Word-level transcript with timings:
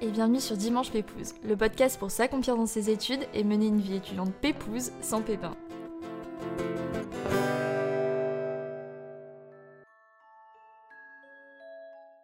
Et 0.00 0.10
bienvenue 0.12 0.40
sur 0.40 0.56
Dimanche 0.56 0.92
Pépouze, 0.92 1.34
le 1.42 1.56
podcast 1.56 1.98
pour 1.98 2.12
s'accomplir 2.12 2.54
dans 2.54 2.66
ses 2.66 2.90
études 2.90 3.26
et 3.34 3.42
mener 3.42 3.66
une 3.66 3.80
vie 3.80 3.96
étudiante 3.96 4.32
pépouze 4.32 4.92
sans 5.00 5.20
pépin. 5.20 5.56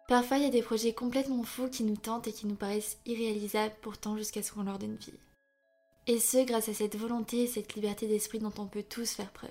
Parfois, 0.07 0.37
il 0.37 0.43
y 0.43 0.47
a 0.47 0.49
des 0.49 0.61
projets 0.61 0.93
complètement 0.93 1.43
fous 1.43 1.67
qui 1.67 1.83
nous 1.83 1.97
tentent 1.97 2.27
et 2.27 2.31
qui 2.31 2.47
nous 2.47 2.55
paraissent 2.55 2.99
irréalisables 3.05 3.75
pourtant 3.81 4.15
jusqu'à 4.15 4.41
ce 4.41 4.53
qu'on 4.53 4.63
leur 4.63 4.79
donne 4.79 4.95
vie. 4.95 5.11
Et 6.07 6.19
ce, 6.19 6.45
grâce 6.45 6.69
à 6.69 6.73
cette 6.73 6.95
volonté 6.95 7.43
et 7.43 7.47
cette 7.47 7.75
liberté 7.75 8.07
d'esprit 8.07 8.39
dont 8.39 8.53
on 8.59 8.67
peut 8.67 8.83
tous 8.83 9.11
faire 9.11 9.31
preuve. 9.31 9.49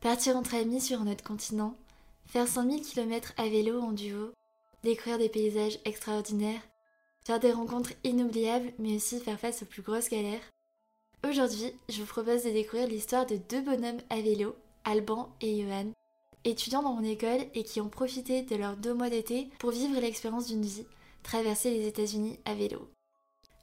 Partir 0.00 0.34
entre 0.34 0.54
amis 0.54 0.80
sur 0.80 1.02
un 1.02 1.12
autre 1.12 1.24
continent, 1.24 1.76
faire 2.24 2.48
100 2.48 2.70
000 2.70 2.82
km 2.82 3.34
à 3.36 3.50
vélo 3.50 3.82
en 3.82 3.92
duo, 3.92 4.32
découvrir 4.82 5.18
des 5.18 5.28
paysages 5.28 5.78
extraordinaires, 5.84 6.62
faire 7.24 7.40
des 7.40 7.52
rencontres 7.52 7.92
inoubliables, 8.04 8.72
mais 8.78 8.96
aussi 8.96 9.20
faire 9.20 9.38
face 9.38 9.62
aux 9.62 9.66
plus 9.66 9.82
grosses 9.82 10.08
galères. 10.08 10.42
Aujourd'hui, 11.28 11.72
je 11.88 12.00
vous 12.00 12.06
propose 12.06 12.44
de 12.44 12.50
découvrir 12.50 12.88
l'histoire 12.88 13.26
de 13.26 13.36
deux 13.36 13.62
bonhommes 13.62 14.00
à 14.10 14.20
vélo, 14.20 14.56
Alban 14.84 15.28
et 15.40 15.62
Johan, 15.62 15.92
étudiants 16.44 16.82
dans 16.82 16.94
mon 16.94 17.04
école 17.04 17.46
et 17.54 17.62
qui 17.62 17.80
ont 17.80 17.88
profité 17.88 18.42
de 18.42 18.56
leurs 18.56 18.76
deux 18.76 18.94
mois 18.94 19.10
d'été 19.10 19.48
pour 19.58 19.70
vivre 19.70 20.00
l'expérience 20.00 20.48
d'une 20.48 20.64
vie, 20.64 20.86
traverser 21.22 21.70
les 21.70 21.86
États-Unis 21.86 22.40
à 22.44 22.54
vélo. 22.54 22.88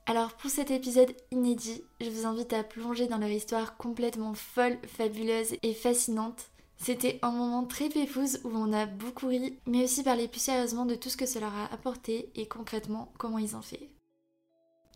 Alors 0.06 0.34
pour 0.34 0.50
cet 0.50 0.72
épisode 0.72 1.14
inédit, 1.32 1.84
je 2.02 2.10
vous 2.10 2.26
invite 2.26 2.54
à 2.54 2.64
plonger 2.64 3.08
dans 3.08 3.18
leur 3.18 3.30
histoire 3.30 3.78
complètement 3.78 4.34
folle, 4.34 4.80
fabuleuse 4.88 5.56
et 5.62 5.74
fascinante. 5.74 6.50
C'était 6.82 7.20
un 7.22 7.32
moment 7.32 7.66
très 7.66 7.90
pépouze 7.90 8.40
où 8.46 8.50
on 8.54 8.72
a 8.72 8.86
beaucoup 8.86 9.28
ri, 9.28 9.58
mais 9.68 9.84
aussi 9.84 10.02
parlé 10.02 10.28
plus 10.28 10.40
sérieusement 10.40 10.86
de 10.86 10.96
tout 10.96 11.10
ce 11.10 11.18
que 11.18 11.26
ça 11.26 11.42
leur 11.42 11.54
a 11.54 11.66
apporté 11.74 12.32
et 12.36 12.48
concrètement 12.48 13.12
comment 13.18 13.38
ils 13.38 13.56
ont 13.56 13.62
fait. 13.62 13.90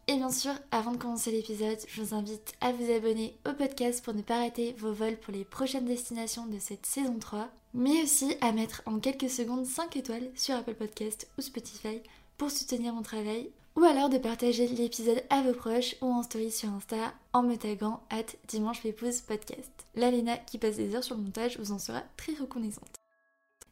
Et 0.08 0.16
bien 0.16 0.32
sûr, 0.32 0.54
avant 0.72 0.92
de 0.92 0.98
commencer 0.98 1.32
l'épisode, 1.32 1.78
je 1.88 2.02
vous 2.02 2.14
invite 2.14 2.54
à 2.62 2.72
vous 2.72 2.92
abonner 2.92 3.38
au 3.48 3.54
podcast 3.54 4.04
pour 4.04 4.14
ne 4.14 4.22
pas 4.22 4.40
rater 4.40 4.76
vos 4.78 4.92
vols 4.92 5.18
pour 5.18 5.34
les 5.34 5.46
prochaines 5.46 5.86
destinations 5.86 6.46
de 6.46 6.60
cette 6.60 6.86
saison 6.86 7.20
3, 7.20 7.50
mais 7.74 8.04
aussi 8.04 8.36
à 8.42 8.52
mettre 8.52 8.82
en 8.86 9.00
quelques 9.00 9.30
secondes 9.30 9.66
5 9.66 9.96
étoiles 9.96 10.30
sur 10.36 10.56
Apple 10.56 10.76
Podcast 10.76 11.28
ou 11.38 11.42
Spotify 11.42 12.02
pour 12.38 12.52
soutenir 12.52 12.94
mon 12.94 13.02
travail 13.02 13.50
ou 13.76 13.84
alors 13.84 14.10
de 14.10 14.18
partager 14.18 14.68
l'épisode 14.68 15.24
à 15.30 15.42
vos 15.42 15.54
proches 15.54 15.96
ou 16.02 16.12
en 16.12 16.24
story 16.24 16.52
sur 16.52 16.70
Insta 16.70 17.14
en 17.34 17.44
me 17.44 17.56
taguant 17.56 18.02
at 18.10 18.26
Dimanche 18.48 18.82
Podcast. 18.82 19.72
La 19.96 20.12
Léna 20.12 20.38
qui 20.38 20.58
passe 20.58 20.78
des 20.78 20.96
heures 20.96 21.04
sur 21.04 21.16
le 21.16 21.22
montage 21.22 21.58
vous 21.58 21.72
en 21.72 21.80
sera 21.80 22.04
très 22.18 22.34
reconnaissante. 22.34 22.96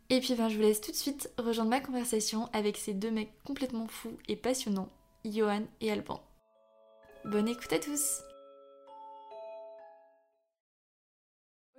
Et 0.09 0.19
puis 0.19 0.33
ben, 0.35 0.49
je 0.49 0.55
vous 0.55 0.61
laisse 0.61 0.81
tout 0.81 0.91
de 0.91 0.97
suite 0.97 1.31
rejoindre 1.37 1.69
ma 1.69 1.79
conversation 1.79 2.49
avec 2.51 2.77
ces 2.77 2.93
deux 2.93 3.11
mecs 3.11 3.31
complètement 3.43 3.87
fous 3.87 4.17
et 4.27 4.35
passionnants, 4.35 4.89
Johan 5.23 5.63
et 5.79 5.91
Alban. 5.91 6.21
Bonne 7.23 7.47
écoute 7.47 7.71
à 7.71 7.79
tous 7.79 8.21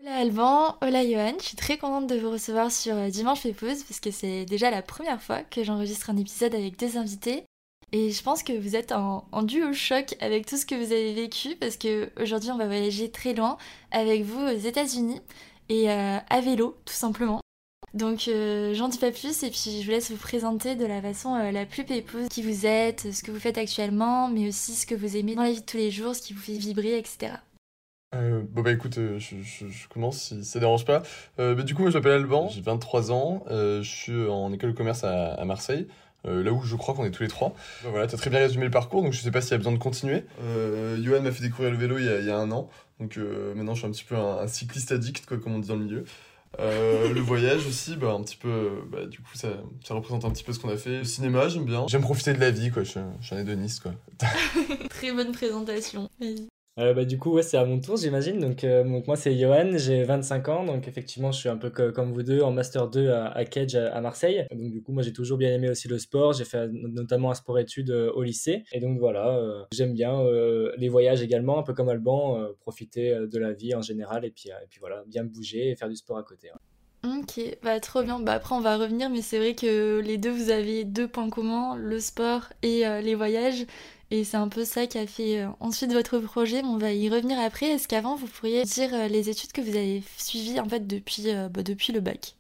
Hola 0.00 0.16
Alban, 0.16 0.76
hola 0.80 1.04
Johan, 1.04 1.34
je 1.38 1.44
suis 1.44 1.56
très 1.56 1.78
contente 1.78 2.08
de 2.08 2.16
vous 2.16 2.30
recevoir 2.30 2.72
sur 2.72 2.94
euh, 2.96 3.08
Dimanche 3.08 3.42
Pépouze 3.42 3.84
parce 3.84 4.00
que 4.00 4.10
c'est 4.10 4.44
déjà 4.46 4.68
la 4.70 4.82
première 4.82 5.22
fois 5.22 5.42
que 5.42 5.62
j'enregistre 5.62 6.10
un 6.10 6.16
épisode 6.16 6.56
avec 6.56 6.76
deux 6.76 6.96
invités 6.96 7.44
et 7.92 8.10
je 8.10 8.22
pense 8.22 8.42
que 8.42 8.54
vous 8.54 8.74
êtes 8.74 8.90
en, 8.90 9.42
duo 9.42 9.74
choc 9.74 10.16
avec 10.20 10.46
tout 10.46 10.56
ce 10.56 10.64
que 10.64 10.74
vous 10.74 10.92
avez 10.92 11.12
vécu 11.12 11.56
parce 11.56 11.76
que 11.76 12.10
aujourd'hui 12.20 12.50
on 12.50 12.56
va 12.56 12.66
voyager 12.66 13.10
très 13.10 13.34
loin 13.34 13.58
avec 13.90 14.24
vous 14.24 14.40
aux 14.40 14.58
États-Unis 14.58 15.20
et 15.68 15.90
euh, 15.90 16.16
à 16.28 16.40
vélo 16.40 16.78
tout 16.86 16.94
simplement. 16.94 17.40
Donc 17.92 18.28
euh, 18.28 18.72
j'en 18.72 18.88
dis 18.88 18.96
pas 18.96 19.10
plus 19.10 19.42
et 19.42 19.50
puis 19.50 19.80
je 19.80 19.84
vous 19.84 19.90
laisse 19.90 20.10
vous 20.10 20.16
présenter 20.16 20.74
de 20.74 20.86
la 20.86 21.02
façon 21.02 21.34
euh, 21.34 21.50
la 21.50 21.66
plus 21.66 21.84
pépouse 21.84 22.28
qui 22.30 22.40
vous 22.40 22.64
êtes, 22.64 23.12
ce 23.12 23.22
que 23.22 23.30
vous 23.30 23.38
faites 23.38 23.58
actuellement, 23.58 24.28
mais 24.28 24.48
aussi 24.48 24.72
ce 24.72 24.86
que 24.86 24.94
vous 24.94 25.18
aimez 25.18 25.34
dans 25.34 25.42
la 25.42 25.52
vie 25.52 25.60
de 25.60 25.66
tous 25.66 25.76
les 25.76 25.90
jours, 25.90 26.14
ce 26.14 26.22
qui 26.22 26.32
vous 26.32 26.40
fait 26.40 26.56
vibrer, 26.56 26.96
etc. 26.96 27.34
bon 28.14 28.62
bah 28.62 28.72
écoute, 28.72 28.94
je, 28.94 29.88
commence 29.88 30.28
si 30.28 30.44
ça 30.44 30.60
dérange 30.60 30.86
pas. 30.86 31.02
Bah, 31.36 31.54
du 31.56 31.74
coup 31.74 31.82
moi 31.82 31.90
je 31.90 31.98
m'appelle 31.98 32.12
Alban, 32.12 32.48
j'ai 32.48 32.62
23 32.62 33.12
ans, 33.12 33.44
je 33.50 33.82
suis 33.82 34.26
en 34.26 34.50
école 34.54 34.72
de 34.72 34.76
commerce 34.76 35.04
à 35.04 35.44
Marseille. 35.44 35.86
Euh, 36.26 36.42
là 36.42 36.52
où 36.52 36.62
je 36.62 36.76
crois 36.76 36.94
qu'on 36.94 37.04
est 37.04 37.10
tous 37.10 37.22
les 37.22 37.28
trois. 37.28 37.54
voilà, 37.82 38.06
tu 38.06 38.14
as 38.14 38.18
très 38.18 38.30
bien 38.30 38.38
résumé 38.38 38.64
le 38.64 38.70
parcours, 38.70 39.02
donc 39.02 39.12
je 39.12 39.20
sais 39.20 39.30
pas 39.30 39.40
s'il 39.40 39.52
y 39.52 39.54
a 39.54 39.58
besoin 39.58 39.72
de 39.72 39.78
continuer. 39.78 40.24
Euh, 40.40 41.02
Johan 41.02 41.20
m'a 41.20 41.32
fait 41.32 41.42
découvrir 41.42 41.70
le 41.70 41.76
vélo 41.76 41.98
il 41.98 42.04
y 42.04 42.30
a, 42.30 42.36
un 42.36 42.50
an, 42.52 42.68
donc 43.00 43.16
euh, 43.16 43.54
maintenant 43.54 43.74
je 43.74 43.80
suis 43.80 43.88
un 43.88 43.90
petit 43.90 44.04
peu 44.04 44.16
un, 44.16 44.46
cycliste 44.46 44.92
addict, 44.92 45.26
quoi, 45.26 45.38
comme 45.38 45.54
on 45.54 45.58
dit 45.58 45.68
dans 45.68 45.76
le 45.76 45.84
milieu. 45.84 46.04
Euh, 46.60 47.12
le 47.14 47.20
voyage 47.20 47.66
aussi, 47.66 47.96
bah, 47.96 48.12
un 48.12 48.22
petit 48.22 48.36
peu, 48.36 48.70
bah, 48.90 49.06
du 49.06 49.18
coup, 49.18 49.34
ça, 49.34 49.48
ça 49.84 49.94
représente 49.94 50.24
un 50.24 50.30
petit 50.30 50.44
peu 50.44 50.52
ce 50.52 50.60
qu'on 50.60 50.68
a 50.68 50.76
fait. 50.76 50.98
Le 50.98 51.04
cinéma, 51.04 51.48
j'aime 51.48 51.64
bien. 51.64 51.86
J'aime 51.88 52.02
profiter 52.02 52.34
de 52.34 52.40
la 52.40 52.50
vie, 52.50 52.70
quoi. 52.70 52.84
Je, 52.84 53.00
je 53.20 53.26
suis 53.26 53.34
un 53.34 53.40
hédoniste, 53.40 53.82
quoi. 53.82 53.92
Très 54.90 55.12
bonne 55.12 55.32
présentation. 55.32 56.08
Euh, 56.78 56.94
bah, 56.94 57.04
du 57.04 57.18
coup, 57.18 57.32
ouais, 57.32 57.42
c'est 57.42 57.58
à 57.58 57.66
mon 57.66 57.80
tour, 57.80 57.98
j'imagine. 57.98 58.38
Donc, 58.38 58.64
euh, 58.64 58.82
donc, 58.82 59.06
moi, 59.06 59.16
c'est 59.16 59.36
Johan, 59.36 59.72
j'ai 59.76 60.04
25 60.04 60.48
ans. 60.48 60.64
Donc, 60.64 60.88
effectivement, 60.88 61.30
je 61.30 61.38
suis 61.38 61.48
un 61.50 61.58
peu 61.58 61.70
comme 61.70 62.12
vous 62.12 62.22
deux 62.22 62.40
en 62.40 62.50
Master 62.50 62.88
2 62.88 63.10
à, 63.10 63.26
à 63.26 63.44
Cage 63.44 63.74
à, 63.74 64.00
Marseille. 64.00 64.46
Donc, 64.50 64.70
du 64.70 64.82
coup, 64.82 64.92
moi, 64.92 65.02
j'ai 65.02 65.12
toujours 65.12 65.36
bien 65.36 65.52
aimé 65.52 65.68
aussi 65.68 65.88
le 65.88 65.98
sport. 65.98 66.32
J'ai 66.32 66.44
fait 66.44 66.68
notamment 66.72 67.30
un 67.30 67.34
sport-études 67.34 67.90
euh, 67.90 68.10
au 68.12 68.22
lycée. 68.22 68.64
Et 68.72 68.80
donc, 68.80 68.98
voilà, 68.98 69.66
j'aime 69.72 69.92
bien 69.92 70.22
les 70.78 70.88
voyages 70.88 71.22
également, 71.22 71.58
un 71.58 71.62
peu 71.62 71.74
comme 71.74 71.88
Alban, 71.88 72.38
profiter 72.60 73.14
de 73.14 73.38
la 73.38 73.52
vie 73.52 73.74
en 73.74 73.82
général. 73.82 74.24
Et 74.24 74.30
puis, 74.30 74.48
et 74.48 74.66
puis 74.68 74.80
voilà, 74.80 75.02
bien 75.06 75.24
bouger 75.24 75.70
et 75.70 75.76
faire 75.76 75.88
du 75.88 75.96
sport 75.96 76.18
à 76.18 76.22
côté. 76.22 76.48
Ok, 77.04 77.40
bah 77.62 77.80
trop 77.80 78.02
bien. 78.02 78.20
Bah 78.20 78.34
après 78.34 78.54
on 78.54 78.60
va 78.60 78.76
revenir, 78.76 79.10
mais 79.10 79.22
c'est 79.22 79.38
vrai 79.38 79.54
que 79.54 80.00
les 80.00 80.18
deux 80.18 80.30
vous 80.30 80.50
avez 80.50 80.84
deux 80.84 81.08
points 81.08 81.30
communs, 81.30 81.76
le 81.76 81.98
sport 81.98 82.52
et 82.62 82.84
les 83.02 83.14
voyages. 83.14 83.66
Et 84.12 84.24
c'est 84.24 84.36
un 84.36 84.48
peu 84.48 84.66
ça 84.66 84.86
qui 84.86 84.98
a 84.98 85.06
fait 85.06 85.40
euh, 85.40 85.48
ensuite 85.58 85.90
votre 85.94 86.18
projet. 86.18 86.60
On 86.64 86.76
va 86.76 86.92
y 86.92 87.08
revenir 87.08 87.38
après. 87.40 87.68
Est-ce 87.68 87.88
qu'avant, 87.88 88.14
vous 88.14 88.26
pourriez 88.26 88.62
dire 88.64 88.90
euh, 88.92 89.08
les 89.08 89.30
études 89.30 89.52
que 89.52 89.62
vous 89.62 89.74
avez 89.74 90.02
suivies 90.18 90.60
en 90.60 90.68
fait 90.68 90.86
depuis, 90.86 91.30
euh, 91.30 91.48
bah, 91.48 91.62
depuis 91.62 91.94
le 91.94 92.00
bac? 92.00 92.36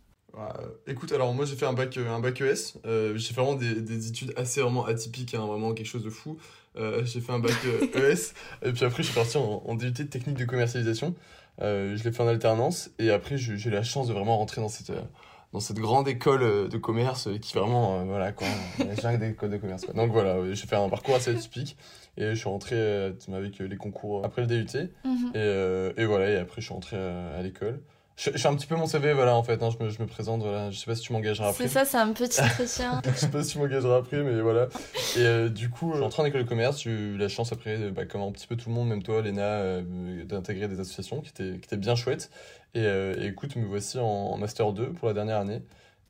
Écoute, 0.86 1.12
alors 1.12 1.32
moi 1.32 1.46
j'ai 1.46 1.56
fait 1.56 1.64
un 1.64 1.72
bac, 1.72 1.96
un 1.96 2.20
bac 2.20 2.40
ES. 2.40 2.78
j'ai 2.84 3.18
fait 3.18 3.34
vraiment 3.34 3.54
des, 3.54 3.80
des, 3.82 4.08
études 4.08 4.32
assez 4.36 4.62
vraiment 4.62 4.84
atypiques, 4.86 5.34
hein, 5.34 5.46
vraiment 5.46 5.74
quelque 5.74 5.86
chose 5.86 6.04
de 6.04 6.08
fou. 6.08 6.38
j'ai 6.74 7.20
fait 7.20 7.32
un 7.32 7.38
bac 7.38 7.52
ES 7.94 8.32
et 8.62 8.72
puis 8.72 8.84
après 8.86 9.02
je 9.02 9.08
suis 9.08 9.14
parti 9.14 9.36
en, 9.36 9.62
en 9.66 9.74
DUT 9.74 9.90
de 9.90 10.02
technique 10.04 10.38
de 10.38 10.46
commercialisation. 10.46 11.14
je 11.58 12.02
l'ai 12.02 12.12
fait 12.12 12.22
en 12.22 12.28
alternance 12.28 12.90
et 12.98 13.10
après 13.10 13.36
j'ai 13.36 13.52
eu 13.52 13.70
la 13.70 13.82
chance 13.82 14.08
de 14.08 14.14
vraiment 14.14 14.38
rentrer 14.38 14.62
dans 14.62 14.70
cette 14.70 14.92
dans 15.52 15.60
cette 15.60 15.78
grande 15.78 16.08
école 16.08 16.42
euh, 16.42 16.68
de 16.68 16.78
commerce 16.78 17.28
euh, 17.28 17.38
qui 17.38 17.52
vraiment, 17.54 18.00
euh, 18.00 18.04
voilà 18.04 18.32
quoi, 18.32 18.46
j'ai 18.78 19.18
des 19.18 19.30
écoles 19.30 19.50
de 19.50 19.58
commerce. 19.58 19.84
Quoi. 19.84 19.94
Donc 19.94 20.10
voilà, 20.10 20.36
j'ai 20.52 20.66
fait 20.66 20.76
un 20.76 20.88
parcours 20.88 21.14
assez 21.14 21.30
atypique 21.30 21.76
et 22.16 22.30
je 22.30 22.34
suis 22.34 22.48
rentré 22.48 22.76
avec 23.32 23.58
les 23.58 23.76
concours 23.76 24.24
après 24.24 24.42
le 24.42 24.48
DUT. 24.48 24.90
Mhm. 25.04 25.32
et, 25.34 26.02
et, 26.02 26.04
voilà, 26.04 26.30
et 26.30 26.36
après 26.36 26.60
je 26.60 26.66
suis 26.66 26.74
rentré 26.74 26.96
à 26.96 27.42
l'école. 27.42 27.80
Je, 28.30 28.38
suis 28.38 28.48
un 28.48 28.54
petit 28.54 28.66
peu 28.66 28.76
mon 28.76 28.86
CV, 28.86 29.12
voilà, 29.12 29.34
en 29.34 29.42
fait, 29.42 29.62
hein, 29.62 29.70
je, 29.70 29.82
me, 29.82 29.90
je, 29.90 30.00
me, 30.00 30.06
présente, 30.06 30.42
voilà, 30.42 30.70
je 30.70 30.78
sais 30.78 30.86
pas 30.86 30.94
si 30.94 31.02
tu 31.02 31.12
m'engageras 31.12 31.48
après. 31.48 31.64
C'est 31.64 31.72
ça, 31.72 31.84
c'est 31.84 31.96
un 31.96 32.12
petit 32.12 32.40
entretien. 32.42 33.02
je 33.04 33.18
sais 33.18 33.28
pas 33.28 33.42
si 33.42 33.52
tu 33.52 33.58
m'engageras 33.58 33.96
après, 33.96 34.22
mais 34.22 34.40
voilà. 34.40 34.68
Et 35.16 35.48
du 35.50 35.70
coup, 35.70 35.90
je 35.90 35.94
suis 35.96 36.02
rentré 36.02 36.22
en 36.22 36.26
école 36.26 36.44
de 36.44 36.48
commerce, 36.48 36.82
j'ai 36.82 36.90
eu 36.90 37.16
la 37.16 37.28
chance 37.28 37.52
après, 37.52 37.90
bah, 37.90 38.04
comme 38.04 38.22
un 38.22 38.30
petit 38.30 38.46
peu 38.46 38.56
tout 38.56 38.68
le 38.68 38.74
monde, 38.74 38.88
même 38.88 39.02
toi, 39.02 39.22
Léna, 39.22 39.80
d'intégrer 40.24 40.68
des 40.68 40.78
associations 40.78 41.20
qui 41.20 41.30
étaient, 41.30 41.58
qui 41.58 41.66
étaient 41.66 41.76
bien 41.76 41.96
chouettes. 41.96 42.30
Euh, 42.76 43.14
et, 43.18 43.26
écoute, 43.26 43.56
me 43.56 43.66
voici 43.66 43.98
en, 43.98 44.36
Master 44.38 44.72
2 44.72 44.92
pour 44.92 45.08
la 45.08 45.14
dernière 45.14 45.38
année. 45.38 45.62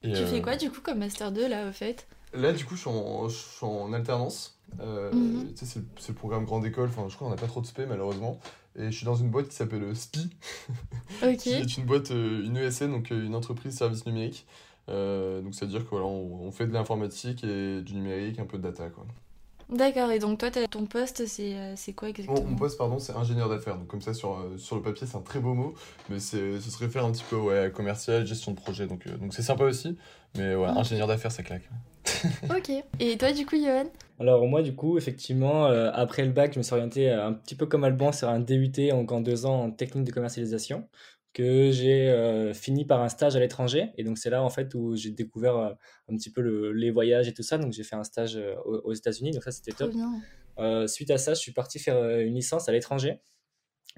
Et, 0.03 0.13
tu 0.13 0.25
fais 0.25 0.39
euh, 0.39 0.43
quoi 0.43 0.57
du 0.57 0.71
coup 0.71 0.81
comme 0.81 0.99
Master 0.99 1.33
2 1.33 1.49
là 1.49 1.69
au 1.69 1.73
fait? 1.73 2.07
Là 2.35 2.53
du 2.53 2.65
coup 2.65 2.77
je 2.77 2.81
suis 2.81 2.91
en, 2.91 3.29
je 3.29 3.37
suis 3.37 3.67
en 3.67 3.93
alternance. 3.93 4.59
Euh, 4.81 5.13
mhm. 5.13 5.53
c'est 5.55 5.77
le, 6.09 6.15
programme 6.15 6.45
grande 6.45 6.65
école, 6.65 6.89
enfin 6.89 7.07
je 7.09 7.15
crois 7.15 7.29
qu'on 7.29 7.35
n'a 7.35 7.41
pas 7.41 7.47
trop 7.47 7.61
de 7.61 7.67
SP 7.69 7.85
malheureusement. 7.89 8.41
Et 8.79 8.87
je 8.91 8.97
suis 8.97 9.05
dans 9.05 9.15
une 9.15 9.29
boîte 9.29 9.49
qui 9.49 9.55
s'appelle 9.57 9.95
SPI, 9.95 10.31
Ok. 11.23 11.37
qui 11.37 11.51
est 11.51 11.77
une 11.77 11.85
boîte, 11.85 12.11
une 12.11 12.57
ESN, 12.57 12.91
donc 12.91 13.11
une 13.11 13.35
entreprise 13.35 13.77
service 13.77 14.07
numérique. 14.07 14.47
donc 14.89 15.55
c'est 15.55 15.65
à 15.65 15.69
dire 15.69 15.87
qu'on 15.87 15.99
on 15.99 16.51
fait 16.53 16.67
de 16.67 16.73
l'informatique 16.73 17.45
et 17.45 17.83
du 17.83 17.95
numérique, 17.95 18.39
un 18.39 18.47
peu 18.47 18.59
de 18.59 18.63
data 18.63 18.89
quoi. 18.89 19.05
D'accord, 19.73 20.11
et 20.11 20.19
donc 20.19 20.39
toi, 20.39 20.51
ton 20.51 20.85
poste, 20.85 21.27
c'est 21.27 21.55
euh, 21.57 21.75
quoi 21.97 22.11
exactement 22.11 22.47
Mon 22.47 22.57
poste, 22.57 22.77
pardon, 22.77 22.99
c'est 22.99 23.15
ingénieur 23.15 23.49
d'affaires. 23.49 23.79
Donc 23.79 23.87
comme 23.87 24.03
ça, 24.03 24.13
sur, 24.13 24.35
euh, 24.35 24.59
sur 24.59 24.77
le 24.77 24.83
papier, 24.83 25.07
c'est 25.07 25.17
un 25.17 25.23
très 25.23 25.41
beau 25.41 25.55
mot, 25.55 25.75
mais 26.11 26.21
ce 26.21 26.61
se 26.61 26.79
réfère 26.79 27.07
un 27.07 27.11
petit 27.11 27.25
peu 27.29 27.37
ouais, 27.37 27.73
commercial, 27.75 28.27
gestion 28.27 28.53
de 28.53 28.57
projet. 28.57 28.87
Donc 28.87 29.07
euh, 29.07 29.17
donc 29.17 29.33
c'est 29.33 29.43
sympa 29.43 29.65
aussi, 29.65 29.97
mais 30.37 30.55
ouais, 30.55 30.67
ingénieur 30.69 31.07
d'affaires, 31.07 31.33
ça 31.33 31.43
claque. 31.43 31.69
ok. 32.51 32.71
Et 33.01 33.17
toi, 33.17 33.33
du 33.33 33.47
coup, 33.47 33.57
Johan? 33.57 33.87
Alors 34.19 34.47
moi, 34.47 34.63
du 34.63 34.75
coup, 34.75 34.99
effectivement, 34.99 35.65
après 35.65 36.25
le 36.25 36.31
bac, 36.31 36.53
je 36.55 36.59
me 36.59 36.63
suis 36.63 36.75
orienté 36.75 37.11
un 37.11 37.33
petit 37.33 37.55
peu 37.55 37.67
comme 37.67 37.83
Alban 37.83 38.13
sur 38.13 38.29
un 38.29 38.39
DUT 38.39 38.93
en, 38.93 39.05
en 39.07 39.21
deux 39.21 39.47
ans 39.47 39.65
en 39.65 39.71
technique 39.71 40.05
de 40.05 40.13
commercialisation 40.13 40.89
que 41.33 41.71
j'ai 41.71 42.11
euh, 42.11 42.53
fini 42.53 42.85
par 42.85 43.01
un 43.01 43.09
stage 43.09 43.37
à 43.37 43.41
l'étranger. 43.41 43.91
Et 43.97 44.05
donc, 44.05 44.19
c'est 44.19 44.31
là, 44.31 44.43
en 44.43 44.51
fait, 44.51 44.75
où 44.75 44.97
j'ai 44.97 45.11
découvert 45.11 45.57
euh, 45.57 45.71
un 46.11 46.17
petit 46.17 46.31
peu 46.31 46.43
le, 46.43 46.73
les 46.73 46.91
voyages 46.91 47.29
et 47.29 47.35
tout 47.35 47.43
ça. 47.43 47.59
Donc, 47.59 47.73
j'ai 47.73 47.85
fait 47.85 47.97
un 47.97 48.05
stage 48.05 48.37
euh, 48.37 48.55
aux, 48.65 48.93
États-Unis. 48.93 49.31
Donc, 49.31 49.43
ça, 49.43 49.51
c'était 49.51 49.73
top. 49.73 49.93
suite 50.89 51.11
à 51.11 51.19
ça, 51.19 51.35
je 51.35 51.41
suis 51.41 51.53
parti 51.53 51.79
faire 51.79 52.19
une 52.21 52.35
licence 52.35 52.69
à 52.69 52.73
l'étranger. 52.73 53.21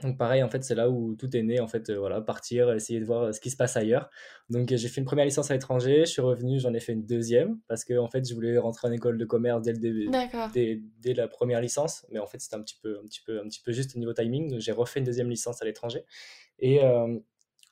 Donc 0.03 0.19
pareil, 0.19 0.43
en 0.43 0.49
fait, 0.49 0.65
c'est 0.65 0.75
là 0.75 0.91
où 0.91 1.15
tout 1.15 1.35
est 1.37 1.43
né, 1.43 1.61
en 1.61 1.69
fait, 1.69 1.93
voilà, 1.93 2.21
partir, 2.21 2.73
essayer 2.73 2.99
de 2.99 3.05
voir 3.05 3.33
ce 3.33 3.41
qui 3.41 3.51
se 3.51 3.57
passe 3.57 3.77
ailleurs. 3.77 4.11
Donc 4.51 4.69
j'ai 4.75 4.89
fait 4.89 5.01
une 5.01 5.07
première 5.07 5.25
licence 5.25 5.53
à 5.53 5.55
l'étranger, 5.55 6.01
je 6.01 6.11
suis 6.11 6.21
revenu, 6.21 6.59
j'en 6.59 6.75
ai 6.75 6.81
fait 6.81 6.93
une 6.93 7.07
deuxième, 7.07 7.61
parce 7.69 7.85
que 7.85 7.97
en 7.97 8.09
fait, 8.09 8.29
je 8.29 8.35
voulais 8.35 8.59
rentrer 8.59 8.89
en 8.89 8.93
école 8.93 9.19
de 9.19 9.25
commerce 9.25 9.63
dès, 9.63 9.73
le 9.73 9.79
début, 9.79 10.11
dès, 10.53 10.83
dès, 10.99 11.15
la 11.15 11.29
première 11.29 11.61
licence, 11.61 12.05
mais 12.11 12.19
en 12.19 12.27
fait, 12.27 12.41
c'était 12.41 12.57
un 12.57 12.63
petit 12.63 12.79
peu, 12.83 12.99
un 12.99 13.07
petit 13.07 13.21
peu, 13.25 13.41
un 13.41 13.45
petit 13.45 13.63
peu 13.63 13.71
juste 13.71 13.95
au 13.95 14.01
niveau 14.01 14.13
timing, 14.13 14.51
donc 14.51 14.61
j'ai 14.61 14.73
refait 14.73 14.99
une 14.99 15.07
deuxième 15.07 15.31
licence 15.31 15.63
à 15.63 15.65
l'étranger. 15.65 16.05
Et 16.59 16.81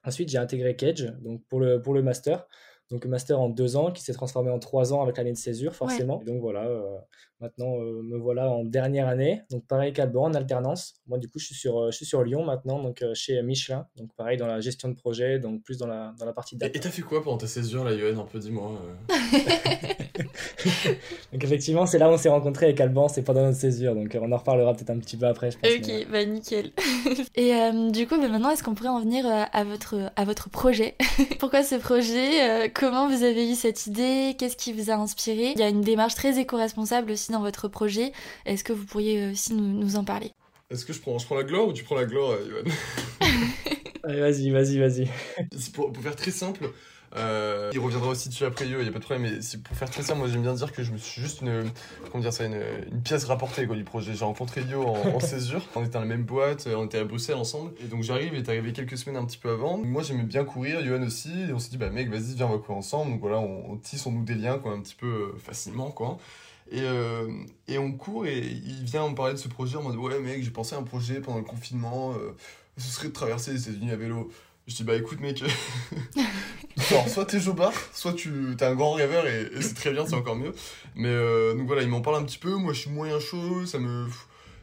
ensuite, 0.05 0.29
j'ai 0.29 0.38
intégré 0.38 0.76
Cage, 0.76 1.12
donc 1.23 1.43
pour 1.49 1.58
le, 1.58 1.82
pour 1.82 1.93
le 1.93 2.03
master 2.03 2.47
donc 2.93 3.06
master 3.06 3.41
en 3.41 3.49
deux 3.49 3.76
ans 3.76 3.91
qui 3.91 4.03
s'est 4.03 4.12
transformé 4.12 4.50
en 4.50 4.58
trois 4.58 4.93
ans 4.93 5.03
avec 5.03 5.17
l'année 5.17 5.32
de 5.32 5.38
césure 5.38 5.75
forcément. 5.75 6.23
Donc 6.26 6.43
voilà, 6.43 6.67
euh, 6.67 6.99
maintenant 7.43 7.79
euh, 7.81 8.03
me 8.03 8.17
voilà 8.17 8.49
en 8.49 8.65
dernière 8.65 9.09
année. 9.09 9.43
Donc 9.50 9.67
pareil 9.67 9.93
qu'Alban 9.93 10.25
en 10.25 10.35
alternance. 10.35 10.94
Moi 11.06 11.19
du 11.19 11.29
coup 11.29 11.39
je 11.39 11.47
suis 11.47 11.55
sur, 11.55 11.79
euh, 11.79 11.91
je 11.91 11.97
suis 11.97 12.06
sur 12.06 12.23
Lyon 12.23 12.44
maintenant, 12.44 12.83
donc 12.83 13.05
chez 13.15 13.43
Michelin. 13.43 13.87
Donc 13.97 14.15
pareil 14.17 14.39
dans 14.39 14.47
la 14.47 14.61
gestion 14.61 14.89
de 14.89 14.94
projet, 14.94 15.39
donc 15.39 15.62
plus 15.62 15.79
dans 15.79 15.89
la, 15.89 16.15
dans 16.19 16.25
la 16.25 16.33
partie 16.33 16.56
data. 16.56 16.77
Et 16.77 16.81
t'as 16.81 16.91
fait 16.91 17.03
quoi 17.03 17.23
pendant 17.23 17.39
ta 17.39 17.49
césure 17.49 17.85
là 17.85 17.93
Yoann 17.93 18.19
Un 18.19 18.25
peu 18.25 18.39
dis-moi. 18.39 18.81
donc 21.33 21.44
effectivement 21.44 21.87
c'est 21.87 21.99
là 21.99 22.09
où 22.09 22.12
on 22.12 22.19
s'est 22.19 22.29
rencontré 22.29 22.67
avec 22.67 22.81
Alban, 22.81 23.09
c'est 23.09 23.23
pendant 23.23 23.43
notre 23.43 23.59
césure. 23.59 23.94
Donc 23.94 24.17
on 24.21 24.31
en 24.33 24.37
reparlera 24.37 24.73
peut-être 24.75 24.91
un 24.91 24.99
petit 24.99 25.17
peu 25.17 25.27
après 25.27 25.50
je 25.50 25.59
pense. 25.59 25.71
Ok, 25.71 26.06
bah 26.11 26.25
nickel. 26.25 26.71
Et 27.35 27.53
du 27.91 28.06
coup 28.06 28.17
bah, 28.19 28.29
maintenant 28.29 28.50
est-ce 28.50 28.62
qu'on 28.62 28.75
pourrait 28.75 28.91
en 28.91 29.00
venir 29.00 29.27
à, 29.27 29.65
votre, 29.65 30.12
à 30.15 30.25
votre 30.25 30.49
projet? 30.49 30.94
Pourquoi 31.41 31.65
ce 31.65 31.75
projet 31.75 32.71
Comment 32.73 33.09
vous 33.09 33.25
avez 33.25 33.50
eu 33.50 33.55
cette 33.55 33.87
idée? 33.87 34.37
Qu'est-ce 34.39 34.56
qui 34.56 34.73
vous 34.73 34.91
a 34.91 34.94
inspiré? 34.94 35.53
Il 35.55 35.59
y 35.59 35.65
a 35.65 35.69
une 35.69 35.81
démarche 35.81 36.15
très 36.15 36.39
éco-responsable 36.39 37.11
aussi 37.11 37.31
dans 37.32 37.40
votre 37.40 37.69
projet. 37.69 38.12
Est-ce 38.46 38.62
que 38.64 38.73
vous 38.73 38.84
pourriez 38.84 39.31
aussi 39.31 39.55
nous, 39.55 39.96
en 39.96 40.05
parler? 40.05 40.32
Est-ce 40.70 40.87
que 40.87 40.93
je 40.93 41.00
prends, 41.00 41.19
je 41.19 41.26
prends 41.26 41.37
la 41.37 41.44
gloire 41.44 41.67
ou 41.67 41.73
tu 41.73 41.84
prends 41.84 41.96
la 41.96 42.06
gloire, 42.06 42.38
Yoann 42.49 42.73
Allez, 44.05 44.20
vas-y, 44.20 44.50
vas-y, 44.50 44.79
vas-y. 44.79 45.08
Pour, 45.75 45.93
pour, 45.93 46.02
faire 46.02 46.17
très 46.17 46.31
simple, 46.31 46.70
euh, 47.17 47.70
il 47.73 47.79
reviendra 47.79 48.08
aussi 48.08 48.31
dessus 48.31 48.44
après 48.44 48.67
Yo, 48.67 48.79
il 48.79 48.84
n'y 48.84 48.88
a 48.88 48.93
pas 48.93 48.99
de 48.99 49.05
problème. 49.05 49.31
Mais 49.31 49.58
pour 49.58 49.76
faire 49.76 49.90
très 49.90 50.02
simple, 50.02 50.20
moi 50.20 50.29
j'aime 50.29 50.43
bien 50.43 50.55
dire 50.55 50.73
que 50.73 50.82
je 50.82 50.93
me 50.93 50.99
suis 50.99 51.20
juste 51.20 51.43
une, 51.43 51.70
comment 52.11 52.23
dire 52.23 52.32
ça, 52.32 52.44
une, 52.44 52.61
une 52.90 53.02
pièce 53.02 53.25
rapportée 53.25 53.67
quoi, 53.67 53.76
du 53.76 53.84
projet. 53.84 54.14
J'ai 54.14 54.25
rencontré 54.25 54.62
Yo 54.62 54.82
en, 54.87 55.20
césure, 55.20 55.62
on 55.75 55.82
était 55.82 55.90
dans 55.90 56.00
la 56.00 56.06
même 56.06 56.25
boîte, 56.25 56.67
on 56.75 56.87
était 56.87 56.99
à 56.99 57.05
Bruxelles 57.05 57.37
ensemble. 57.37 57.73
Et 57.81 57.87
donc 57.87 58.02
j'arrive, 58.02 58.32
il 58.32 58.38
est 58.38 58.49
arrivé 58.49 58.73
quelques 58.73 58.96
semaines 58.96 59.23
un 59.23 59.26
petit 59.26 59.38
peu 59.38 59.50
avant. 59.50 59.76
Moi 59.79 60.02
j'aimais 60.02 60.23
bien 60.23 60.44
courir, 60.44 60.81
Yohan 60.81 61.02
aussi. 61.02 61.32
Et 61.49 61.52
on 61.52 61.58
s'est 61.58 61.70
dit, 61.70 61.79
bah 61.79 61.90
mec, 61.90 62.08
vas-y, 62.08 62.34
viens, 62.34 62.46
on 62.46 62.52
va 62.52 62.58
courir 62.58 62.79
ensemble. 62.79 63.12
Donc 63.12 63.20
voilà, 63.20 63.38
on, 63.38 63.76
tisse, 63.76 64.06
on 64.06 64.12
nous 64.12 64.25
des 64.25 64.34
liens 64.34 64.58
quoi, 64.58 64.73
un 64.73 64.81
petit 64.81 64.96
peu 64.96 65.06
euh, 65.06 65.38
facilement. 65.38 65.90
quoi. 65.90 66.19
Et, 66.73 66.81
euh, 66.81 67.29
et, 67.69 67.79
on 67.79 67.93
court 67.93 68.27
et 68.27 68.39
il 68.39 68.83
vient 68.85 69.09
me 69.09 69.15
parler 69.15 69.35
de 69.35 69.39
ce 69.39 69.47
projet 69.47 69.77
en 69.77 69.83
mode 69.83 69.97
ouais 69.97 70.19
mec 70.21 70.43
j'ai 70.43 70.51
pensé 70.51 70.75
à 70.75 70.79
un 70.79 70.83
projet 70.83 71.21
pendant 71.21 71.37
le 71.39 71.45
confinement, 71.45 72.15
ce 72.79 72.91
serait 72.91 73.09
de 73.09 73.13
traverser 73.13 73.53
les 73.53 73.69
États-Unis 73.69 73.91
à 73.91 73.97
vélo. 73.97 74.31
Je 74.67 74.77
dis 74.77 74.85
bah 74.85 74.97
écoute 74.97 75.21
mec, 75.21 75.45
Alors, 76.91 77.09
soit 77.09 77.27
t'es 77.27 77.41
jobard, 77.41 77.73
soit 77.93 78.13
tu 78.15 78.55
t'es 78.57 78.65
un 78.65 78.75
grand 78.75 78.93
rêveur 78.93 79.27
et, 79.27 79.51
c'est 79.61 79.75
très 79.75 79.93
bien, 79.93 80.07
c'est 80.07 80.15
encore 80.15 80.37
mieux. 80.37 80.55
Mais 80.95 81.09
euh, 81.09 81.55
donc 81.55 81.67
voilà, 81.67 81.83
il 81.83 81.89
m'en 81.89 82.01
parle 82.01 82.17
un 82.17 82.25
petit 82.25 82.39
peu. 82.39 82.55
Moi, 82.55 82.73
je 82.73 82.81
suis 82.81 82.91
moyen 82.91 83.21
chaud, 83.21 83.67
ça 83.67 83.79
me. 83.79 84.07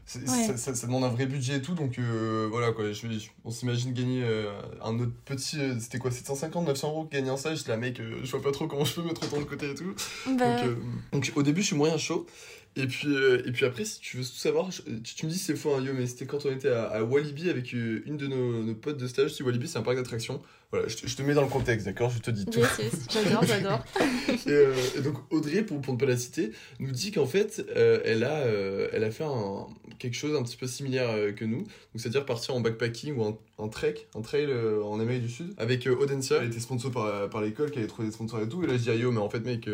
Ça, 0.09 0.73
ça, 0.73 0.87
demande 0.87 1.03
un 1.03 1.09
vrai 1.09 1.27
budget 1.27 1.57
et 1.57 1.61
tout, 1.61 1.75
donc 1.75 1.99
euh, 1.99 2.47
voilà 2.49 2.71
quoi. 2.71 2.91
Je, 2.91 3.05
on 3.45 3.51
s'imagine 3.51 3.93
gagner 3.93 4.23
euh, 4.23 4.51
un 4.83 4.97
autre 4.97 5.11
petit. 5.23 5.59
C'était 5.79 5.99
quoi 5.99 6.09
750, 6.09 6.65
900 6.65 6.89
euros 6.89 7.07
gagner 7.11 7.29
en 7.29 7.37
ça 7.37 7.53
Je 7.53 7.61
dis 7.61 7.69
la 7.69 7.77
mec, 7.77 8.01
je 8.23 8.31
vois 8.31 8.41
pas 8.41 8.51
trop 8.51 8.67
comment 8.67 8.85
je 8.85 8.95
peux 8.95 9.03
mettre 9.03 9.21
autant 9.23 9.37
de 9.37 9.43
côté 9.43 9.69
et 9.69 9.75
tout. 9.75 9.93
Bah 10.35 10.63
donc, 10.63 10.77
donc, 11.11 11.31
au 11.35 11.43
début, 11.43 11.61
je 11.61 11.67
suis 11.67 11.75
moyen 11.75 11.97
chaud. 11.99 12.25
Et 12.75 12.87
puis, 12.87 13.07
euh, 13.07 13.41
et 13.45 13.51
puis 13.51 13.65
après, 13.65 13.83
si 13.83 13.99
tu 13.99 14.17
veux 14.17 14.23
tout 14.23 14.29
savoir, 14.29 14.69
tu, 14.69 15.25
me 15.25 15.31
dis 15.31 15.37
c'est 15.37 15.55
faux, 15.55 15.73
hein, 15.73 15.83
yo, 15.83 15.91
mais 15.93 16.05
c'était 16.05 16.25
quand 16.25 16.45
on 16.45 16.51
était 16.51 16.69
à, 16.69 17.03
Walibi 17.03 17.49
avec 17.49 17.73
euh, 17.73 18.03
une 18.05 18.15
de 18.15 18.27
nos, 18.27 18.63
nos, 18.63 18.75
potes 18.75 18.97
de 18.97 19.07
stage. 19.07 19.33
Si 19.33 19.43
Walibi, 19.43 19.67
c'est 19.67 19.79
un 19.79 19.81
parc 19.81 19.97
d'attractions. 19.97 20.41
Voilà, 20.71 20.87
je, 20.87 21.15
te 21.15 21.21
mets 21.23 21.33
dans 21.33 21.41
le 21.41 21.47
contexte, 21.47 21.87
d'accord? 21.87 22.11
Je 22.11 22.19
te 22.19 22.29
dis 22.29 22.45
tout. 22.45 22.61
j'adore, 23.09 23.43
j'adore. 23.43 23.83
Euh, 24.47 24.75
et, 24.95 25.01
donc, 25.01 25.15
Audrey, 25.31 25.63
pour, 25.63 25.81
pour 25.81 25.93
ne 25.95 25.99
pas 25.99 26.05
la 26.05 26.15
citer, 26.15 26.51
nous 26.79 26.91
dit 26.91 27.11
qu'en 27.11 27.25
fait, 27.25 27.65
elle, 27.75 28.23
a, 28.23 28.45
elle 28.93 29.03
a 29.03 29.11
fait 29.11 29.23
un, 29.23 29.67
quelque 29.97 30.15
chose 30.15 30.35
un 30.35 30.43
petit 30.43 30.55
peu 30.55 30.67
similaire 30.67 31.35
que 31.35 31.45
nous. 31.45 31.65
c'est-à-dire 31.95 32.25
partir 32.25 32.55
en 32.55 32.61
backpacking 32.61 33.15
ou 33.17 33.37
en, 33.57 33.69
trek, 33.69 34.07
en 34.13 34.21
trail 34.21 34.47
en 34.83 34.99
Amérique 34.99 35.23
du 35.23 35.29
Sud, 35.29 35.53
avec 35.57 35.87
Audencia. 35.87 36.37
Elle 36.37 36.47
était 36.47 36.59
sponsor 36.59 36.91
par, 36.91 37.29
par 37.29 37.41
l'école, 37.41 37.71
qui 37.71 37.79
avait 37.79 37.87
trouvé 37.87 38.07
des 38.07 38.13
sponsors 38.13 38.39
et 38.41 38.47
tout. 38.47 38.63
Et 38.63 38.67
là, 38.67 38.73
je 38.73 38.83
dis, 38.83 38.89
ah, 38.91 38.95
yo, 38.95 39.11
mais 39.11 39.19
en 39.19 39.29
fait, 39.29 39.39
mec 39.39 39.67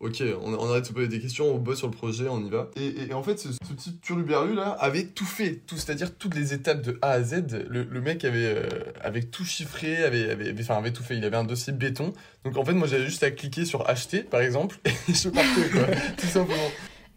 ok, 0.00 0.22
on, 0.42 0.70
arrête 0.70 0.82
de 0.82 0.88
se 0.88 0.92
poser 0.92 1.08
des 1.08 1.20
questions, 1.20 1.54
on 1.54 1.58
bosse 1.58 1.78
sur 1.78 1.86
le 1.86 1.92
projet, 1.92 2.26
on 2.28 2.44
y 2.44 2.48
va. 2.48 2.70
Et, 2.76 3.12
en 3.12 3.22
fait, 3.22 3.38
ce, 3.38 3.48
petit 3.48 3.96
turluberlu 3.98 4.54
là 4.54 4.70
avait 4.70 5.04
tout 5.04 5.26
fait, 5.26 5.60
tout, 5.66 5.76
c'est-à-dire 5.76 6.16
toutes 6.16 6.34
les 6.34 6.54
étapes 6.54 6.82
de 6.82 6.98
A 7.02 7.10
à 7.10 7.22
Z. 7.22 7.66
Le, 7.68 8.00
mec 8.00 8.24
avait, 8.24 8.54
euh, 8.56 9.20
tout 9.30 9.44
chiffré, 9.44 10.02
avait, 10.02 10.30
avait, 10.30 10.54
enfin, 10.60 10.76
avait 10.76 10.92
tout 10.92 11.02
fait. 11.02 11.16
Il 11.16 11.24
avait 11.24 11.36
un 11.36 11.44
dossier 11.44 11.72
béton. 11.72 12.12
Donc 12.44 12.56
en 12.56 12.64
fait, 12.64 12.72
moi 12.72 12.88
j'avais 12.88 13.04
juste 13.04 13.22
à 13.22 13.30
cliquer 13.30 13.64
sur 13.64 13.88
acheter 13.88 14.22
par 14.22 14.40
exemple, 14.40 14.78
et 14.84 15.14
je 15.14 15.28
partais 15.28 15.68
quoi, 15.70 15.86
tout 16.16 16.26
simplement. 16.26 16.70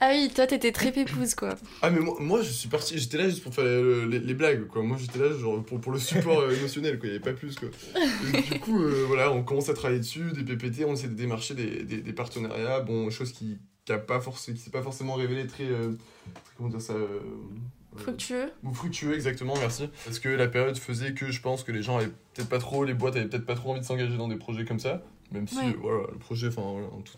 Ah 0.05 0.09
oui, 0.11 0.29
toi 0.35 0.45
t'étais 0.45 0.73
très 0.73 0.91
pépouse 0.91 1.33
quoi. 1.33 1.55
Ah 1.81 1.89
mais 1.89 2.01
moi, 2.01 2.17
moi 2.19 2.41
je 2.41 2.49
suis 2.49 2.67
parti, 2.67 2.97
j'étais 2.97 3.17
là 3.17 3.29
juste 3.29 3.41
pour 3.41 3.55
faire 3.55 3.63
les, 3.63 4.33
blagues 4.33 4.67
quoi. 4.67 4.83
Moi 4.83 4.97
j'étais 4.99 5.17
là 5.17 5.31
genre 5.37 5.63
pour, 5.63 5.79
pour 5.79 5.93
le 5.93 5.97
support 5.97 6.41
euh, 6.41 6.51
émotionnel 6.51 6.99
quoi, 6.99 7.07
il 7.07 7.11
n'y 7.11 7.15
avait 7.15 7.23
pas 7.23 7.31
plus 7.31 7.55
quoi. 7.55 7.69
du 8.51 8.59
coup 8.59 8.83
euh, 8.83 9.05
voilà, 9.07 9.31
on 9.31 9.43
commence 9.43 9.69
à 9.69 9.73
travailler 9.73 10.01
dessus, 10.01 10.33
des 10.33 10.43
PPT, 10.43 10.83
on 10.85 10.91
essaie 10.95 11.07
de 11.07 11.13
démarcher 11.13 11.53
des, 11.53 11.85
des, 11.85 12.11
partenariats, 12.11 12.81
bon, 12.81 13.09
chose 13.11 13.31
qui 13.31 13.59
qui 13.85 13.93
pas 13.93 14.19
qui 14.19 14.57
s'est 14.57 14.71
pas 14.71 14.81
forcément 14.81 15.13
révélé 15.13 15.47
très, 15.47 15.67
euh, 15.67 15.93
comment 16.57 16.67
dire 16.67 16.81
ça 16.81 16.95
Fructueux. 17.95 18.51
Ou 18.63 18.73
fructueux, 18.73 19.13
exactement, 19.13 19.53
merci. 19.57 19.89
Parce 20.03 20.19
que 20.19 20.27
la 20.27 20.47
période 20.47 20.77
faisait 20.77 21.13
que 21.13 21.31
je 21.31 21.39
pense 21.39 21.63
que 21.63 21.71
les 21.71 21.81
gens 21.81 21.97
avaient 21.97 22.11
peut-être 22.33 22.49
pas 22.49 22.59
trop, 22.59 22.83
les 22.83 22.93
boîtes 22.93 23.15
avaient 23.15 23.27
peut-être 23.27 23.45
pas 23.45 23.55
trop 23.55 23.71
envie 23.71 23.79
de 23.79 23.85
s'engager 23.85 24.17
dans 24.17 24.27
des 24.27 24.35
projets 24.35 24.65
comme 24.65 24.79
ça. 24.79 25.01
Même 25.31 25.47
si, 25.47 25.73
voilà, 25.81 26.07
le 26.11 26.19
projet, 26.19 26.47
enfin, 26.47 26.61
voilà, 26.61 26.87
en 26.87 27.01
tout 27.01 27.15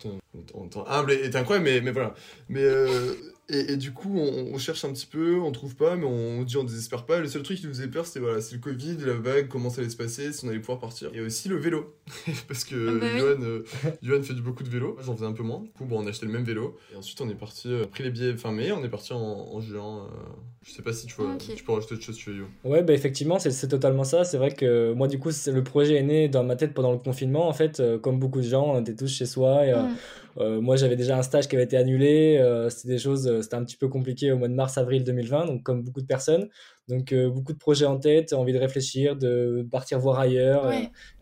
en, 0.54 0.68
temps 0.68 0.86
humble 0.88 1.12
est 1.12 1.36
incroyable, 1.36 1.64
mais, 1.68 1.80
mais 1.80 1.90
voilà. 1.90 2.14
Mais, 2.48 2.62
euh, 2.62 3.14
et, 3.48 3.72
et, 3.72 3.76
du 3.76 3.92
coup, 3.92 4.18
on, 4.18 4.58
cherche 4.58 4.84
un 4.84 4.92
petit 4.92 5.06
peu, 5.06 5.38
on 5.38 5.52
trouve 5.52 5.76
pas, 5.76 5.94
mais 5.94 6.04
on, 6.04 6.42
dit 6.42 6.56
on 6.56 6.64
désespère 6.64 7.06
pas. 7.06 7.20
Le 7.20 7.28
seul 7.28 7.42
truc 7.42 7.58
qui 7.58 7.66
nous 7.66 7.72
faisait 7.72 7.86
peur, 7.86 8.04
c'était 8.04 8.18
voilà, 8.18 8.38
le 8.38 8.58
Covid, 8.58 8.96
la 9.06 9.14
vague, 9.14 9.46
comment 9.46 9.70
ça 9.70 9.82
allait 9.82 9.90
se 9.90 9.96
passer, 9.96 10.32
si 10.32 10.44
on 10.44 10.48
allait 10.48 10.58
pouvoir 10.58 10.80
partir. 10.80 11.10
Et 11.14 11.20
aussi 11.20 11.48
le 11.48 11.56
vélo. 11.56 11.94
Parce 12.48 12.64
que 12.64 12.74
ah 12.74 13.00
bah 13.00 13.06
euh, 13.06 14.22
fait 14.22 14.34
du 14.34 14.42
beaucoup 14.42 14.64
de 14.64 14.68
vélo, 14.68 14.96
j'en 15.00 15.14
faisais 15.14 15.26
un 15.26 15.32
peu 15.32 15.44
moins. 15.44 15.60
Du 15.60 15.70
coup, 15.70 15.84
bon, 15.84 16.02
on 16.02 16.06
a 16.06 16.10
acheté 16.10 16.26
le 16.26 16.32
même 16.32 16.42
vélo. 16.42 16.76
Et 16.92 16.96
ensuite, 16.96 17.20
on 17.20 17.28
est 17.28 17.36
parti, 17.36 17.68
euh, 17.68 17.84
pris 17.84 18.02
les 18.02 18.10
billets 18.10 18.36
fin 18.36 18.50
mai, 18.50 18.72
on 18.72 18.82
est 18.82 18.88
parti 18.88 19.12
en, 19.12 19.20
en 19.20 19.60
juin. 19.60 20.08
je 20.64 20.72
sais 20.72 20.82
pas 20.82 20.92
si 20.92 21.06
tu, 21.06 21.14
vois, 21.14 21.36
tu 21.38 21.62
peux 21.62 21.72
rajouter 21.72 21.94
autre 21.94 22.02
chose, 22.02 22.16
tu 22.16 22.30
veux, 22.30 22.46
Ouais, 22.64 22.82
bah 22.82 22.94
effectivement, 22.94 23.38
c'est 23.38 23.68
totalement 23.68 24.04
ça. 24.04 24.24
C'est 24.24 24.38
vrai 24.38 24.50
que 24.50 24.92
moi, 24.92 25.06
du 25.06 25.20
coup, 25.20 25.30
le 25.46 25.62
projet 25.62 25.94
est 25.94 26.02
né 26.02 26.28
dans 26.28 26.42
ma 26.42 26.56
tête 26.56 26.74
pendant 26.74 26.90
le 26.90 26.98
confinement. 26.98 27.48
En 27.48 27.52
fait, 27.52 27.80
comme 28.02 28.18
beaucoup 28.18 28.40
de 28.40 28.46
gens, 28.46 28.72
on 28.74 28.80
était 28.80 28.96
tous 28.96 29.12
chez 29.12 29.26
soi. 29.26 29.66
Et, 29.66 29.72
mm. 29.72 29.94
Euh, 30.38 30.60
moi, 30.60 30.76
j'avais 30.76 30.96
déjà 30.96 31.16
un 31.18 31.22
stage 31.22 31.48
qui 31.48 31.56
avait 31.56 31.64
été 31.64 31.76
annulé. 31.76 32.38
Euh, 32.38 32.68
c'était 32.68 32.88
des 32.88 32.98
choses, 32.98 33.26
euh, 33.26 33.42
c'était 33.42 33.54
un 33.54 33.64
petit 33.64 33.76
peu 33.76 33.88
compliqué 33.88 34.32
au 34.32 34.38
mois 34.38 34.48
de 34.48 34.54
mars-avril 34.54 35.04
2020, 35.04 35.46
donc 35.46 35.62
comme 35.62 35.82
beaucoup 35.82 36.00
de 36.00 36.06
personnes. 36.06 36.48
Donc 36.88 37.12
beaucoup 37.12 37.52
de 37.52 37.58
projets 37.58 37.86
en 37.86 37.98
tête, 37.98 38.32
envie 38.32 38.52
de 38.52 38.58
réfléchir, 38.58 39.16
de 39.16 39.66
partir 39.72 39.98
voir 39.98 40.20
ailleurs. 40.20 40.70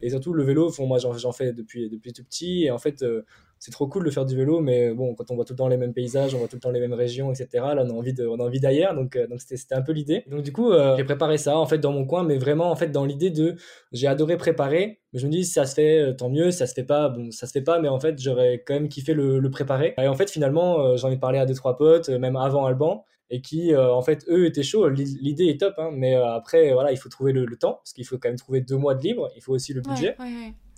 et 0.02 0.10
surtout 0.10 0.34
le 0.34 0.44
vélo, 0.44 0.70
moi 0.80 0.98
j'en 0.98 1.32
fais 1.32 1.54
depuis, 1.54 1.88
depuis 1.88 2.12
tout 2.12 2.22
petit. 2.22 2.64
Et 2.64 2.70
en 2.70 2.76
fait, 2.76 3.02
c'est 3.64 3.70
trop 3.70 3.86
cool 3.86 4.04
de 4.04 4.10
faire 4.10 4.24
du 4.24 4.36
vélo, 4.36 4.60
mais 4.60 4.92
bon, 4.92 5.14
quand 5.14 5.30
on 5.30 5.36
voit 5.36 5.44
tout 5.44 5.54
le 5.54 5.58
temps 5.58 5.68
les 5.68 5.76
mêmes 5.76 5.94
paysages, 5.94 6.34
on 6.34 6.38
voit 6.38 6.48
tout 6.48 6.56
le 6.56 6.60
temps 6.60 6.70
les 6.70 6.80
mêmes 6.80 6.92
régions, 6.92 7.32
etc. 7.32 7.48
Là, 7.52 7.84
on 7.86 7.90
a 7.90 7.92
envie 7.92 8.14
on 8.20 8.38
a 8.38 8.42
envie 8.42 8.60
d'ailleurs, 8.60 8.94
donc 8.94 9.16
donc 9.28 9.40
c'était 9.40 9.74
un 9.74 9.82
peu 9.82 9.92
l'idée. 9.92 10.24
Donc 10.28 10.42
du 10.42 10.52
coup, 10.52 10.72
j'ai 10.96 11.04
préparé 11.04 11.38
ça 11.38 11.56
en 11.56 11.66
fait 11.66 11.78
dans 11.78 11.92
mon 11.92 12.04
coin, 12.04 12.24
mais 12.24 12.38
vraiment 12.38 12.70
en 12.70 12.76
fait 12.76 12.88
dans 12.88 13.04
l'idée 13.04 13.30
de, 13.30 13.56
j'ai 13.92 14.06
adoré 14.06 14.36
préparer, 14.36 15.00
mais 15.14 15.20
je 15.20 15.26
me 15.26 15.30
dis, 15.30 15.44
si 15.44 15.52
ça 15.52 15.64
se 15.64 15.74
fait, 15.74 16.00
euh, 16.00 16.12
tant 16.12 16.28
mieux. 16.28 16.50
Si 16.50 16.58
ça 16.58 16.66
se 16.66 16.74
fait 16.74 16.84
pas, 16.84 17.08
bon, 17.08 17.30
ça 17.30 17.46
se 17.46 17.52
fait 17.52 17.62
pas, 17.62 17.78
mais 17.78 17.88
en 17.88 18.00
fait, 18.00 18.20
j'aurais 18.20 18.64
quand 18.66 18.74
même 18.74 18.88
kiffé 18.88 19.14
le, 19.14 19.48
préparer. 19.48 19.94
Et 19.96 20.08
en 20.08 20.14
fait, 20.14 20.28
finalement, 20.28 20.80
euh, 20.80 20.96
j'en 20.96 21.10
ai 21.10 21.16
parlé 21.16 21.38
à 21.38 21.46
deux, 21.46 21.54
trois 21.54 21.76
potes, 21.76 22.08
euh, 22.08 22.18
même 22.18 22.34
avant 22.34 22.66
Alban, 22.66 23.04
et 23.30 23.40
qui, 23.40 23.74
en 23.74 24.02
fait, 24.02 24.24
eux 24.28 24.46
étaient 24.46 24.62
chauds. 24.62 24.88
L'idée 24.88 25.46
est 25.46 25.58
top, 25.58 25.74
hein, 25.78 25.90
mais 25.92 26.14
après, 26.14 26.72
voilà, 26.72 26.92
il 26.92 26.98
faut 26.98 27.08
trouver 27.08 27.32
le, 27.32 27.46
temps, 27.56 27.74
parce 27.74 27.92
qu'il 27.92 28.04
faut 28.04 28.18
quand 28.18 28.28
même 28.28 28.38
trouver 28.38 28.60
deux 28.60 28.76
mois 28.76 28.94
de 28.94 29.02
libre. 29.02 29.30
Il 29.34 29.42
faut 29.42 29.52
aussi 29.52 29.72
le 29.72 29.80
budget. 29.80 30.14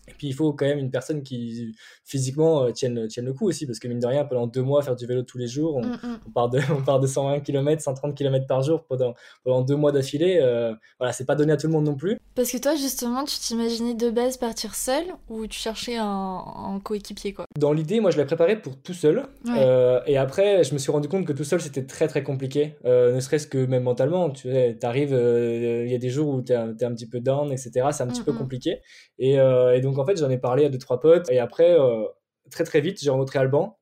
Et 0.08 0.12
puis 0.12 0.28
il 0.28 0.34
faut 0.34 0.52
quand 0.52 0.66
même 0.66 0.78
une 0.78 0.90
personne 0.90 1.22
qui 1.22 1.75
physiquement 2.06 2.62
euh, 2.62 2.70
tienne, 2.70 3.08
tienne 3.08 3.26
le 3.26 3.32
coup 3.32 3.48
aussi, 3.48 3.66
parce 3.66 3.80
que 3.80 3.88
mine 3.88 3.98
de 3.98 4.06
rien, 4.06 4.25
pendant 4.25 4.46
deux 4.46 4.62
mois, 4.62 4.80
faire 4.82 4.94
du 4.94 5.06
vélo 5.06 5.22
tous 5.22 5.38
les 5.38 5.48
jours, 5.48 5.76
on, 5.76 5.82
mm, 5.82 5.98
mm. 6.02 6.32
part, 6.32 6.48
de, 6.48 6.60
on 6.76 6.82
part 6.82 7.00
de 7.00 7.06
120 7.06 7.40
km, 7.40 7.82
130 7.82 8.14
km 8.14 8.46
par 8.46 8.62
jour 8.62 8.84
pendant, 8.84 9.14
pendant 9.42 9.62
deux 9.62 9.75
mois 9.75 9.90
d'affilée. 9.90 10.38
Euh, 10.40 10.72
voilà, 10.98 11.12
c'est 11.12 11.25
pas 11.25 11.34
donné 11.34 11.52
à 11.52 11.56
tout 11.56 11.66
le 11.66 11.72
monde 11.72 11.84
non 11.84 11.96
plus. 11.96 12.18
Parce 12.36 12.52
que 12.52 12.58
toi, 12.58 12.76
justement, 12.76 13.25
tu 13.25 13.38
t'imaginais 13.38 13.94
de 13.94 14.10
base 14.10 14.36
partir 14.36 14.75
seul 14.75 15.04
ou 15.28 15.46
tu 15.46 15.58
cherchais 15.58 15.96
un, 15.98 16.80
coéquipier 16.84 17.32
quoi? 17.32 17.46
Dans 17.58 17.72
l'idée, 17.72 18.00
moi 18.00 18.10
je 18.10 18.18
l'ai 18.18 18.25
préparé 18.25 18.60
pour 18.60 18.76
tout 18.76 18.94
seul. 18.94 19.26
Euh, 19.48 20.00
et 20.06 20.16
après, 20.16 20.62
je 20.62 20.75
me 20.75 20.78
suis 20.78 20.92
rendu 20.92 21.08
compte 21.08 21.25
que 21.25 21.32
tout 21.32 21.44
seul 21.44 21.60
c'était 21.60 21.84
très 21.84 22.06
très 22.06 22.22
compliqué, 22.22 22.76
ne 22.84 23.18
serait-ce 23.18 23.46
que 23.46 23.64
même 23.66 23.84
mentalement. 23.84 24.30
Tu 24.30 24.50
sais, 24.50 24.78
arrives, 24.82 25.12
il 25.12 25.90
y 25.90 25.94
a 25.94 25.98
des 25.98 26.10
jours 26.10 26.28
où 26.28 26.42
tu 26.42 26.52
es, 26.52 26.56
un 26.56 26.75
petit 26.75 27.08
peu 27.08 27.20
down, 27.20 27.50
etc. 27.50 27.88
C'est 27.90 28.02
un 28.02 28.08
petit 28.08 28.22
peu 28.22 28.32
mm, 28.32 28.38
compliqué. 28.38 28.80
Et, 29.18 29.34
et 29.34 29.80
donc 29.80 29.95
en 29.98 30.06
fait, 30.06 30.16
j'en 30.16 30.30
ai 30.30 30.38
parlé 30.38 30.64
à 30.64 30.68
deux, 30.68 30.78
trois 30.78 31.00
potes. 31.00 31.30
Et 31.30 31.38
après, 31.38 31.78
euh, 31.78 32.04
très 32.50 32.64
très 32.64 32.80
vite, 32.80 33.02
j'ai 33.02 33.10
rencontré 33.10 33.38
Alban. 33.38 33.78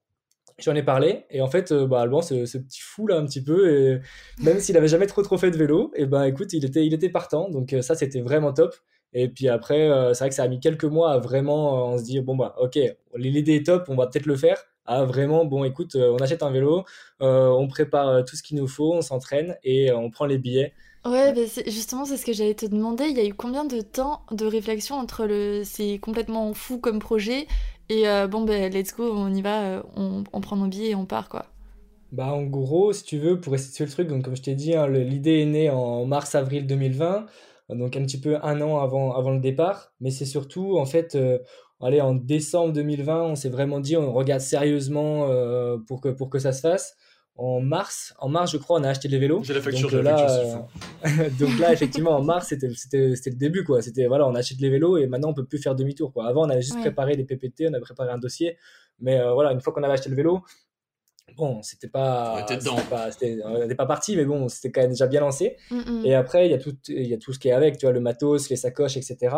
J'en 0.58 0.74
ai 0.76 0.84
parlé 0.84 1.24
et 1.30 1.42
en 1.42 1.48
fait, 1.48 1.72
euh, 1.72 1.84
bah, 1.86 2.00
Alban, 2.00 2.22
ce, 2.22 2.34
petit 2.58 2.80
fou 2.80 3.08
là 3.08 3.16
un 3.16 3.26
petit 3.26 3.42
peu, 3.42 3.68
et 3.68 4.00
même 4.40 4.60
s'il 4.60 4.76
avait 4.76 4.86
jamais 4.86 5.06
trop 5.06 5.22
trop 5.22 5.36
fait 5.36 5.50
de 5.50 5.56
vélo, 5.56 5.90
et 5.96 6.06
ben 6.06 6.22
écoute, 6.24 6.52
il 6.52 6.64
était, 6.64 6.86
il 6.86 6.94
était 6.94 7.08
partant, 7.08 7.50
donc 7.50 7.72
euh, 7.72 7.82
ça 7.82 7.96
c'était 7.96 8.20
vraiment 8.20 8.52
top. 8.52 8.76
Et 9.14 9.28
puis 9.28 9.48
après, 9.48 9.88
c'est 10.12 10.20
vrai 10.20 10.28
que 10.28 10.34
ça 10.34 10.44
a 10.44 10.48
mis 10.48 10.60
quelques 10.60 10.84
mois 10.84 11.12
à 11.12 11.18
vraiment, 11.18 11.88
on 11.92 11.98
se 11.98 12.04
dit 12.04 12.20
bon 12.20 12.36
bah 12.36 12.54
ok, 12.60 12.78
l'idée 13.16 13.56
est 13.56 13.66
top, 13.66 13.86
on 13.88 13.96
va 13.96 14.06
peut-être 14.06 14.26
le 14.26 14.36
faire. 14.36 14.58
À 14.86 15.04
vraiment 15.04 15.44
bon, 15.44 15.64
écoute, 15.64 15.96
on 15.96 16.16
achète 16.18 16.42
un 16.42 16.50
vélo, 16.50 16.84
on 17.20 17.68
prépare 17.68 18.24
tout 18.24 18.36
ce 18.36 18.42
qu'il 18.42 18.56
nous 18.58 18.68
faut, 18.68 18.92
on 18.94 19.02
s'entraîne 19.02 19.56
et 19.64 19.92
on 19.92 20.10
prend 20.10 20.26
les 20.26 20.38
billets. 20.38 20.72
Ouais, 21.04 21.34
bah 21.34 21.42
justement, 21.66 22.06
c'est 22.06 22.16
ce 22.16 22.24
que 22.24 22.32
j'allais 22.32 22.54
te 22.54 22.64
demander. 22.64 23.04
Il 23.04 23.16
y 23.16 23.20
a 23.20 23.26
eu 23.26 23.34
combien 23.34 23.66
de 23.66 23.80
temps 23.82 24.22
de 24.30 24.46
réflexion 24.46 24.96
entre 24.96 25.26
le 25.26 25.62
c'est 25.64 25.98
complètement 25.98 26.54
fou 26.54 26.78
comme 26.78 26.98
projet 26.98 27.46
et 27.90 28.08
euh, 28.08 28.26
bon, 28.26 28.42
ben, 28.44 28.72
let's 28.72 28.94
go, 28.94 29.12
on 29.14 29.32
y 29.34 29.42
va, 29.42 29.62
euh, 29.64 29.82
on, 29.96 30.24
on, 30.32 30.40
prend 30.40 30.56
nos 30.56 30.66
billets 30.66 30.90
et 30.90 30.94
on 30.94 31.04
part, 31.04 31.28
quoi. 31.28 31.46
Bah, 32.12 32.32
en 32.32 32.44
gros, 32.44 32.92
si 32.94 33.04
tu 33.04 33.18
veux, 33.18 33.38
pour 33.38 33.54
essayer 33.54 33.84
le 33.84 33.90
truc, 33.90 34.08
donc 34.08 34.24
comme 34.24 34.36
je 34.36 34.42
t'ai 34.42 34.54
dit, 34.54 34.74
hein, 34.74 34.88
l'idée 34.88 35.40
est 35.40 35.46
née 35.46 35.68
en 35.68 36.06
mars-avril 36.06 36.66
2020, 36.66 37.26
donc 37.70 37.96
un 37.96 38.02
petit 38.02 38.20
peu 38.20 38.38
un 38.42 38.60
an 38.62 38.78
avant, 38.78 39.14
avant 39.14 39.32
le 39.32 39.40
départ, 39.40 39.92
mais 40.00 40.10
c'est 40.10 40.24
surtout, 40.24 40.78
en 40.78 40.86
fait, 40.86 41.14
euh, 41.14 41.38
allez, 41.82 42.00
en 42.00 42.14
décembre 42.14 42.72
2020, 42.72 43.22
on 43.22 43.34
s'est 43.34 43.50
vraiment 43.50 43.80
dit, 43.80 43.96
on 43.96 44.12
regarde 44.12 44.40
sérieusement 44.40 45.26
euh, 45.28 45.76
pour, 45.86 46.00
que, 46.00 46.08
pour 46.08 46.30
que 46.30 46.38
ça 46.38 46.52
se 46.52 46.60
fasse 46.60 46.96
en 47.36 47.60
mars. 47.60 48.14
En 48.18 48.28
mars, 48.28 48.52
je 48.52 48.58
crois, 48.58 48.78
on 48.78 48.84
a 48.84 48.88
acheté 48.88 49.08
les 49.08 49.18
vélos. 49.18 49.42
J'ai 49.42 49.54
la 49.54 49.60
facture, 49.60 49.90
donc, 49.90 50.02
là, 50.02 50.30
euh... 51.04 51.30
donc 51.38 51.58
là, 51.58 51.72
effectivement, 51.72 52.12
en 52.12 52.22
mars, 52.22 52.48
c'était 52.48 52.68
le 52.68 53.36
début, 53.36 53.64
quoi. 53.64 53.82
C'était 53.82 54.06
voilà, 54.06 54.26
on 54.28 54.34
achète 54.34 54.60
les 54.60 54.70
vélos 54.70 54.98
et 54.98 55.06
maintenant 55.06 55.30
on 55.30 55.34
peut 55.34 55.44
plus 55.44 55.58
faire 55.58 55.74
demi-tour, 55.74 56.12
quoi. 56.12 56.26
Avant, 56.28 56.46
on 56.46 56.50
avait 56.50 56.62
juste 56.62 56.76
ouais. 56.76 56.82
préparé 56.82 57.16
des 57.16 57.24
PPT, 57.24 57.64
on 57.68 57.74
avait 57.74 57.80
préparé 57.80 58.10
un 58.10 58.18
dossier, 58.18 58.56
mais 59.00 59.18
euh, 59.18 59.32
voilà, 59.32 59.52
une 59.52 59.60
fois 59.60 59.72
qu'on 59.72 59.82
avait 59.82 59.94
acheté 59.94 60.10
le 60.10 60.16
vélo, 60.16 60.42
bon, 61.36 61.60
c'était 61.62 61.88
pas, 61.88 62.46
on. 62.70 62.76
Pas, 62.88 63.10
n'était 63.10 63.74
pas 63.74 63.86
parti, 63.86 64.16
mais 64.16 64.24
bon, 64.24 64.48
c'était 64.48 64.70
quand 64.70 64.82
même 64.82 64.90
déjà 64.90 65.08
bien 65.08 65.20
lancé. 65.20 65.56
Mm 65.70 65.80
-hmm. 65.80 66.06
Et 66.06 66.14
après, 66.14 66.46
il 66.46 66.52
y 66.52 66.54
a 66.54 66.58
tout, 66.58 66.76
il 66.88 67.06
y 67.06 67.14
a 67.14 67.18
tout 67.18 67.32
ce 67.32 67.38
qui 67.40 67.48
est 67.48 67.52
avec, 67.52 67.78
tu 67.78 67.86
vois, 67.86 67.92
le 67.92 68.00
matos, 68.00 68.48
les 68.50 68.56
sacoches, 68.56 68.96
etc. 68.96 69.34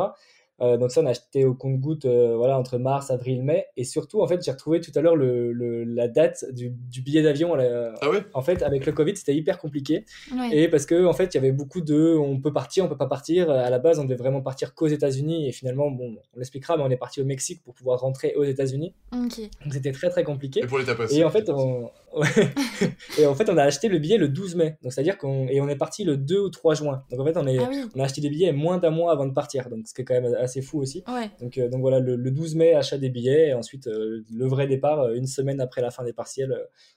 Euh, 0.61 0.77
donc 0.79 0.91
ça, 0.91 1.03
on 1.03 1.07
a 1.07 1.11
acheté 1.11 1.45
au 1.45 1.55
compte-goutte 1.55 2.07
euh, 2.07 2.35
voilà, 2.37 2.59
entre 2.59 2.79
mars, 2.79 3.11
avril, 3.11 3.43
mai. 3.43 3.67
Et 3.77 3.85
surtout, 3.85 4.23
en 4.23 4.27
fait, 4.27 4.43
j'ai 4.43 4.51
retrouvé 4.51 4.81
tout 4.81 4.91
à 4.95 5.01
l'heure 5.01 5.17
le, 5.17 5.53
le, 5.53 5.85
la 5.85 6.09
date 6.09 6.45
du, 6.53 6.71
du 6.71 7.03
billet 7.03 7.23
d'avion. 7.23 7.55
Ah 7.55 8.11
ouais? 8.11 8.25
en 8.33 8.43
fait, 8.43 8.63
avec 8.63 8.87
le 8.87 8.93
Covid, 8.93 9.17
c'était 9.17 9.35
hyper 9.35 9.59
compliqué. 9.59 10.05
Ouais. 10.35 10.57
Et 10.57 10.69
parce 10.69 10.87
qu'en 10.87 11.05
en 11.05 11.13
fait, 11.13 11.35
il 11.35 11.37
y 11.37 11.39
avait 11.39 11.53
beaucoup 11.53 11.81
de 11.81 12.17
on 12.17 12.41
peut 12.41 12.53
partir, 12.53 12.85
on 12.85 12.89
peut 12.89 12.97
pas 12.97 13.07
partir. 13.07 13.51
À 13.51 13.69
la 13.71 13.79
base, 13.79 13.99
on 13.99 14.05
devait 14.05 14.17
vraiment 14.17 14.41
partir 14.41 14.75
qu'aux 14.75 14.87
États-Unis. 14.87 15.49
Et 15.49 15.53
finalement, 15.53 15.91
bon, 15.91 16.17
on 16.35 16.39
l'expliquera, 16.39 16.77
mais 16.77 16.83
on 16.83 16.91
est 16.91 16.97
parti 16.97 17.21
au 17.21 17.25
Mexique 17.25 17.63
pour 17.63 17.75
pouvoir 17.75 18.01
rentrer 18.01 18.35
aux 18.35 18.45
États-Unis. 18.45 18.95
Okay. 19.13 19.51
Donc 19.65 19.75
c'était 19.75 19.93
très 19.93 20.09
très 20.09 20.25
compliqué. 20.25 20.61
Et 20.63 20.67
pour 20.67 20.79
les 20.79 20.85
tapas. 20.85 21.09
Et 21.11 21.25
en 21.25 21.31
fait, 21.31 21.51
on... 21.51 21.91
et 23.19 23.27
en 23.27 23.35
fait, 23.35 23.51
on 23.51 23.59
a 23.59 23.63
acheté 23.63 23.89
le 23.89 23.99
billet 23.99 24.17
le 24.17 24.29
12 24.29 24.55
mai. 24.55 24.79
Donc 24.83 24.93
c'est-à-dire 24.93 25.19
qu'on 25.19 25.49
et 25.49 25.61
on 25.61 25.69
est 25.69 25.77
parti 25.77 26.05
le 26.05 26.17
2 26.17 26.41
ou 26.41 26.49
3 26.49 26.75
juin. 26.75 27.03
Donc 27.11 27.21
en 27.21 27.25
fait, 27.25 27.37
on, 27.37 27.47
est... 27.47 27.59
ah 27.59 27.69
oui. 27.69 27.85
on 27.95 28.01
a 28.01 28.05
acheté 28.05 28.23
des 28.23 28.31
billets 28.31 28.53
moins 28.53 28.79
d'un 28.79 28.91
mois 28.91 29.13
avant 29.13 29.27
de 29.27 29.33
partir. 29.33 29.69
Donc 29.69 29.87
ce 29.87 29.93
qui 29.93 30.01
est 30.01 30.05
quand 30.05 30.15
même 30.15 30.35
assez 30.47 30.63
fou 30.63 30.81
aussi. 30.81 31.05
Ouais. 31.07 31.31
Donc, 31.41 31.59
euh, 31.59 31.69
donc 31.69 31.81
voilà, 31.81 32.01
le, 32.01 32.17
le, 32.17 32.31
12 32.31 32.55
mai, 32.55 32.75
achat 32.75 32.99
des 32.99 33.11
billets, 33.11 33.49
et 33.49 33.55
ensuite 33.55 33.87
euh, 33.87 34.25
le 34.33 34.47
vrai 34.47 34.67
départ 34.67 35.01
euh, 35.01 35.15
une 35.15 35.27
semaine 35.27 35.61
après 35.61 35.83
la 35.83 35.91
fin 35.91 36.03
des 36.03 36.13
partiels, 36.13 36.57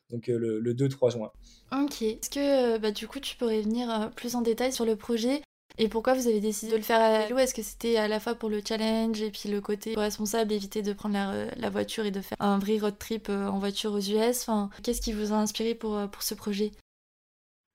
donc 0.10 0.28
le, 0.28 0.60
le 0.60 0.74
2-3 0.74 1.12
juin. 1.12 1.32
Ok. 1.72 2.02
Est-ce 2.02 2.30
que 2.30 2.78
bah, 2.78 2.92
du 2.92 3.08
coup 3.08 3.20
tu 3.20 3.36
pourrais 3.36 3.62
venir 3.62 4.12
plus 4.16 4.36
en 4.36 4.42
détail 4.42 4.72
sur 4.72 4.86
le 4.86 4.96
projet 4.96 5.42
et 5.78 5.88
pourquoi 5.88 6.14
vous 6.14 6.28
avez 6.28 6.42
décidé 6.42 6.74
de 6.74 6.78
le 6.78 6.84
faire 6.84 7.00
à 7.00 7.24
vélo 7.24 7.38
Est-ce 7.38 7.54
que 7.54 7.62
c'était 7.62 7.96
à 7.96 8.10
la 8.10 8.20
fois 8.20 8.36
pour 8.36 8.50
le 8.50 8.60
challenge 8.68 9.22
et 9.22 9.32
puis 9.32 9.50
le 9.50 9.62
côté 9.62 9.94
responsable, 9.96 10.52
éviter 10.52 10.82
de 10.82 10.92
prendre 10.92 11.14
la, 11.14 11.46
la 11.56 11.70
voiture 11.70 12.06
et 12.06 12.12
de 12.12 12.20
faire 12.20 12.38
un 12.42 12.60
vrai 12.60 12.80
road 12.80 12.96
trip 13.00 13.30
en 13.30 13.60
voiture 13.60 13.94
aux 13.94 14.00
US 14.00 14.42
enfin, 14.42 14.70
Qu'est-ce 14.84 15.00
qui 15.00 15.14
vous 15.14 15.32
a 15.32 15.38
inspiré 15.38 15.76
pour, 15.76 15.98
pour 16.12 16.24
ce 16.24 16.34
projet? 16.34 16.72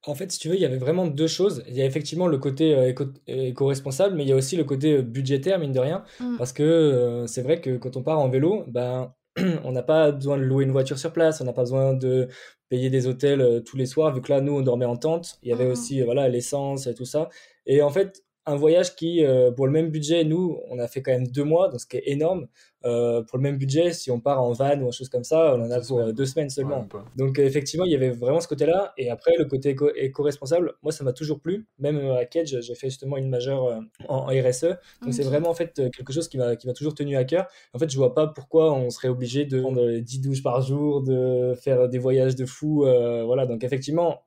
En 0.07 0.15
fait, 0.15 0.31
si 0.33 0.39
tu 0.39 0.49
veux, 0.49 0.55
il 0.57 0.61
y 0.61 0.65
avait 0.65 0.77
vraiment 0.79 1.07
deux 1.07 1.27
choses. 1.27 1.65
Il 1.69 1.75
y 1.75 1.83
a 1.83 1.87
effectivement 1.87 2.27
le 2.27 2.39
côté 2.39 2.75
euh, 2.75 2.89
éco- 2.89 3.13
éco-responsable, 3.27 4.17
mais 4.17 4.25
il 4.25 4.29
y 4.29 4.33
a 4.33 4.37
aussi 4.37 4.57
le 4.57 4.65
côté 4.65 5.03
budgétaire, 5.03 5.59
mine 5.59 5.73
de 5.73 5.81
rien. 5.81 6.05
Mm. 6.21 6.39
Parce 6.39 6.53
que 6.53 6.63
euh, 6.63 7.27
c'est 7.27 7.43
vrai 7.43 7.61
que 7.61 7.77
quand 7.79 7.97
on 7.97 8.03
part 8.03 8.19
en 8.19 8.29
vélo, 8.29 8.65
ben, 8.69 9.15
on 9.65 9.73
n'a 9.73 9.83
pas 9.83 10.13
besoin 10.13 10.37
de 10.39 10.43
louer 10.43 10.65
une 10.65 10.73
voiture 10.73 10.99
sur 10.99 11.13
place, 11.13 11.41
on 11.41 11.45
n'a 11.45 11.53
pas 11.53 11.63
besoin 11.63 11.95
de 11.95 12.29
payer 12.69 12.91
des 12.91 13.07
hôtels 13.07 13.41
euh, 13.41 13.61
tous 13.61 13.77
les 13.77 13.87
soirs, 13.87 14.15
vu 14.15 14.21
que 14.23 14.33
là, 14.33 14.41
nous, 14.41 14.53
on 14.55 14.63
dormait 14.63 14.85
en 14.87 14.97
tente. 14.97 15.39
Il 15.43 15.49
y 15.49 15.53
avait 15.53 15.67
Mhm. 15.67 15.71
aussi 15.71 16.03
euh, 16.03 16.05
voilà 16.05 16.29
l'essence 16.29 16.87
et 16.87 16.95
tout 16.95 17.05
ça. 17.07 17.29
Et 17.67 17.83
en 17.83 17.91
fait, 17.91 18.24
un 18.47 18.57
voyage 18.57 18.95
qui, 18.95 19.25
euh, 19.25 19.51
pour 19.51 19.67
le 19.67 19.73
même 19.73 19.89
budget, 19.91 20.25
nous, 20.25 20.59
on 20.71 20.79
a 20.79 20.87
fait 20.89 21.03
quand 21.03 21.13
même 21.13 21.27
deux 21.29 21.45
mois, 21.45 21.69
donc 21.69 21.81
ce 21.81 21.87
qui 21.87 21.97
est 21.97 22.03
énorme. 22.07 22.47
Euh, 22.85 23.23
pour 23.23 23.39
le 23.39 23.43
même 23.43 23.57
budget, 23.57 23.95
si 23.95 24.11
on 24.11 24.21
part 24.21 24.43
en 24.43 24.53
van 24.53 24.79
ou 24.81 24.89
autre 24.89 24.97
chose 24.99 25.09
comme 25.09 25.25
ça, 25.25 25.55
on 25.55 25.63
en 25.63 25.71
a 25.71 25.81
pour 25.81 26.01
euh, 26.01 26.13
deux 26.13 26.27
semaines 26.27 26.51
seulement. 26.51 26.87
Donc 27.17 27.39
euh, 27.39 27.43
effectivement, 27.47 27.87
il 27.87 27.93
y 27.93 27.95
avait 27.95 28.11
vraiment 28.11 28.41
ce 28.41 28.49
côté-là. 28.49 28.93
Et 28.99 29.09
après, 29.09 29.33
le 29.39 29.47
côté 29.47 29.71
éco- 29.71 29.91
éco-responsable, 29.97 30.75
moi, 30.83 30.93
ça 30.93 31.03
m'a 31.03 31.15
toujours 31.15 31.41
plu. 31.41 31.67
Même 31.79 32.11
à 32.11 32.27
Kedge, 32.27 32.61
j'ai 32.61 32.75
fait 32.75 32.91
justement 32.91 33.17
une 33.17 33.31
majeure 33.31 33.65
euh, 33.65 33.81
en, 34.09 34.17
en 34.17 34.27
RSE. 34.27 34.77
Donc 35.03 35.15
c'est 35.15 35.23
Ok. 35.25 35.31
vraiment 35.31 35.49
en 35.49 35.55
fait 35.55 35.81
quelque 35.97 36.13
chose 36.13 36.29
qui 36.29 36.37
m'a 36.37 36.57
toujours 36.57 36.95
tenu 36.95 37.17
à 37.17 37.25
cœur. 37.25 37.47
En 37.73 37.79
fait, 37.79 37.91
je 37.91 37.97
vois 37.97 38.15
pas 38.15 38.27
pourquoi 38.27 38.75
on 38.75 38.91
serait 38.91 39.09
obligé 39.09 39.47
de 39.47 39.63
prendre 39.63 39.81
euh, 39.83 40.01
10 40.03 40.21
douches 40.21 40.43
par 40.43 40.61
jour, 40.61 41.03
de 41.03 41.55
faire 41.55 41.89
des 41.89 41.99
voyages 41.99 42.37
de 42.37 42.45
fou. 42.45 42.85
euh, 42.85 43.25
voilà, 43.25 43.47
donc 43.47 43.65
effectivement, 43.65 44.21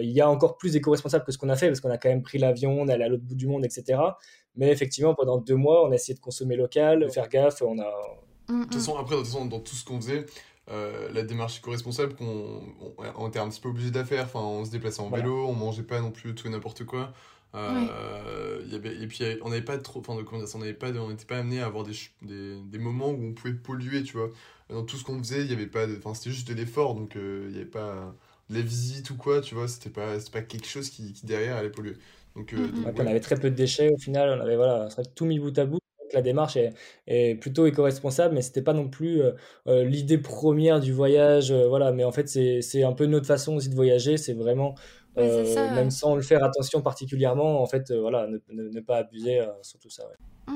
il 0.00 0.10
y 0.10 0.20
a 0.20 0.28
encore 0.30 0.56
plus 0.56 0.76
éco-responsable 0.76 1.24
que 1.24 1.32
ce 1.32 1.38
qu'on 1.38 1.48
a 1.48 1.56
fait 1.56 1.66
parce 1.68 1.80
qu'on 1.80 1.90
a 1.90 1.98
quand 1.98 2.08
même 2.08 2.22
pris 2.22 2.38
l'avion, 2.38 2.80
on 2.80 2.88
est 2.88 2.92
allé 2.92 3.04
à 3.04 3.08
l'autre 3.08 3.24
bout 3.24 3.34
du 3.34 3.46
monde, 3.46 3.64
etc. 3.64 4.00
Mais 4.56 4.70
effectivement, 4.70 5.14
pendant 5.14 5.38
deux 5.38 5.54
mois, 5.56 5.86
on 5.86 5.92
a 5.92 5.94
essayé 5.94 6.14
de 6.14 6.20
consommer 6.20 6.56
local, 6.56 7.00
de 7.00 7.08
faire 7.08 7.28
gaffe. 7.28 7.62
On 7.62 7.78
a 7.78 7.90
Mm, 8.50 8.60
De 8.60 8.64
toute 8.64 8.74
façon, 8.76 8.96
après, 8.96 9.14
de 9.14 9.20
toute 9.20 9.26
façon, 9.30 9.44
dans 9.44 9.60
tout 9.60 9.74
ce 9.74 9.84
qu'on 9.84 10.00
faisait, 10.00 10.24
euh, 10.70 11.10
la 11.12 11.22
démarche 11.22 11.58
éco-responsable, 11.58 12.14
qu'on, 12.14 12.62
on, 12.80 13.04
on 13.18 13.28
était 13.28 13.38
un 13.38 13.48
petit 13.50 13.60
peu 13.60 13.68
obligé 13.68 13.90
de 13.90 13.98
la 13.98 14.06
faire. 14.06 14.24
Enfin, 14.24 14.40
on 14.40 14.64
se 14.64 14.70
déplaçait 14.70 15.00
en 15.02 15.08
Voilà. 15.10 15.22
vélo, 15.24 15.46
on 15.46 15.52
mangeait 15.52 15.82
pas 15.82 16.00
non 16.00 16.10
plus 16.10 16.34
tout 16.34 16.46
et 16.46 16.50
n'importe 16.50 16.84
quoi. 16.84 17.12
Euh, 17.54 18.60
il 18.64 18.72
y 18.72 18.76
avait, 18.76 18.96
et 18.96 19.06
puis, 19.06 19.22
on 19.42 19.50
n'avait 19.50 19.62
pas 19.62 19.78
trop, 19.78 20.00
enfin, 20.00 20.14
on 20.14 20.58
n'avait 20.58 20.74
pas, 20.74 20.92
de- 20.92 20.98
on 20.98 21.10
n'était 21.10 21.24
pas 21.24 21.38
amené 21.38 21.60
à 21.60 21.66
avoir 21.66 21.84
des, 21.84 21.92
des, 22.22 22.56
des 22.60 22.78
moments 22.78 23.08
où 23.10 23.22
on 23.22 23.32
pouvait 23.32 23.54
polluer, 23.54 24.02
tu 24.02 24.16
vois. 24.16 24.30
Dans 24.70 24.84
tout 24.84 24.96
ce 24.96 25.04
qu'on 25.04 25.18
faisait, 25.18 25.42
il 25.42 25.50
y 25.50 25.54
avait 25.54 25.66
pas, 25.66 25.86
enfin, 25.98 26.14
c'était 26.14 26.30
juste 26.30 26.48
de 26.48 26.54
l'effort, 26.54 26.94
donc 26.94 27.16
euh, 27.16 27.46
il 27.50 27.56
y 27.56 27.60
avait 27.60 27.64
pas 27.70 28.14
de 28.50 28.54
la 28.56 28.62
visite 28.62 29.10
ou 29.10 29.16
quoi, 29.16 29.40
tu 29.40 29.54
vois. 29.54 29.68
C'était 29.68 29.90
pas, 29.90 30.16
pas 30.32 30.42
quelque 30.42 30.66
chose 30.66 30.90
qui, 30.90 31.12
qui 31.12 31.26
derrière 31.26 31.56
allait 31.56 31.70
polluer. 31.70 31.96
Donc, 32.36 32.54
euh, 32.54 32.72
donc, 32.72 32.86
Ouais, 32.86 32.92
puis 32.92 33.02
ouais. 33.02 33.04
on 33.04 33.06
avait 33.06 33.20
très 33.20 33.38
peu 33.38 33.50
de 33.50 33.54
déchets 33.54 33.90
au 33.92 33.98
final. 33.98 34.38
On 34.38 34.42
avait 34.42 34.56
voilà, 34.56 34.88
c'est 34.90 34.96
vrai 34.96 35.04
que 35.04 35.14
tout 35.14 35.24
mis 35.26 35.38
bout 35.38 35.56
à 35.58 35.64
bout. 35.66 35.78
Donc 36.00 36.12
La 36.12 36.22
démarche 36.22 36.56
est, 36.56 36.72
est 37.06 37.34
plutôt 37.36 37.66
éco-responsable, 37.66 38.34
mais 38.34 38.42
c'était 38.42 38.62
pas 38.62 38.72
non 38.72 38.88
plus 38.88 39.20
euh, 39.22 39.32
euh, 39.68 39.84
l'idée 39.84 40.18
première 40.18 40.80
du 40.80 40.92
voyage. 40.92 41.50
euh, 41.52 41.68
voilà, 41.68 41.92
mais 41.92 42.04
en 42.04 42.12
fait, 42.12 42.28
c'est 42.28 42.62
c'est 42.62 42.82
un 42.82 42.92
peu 42.92 43.06
notre 43.06 43.26
façon 43.26 43.56
aussi 43.56 43.68
de 43.68 43.74
voyager. 43.74 44.16
C'est 44.16 44.32
vraiment, 44.34 44.74
Ouais, 45.16 45.28
c'est 45.30 45.44
euh, 45.44 45.68
ça. 45.68 45.68
même 45.70 45.90
sans 45.90 46.14
le 46.16 46.22
faire 46.22 46.42
attention 46.44 46.82
particulièrement, 46.82 47.62
en 47.62 47.66
fait, 47.66 47.90
euh, 47.90 48.00
voilà, 48.00 48.26
ne, 48.26 48.38
ne- 48.48 48.68
ne 48.70 48.80
pas 48.80 48.96
abuser 48.98 49.40
euh, 49.40 49.52
sur 49.62 49.78
tout 49.78 49.90
ça. 49.90 50.04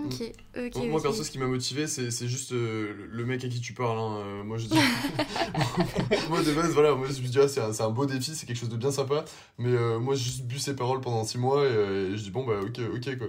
Ouais. 0.05 0.33
Ok, 0.57 0.67
ok. 0.67 0.73
Donc, 0.75 0.89
moi, 0.89 0.97
ok. 0.99 1.03
perso, 1.05 1.23
ce 1.25 1.31
qui 1.31 1.39
m'a 1.39 1.47
motivé, 1.47 1.87
c'est 1.87 2.11
c'est 2.11 2.29
juste 2.29 2.53
euh, 2.53 2.93
le- 3.11 3.25
mec 3.25 3.45
à 3.45 3.49
qui 3.49 3.61
tu 3.61 3.73
parles. 3.75 3.99
hein. 3.99 4.19
Euh, 4.19 4.43
moi, 4.45 4.59
je 4.59 4.67
dis. 4.67 4.75
moi, 6.29 6.43
de 6.43 6.53
base, 6.53 6.71
voilà, 6.73 6.95
moi, 6.95 7.07
je 7.09 7.21
me 7.23 7.27
dis, 7.29 7.39
ah, 7.39 7.49
c'est 7.49 7.61
un, 7.61 7.73
c'est 7.73 7.83
un 7.83 7.91
beau 7.91 8.07
défi, 8.07 8.33
c'est 8.35 8.47
quelque 8.47 8.57
chose 8.59 8.69
de 8.69 8.77
bien 8.77 8.91
sympa. 8.91 9.25
Mais 9.59 9.71
euh, 9.73 9.99
moi, 9.99 10.15
j'ai 10.15 10.25
juste 10.25 10.43
bu 10.45 10.59
ses 10.59 10.75
paroles 10.77 11.01
pendant 11.01 11.25
6 11.25 11.39
mois 11.39 11.63
et, 11.65 11.69
euh, 11.71 12.13
et 12.15 12.17
je 12.19 12.23
dis, 12.23 12.31
bon, 12.31 12.45
bah, 12.45 12.55
ok, 12.63 12.81
ok, 12.95 13.19
quoi. 13.19 13.29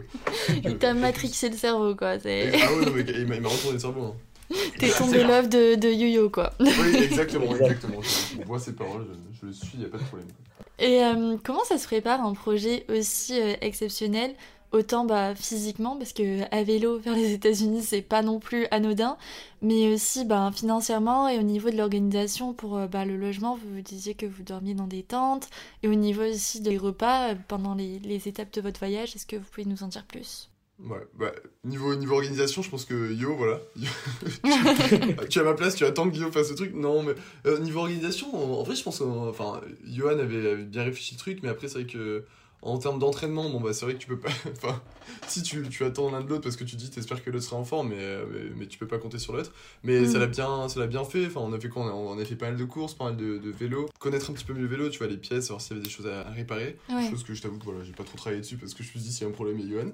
Il 0.63 0.77
t'a 0.77 0.93
matrixé 0.93 1.49
le 1.49 1.57
cerveau, 1.57 1.95
quoi. 1.95 2.15
Et- 2.25 2.51
ah 2.61 2.73
ouais, 2.73 2.85
non, 2.85 2.91
mais 2.95 3.01
il 3.07 3.27
m'a 3.27 3.35
il 3.35 3.41
m'a 3.41 3.49
retourné 3.49 3.73
le 3.73 3.79
cerveau. 3.79 4.03
hein. 4.05 4.13
T'es 4.77 4.89
tombé 4.91 5.23
love 5.23 5.49
de, 5.49 5.75
de 5.75 5.87
yo-yo, 5.89 6.29
quoi. 6.29 6.53
Oui, 6.59 6.67
exactement, 7.01 7.55
exactement. 7.55 8.01
Je, 8.01 8.43
vois 8.45 8.59
ses 8.59 8.73
paroles, 8.73 9.07
je, 9.33 9.39
je 9.41 9.45
le 9.47 9.53
suis, 9.53 9.77
y 9.79 9.85
a 9.85 9.87
pas 9.87 9.97
de 9.97 10.03
problème. 10.03 10.27
Et 10.79 11.03
euh, 11.03 11.37
comment 11.43 11.63
ça 11.63 11.77
se 11.77 11.85
prépare 11.85 12.21
un 12.21 12.33
projet 12.33 12.85
aussi 12.89 13.39
euh, 13.39 13.53
exceptionnel 13.61 14.35
Autant 14.73 15.05
bah, 15.05 15.35
physiquement, 15.35 15.97
parce 15.97 16.13
que 16.13 16.41
à 16.51 16.63
vélo 16.63 16.97
vers 16.97 17.15
les 17.15 17.31
États-Unis, 17.33 17.83
c'est 17.83 18.01
pas 18.01 18.23
non 18.23 18.39
plus 18.39 18.65
anodin, 18.71 19.17
mais 19.61 19.93
aussi 19.93 20.25
bah, 20.25 20.51
financièrement 20.53 21.29
et 21.29 21.37
au 21.37 21.43
niveau 21.43 21.69
de 21.69 21.77
l'organisation 21.77 22.53
pour 22.53 22.77
euh, 22.77 22.87
bah, 22.87 23.05
le 23.05 23.15
logement. 23.15 23.55
Vous 23.55 23.81
disiez 23.81 24.15
que 24.15 24.25
vous 24.25 24.41
dormiez 24.43 24.73
dans 24.73 24.87
des 24.87 25.03
tentes, 25.03 25.47
et 25.83 25.87
au 25.87 25.93
niveau 25.93 26.23
aussi 26.23 26.59
des 26.61 26.77
repas 26.77 27.33
euh, 27.33 27.35
pendant 27.47 27.75
les, 27.75 27.99
les 27.99 28.27
étapes 28.27 28.51
de 28.51 28.61
votre 28.61 28.79
voyage, 28.79 29.15
est-ce 29.15 29.27
que 29.27 29.35
vous 29.35 29.45
pouvez 29.51 29.65
nous 29.67 29.83
en 29.83 29.87
dire 29.87 30.05
plus? 30.07 30.49
Ouais, 30.79 31.07
bah, 31.13 31.31
niveau, 31.63 31.95
niveau 31.95 32.15
organisation, 32.15 32.63
je 32.63 32.69
pense 32.69 32.83
que 32.85 33.13
Yo, 33.13 33.35
voilà. 33.35 33.61
tu 35.29 35.39
as 35.39 35.43
ma 35.43 35.53
place, 35.53 35.75
tu 35.75 35.85
attends 35.85 36.09
que 36.09 36.13
Guillaume 36.13 36.31
fasse 36.31 36.49
le 36.49 36.55
truc. 36.55 36.73
Non, 36.73 37.03
mais 37.03 37.13
euh, 37.45 37.59
niveau 37.59 37.81
organisation, 37.81 38.35
en, 38.35 38.59
en 38.59 38.63
vrai, 38.63 38.75
je 38.75 38.83
pense 38.83 38.99
enfin, 39.01 39.61
Johan 39.85 40.17
avait, 40.19 40.51
avait 40.51 40.63
bien 40.63 40.83
réfléchi 40.83 41.13
le 41.13 41.19
truc, 41.19 41.39
mais 41.43 41.49
après, 41.49 41.67
c'est 41.67 41.75
vrai 41.75 41.85
que 41.85 42.25
En 42.65 42.77
termes 42.77 42.97
d'entraînement, 42.97 43.49
bon 43.49 43.59
bah 43.59 43.73
c'est 43.73 43.85
vrai 43.85 43.93
que 43.95 43.99
tu 43.99 44.07
peux 44.07 44.17
pas. 44.17 44.29
enfin, 44.57 44.81
si 45.27 45.43
tu, 45.43 45.67
tu 45.69 45.83
attends 45.83 46.09
l'un 46.11 46.21
de 46.21 46.29
l'autre 46.29 46.43
parce 46.43 46.55
que 46.55 46.63
tu 46.63 46.75
dis 46.77 46.89
t'espères 46.89 47.23
que 47.23 47.29
l'autre 47.29 47.43
sera 47.45 47.57
en 47.57 47.65
forme, 47.65 47.89
mais, 47.89 47.95
euh, 47.99 48.25
mais, 48.31 48.39
mais 48.57 48.65
tu 48.67 48.77
peux 48.77 48.87
pas 48.87 48.97
compter 48.97 49.19
sur 49.19 49.33
l'autre. 49.33 49.51
Mais 49.83 49.99
Mm. 50.01 50.05
ça 50.07 50.19
l'a 50.19 50.27
bien, 50.27 50.69
ça 50.69 50.79
l'a 50.79 50.87
bien 50.87 51.03
fait. 51.03 51.25
Enfin, 51.27 51.41
on 51.43 51.51
a 51.53 51.59
fait 51.59 51.69
quoi? 51.69 51.83
On 51.83 51.87
a, 51.89 51.91
on 51.91 52.17
a 52.19 52.23
fait 52.25 52.35
pas 52.35 52.47
mal 52.47 52.57
de 52.57 52.63
courses, 52.63 52.93
pas 52.93 53.05
mal 53.05 53.17
de, 53.17 53.37
de 53.37 53.51
vélo. 53.51 53.87
Connaître 53.99 54.29
un 54.29 54.33
petit 54.33 54.45
peu 54.45 54.53
mieux 54.53 54.61
le 54.61 54.67
vélo, 54.67 54.89
tu 54.89 54.99
vois 54.99 55.07
les 55.07 55.17
pièces, 55.17 55.43
savoir 55.45 55.59
s'il 55.61 55.75
y 55.75 55.79
avait 55.79 55.85
des 55.85 55.91
choses 55.93 56.07
à, 56.07 56.21
à 56.27 56.31
réparer. 56.31 56.77
Ouais. 56.89 57.09
Chose 57.09 57.23
que 57.23 57.33
je 57.33 57.41
t'avoue 57.41 57.57
que 57.59 57.65
voilà, 57.65 57.83
j'ai 57.83 57.91
pas 57.91 58.03
trop 58.03 58.17
travaillé 58.17 58.41
dessus 58.41 58.55
parce 58.57 58.73
que 58.73 58.81
je 58.83 58.87
me 58.87 58.91
suis 58.91 58.99
dit 59.01 59.11
s'il 59.11 59.23
y 59.23 59.25
a 59.25 59.29
un 59.29 59.33
problème, 59.33 59.59
il 59.59 59.69
y 59.69 59.75
a 59.77 59.81
Johan. 59.81 59.91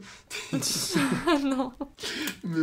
non. 1.44 1.72
Mais, 2.44 2.56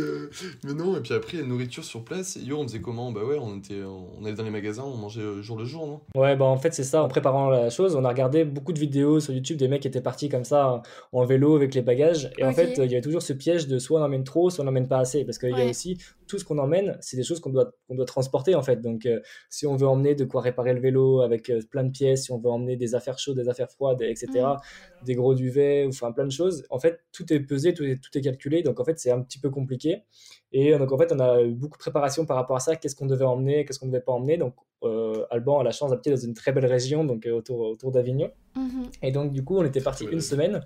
mais 0.63 0.73
non, 0.73 0.97
et 0.97 1.01
puis 1.01 1.13
après, 1.13 1.37
la 1.37 1.43
nourriture 1.43 1.83
sur 1.83 2.03
place. 2.03 2.37
Yo, 2.41 2.57
on 2.57 2.63
faisait 2.63 2.81
comment? 2.81 3.11
Bah 3.11 3.23
ouais, 3.23 3.37
on, 3.39 3.57
était, 3.57 3.83
on 3.83 4.23
allait 4.25 4.33
dans 4.35 4.43
les 4.43 4.49
magasins, 4.49 4.83
on 4.83 4.97
mangeait 4.97 5.21
euh, 5.21 5.41
jour 5.41 5.57
le 5.57 5.65
jour, 5.65 5.85
non? 5.87 6.01
Ouais, 6.19 6.35
bah 6.35 6.45
en 6.45 6.57
fait, 6.57 6.73
c'est 6.73 6.83
ça. 6.83 7.03
En 7.03 7.07
préparant 7.07 7.49
la 7.49 7.69
chose, 7.69 7.95
on 7.95 8.03
a 8.03 8.09
regardé 8.09 8.43
beaucoup 8.43 8.73
de 8.73 8.79
vidéos 8.79 9.19
sur 9.19 9.33
YouTube 9.33 9.57
des 9.57 9.67
mecs 9.67 9.81
qui 9.81 9.87
étaient 9.87 9.96
partis 10.01 10.29
comme 10.29 10.43
ça 10.43 10.81
en 11.11 11.25
vélo 11.25 11.55
avec 11.55 11.73
les 11.75 11.81
bagages. 11.81 12.31
Et 12.37 12.43
en 12.43 12.51
fait, 12.53 12.77
il 12.77 12.91
y 12.91 12.95
avait 12.95 13.01
toujours 13.01 13.21
ce 13.21 13.33
piège 13.33 13.67
de 13.67 13.79
soit 13.79 13.99
on 13.99 14.03
emmène 14.03 14.23
trop, 14.23 14.49
soit 14.49 14.63
on 14.63 14.65
n'emmène 14.65 14.87
pas 14.87 14.99
assez. 14.99 15.25
Parce 15.25 15.37
qu'il 15.37 15.49
y 15.49 15.61
a 15.61 15.65
Ouais. 15.65 15.69
aussi 15.69 15.97
tout 16.27 16.37
ce 16.39 16.43
qu'on 16.45 16.57
emmène, 16.57 16.97
c'est 16.99 17.15
des 17.17 17.23
choses 17.23 17.39
qu'on 17.39 17.51
doit, 17.51 17.71
qu'on 17.87 17.95
doit 17.95 18.05
transporter 18.05 18.53
en 18.55 18.61
fait. 18.61 18.81
Donc, 18.81 19.05
euh, 19.05 19.21
si 19.49 19.65
on 19.65 19.75
veut 19.77 19.87
emmener 19.87 20.13
de 20.15 20.25
quoi 20.25 20.41
réparer 20.41 20.73
le 20.73 20.81
vélo 20.81 21.21
avec 21.21 21.49
euh, 21.49 21.61
plein 21.71 21.83
de 21.85 21.91
pièces, 21.91 22.25
si 22.25 22.31
on 22.33 22.37
veut 22.37 22.49
emmener 22.49 22.75
des 22.75 22.95
affaires 22.95 23.17
chaudes, 23.17 23.37
des 23.37 23.47
affaires 23.49 23.71
froides, 23.71 24.01
etc., 24.01 24.57
des 25.01 25.15
gros 25.15 25.35
duvets, 25.35 25.85
enfin 25.87 26.11
plein 26.11 26.25
de 26.25 26.31
choses, 26.31 26.65
en 26.69 26.79
fait, 26.79 26.99
tout 27.13 27.31
est 27.31 27.39
pesé, 27.39 27.73
tout 27.73 27.83
est, 27.85 27.95
tout 28.01 28.15
est 28.17 28.21
calculé. 28.21 28.61
Donc, 28.63 28.79
en 28.79 28.83
fait, 28.85 28.99
c'est 28.99 29.11
un 29.11 29.21
petit 29.21 29.39
peu 29.39 29.49
compliqué. 29.49 30.03
Et 30.53 30.73
euh, 30.73 30.77
donc, 30.79 30.91
en 30.91 30.97
fait, 30.97 31.11
on 31.11 31.19
a 31.19 31.41
eu 31.41 31.53
beaucoup 31.53 31.77
de 31.77 31.81
préparation 31.81 32.25
par 32.25 32.37
rapport 32.37 32.55
à 32.55 32.59
ça. 32.59 32.75
Qu'est-ce 32.75 32.95
qu'on 32.95 33.05
devait 33.05 33.25
emmener, 33.25 33.65
qu'est-ce 33.65 33.79
qu'on 33.79 33.87
ne 33.87 33.91
devait 33.91 34.03
pas 34.03 34.13
emmener? 34.13 34.37
Donc, 34.37 34.53
euh, 34.83 35.25
Alban 35.29 35.59
a 35.59 35.63
la 35.63 35.71
chance 35.71 35.89
d'habiter 35.89 36.11
dans 36.11 36.17
une 36.17 36.33
très 36.33 36.51
belle 36.51 36.65
région, 36.67 37.03
donc 37.03 37.25
euh, 37.25 37.31
autour, 37.33 37.59
autour 37.61 37.91
d'Avignon. 37.91 38.31
Mhm. 38.55 38.83
Et 39.01 39.11
donc, 39.11 39.33
du 39.33 39.43
coup, 39.43 39.57
on 39.57 39.65
était 39.65 39.81
parti 39.81 40.05
une 40.05 40.21
semaine. 40.21 40.61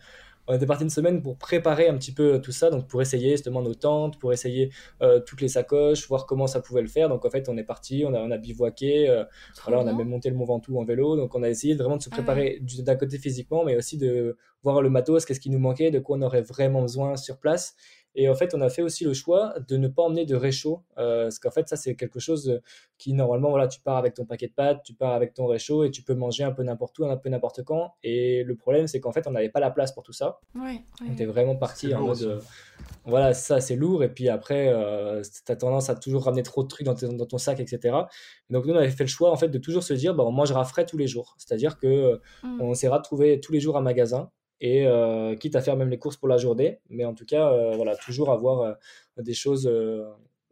On 0.47 0.55
était 0.55 0.65
parti 0.65 0.83
une 0.83 0.89
semaine 0.89 1.21
pour 1.21 1.38
préparer 1.38 1.88
un 1.88 1.95
petit 1.97 2.11
peu 2.11 2.41
tout 2.41 2.51
ça, 2.51 2.71
donc 2.71 2.88
pour 2.88 3.00
essayer 3.01 3.29
justement 3.31 3.61
nos 3.61 3.75
tentes, 3.75 4.19
pour 4.19 4.33
essayer 4.33 4.71
euh, 5.03 5.19
toutes 5.19 5.39
les 5.39 5.47
sacoches, 5.47 6.07
voir 6.07 6.25
comment 6.25 6.47
ça 6.47 6.61
pouvait 6.61 6.81
le 6.81 6.88
faire. 6.88 7.09
Donc 7.09 7.23
en 7.25 7.29
fait, 7.29 7.47
on 7.47 7.55
est 7.57 7.63
parti, 7.63 8.03
on 8.07 8.13
a, 8.15 8.19
on 8.19 8.31
a 8.31 8.38
bivouaqué, 8.39 9.07
euh, 9.07 9.23
voilà, 9.65 9.79
on 9.83 9.88
a 9.88 9.93
même 10.00 10.09
monté 10.09 10.29
le 10.31 10.35
Mont 10.35 10.45
Ventoux 10.45 10.79
en 10.79 10.83
vélo. 10.83 11.15
Donc 11.15 11.35
on 11.35 11.43
a 11.43 11.50
essayé 11.50 11.75
vraiment 11.75 11.97
de 11.97 12.01
se 12.01 12.09
Ah 12.11 12.15
préparer 12.15 12.57
du- 12.59 12.81
d'un 12.81 12.95
côté 12.95 13.19
physiquement, 13.19 13.63
mais 13.63 13.77
aussi 13.77 13.97
de 14.00 14.35
voir 14.63 14.81
le 14.81 14.89
matos, 14.89 15.25
qu'est-ce 15.25 15.39
qui 15.39 15.51
nous 15.51 15.59
manquait, 15.59 15.91
de 15.91 16.00
quoi 16.00 16.17
on 16.17 16.21
aurait 16.23 16.41
vraiment 16.41 16.81
besoin 16.81 17.17
sur 17.17 17.38
place. 17.38 17.75
Et 18.15 18.27
en 18.29 18.35
fait, 18.35 18.53
on 18.53 18.61
a 18.61 18.69
fait 18.69 18.81
aussi 18.81 19.03
le 19.03 19.13
choix 19.13 19.53
de 19.67 19.77
ne 19.77 19.87
pas 19.87 20.03
emmener 20.03 20.25
de 20.25 20.35
réchaud, 20.35 20.83
euh, 20.97 21.23
parce 21.23 21.39
qu'en 21.39 21.51
fait, 21.51 21.67
ça, 21.69 21.75
c'est 21.75 21.95
quelque 21.95 22.19
chose 22.19 22.59
qui, 22.97 23.13
normalement, 23.13 23.49
voilà, 23.49 23.67
tu 23.67 23.79
pars 23.81 23.97
avec 23.97 24.13
ton 24.13 24.25
paquet 24.25 24.47
de 24.47 24.53
pâtes, 24.53 24.81
tu 24.83 24.93
pars 24.93 25.13
avec 25.13 25.33
ton 25.33 25.45
réchaud 25.47 25.83
et 25.83 25.91
tu 25.91 26.03
peux 26.03 26.13
manger 26.13 26.43
un 26.43 26.51
peu 26.51 26.63
n'importe 26.63 26.97
où, 26.99 27.05
un 27.05 27.17
peu 27.17 27.29
n'importe 27.29 27.63
quand. 27.63 27.93
Et 28.03 28.43
le 28.43 28.55
problème, 28.55 28.87
c'est 28.87 28.99
qu'en 28.99 29.11
fait, 29.11 29.27
on 29.27 29.31
n'avait 29.31 29.49
pas 29.49 29.59
la 29.59 29.71
place 29.71 29.91
pour 29.91 30.03
tout 30.03 30.13
ça. 30.13 30.39
Ouais, 30.55 30.61
ouais. 30.61 30.81
On 31.07 31.11
était 31.13 31.25
vraiment 31.25 31.55
parti 31.55 31.93
en 31.95 32.01
mode. 32.01 32.21
euh, 32.21 32.39
voilà, 33.05 33.33
ça, 33.33 33.61
c'est 33.61 33.75
lourd. 33.75 34.03
Et 34.03 34.09
puis 34.09 34.29
après, 34.29 34.67
euh, 34.67 35.21
tu 35.45 35.51
as 35.51 35.55
tendance 35.55 35.89
à 35.89 35.95
toujours 35.95 36.25
ramener 36.25 36.43
trop 36.43 36.63
de 36.63 36.67
trucs 36.67 36.85
dans, 36.85 36.95
ton 36.95 37.37
sac, 37.37 37.59
etc. 37.59 37.95
Donc, 38.49 38.65
nous, 38.65 38.73
on 38.73 38.77
avait 38.77 38.91
fait 38.91 39.03
le 39.03 39.09
choix, 39.09 39.31
en 39.31 39.35
fait, 39.37 39.47
de 39.49 39.57
toujours 39.57 39.83
se 39.83 39.93
dire, 39.93 40.13
bah, 40.13 40.23
on 40.25 40.31
mangera 40.31 40.63
frais 40.65 40.85
tous 40.85 40.97
les 40.97 41.07
jours. 41.07 41.35
C'est-à-dire 41.37 41.77
que 41.77 41.87
euh, 41.87 42.17
Mm. 42.43 42.61
on 42.61 42.71
essaiera 42.71 42.97
de 42.97 43.03
trouver 43.03 43.39
tous 43.39 43.51
les 43.51 43.59
jours 43.59 43.77
un 43.77 43.81
magasin. 43.81 44.29
Et 44.61 44.85
euh, 44.87 45.35
quitte 45.35 45.55
à 45.55 45.61
faire 45.61 45.75
même 45.75 45.89
les 45.89 45.97
courses 45.99 46.17
pour 46.17 46.27
la 46.29 46.37
journée, 46.37 46.79
mais 46.89 47.03
en 47.03 47.13
tout 47.15 47.25
cas, 47.25 47.51
euh, 47.51 47.71
voilà, 47.75 47.95
toujours 47.95 48.31
avoir 48.31 48.61
euh, 48.61 48.73
des 49.17 49.33
choses, 49.33 49.67
euh, 49.67 50.03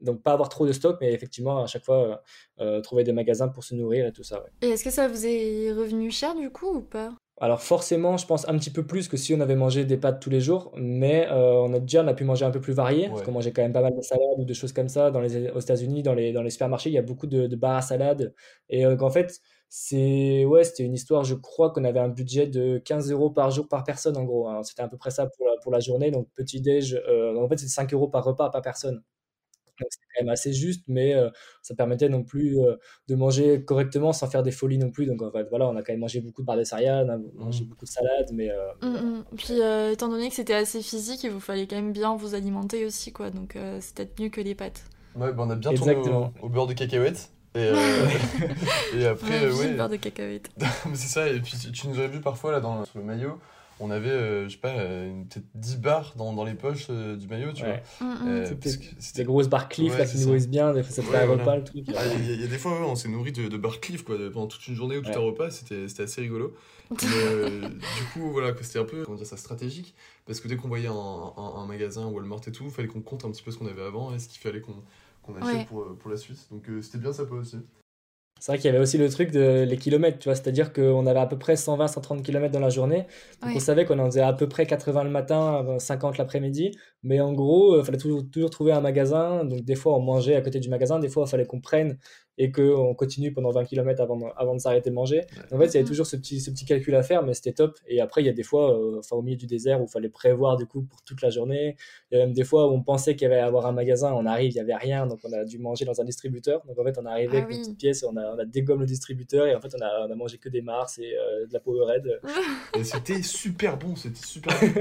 donc 0.02 0.24
pas 0.24 0.34
avoir 0.34 0.50
trop 0.50 0.66
de 0.66 0.72
stock, 0.72 0.98
mais 1.00 1.14
effectivement 1.14 1.62
à 1.64 1.68
chaque 1.68 1.86
fois 1.86 2.22
euh, 2.60 2.76
euh, 2.78 2.82
trouver 2.82 3.04
des 3.04 3.14
magasins 3.14 3.50
pour 3.50 3.64
se 3.64 3.76
nourrir 3.76 4.08
et 4.08 4.12
tout 4.12 4.24
ça. 4.24 4.42
ouais. 4.42 4.50
Et 4.64 4.70
est-ce 4.72 4.84
que 4.84 4.90
ça 4.90 5.08
vous 5.08 5.26
est 5.28 5.72
revenu 5.72 6.10
cher 6.10 6.36
du 6.36 6.50
coup 6.50 6.78
ou 6.78 6.82
pas? 6.82 7.14
Alors 7.42 7.62
forcément, 7.62 8.18
je 8.18 8.26
pense 8.26 8.46
un 8.50 8.58
petit 8.58 8.70
peu 8.72 8.86
plus 8.86 9.08
que 9.08 9.16
si 9.16 9.34
on 9.34 9.40
avait 9.40 9.56
mangé 9.56 9.86
des 9.86 9.96
pâtes 9.96 10.20
tous 10.22 10.30
les 10.30 10.42
jours, 10.42 10.74
mais 10.76 11.26
euh, 11.30 11.54
on 11.62 11.72
a 11.74 11.80
déjà 11.80 12.04
on 12.04 12.08
a 12.08 12.14
pu 12.14 12.26
manger 12.26 12.44
un 12.46 12.52
peu 12.52 12.60
plus 12.60 12.74
varié, 12.74 13.08
parce 13.08 13.20
Ouais. 13.20 13.26
qu'on 13.26 13.32
mangeait 13.32 13.52
quand 13.54 13.62
même 13.62 13.72
pas 13.72 13.82
mal 13.82 13.96
de 13.96 14.02
salades 14.02 14.40
ou 14.40 14.44
de 14.44 14.54
choses 14.54 14.74
comme 14.74 14.90
ça. 14.90 15.10
Dans 15.12 15.22
les, 15.22 15.50
aux 15.52 15.60
États-Unis, 15.60 16.04
dans 16.04 16.14
les, 16.16 16.34
dans 16.34 16.42
les 16.44 16.50
supermarchés, 16.50 16.90
il 16.90 16.94
y 16.94 16.98
a 16.98 17.02
beaucoup 17.02 17.28
de, 17.28 17.48
de 17.48 17.56
bars 17.56 17.78
à 17.78 17.82
salade. 17.82 18.34
Et 18.70 18.86
euh, 18.86 18.98
qu'en 18.98 19.10
fait, 19.10 19.40
c'est 19.70 20.46
ouais, 20.46 20.64
c'était 20.64 20.84
une 20.84 20.94
histoire, 20.96 21.24
je 21.24 21.36
crois 21.36 21.70
qu'on 21.72 21.84
avait 21.84 22.00
un 22.00 22.10
budget 22.10 22.48
de 22.48 22.80
15 22.80 23.12
euros 23.12 23.30
par 23.30 23.52
jour 23.52 23.68
par 23.68 23.84
personne 23.84 24.18
en 24.18 24.24
gros. 24.24 24.48
hein. 24.50 24.64
C'était 24.64 24.82
à 24.82 24.88
peu 24.88 24.98
près 24.98 25.12
ça 25.12 25.28
pour 25.28 25.46
la, 25.48 25.54
pour 25.62 25.72
la 25.72 25.80
journée. 25.80 26.12
Donc 26.12 26.28
petit-déj, 26.34 26.96
euh, 27.08 27.36
en 27.38 27.48
fait, 27.48 27.58
c'est 27.60 27.68
5 27.68 27.94
euros 27.94 28.08
par 28.08 28.24
repas 28.26 28.50
par 28.50 28.62
personne. 28.64 29.04
Donc 29.80 29.88
c'est 29.92 30.00
quand 30.16 30.24
même 30.26 30.30
assez 30.30 30.52
juste, 30.52 30.84
mais 30.90 31.16
euh, 31.16 31.30
ça 31.62 31.74
permettait 31.76 32.10
non 32.10 32.24
plus 32.24 32.60
euh, 32.60 32.76
de 33.08 33.16
manger 33.16 33.64
correctement 33.64 34.12
sans 34.12 34.28
faire 34.28 34.44
des 34.44 34.52
folies 34.52 34.78
non 34.78 34.92
plus. 34.92 35.06
Donc 35.06 35.22
en 35.22 35.32
fait, 35.32 35.48
voilà, 35.50 35.68
on 35.70 35.76
a 35.78 35.84
quand 35.84 35.94
même 35.94 36.02
mangé 36.02 36.20
beaucoup 36.20 36.42
de 36.42 36.46
barres 36.48 36.58
de 36.58 36.64
céréales, 36.66 37.08
on 37.10 37.42
a 37.42 37.46
mangé 37.46 37.64
Mm. 37.64 37.68
beaucoup 37.68 37.86
de 37.86 37.90
salades, 37.90 38.30
mais 38.34 38.50
euh, 38.52 38.72
Mm, 38.82 38.88
mm. 38.88 39.26
Puis 39.38 39.62
euh, 39.62 39.92
étant 39.94 40.10
donné 40.10 40.30
que 40.30 40.36
c'était 40.36 40.54
assez 40.54 40.82
physique, 40.82 41.24
il 41.24 41.32
vous 41.32 41.40
fallait 41.40 41.68
quand 41.68 41.78
même 41.78 41.94
bien 41.94 42.16
vous 42.16 42.36
alimenter 42.36 42.86
aussi 42.86 43.14
quoi, 43.14 43.30
donc 43.30 43.56
euh, 43.56 43.78
c'est 43.82 43.96
peut-être 43.96 44.20
mieux 44.20 44.30
que 44.30 44.42
les 44.42 44.56
pâtes. 44.56 44.84
Ouais, 45.16 45.34
bah 45.34 45.44
on 45.46 45.50
a 45.50 45.56
bien 45.56 45.74
tourné 45.74 45.94
Exactement. 45.94 46.34
au, 46.42 46.46
au 46.48 46.50
beurre 46.50 46.68
de 46.68 46.74
cacahuète. 46.74 47.32
Et, 47.56 47.60
euh, 47.60 48.08
et 48.96 49.06
après, 49.06 49.44
euh, 49.46 49.54
ouais, 49.56 49.74
de 49.90 49.96
cacahuète. 49.96 50.50
mais 50.86 50.96
c'est 50.96 51.08
ça. 51.08 51.28
Et 51.30 51.40
puis 51.40 51.58
tu, 51.58 51.72
tu 51.72 51.88
nous 51.88 51.98
aurais 51.98 52.08
vu 52.08 52.22
parfois 52.22 52.52
là 52.52 52.60
dans, 52.60 52.86
sur 52.86 53.00
le 53.00 53.06
maillot, 53.06 53.40
on 53.80 53.90
avait, 53.92 54.10
euh, 54.10 54.44
je 54.48 54.54
sais 54.54 54.60
pas, 54.60 54.70
euh, 54.78 55.10
une- 55.10 55.26
peut-être 55.26 55.46
10 55.56 55.78
barres 55.78 56.14
dans, 56.18 56.34
dans 56.34 56.44
les 56.44 56.54
poches 56.54 56.88
euh, 56.90 57.16
du 57.16 57.28
maillot, 57.28 57.54
tu 57.54 57.64
ouais. 57.64 57.82
Mm, 58.02 58.06
mm. 58.06 58.16
vois. 58.18 58.30
Euh, 58.32 58.46
C'était- 58.46 58.56
parce 58.56 58.78
que 58.78 59.16
Des 59.16 59.24
grosses 59.24 59.48
barres 59.48 59.70
Cliff 59.70 59.94
Ouais, 59.94 60.00
là, 60.00 60.06
qui 60.06 60.18
nourrissent 60.20 60.50
bien, 60.50 60.74
des 60.74 60.84
fois 60.84 60.92
ça 60.92 61.02
te 61.02 61.08
fait 61.08 61.18
un 61.18 61.28
repas 61.28 61.56
le 61.56 61.64
truc. 61.64 61.86
Ah, 61.96 62.02
Il 62.20 62.26
y, 62.28 62.30
a- 62.32 62.34
il 62.36 62.42
y 62.42 62.44
a 62.44 62.48
des 62.48 62.58
fois, 62.58 62.74
ouais, 62.74 62.86
on 62.86 62.96
s'est 62.96 63.08
nourri 63.10 63.32
de, 63.32 63.48
de 63.48 63.58
bar 63.58 63.80
Cliff 63.80 64.04
quoi, 64.04 64.16
pendant 64.32 64.48
toute 64.48 64.68
une 64.68 64.76
journée 64.76 64.98
ou 64.98 65.02
tout 65.02 65.10
un 65.10 65.20
repas, 65.20 65.50
c'était 65.50 65.88
c'était 65.88 66.04
assez 66.04 66.22
rigolo. 66.22 66.54
Mais 66.92 66.98
euh, 67.02 67.62
du 67.70 68.04
coup, 68.14 68.32
voilà, 68.32 68.52
que 68.52 68.64
c'était 68.64 68.80
un 68.80 68.84
peu, 68.84 69.04
comment 69.06 69.18
dire 69.18 69.26
ça, 69.26 69.38
stratégique, 69.38 69.96
parce 70.28 70.40
que 70.40 70.48
dès 70.48 70.56
qu'on 70.56 70.68
voyait 70.68 70.88
un, 70.88 70.94
un, 70.94 71.54
un 71.62 71.66
magasin 71.66 72.06
Walmart 72.08 72.42
et 72.48 72.52
tout, 72.52 72.66
il 72.66 72.72
fallait 72.72 72.88
qu'on 72.88 73.02
compte 73.02 73.26
un 73.26 73.32
petit 73.32 73.44
peu 73.44 73.52
ce 73.52 73.58
qu'on 73.58 73.68
avait 73.68 73.82
avant 73.84 74.14
et 74.14 74.20
ce 74.20 74.28
qu'il 74.28 74.40
fallait 74.42 74.60
qu'on 74.62 74.76
qu'on 75.34 75.42
achète 75.42 75.60
Ouais. 75.60 75.66
pour, 75.66 75.82
euh, 75.82 75.98
pour 76.00 76.10
la 76.12 76.18
suite. 76.18 76.48
Donc 76.52 76.70
euh, 76.70 76.82
c'était 76.82 76.98
bien 77.00 77.14
sympa 77.14 77.36
aussi. 77.36 77.58
C'est 78.42 78.54
vrai 78.54 78.58
qu'il 78.60 78.68
y 78.68 78.70
avait 78.70 78.80
aussi 78.82 78.98
le 78.98 79.10
truc 79.10 79.32
de 79.32 79.66
les 79.68 79.76
kilomètres, 79.76 80.18
tu 80.18 80.30
vois, 80.30 80.36
c'est-à-dire 80.36 80.72
qu'on 80.72 81.06
avait 81.08 81.20
à 81.20 81.26
peu 81.26 81.38
près 81.38 81.56
120-130 81.58 82.22
km 82.24 82.54
dans 82.54 82.62
la 82.62 82.70
journée. 82.70 83.06
Donc 83.42 83.50
Ouais. 83.50 83.58
on 83.58 83.60
savait 83.60 83.84
qu'on 83.84 84.00
en 84.00 84.06
faisait 84.06 84.22
à 84.22 84.32
peu 84.32 84.48
près 84.48 84.66
80 84.66 85.04
le 85.04 85.10
matin, 85.10 85.66
euh, 85.68 85.78
50 85.80 86.18
l'après-midi. 86.18 86.72
Mais 87.04 87.20
en 87.20 87.34
gros, 87.34 87.78
il 87.78 87.84
fallait 87.84 87.98
toujours, 87.98 88.24
toujours 88.32 88.50
trouver 88.50 88.72
un 88.72 88.80
magasin. 88.80 89.44
Donc 89.44 89.64
des 89.66 89.76
fois, 89.76 89.98
on 89.98 90.02
mangeait 90.02 90.36
à 90.38 90.42
côté 90.42 90.62
du 90.62 90.70
magasin, 90.70 91.00
des 91.00 91.10
fois, 91.10 91.26
il 91.28 91.30
fallait 91.30 91.46
qu'on 91.46 91.60
prenne 91.60 91.98
et 92.42 92.52
qu'on 92.52 92.96
continue 92.96 93.32
pendant 93.34 93.52
20 93.52 93.66
km 93.66 94.02
avant, 94.02 94.18
de- 94.18 94.24
avant 94.38 94.56
de 94.56 94.60
s'arrêter 94.60 94.90
de 94.90 94.96
manger. 94.96 95.22
En 95.52 95.58
fait, 95.60 95.66
il 95.66 95.74
y 95.74 95.78
avait 95.78 95.82
Mhm. 95.82 95.88
toujours 95.88 96.08
ce 96.08 96.16
petit, 96.16 96.40
ce 96.40 96.50
petit 96.50 96.66
calcul 96.66 96.96
à 96.96 97.04
faire, 97.04 97.22
mais 97.22 97.34
c'était 97.34 97.52
top. 97.52 97.78
Et 97.88 98.00
après, 98.02 98.22
il 98.24 98.26
y 98.26 98.30
a 98.30 98.34
des 98.34 98.44
fois, 98.44 98.74
euh, 98.80 98.98
enfin, 99.00 99.16
au 99.18 99.22
milieu 99.22 99.36
du 99.38 99.46
désert, 99.46 99.82
où 99.82 99.86
il 99.86 99.90
fallait 99.92 100.10
prévoir 100.10 100.56
du 100.58 100.66
coup 100.66 100.82
pour 100.84 101.02
toute 101.04 101.22
la 101.22 101.30
journée. 101.30 101.76
Il 102.12 102.18
y 102.18 102.22
a 102.22 102.26
même 102.26 102.34
des 102.34 102.46
fois 102.46 102.68
où 102.68 102.72
on 102.74 102.82
pensait 102.82 103.14
qu'il 103.16 103.24
y 103.24 103.32
avait 103.32 103.40
à 103.42 103.46
avoir 103.46 103.66
un 103.68 103.74
magasin, 103.74 104.14
on 104.14 104.26
arrive, 104.26 104.52
il 104.52 104.56
n'y 104.56 104.62
avait 104.62 104.76
rien, 104.76 105.06
donc 105.06 105.20
on 105.24 105.34
a 105.34 105.44
dû 105.44 105.60
manger 105.60 105.84
dans 105.86 106.00
un 106.00 106.06
distributeur. 106.06 106.64
Donc 106.66 106.80
en 106.80 106.84
fait, 106.86 106.98
on 106.98 107.06
est 107.06 107.10
arrivé 107.10 107.30
Ah 107.34 107.38
avec 107.38 107.50
oui. 107.50 107.56
une 107.56 107.62
petite 107.62 107.78
pièce, 107.78 108.04
on 108.10 108.16
a, 108.16 108.34
on 108.34 108.40
a 108.40 108.46
dégomme 108.46 108.80
le 108.80 108.86
distributeur 108.86 109.46
et 109.46 109.54
en 109.54 109.60
fait, 109.60 109.76
on 109.78 109.84
a, 109.84 110.08
on 110.08 110.12
a 110.12 110.16
mangé 110.16 110.38
que 110.38 110.48
des 110.50 110.62
Mars 110.62 110.98
et 110.98 111.14
euh, 111.18 111.46
de 111.46 111.52
la 111.54 111.60
Powerade. 111.60 112.22
Et 112.80 112.84
c'était 112.86 113.22
super 113.22 113.78
bon, 113.78 113.96
c'était 113.98 114.24
super 114.26 114.54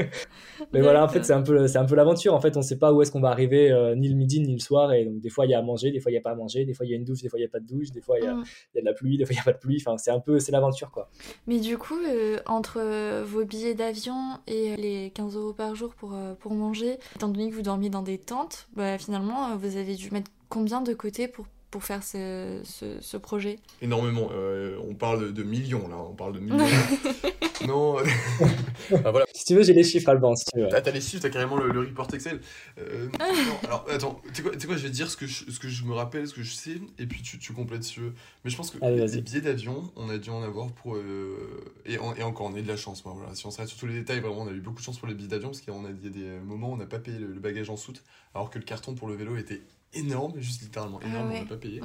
bon. 0.61 0.67
Mais 0.73 0.81
voilà, 0.81 1.03
en 1.05 1.09
fait, 1.09 1.25
c'est 1.25 1.33
un 1.33 1.43
peu, 1.43 1.67
c'est 1.67 1.79
un 1.79 1.87
peu 1.87 1.95
l'aventure. 1.97 2.35
En 2.35 2.41
fait, 2.41 2.57
on 2.57 2.63
sait 2.63 2.79
pas 2.79 2.93
où 2.93 3.03
est-ce 3.03 3.11
qu'on 3.11 3.21
va 3.21 3.31
arriver, 3.31 3.73
euh, 3.73 3.95
ni 3.97 4.09
le 4.09 4.15
midi, 4.15 4.41
ni 4.41 4.53
le 4.53 4.59
soir. 4.61 4.93
Et 4.93 5.05
donc, 5.07 5.21
des 5.21 5.31
fois, 5.31 5.47
il 5.47 5.51
y 5.51 5.55
a 5.55 5.59
à 5.59 5.63
manger, 5.63 5.91
des 5.91 5.99
fois, 5.99 6.11
il 6.13 6.15
n'y 6.15 6.19
a 6.19 6.21
pas 6.23 6.31
à 6.31 6.35
manger, 6.35 6.65
des 6.65 6.75
fois, 6.75 6.85
il 6.87 6.91
y 6.91 6.93
a 6.93 6.97
une 6.97 7.05
douche, 7.05 7.23
des 7.23 7.29
fois, 7.29 7.39
il 7.39 7.43
n'y 7.43 7.47
a 7.47 7.48
pas 7.49 7.61
de 7.61 7.67
douche, 7.67 7.91
des 7.91 8.01
fois, 8.01 8.19
il 8.19 8.25
y 8.25 8.29
a, 8.29 8.35
Mm. 8.35 8.45
il 8.75 8.77
y 8.77 8.79
a 8.79 8.81
de 8.83 8.87
la 8.87 8.93
pluie, 8.95 9.17
des 9.19 9.25
fois, 9.25 9.33
il 9.33 9.37
n'y 9.37 9.41
a 9.41 9.45
pas 9.45 9.53
de 9.53 9.59
pluie. 9.59 9.83
Enfin, 9.85 9.97
c'est 9.99 10.11
un 10.11 10.21
peu, 10.21 10.39
c'est 10.39 10.53
l'aventure, 10.53 10.91
quoi. 10.91 11.11
Mais 11.47 11.59
du 11.61 11.79
coup, 11.79 11.99
euh, 11.99 12.39
entre 12.47 12.79
euh, 12.81 13.25
vos 13.27 13.45
billets 13.45 13.75
d'avion 13.75 14.39
et 14.47 14.77
les 14.77 15.11
15 15.15 15.37
euros 15.37 15.53
par 15.53 15.75
jour 15.75 15.95
pour, 15.95 16.15
euh, 16.15 16.35
pour 16.35 16.53
manger, 16.55 16.99
étant 17.17 17.29
donné 17.29 17.51
que 17.51 17.55
vous 17.55 17.63
dormiez 17.63 17.91
dans 17.91 18.03
des 18.03 18.19
tentes, 18.19 18.69
bah, 18.75 18.99
finalement, 18.99 19.51
euh, 19.53 19.57
vous 19.57 19.77
avez 19.77 19.95
dû 19.95 20.11
mettre 20.11 20.31
combien 20.49 20.81
de 20.81 20.95
côté 20.95 21.29
pour, 21.29 21.47
pour 21.71 21.85
faire 21.85 22.03
ce, 22.03 22.61
ce, 22.65 23.01
ce 23.01 23.17
projet 23.17 23.59
Énormément. 23.83 24.31
euh, 24.33 24.79
on 24.89 24.95
parle 24.95 25.27
de, 25.27 25.31
de 25.31 25.43
millions 25.43 25.87
là, 25.89 25.97
on 25.99 26.15
parle 26.15 26.33
de 26.35 26.39
millions. 26.41 26.65
non. 27.67 27.97
ah, 29.05 29.11
voilà. 29.11 29.27
Si 29.35 29.45
tu 29.45 29.55
veux, 29.55 29.63
j'ai 29.63 29.73
les 29.75 29.85
chiffres, 29.85 30.09
Alban, 30.09 30.35
si 30.37 30.45
tu 30.47 30.61
veux. 30.61 30.69
T'as 30.69 30.81
t'as 30.81 30.91
les 30.93 31.01
chiffres, 31.01 31.23
t'as 31.23 31.31
carrément 31.31 31.57
le, 31.57 31.71
le 31.73 31.81
report 31.81 32.09
Excel. 32.15 32.41
Euh, 32.79 33.09
non, 33.19 33.59
alors 33.65 33.87
attends, 33.91 34.21
tu 34.29 34.35
sais 34.37 34.43
quoi, 34.43 34.53
quoi, 34.53 34.77
je 34.77 34.83
vais 34.83 34.89
te 34.89 34.95
dire 34.95 35.11
ce 35.11 35.17
que, 35.17 35.27
je, 35.27 35.51
ce 35.51 35.59
que 35.59 35.69
je 35.69 35.85
me 35.85 35.93
rappelle, 35.93 36.27
ce 36.29 36.35
que 36.35 36.43
je 36.43 36.53
sais, 36.55 36.81
et 36.99 37.07
puis 37.07 37.23
tu, 37.23 37.39
tu 37.39 37.53
complètes 37.53 37.83
si 37.85 37.95
tu 37.95 38.01
veux. 38.01 38.13
Mais 38.45 38.51
je 38.51 38.57
pense 38.57 38.71
que 38.71 38.79
Allez, 38.83 39.07
les, 39.07 39.21
billets 39.21 39.41
d'avion, 39.41 39.91
on 39.97 40.09
a 40.09 40.19
dû 40.19 40.31
en 40.31 40.43
avoir 40.43 40.69
pour. 40.73 40.97
euh, 40.97 41.73
et, 41.85 41.99
en- 41.99 42.15
et 42.15 42.23
encore, 42.23 42.47
on 42.47 42.55
a 42.55 42.59
eu 42.59 42.63
de 42.63 42.69
la 42.69 42.77
chance. 42.77 43.05
moi, 43.05 43.15
voilà. 43.17 43.35
Si 43.35 43.47
on 43.47 43.51
s'arrête 43.51 43.69
sur 43.69 43.79
tous 43.79 43.87
les 43.87 43.95
détails, 43.95 44.21
vraiment, 44.21 44.43
on 44.43 44.49
a 44.49 44.53
eu 44.53 44.61
beaucoup 44.61 44.79
de 44.79 44.85
chance 44.85 44.99
pour 44.99 45.09
les 45.09 45.15
billets 45.15 45.29
d'avion, 45.29 45.49
parce 45.49 45.61
qu'il 45.61 45.73
y 45.75 46.07
a 46.07 46.11
des 46.11 46.39
moments 46.45 46.71
où 46.71 46.75
on 46.75 46.77
n'a 46.77 46.87
pas 46.87 46.99
payé 46.99 47.19
le, 47.19 47.27
le 47.27 47.41
bagage 47.41 47.69
en 47.71 47.77
soute, 47.77 48.03
alors 48.35 48.51
que 48.51 48.59
le 48.59 48.65
carton 48.65 48.95
pour 48.95 49.09
le 49.09 49.15
vélo 49.15 49.37
était 49.37 49.63
énorme, 49.93 50.39
juste 50.39 50.63
littéralement 50.63 51.01
Ah 51.03 51.09
énorme, 51.09 51.31
on 51.31 51.39
n'a 51.41 51.47
pas 51.47 51.57
payé. 51.57 51.81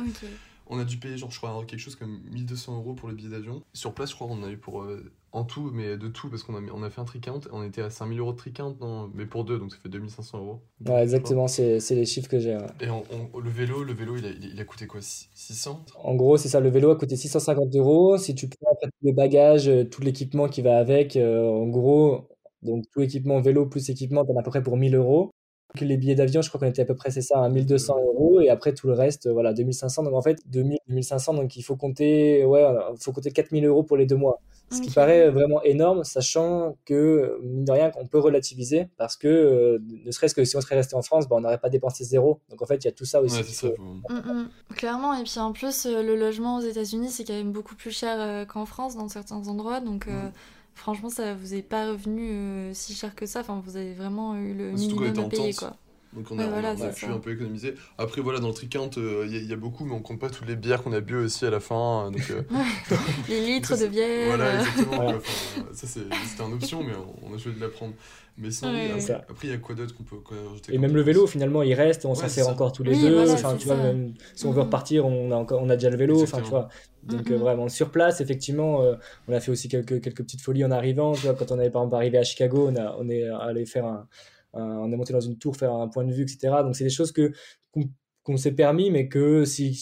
On 0.67 0.79
a 0.79 0.85
dû 0.85 0.97
payer, 0.97 1.17
genre, 1.17 1.29
je 1.29 1.37
crois, 1.37 1.63
quelque 1.67 1.79
chose 1.79 1.95
comme 1.95 2.21
1200 2.31 2.77
euros 2.77 2.93
pour 2.93 3.09
le 3.09 3.15
billet 3.15 3.29
d'avion. 3.29 3.61
Sur 3.73 3.93
place, 3.93 4.11
je 4.11 4.15
crois, 4.15 4.27
on 4.29 4.43
a 4.43 4.49
eu 4.49 4.57
pour 4.57 4.83
euh, 4.83 5.11
En 5.33 5.43
tout, 5.43 5.71
mais 5.73 5.97
de 5.97 6.07
tout, 6.07 6.29
parce 6.29 6.43
qu'on 6.43 6.55
a, 6.55 6.61
on 6.73 6.83
a 6.83 6.89
fait 6.89 7.01
un 7.01 7.05
tricount, 7.05 7.41
on 7.51 7.63
était 7.63 7.81
à 7.81 7.89
5000 7.89 8.17
euros 8.19 8.31
de 8.31 8.37
tricount, 8.37 8.77
non, 8.79 9.11
mais 9.13 9.25
pour 9.25 9.43
deux, 9.43 9.59
donc 9.59 9.71
ça 9.71 9.77
fait 9.83 9.89
2500 9.89 10.37
euros. 10.37 10.61
Ouais, 10.85 11.03
exactement, 11.03 11.47
c'est 11.47 11.79
les 11.89 12.05
chiffres 12.05 12.29
que 12.29 12.39
j'ai. 12.39 12.57
Et 12.79 12.85
le 12.85 13.49
vélo, 13.49 13.83
le 13.83 13.93
vélo 13.93 14.15
il, 14.15 14.25
a, 14.25 14.29
il 14.29 14.59
a 14.59 14.63
coûté 14.63 14.87
quoi 14.87 15.01
600 15.01 15.85
En 16.01 16.15
gros, 16.15 16.37
c'est 16.37 16.49
ça, 16.49 16.61
le 16.61 16.69
vélo 16.69 16.91
a 16.91 16.95
coûté 16.95 17.17
650 17.17 17.75
euros. 17.75 18.17
Si 18.17 18.33
tu 18.33 18.47
prends 18.47 18.75
tous 18.81 18.89
les 19.01 19.13
bagages, 19.13 19.67
euh, 19.67 19.83
tout 19.83 20.01
l'équipement 20.01 20.47
qui 20.47 20.61
va 20.61 20.77
avec, 20.77 21.17
euh, 21.17 21.45
en 21.45 21.67
gros, 21.67 22.29
donc 22.61 22.85
tout 22.93 23.01
équipement 23.01 23.41
vélo 23.41 23.65
plus 23.65 23.89
équipement, 23.89 24.23
t'en 24.25 24.35
as 24.37 24.39
à 24.39 24.43
peu 24.43 24.49
près 24.49 24.63
pour 24.63 24.77
1000 24.77 24.95
euros 24.95 25.32
les 25.81 25.97
billets 25.97 26.15
d'avion, 26.15 26.41
je 26.41 26.49
crois 26.49 26.59
qu'on 26.59 26.67
était 26.67 26.81
à 26.81 26.85
peu 26.85 26.95
près, 26.95 27.11
c'est 27.11 27.21
ça, 27.21 27.43
à 27.43 27.49
1200 27.49 27.95
euros. 27.99 28.39
Et 28.41 28.49
après, 28.49 28.73
tout 28.73 28.87
le 28.87 28.93
reste, 28.93 29.29
voilà, 29.29 29.53
2500. 29.53 30.03
Donc 30.03 30.13
en 30.13 30.21
fait, 30.21 30.39
2000, 30.47 30.77
2500. 30.87 31.33
Donc 31.33 31.55
il 31.55 31.63
faut 31.63 31.75
compter, 31.75 32.45
ouais, 32.45 32.65
faut 32.99 33.11
compter 33.11 33.31
4000 33.31 33.65
euros 33.65 33.83
pour 33.83 33.97
les 33.97 34.05
deux 34.05 34.15
mois. 34.15 34.39
Ce 34.71 34.81
qui 34.81 34.89
paraît 34.89 35.29
vraiment 35.29 35.61
énorme, 35.63 36.03
sachant 36.03 36.77
que, 36.85 37.39
mine 37.43 37.63
de 37.63 37.71
rien, 37.71 37.91
qu'on 37.91 38.07
peut 38.07 38.17
relativiser 38.17 38.87
parce 38.97 39.15
que, 39.15 39.27
euh, 39.27 39.79
ne 40.05 40.11
serait-ce 40.11 40.33
que 40.33 40.43
si 40.45 40.57
on 40.57 40.61
serait 40.61 40.75
resté 40.75 40.95
en 40.95 41.01
France, 41.01 41.27
bah, 41.27 41.35
on 41.37 41.41
n'aurait 41.41 41.59
pas 41.59 41.69
dépensé 41.69 42.03
zéro. 42.03 42.39
Donc 42.49 42.61
en 42.61 42.65
fait, 42.65 42.77
il 42.77 42.85
y 42.85 42.87
a 42.87 42.91
tout 42.91 43.05
ça 43.05 43.21
aussi. 43.21 43.37
Ouais, 43.37 43.43
ça, 43.43 43.67
mm, 43.67 44.15
mm. 44.15 44.49
Clairement. 44.75 45.13
Et 45.13 45.23
puis 45.23 45.39
en 45.39 45.51
plus, 45.51 45.85
euh, 45.85 46.01
le 46.01 46.15
logement 46.15 46.57
aux 46.57 46.61
États-Unis, 46.61 47.09
c'est 47.09 47.23
quand 47.23 47.33
même 47.33 47.51
beaucoup 47.51 47.75
plus 47.75 47.91
cher 47.91 48.19
euh, 48.19 48.45
qu'en 48.45 48.65
France 48.65 48.95
dans 48.95 49.07
certains 49.07 49.47
endroits. 49.47 49.79
Donc. 49.79 50.07
Mm 50.07 50.31
franchement, 50.75 51.09
ça 51.09 51.33
vous 51.33 51.53
est 51.53 51.61
pas 51.61 51.89
revenu 51.89 52.29
euh, 52.31 52.73
si 52.73 52.93
cher 52.93 53.15
que 53.15 53.25
ça. 53.25 53.41
Enfin, 53.41 53.61
vous 53.63 53.77
avez 53.77 53.93
vraiment 53.93 54.35
eu 54.35 54.53
le 54.53 54.71
minimum 54.71 55.19
à 55.19 55.23
payer, 55.29 55.53
quoi. 55.53 55.77
Donc 56.15 56.27
on 56.31 56.37
a, 56.37 56.45
pu 56.91 57.05
un 57.05 57.17
peu 57.17 57.31
économiser. 57.31 57.73
Après 57.97 58.21
voilà, 58.21 58.39
dans 58.39 58.49
le 58.49 58.53
tricount, 58.53 58.89
euh, 58.97 59.25
il 59.27 59.49
y, 59.49 59.53
a 59.53 59.55
beaucoup, 59.55 59.83
mais 59.83 59.93
on 59.93 60.01
compte 60.01 60.19
pas 60.19 60.29
toutes 60.29 60.47
les 60.47 60.55
bières 60.55 60.83
qu'on 60.83 60.93
a 60.93 60.99
bu 60.99 61.15
aussi 61.15 61.45
à 61.45 61.49
la 61.49 61.59
fin. 61.59 62.11
Donc, 62.11 62.29
euh, 62.29 62.43
les 63.29 63.41
litres 63.41 63.77
de 63.77 63.87
bière. 63.87 64.27
Voilà, 64.27 64.59
exactement. 64.59 65.19
ça 65.73 65.87
c'était 65.87 66.43
une 66.43 66.53
option, 66.53 66.83
mais 66.83 66.93
on, 67.23 67.33
a 67.33 67.37
choisi 67.37 67.57
de 67.57 67.63
la 67.63 67.69
prendre. 67.69 67.93
Mais 68.37 68.51
sinon, 68.51 68.71
après, 69.29 69.47
il 69.47 69.49
y 69.51 69.53
a 69.53 69.57
quoi 69.57 69.75
d'autre 69.75 69.95
qu'on 69.95 70.03
peut 70.03 70.17
rajouter 70.49 70.73
Et 70.73 70.77
même 70.77 70.95
le 70.95 71.01
vélo, 71.01 71.27
finalement, 71.27 71.61
il 71.61 71.73
reste, 71.73 72.05
on 72.05 72.15
s'en 72.15 72.27
sert 72.27 72.47
encore 72.47 72.71
tous 72.71 72.83
les 72.83 72.95
deux. 72.95 73.31
enfin, 73.31 73.55
tu 73.57 73.67
vois, 73.67 73.77
même 73.77 74.13
si 74.35 74.45
on 74.45 74.51
veut 74.51 74.61
mm-hmm. 74.61 74.65
repartir, 74.65 75.05
on 75.05 75.31
a, 75.31 75.35
encore, 75.35 75.61
on 75.61 75.69
a 75.69 75.75
déjà 75.75 75.89
le 75.89 75.97
vélo. 75.97 76.21
Enfin, 76.21 76.41
tu 76.41 76.49
vois. 76.49 76.69
Donc, 77.03 77.29
mm-hmm. 77.29 77.35
vraiment, 77.35 77.69
sur 77.69 77.89
place, 77.89 78.21
effectivement, 78.21 78.83
on 79.27 79.33
a 79.33 79.39
fait 79.39 79.51
aussi 79.51 79.67
quelques, 79.67 80.01
quelques 80.01 80.23
petites 80.23 80.41
folies 80.41 80.65
en 80.65 80.71
arrivant. 80.71 81.13
Tu 81.13 81.21
vois, 81.21 81.33
quand 81.33 81.51
on 81.51 81.59
avait 81.59 81.69
par 81.71 81.83
exemple 81.83 81.95
arrivé 81.95 82.17
à 82.17 82.23
Chicago, 82.23 82.69
on, 82.71 82.75
a, 82.75 82.95
on 82.99 83.09
est 83.09 83.27
allé 83.27 83.65
faire 83.65 83.85
un 83.85 83.95
euh, 83.97 84.03
on 84.53 84.91
est 84.91 84.95
monté 84.95 85.13
dans 85.13 85.21
une 85.21 85.37
tour, 85.37 85.55
faire 85.55 85.73
un 85.73 85.87
point 85.87 86.03
de 86.03 86.13
vue, 86.13 86.23
etc. 86.23 86.55
Donc 86.63 86.75
c'est 86.75 86.83
des 86.83 86.89
choses 86.89 87.11
que 87.11 87.31
qu'on 88.23 88.37
s'est 88.37 88.53
permis, 88.53 88.89
mais 88.89 89.09
que 89.09 89.43
si, 89.43 89.77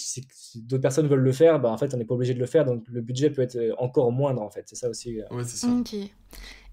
d'autres 0.55 0.81
personnes 0.81 1.07
veulent 1.07 1.19
le 1.19 1.31
faire, 1.31 1.59
bah, 1.59 1.69
en 1.69 1.77
fait, 1.77 1.93
on 1.93 1.97
n'est 1.97 2.05
pas 2.05 2.15
obligé 2.15 2.33
de 2.33 2.39
le 2.39 2.47
faire, 2.47 2.65
donc 2.65 2.83
le 2.87 3.01
budget 3.01 3.29
peut 3.29 3.43
être 3.43 3.57
encore 3.77 4.11
moindre, 4.11 4.41
en 4.41 4.49
fait. 4.49 4.63
C'est 4.65 4.75
ça 4.75 4.89
aussi. 4.89 5.21
Euh. 5.21 5.25
Ouais, 5.29 5.43
c'est 5.43 5.57
ça. 5.57 5.67
Ok. 5.67 5.93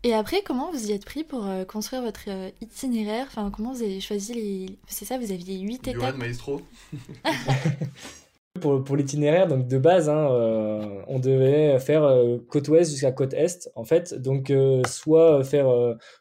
Et 0.05 0.15
après, 0.15 0.43
comment 0.43 0.71
vous 0.71 0.91
y 0.91 0.93
êtes 0.93 1.05
pris 1.05 1.25
pour 1.25 1.47
euh, 1.47 1.65
construire 1.65 2.03
votre 2.03 2.29
itinéraire? 2.63 3.27
Enfin, 3.29 3.51
comment 3.55 3.73
vous 3.73 3.83
avez 3.83 4.01
choisi 4.01 4.33
les... 4.33 4.79
C'est 4.87 5.05
ça, 5.05 5.19
vous 5.19 5.31
aviez 5.33 5.59
huit 5.59 5.87
étapes? 5.89 6.17
Maestro 6.17 6.63
pour, 8.59 8.85
pour 8.85 8.97
l'itinéraire, 8.97 9.49
donc 9.49 9.66
de 9.66 9.79
base, 9.79 10.09
hein, 10.09 10.31
euh, 10.31 11.03
on 11.07 11.18
devait 11.18 11.79
faire 11.79 12.05
euh, 12.05 12.38
côte 12.49 12.68
ouest 12.68 12.90
jusqu'à 12.90 13.12
côte 13.12 13.33
est, 13.35 13.71
en 13.75 13.85
fait. 13.85 14.14
Donc, 14.14 14.51
euh, 14.51 14.83
soit 14.87 15.42
faire 15.44 15.66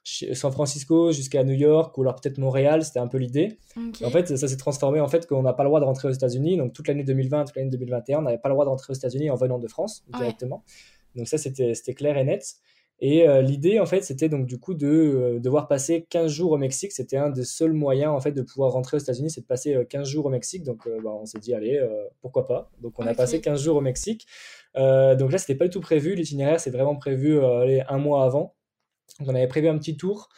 San 0.04 0.52
Francisco 0.52 1.12
jusqu'à 1.12 1.43
New 1.43 1.54
York 1.54 1.97
ou 1.97 2.02
alors 2.02 2.15
peut-être 2.15 2.38
Montréal, 2.38 2.84
c'était 2.84 3.00
un 3.00 3.08
peu 3.08 3.17
l'idée. 3.17 3.58
En 4.04 4.10
fait, 4.10 4.38
ça 4.38 4.47
s'est 4.47 4.58
transformé 4.58 5.00
en 5.00 5.08
fait 5.08 5.28
qu'on 5.28 5.43
n'a 5.43 5.54
pas 5.54 5.63
le 5.63 5.69
droit 5.69 5.80
de 5.80 5.86
rentrer 5.86 6.08
aux 6.08 6.12
États-Unis. 6.12 6.58
Donc, 6.58 6.73
toute 6.73 6.88
l'année 6.88 7.04
2020, 7.04 7.45
toute 7.45 7.56
l'année 7.56 7.69
2021, 7.69 8.19
on 8.19 8.21
n'avait 8.23 8.38
pas 8.38 8.50
le 8.50 8.56
droit 8.56 8.65
de 8.65 8.69
rentrer 8.69 8.91
aux 8.91 8.95
États-Unis 8.95 9.30
en 9.30 9.36
venant 9.36 9.60
de 9.60 9.67
France 9.67 10.04
directement. 10.17 10.63
Donc, 11.15 11.28
ça, 11.28 11.38
c'était 11.38 11.93
clair 11.93 12.17
et 12.17 12.23
net. 12.23 12.58
Et 12.99 13.27
euh, 13.27 13.41
l'idée, 13.41 13.79
en 13.79 13.86
fait, 13.86 14.01
c'était 14.01 14.27
donc 14.27 14.47
du 14.47 14.60
coup 14.60 14.73
de 14.73 14.88
euh, 14.88 15.39
devoir 15.39 15.67
passer 15.67 16.07
15 16.10 16.31
jours 16.31 16.51
au 16.51 16.57
Mexique. 16.57 16.91
C'était 16.91 17.17
un 17.17 17.29
des 17.29 17.43
seuls 17.43 17.73
moyens, 17.73 18.12
en 18.12 18.19
fait, 18.19 18.31
de 18.31 18.41
pouvoir 18.41 18.71
rentrer 18.71 18.97
aux 18.97 18.99
États-Unis, 18.99 19.29
c'est 19.29 19.41
de 19.41 19.45
passer 19.45 19.86
15 19.88 20.01
euh, 20.01 20.12
jours 20.12 20.25
au 20.25 20.29
Mexique. 20.29 20.63
Donc, 20.63 20.88
bah, 21.03 21.12
on 21.12 21.25
s'est 21.25 21.39
dit, 21.39 21.53
allez, 21.53 21.79
pourquoi 22.21 22.47
pas. 22.47 22.71
Donc, 22.81 22.99
on 22.99 23.05
a 23.05 23.13
passé 23.13 23.39
15 23.39 23.62
jours 23.62 23.77
au 23.77 23.81
Mexique. 23.81 24.25
donc 24.75 25.31
là, 25.31 25.38
c'était 25.38 25.55
pas 25.55 25.65
du 25.65 25.71
tout 25.71 25.81
prévu. 25.81 26.15
L'itinéraire, 26.15 26.60
c'est 26.60 26.71
vraiment 26.71 26.95
prévu 26.95 27.39
un 27.39 27.97
mois 27.97 28.23
avant. 28.23 28.55
Donc, 29.19 29.29
on 29.29 29.36
avait 29.36 29.47
prévu 29.47 29.67
un 29.67 29.77
petit 29.77 29.95
tour. 29.95 30.29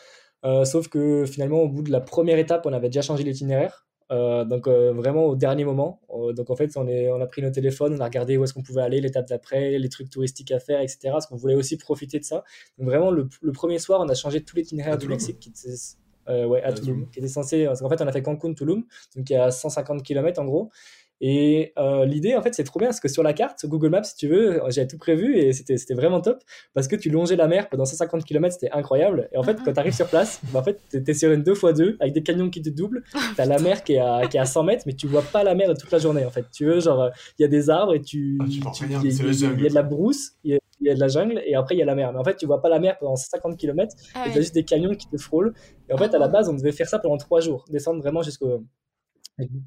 sauf 0.43 0.89
que 0.89 1.25
finalement, 1.25 1.61
au 1.61 1.69
bout 1.69 1.81
de 1.81 1.91
la 1.91 2.01
première 2.01 2.39
étape, 2.39 2.65
on 2.65 2.73
avait 2.73 2.89
déjà 2.89 3.01
changé 3.01 3.23
l'itinéraire. 3.23 3.88
Euh, 4.11 4.43
donc 4.43 4.67
euh, 4.67 4.91
vraiment 4.91 5.25
au 5.25 5.35
dernier 5.35 5.65
moment. 5.65 6.01
Euh, 6.09 6.33
donc 6.33 6.49
en 6.49 6.55
fait, 6.55 6.75
on, 6.77 6.87
est, 6.87 7.11
on 7.11 7.21
a 7.21 7.27
pris 7.27 7.41
nos 7.41 7.51
téléphones, 7.51 7.93
on 7.95 7.99
a 7.99 8.05
regardé 8.05 8.37
où 8.37 8.43
est-ce 8.43 8.53
qu'on 8.53 8.63
pouvait 8.63 8.81
aller, 8.81 9.01
l'étape 9.01 9.27
d'après, 9.27 9.77
les 9.77 9.89
trucs 9.89 10.09
touristiques 10.09 10.51
à 10.51 10.59
faire, 10.59 10.81
etc. 10.81 11.09
Parce 11.11 11.27
qu'on 11.27 11.35
voulait 11.35 11.55
aussi 11.55 11.77
profiter 11.77 12.19
de 12.19 12.25
ça. 12.25 12.43
Donc 12.77 12.87
vraiment, 12.87 13.11
le, 13.11 13.27
premier 13.53 13.77
soir, 13.77 14.01
on 14.01 14.09
a 14.09 14.15
changé 14.15 14.41
tout 14.43 14.55
l'itinéraire 14.55 14.97
du 14.97 15.07
Mexique. 15.07 15.39
Qui 15.39 15.49
était, 15.49 16.45
ouais, 16.45 16.63
à, 16.63 16.73
Tulum, 16.73 17.07
qui 17.11 17.19
était 17.19 17.27
censé. 17.27 17.65
Parce 17.65 17.81
qu'en 17.81 17.89
fait, 17.89 18.01
on 18.01 18.07
a 18.07 18.11
fait 18.11 18.21
Cancun-Tulum, 18.21 18.83
donc 19.15 19.29
il 19.29 19.33
y 19.33 19.35
a 19.35 19.51
150 19.51 20.03
km 20.03 20.41
en 20.41 20.45
gros. 20.45 20.71
Et 21.21 21.73
euh, 21.77 22.05
l'idée, 22.05 22.35
en 22.35 22.41
fait, 22.41 22.53
c'est 22.53 22.63
trop 22.63 22.79
bien 22.79 22.87
parce 22.87 22.99
que 22.99 23.07
sur 23.07 23.23
la 23.23 23.33
carte, 23.33 23.65
Google 23.65 23.89
Maps, 23.89 24.03
si 24.03 24.15
tu 24.15 24.27
veux, 24.27 24.61
j'avais 24.69 24.87
tout 24.87 24.97
prévu 24.97 25.37
et 25.37 25.51
c'était 25.53 25.93
vraiment 25.93 26.21
top 26.21 26.39
parce 26.73 26.87
que 26.87 26.95
tu 26.95 27.09
longeais 27.09 27.35
la 27.35 27.47
mer 27.47 27.69
pendant 27.69 27.85
150 27.85 28.23
km, 28.23 28.53
c'était 28.53 28.71
incroyable. 28.71 29.29
Et 29.33 29.37
en 29.37 29.43
fait, 29.43 29.57
quand 29.63 29.73
tu 29.73 29.79
arrives 29.79 29.95
sur 29.95 30.07
place, 30.07 30.39
bah, 30.53 30.59
en 30.59 30.63
fait, 30.63 30.79
tu 30.91 31.03
es 31.05 31.13
sur 31.13 31.31
une 31.31 31.43
2x2 31.43 31.97
avec 31.99 32.13
des 32.13 32.23
canyons 32.23 32.49
qui 32.49 32.61
te 32.61 32.69
doublent. 32.69 33.03
Tu 33.35 33.41
as 33.41 33.45
la 33.45 33.59
mer 33.59 33.83
qui 33.83 33.93
est, 33.93 33.99
à, 33.99 34.21
qui 34.29 34.37
est 34.37 34.39
à 34.39 34.45
100 34.45 34.63
mètres, 34.63 34.83
mais 34.85 34.93
tu 34.93 35.07
vois 35.07 35.21
pas 35.21 35.43
la 35.43 35.55
mer 35.55 35.73
toute 35.77 35.91
la 35.91 35.99
journée. 35.99 36.25
En 36.25 36.31
fait, 36.31 36.45
tu 36.51 36.65
veux, 36.65 36.79
genre, 36.79 37.09
il 37.37 37.43
y 37.43 37.45
a 37.45 37.49
des 37.49 37.69
arbres 37.69 37.93
et 37.93 38.01
tu. 38.01 38.37
Ah, 38.41 38.45
il 38.47 38.55
y, 38.55 39.65
a 39.65 39.69
de 39.69 39.73
la 39.73 39.83
brousse, 39.83 40.31
il 40.43 40.57
y, 40.81 40.89
a 40.89 40.93
de 40.95 40.99
la 40.99 41.07
jungle 41.09 41.41
et 41.45 41.55
après 41.55 41.75
il 41.75 41.79
y 41.79 41.81
a 41.81 41.85
la 41.85 41.95
mer. 41.95 42.11
Mais 42.13 42.19
en 42.19 42.23
fait, 42.23 42.37
tu 42.37 42.45
vois 42.45 42.61
pas 42.61 42.69
la 42.69 42.79
mer 42.79 42.97
pendant 42.97 43.15
50 43.15 43.57
km 43.57 43.93
ah 44.15 44.25
et 44.27 44.31
tu 44.31 44.37
as 44.37 44.41
juste 44.41 44.53
des 44.53 44.63
canyons 44.63 44.95
qui 44.95 45.07
te 45.07 45.17
frôlent. 45.17 45.53
Et 45.89 45.93
en 45.93 45.97
fait, 45.97 46.13
à 46.13 46.17
la 46.17 46.25
ah. 46.25 46.29
base, 46.29 46.49
on 46.49 46.53
devait 46.53 46.71
faire 46.71 46.87
ça 46.87 46.99
pendant 46.99 47.17
3 47.17 47.41
jours, 47.41 47.65
descendre 47.69 48.01
vraiment 48.01 48.21
jusqu'au 48.21 48.63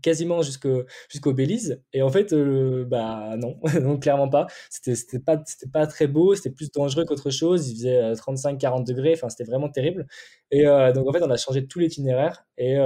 quasiment 0.03 0.43
jusqu'au 0.43 1.33
Belize. 1.33 1.83
Et 1.93 2.03
en 2.03 2.11
fait 2.11 2.33
euh, 2.33 2.85
bah 2.85 3.37
non 3.37 3.59
non 3.81 3.99
clairement 3.99 4.29
pas. 4.29 4.47
C'était 4.71 4.95
c'était 4.95 5.19
pas 5.19 5.43
c'était 5.47 5.69
pas 5.71 5.87
très 5.87 6.07
beau 6.07 6.35
c'était 6.35 6.51
plus 6.51 6.71
dangereux 6.73 7.05
qu'autre 7.05 7.31
chose. 7.31 7.69
Il 7.69 7.77
faisait 7.77 8.15
35 8.15 8.55
euh, 8.55 8.59
40 8.59 8.87
degrés. 8.87 9.13
Enfin 9.15 9.29
c'était 9.29 9.45
vraiment 9.45 9.69
terrible. 9.69 10.07
Et 10.51 10.67
euh, 10.67 10.93
donc 10.93 11.09
en 11.09 11.13
fait 11.13 11.23
on 11.23 11.31
a 11.31 11.37
changé 11.37 11.67
tout 11.67 11.79
l'itinéraire. 11.79 12.45
Et, 12.59 12.77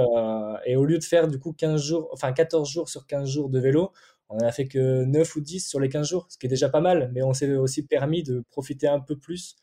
et 0.65 0.75
au 0.75 0.85
lieu 0.85 0.97
de 0.97 1.03
faire 1.03 1.27
du 1.27 1.39
coup 1.39 1.53
15 1.53 1.81
jours 1.83 2.09
enfin 2.13 2.31
14 2.33 2.69
jours 2.69 2.89
sur 2.89 3.05
15 3.05 3.29
jours 3.29 3.49
de 3.49 3.59
vélo 3.59 3.91
on 4.29 4.39
a 4.39 4.51
fait 4.51 4.67
que 4.67 5.03
9 5.05 5.35
ou 5.35 5.41
10 5.41 5.67
sur 5.67 5.79
les 5.79 5.89
15 5.89 6.07
jours 6.07 6.25
ce 6.29 6.37
qui 6.37 6.47
est 6.47 6.49
déjà 6.49 6.69
pas 6.69 6.81
mal. 6.81 7.11
Mais 7.13 7.23
on 7.23 7.33
s'est 7.33 7.55
aussi 7.55 7.85
permis 7.85 8.23
de 8.23 8.43
profiter 8.49 8.87
un 8.87 8.99
peu 8.99 9.17
plus. 9.17 9.55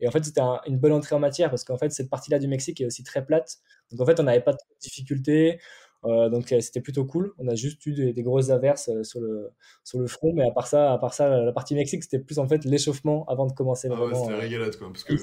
Et 0.00 0.08
en 0.08 0.10
fait, 0.10 0.24
c'était 0.24 0.40
une 0.66 0.78
bonne 0.78 0.92
entrée 0.92 1.14
en 1.14 1.18
matière 1.18 1.50
parce 1.50 1.64
qu'en 1.64 1.78
fait, 1.78 1.90
cette 1.90 2.10
partie-là 2.10 2.38
du 2.38 2.48
Mexique 2.48 2.80
est 2.80 2.86
aussi 2.86 3.02
très 3.02 3.24
plate. 3.24 3.58
Donc 3.90 4.00
en 4.00 4.06
fait, 4.06 4.20
on 4.20 4.22
n'avait 4.24 4.40
pas 4.40 4.52
de 4.52 4.58
difficultés. 4.80 5.60
Euh, 6.04 6.28
donc 6.28 6.52
euh, 6.52 6.60
c'était 6.60 6.80
plutôt 6.80 7.04
cool. 7.04 7.32
On 7.38 7.48
a 7.48 7.54
juste 7.54 7.84
eu 7.86 8.12
des, 8.12 8.22
grosses 8.22 8.50
averses 8.50 8.88
euh, 8.88 9.02
sur 9.02 9.20
le, 9.20 9.50
sur 9.82 9.98
le 9.98 10.06
front, 10.06 10.32
mais 10.32 10.46
à 10.46 10.50
part 10.50 10.66
ça, 10.66 10.92
à 10.92 10.98
part 10.98 11.12
ça 11.12 11.28
la 11.28 11.52
partie 11.52 11.74
Mexique, 11.74 12.04
c'était 12.04 12.20
plus 12.20 12.38
en 12.38 12.46
fait 12.46 12.64
l'échauffement 12.64 13.24
avant 13.26 13.46
de 13.46 13.52
commencer. 13.52 13.88
Ah 13.90 14.04
ouais, 14.04 14.14
c'était 14.14 14.32
la 14.32 14.38
régalade 14.38 14.76
quoi. 14.76 14.88
Parce 14.92 15.04
que... 15.04 15.14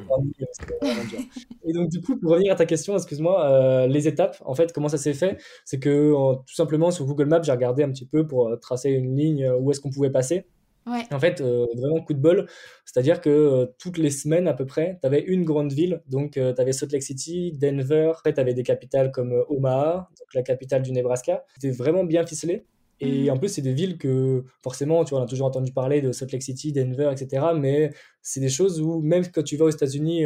Et 1.67 1.73
donc 1.73 1.89
du 1.89 2.01
coup, 2.01 2.17
pour 2.17 2.31
revenir 2.31 2.51
à 2.53 2.55
ta 2.55 2.65
question, 2.65 2.95
excuse-moi, 2.95 3.88
les 3.88 4.07
étapes, 4.07 4.41
en 4.45 4.53
fait, 4.53 4.73
comment 4.73 4.89
ça 4.89 4.97
s'est 4.97 5.13
fait? 5.13 5.38
C'est 5.63 5.79
que 5.79 6.11
tout 6.45 6.55
simplement 6.55 6.91
sur 6.91 7.05
Google 7.05 7.25
Maps, 7.25 7.41
j'ai 7.41 7.51
regardé 7.51 7.83
un 7.83 7.89
petit 7.89 8.05
peu 8.05 8.27
pour 8.27 8.57
tracer 8.59 8.91
une 8.91 9.15
ligne 9.15 9.49
où 9.59 9.71
est-ce 9.71 9.79
qu'on 9.79 9.91
pouvait 9.91 10.11
passer. 10.11 10.45
En 10.88 11.19
fait, 11.19 11.41
euh, 11.41 11.65
vraiment 11.76 12.02
coup 12.02 12.13
de 12.13 12.19
bol. 12.19 12.48
C'est-à-dire 12.86 13.21
que 13.21 13.30
euh, 13.30 13.65
toutes 13.80 13.98
les 13.98 14.12
semaines 14.12 14.48
à 14.48 14.54
peu 14.54 14.65
près, 14.65 14.98
tu 15.02 15.08
avais 15.08 15.21
une 15.21 15.43
grande 15.43 15.71
ville. 15.71 16.02
Donc, 16.08 16.38
euh, 16.38 16.54
tu 16.54 16.62
avais 16.62 16.74
Salt 16.74 16.91
Lake 16.91 17.04
City, 17.04 17.52
Denver. 17.54 18.12
Après, 18.12 18.34
tu 18.34 18.39
avais 18.39 18.54
des 18.54 18.63
capitales 18.63 19.12
comme 19.12 19.43
Omaha, 19.50 20.10
donc 20.19 20.34
la 20.34 20.43
capitale 20.43 20.84
du 20.84 20.91
Nebraska. 20.91 21.43
C'était 21.56 21.71
vraiment 21.71 22.04
bien 22.04 22.26
ficelé. 22.26 22.65
Et 23.02 23.26
mmh. 23.26 23.34
en 23.34 23.38
plus, 23.38 23.50
c'est 23.50 23.62
des 23.62 23.74
villes 23.74 23.98
que, 23.98 24.45
forcément, 24.63 25.04
tu 25.04 25.10
vois, 25.10 25.19
on 25.19 25.24
a 25.24 25.28
toujours 25.28 25.48
entendu 25.48 25.74
parler 25.74 26.02
de 26.02 26.13
Salt 26.13 26.32
Lake 26.32 26.43
City, 26.43 26.71
Denver, 26.71 27.12
etc. 27.12 27.48
Mais 27.54 27.91
c'est 28.21 28.39
des 28.39 28.48
choses 28.48 28.80
où, 28.80 29.02
même 29.02 29.24
quand 29.34 29.43
tu 29.43 29.58
vas 29.58 29.65
aux 29.65 29.69
États-Unis, 29.69 30.26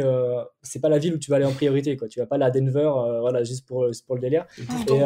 c'est 0.62 0.78
pas 0.80 0.88
la 0.88 0.98
ville 0.98 1.14
où 1.14 1.18
tu 1.18 1.30
vas 1.30 1.36
aller 1.36 1.46
en 1.46 1.52
priorité. 1.52 1.96
Quoi. 1.96 2.06
Tu 2.06 2.20
vas 2.20 2.26
pas 2.26 2.36
aller 2.36 2.44
à 2.44 2.50
Denver, 2.50 2.88
voilà, 3.22 3.42
juste 3.42 3.66
pour, 3.66 3.88
pour 4.06 4.14
le 4.14 4.20
délire. 4.20 4.46
Et, 4.88 5.00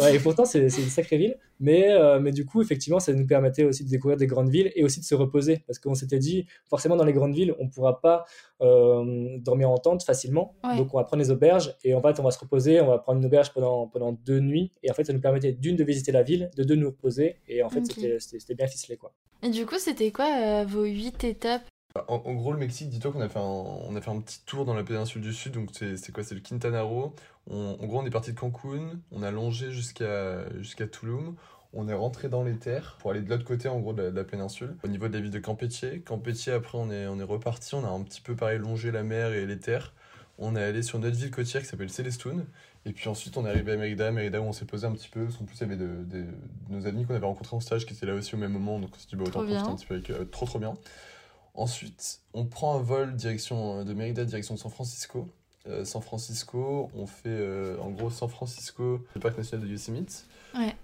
Ouais, 0.00 0.16
et 0.16 0.18
pourtant, 0.18 0.44
c'est 0.44 0.60
une 0.60 0.70
sacrée 0.70 1.18
ville. 1.18 1.36
Mais, 1.60 1.92
euh, 1.92 2.18
mais 2.20 2.32
du 2.32 2.44
coup, 2.44 2.60
effectivement, 2.62 3.00
ça 3.00 3.12
nous 3.12 3.26
permettait 3.26 3.64
aussi 3.64 3.84
de 3.84 3.88
découvrir 3.88 4.16
des 4.16 4.26
grandes 4.26 4.50
villes 4.50 4.72
et 4.74 4.84
aussi 4.84 5.00
de 5.00 5.04
se 5.04 5.14
reposer. 5.14 5.62
Parce 5.66 5.78
qu'on 5.78 5.94
s'était 5.94 6.18
dit, 6.18 6.46
forcément, 6.68 6.96
dans 6.96 7.04
les 7.04 7.12
grandes 7.12 7.34
villes, 7.34 7.54
on 7.58 7.64
ne 7.64 7.70
pourra 7.70 8.00
pas 8.00 8.24
euh, 8.60 9.38
dormir 9.38 9.70
en 9.70 9.78
tente 9.78 10.02
facilement. 10.02 10.54
Donc, 10.76 10.92
on 10.94 10.98
va 10.98 11.04
prendre 11.04 11.22
les 11.22 11.30
auberges 11.30 11.76
et 11.84 11.94
en 11.94 12.02
fait, 12.02 12.18
on 12.18 12.24
va 12.24 12.30
se 12.30 12.38
reposer. 12.38 12.80
On 12.80 12.88
va 12.88 12.98
prendre 12.98 13.20
une 13.20 13.26
auberge 13.26 13.52
pendant, 13.52 13.86
pendant 13.86 14.12
deux 14.12 14.40
nuits. 14.40 14.72
Et 14.82 14.90
en 14.90 14.94
fait, 14.94 15.04
ça 15.04 15.12
nous 15.12 15.20
permettait 15.20 15.52
d'une, 15.52 15.76
de 15.76 15.84
visiter 15.84 16.12
la 16.12 16.22
ville, 16.22 16.50
de 16.56 16.64
deux, 16.64 16.74
de 16.76 16.80
nous 16.80 16.88
reposer. 16.88 17.36
Et 17.48 17.62
en 17.62 17.70
fait, 17.70 17.84
c'était 18.18 18.54
bien 18.54 18.66
ficelé. 18.66 18.96
Quoi. 18.96 19.12
Et 19.42 19.50
du 19.50 19.66
coup, 19.66 19.78
c'était 19.78 20.10
quoi 20.10 20.26
euh, 20.26 20.64
vos 20.66 20.84
huit 20.84 21.22
étapes 21.22 21.66
en, 22.08 22.34
gros, 22.34 22.52
le 22.52 22.58
Mexique, 22.58 22.88
dis-toi 22.88 23.12
qu'on 23.12 23.20
a, 23.20 23.28
fait 23.28 23.38
un, 23.38 23.42
on 23.42 23.94
a 23.94 24.00
fait 24.00 24.10
un 24.10 24.20
petit 24.20 24.40
tour 24.44 24.64
dans 24.64 24.74
la 24.74 24.82
péninsule 24.82 25.22
du 25.22 25.32
Sud, 25.32 25.52
donc 25.52 25.70
c'est 25.72 26.12
quoi 26.12 26.24
C'est 26.24 26.34
le 26.34 26.40
Quintana 26.40 26.82
Roo. 26.82 27.14
en 27.50 27.86
gros, 27.86 28.00
on 28.00 28.06
est 28.06 28.10
parti 28.10 28.32
de 28.32 28.38
Cancun, 28.38 28.98
on 29.12 29.22
a 29.22 29.30
longé 29.30 29.70
jusqu'à 29.70 30.44
jusqu'à 30.58 30.88
Tulum, 30.88 31.36
on 31.72 31.88
est 31.88 31.94
rentré 31.94 32.28
dans 32.28 32.42
les 32.42 32.56
terres 32.56 32.96
pour 33.00 33.10
aller 33.10 33.20
de 33.20 33.28
l'autre 33.28 33.44
côté 33.44 33.68
en 33.68 33.78
gros 33.80 33.92
de 33.92 34.02
la, 34.02 34.24
péninsule, 34.24 34.74
au 34.84 34.88
niveau 34.88 35.08
de 35.08 35.14
la 35.14 35.20
ville 35.20 35.30
de 35.30 35.38
Campetier. 35.38 36.00
Campetier, 36.00 36.52
après 36.52 36.78
on 36.78 36.90
est, 36.90 37.06
on 37.06 37.18
est 37.18 37.24
reparti, 37.24 37.74
on 37.74 37.84
a 37.84 37.88
un 37.88 38.02
petit 38.02 38.20
peu 38.20 38.34
pareil 38.34 38.58
longé 38.58 38.90
la 38.90 39.02
mer 39.02 39.32
et 39.32 39.46
les 39.46 39.58
terres. 39.58 39.92
On 40.38 40.56
est 40.56 40.62
allé 40.62 40.82
sur 40.82 40.98
une 40.98 41.06
autre 41.06 41.16
ville 41.16 41.30
côtière 41.30 41.62
qui 41.62 41.68
s'appelle 41.68 41.90
Célestune. 41.90 42.44
Et 42.86 42.92
puis 42.92 43.08
ensuite, 43.08 43.36
on 43.36 43.46
est 43.46 43.48
arrivé 43.48 43.72
à 43.72 43.76
Mérida, 43.76 44.10
Mérida 44.10 44.40
où 44.40 44.44
on 44.44 44.52
s'est 44.52 44.64
posé 44.64 44.84
un 44.84 44.92
petit 44.92 45.08
peu. 45.08 45.24
Parce 45.24 45.36
qu'en 45.36 45.44
plus, 45.44 45.56
il 45.56 45.60
y 45.60 45.64
avait 45.64 45.76
de, 45.76 46.24
nos 46.70 46.86
amis 46.88 47.04
qu'on 47.04 47.14
avait 47.14 47.24
rencontrés 47.24 47.56
en 47.56 47.60
stage 47.60 47.86
qui 47.86 47.94
étaient 47.94 48.04
là 48.04 48.14
aussi 48.14 48.34
au 48.34 48.38
même 48.38 48.52
moment. 48.52 48.80
Donc 48.80 48.90
on 48.94 48.98
s'est 48.98 49.06
dit, 49.08 49.14
bah, 49.14 49.24
autant 49.24 49.44
profiter 49.44 49.56
un 49.56 49.76
petit 49.76 49.86
peu 49.86 49.94
avec 49.94 50.10
eux. 50.10 50.28
Trop, 50.30 50.46
trop 50.46 50.58
bien. 50.58 50.74
Ensuite, 51.54 52.20
on 52.32 52.44
prend 52.44 52.76
un 52.76 52.82
vol 52.82 53.14
direction 53.14 53.78
euh, 53.78 53.84
de 53.84 53.94
Mérida, 53.94 54.24
direction 54.24 54.54
de 54.54 54.58
San 54.58 54.72
Francisco. 54.72 55.28
Euh, 55.68 55.84
San 55.84 56.02
Francisco, 56.02 56.90
on 56.96 57.06
fait 57.06 57.28
euh, 57.28 57.78
en 57.78 57.90
gros 57.90 58.10
San 58.10 58.28
Francisco, 58.28 59.00
le 59.14 59.20
parc 59.20 59.38
national 59.38 59.66
de 59.66 59.70
Yosemite. 59.70 60.26
Ouais. 60.54 60.74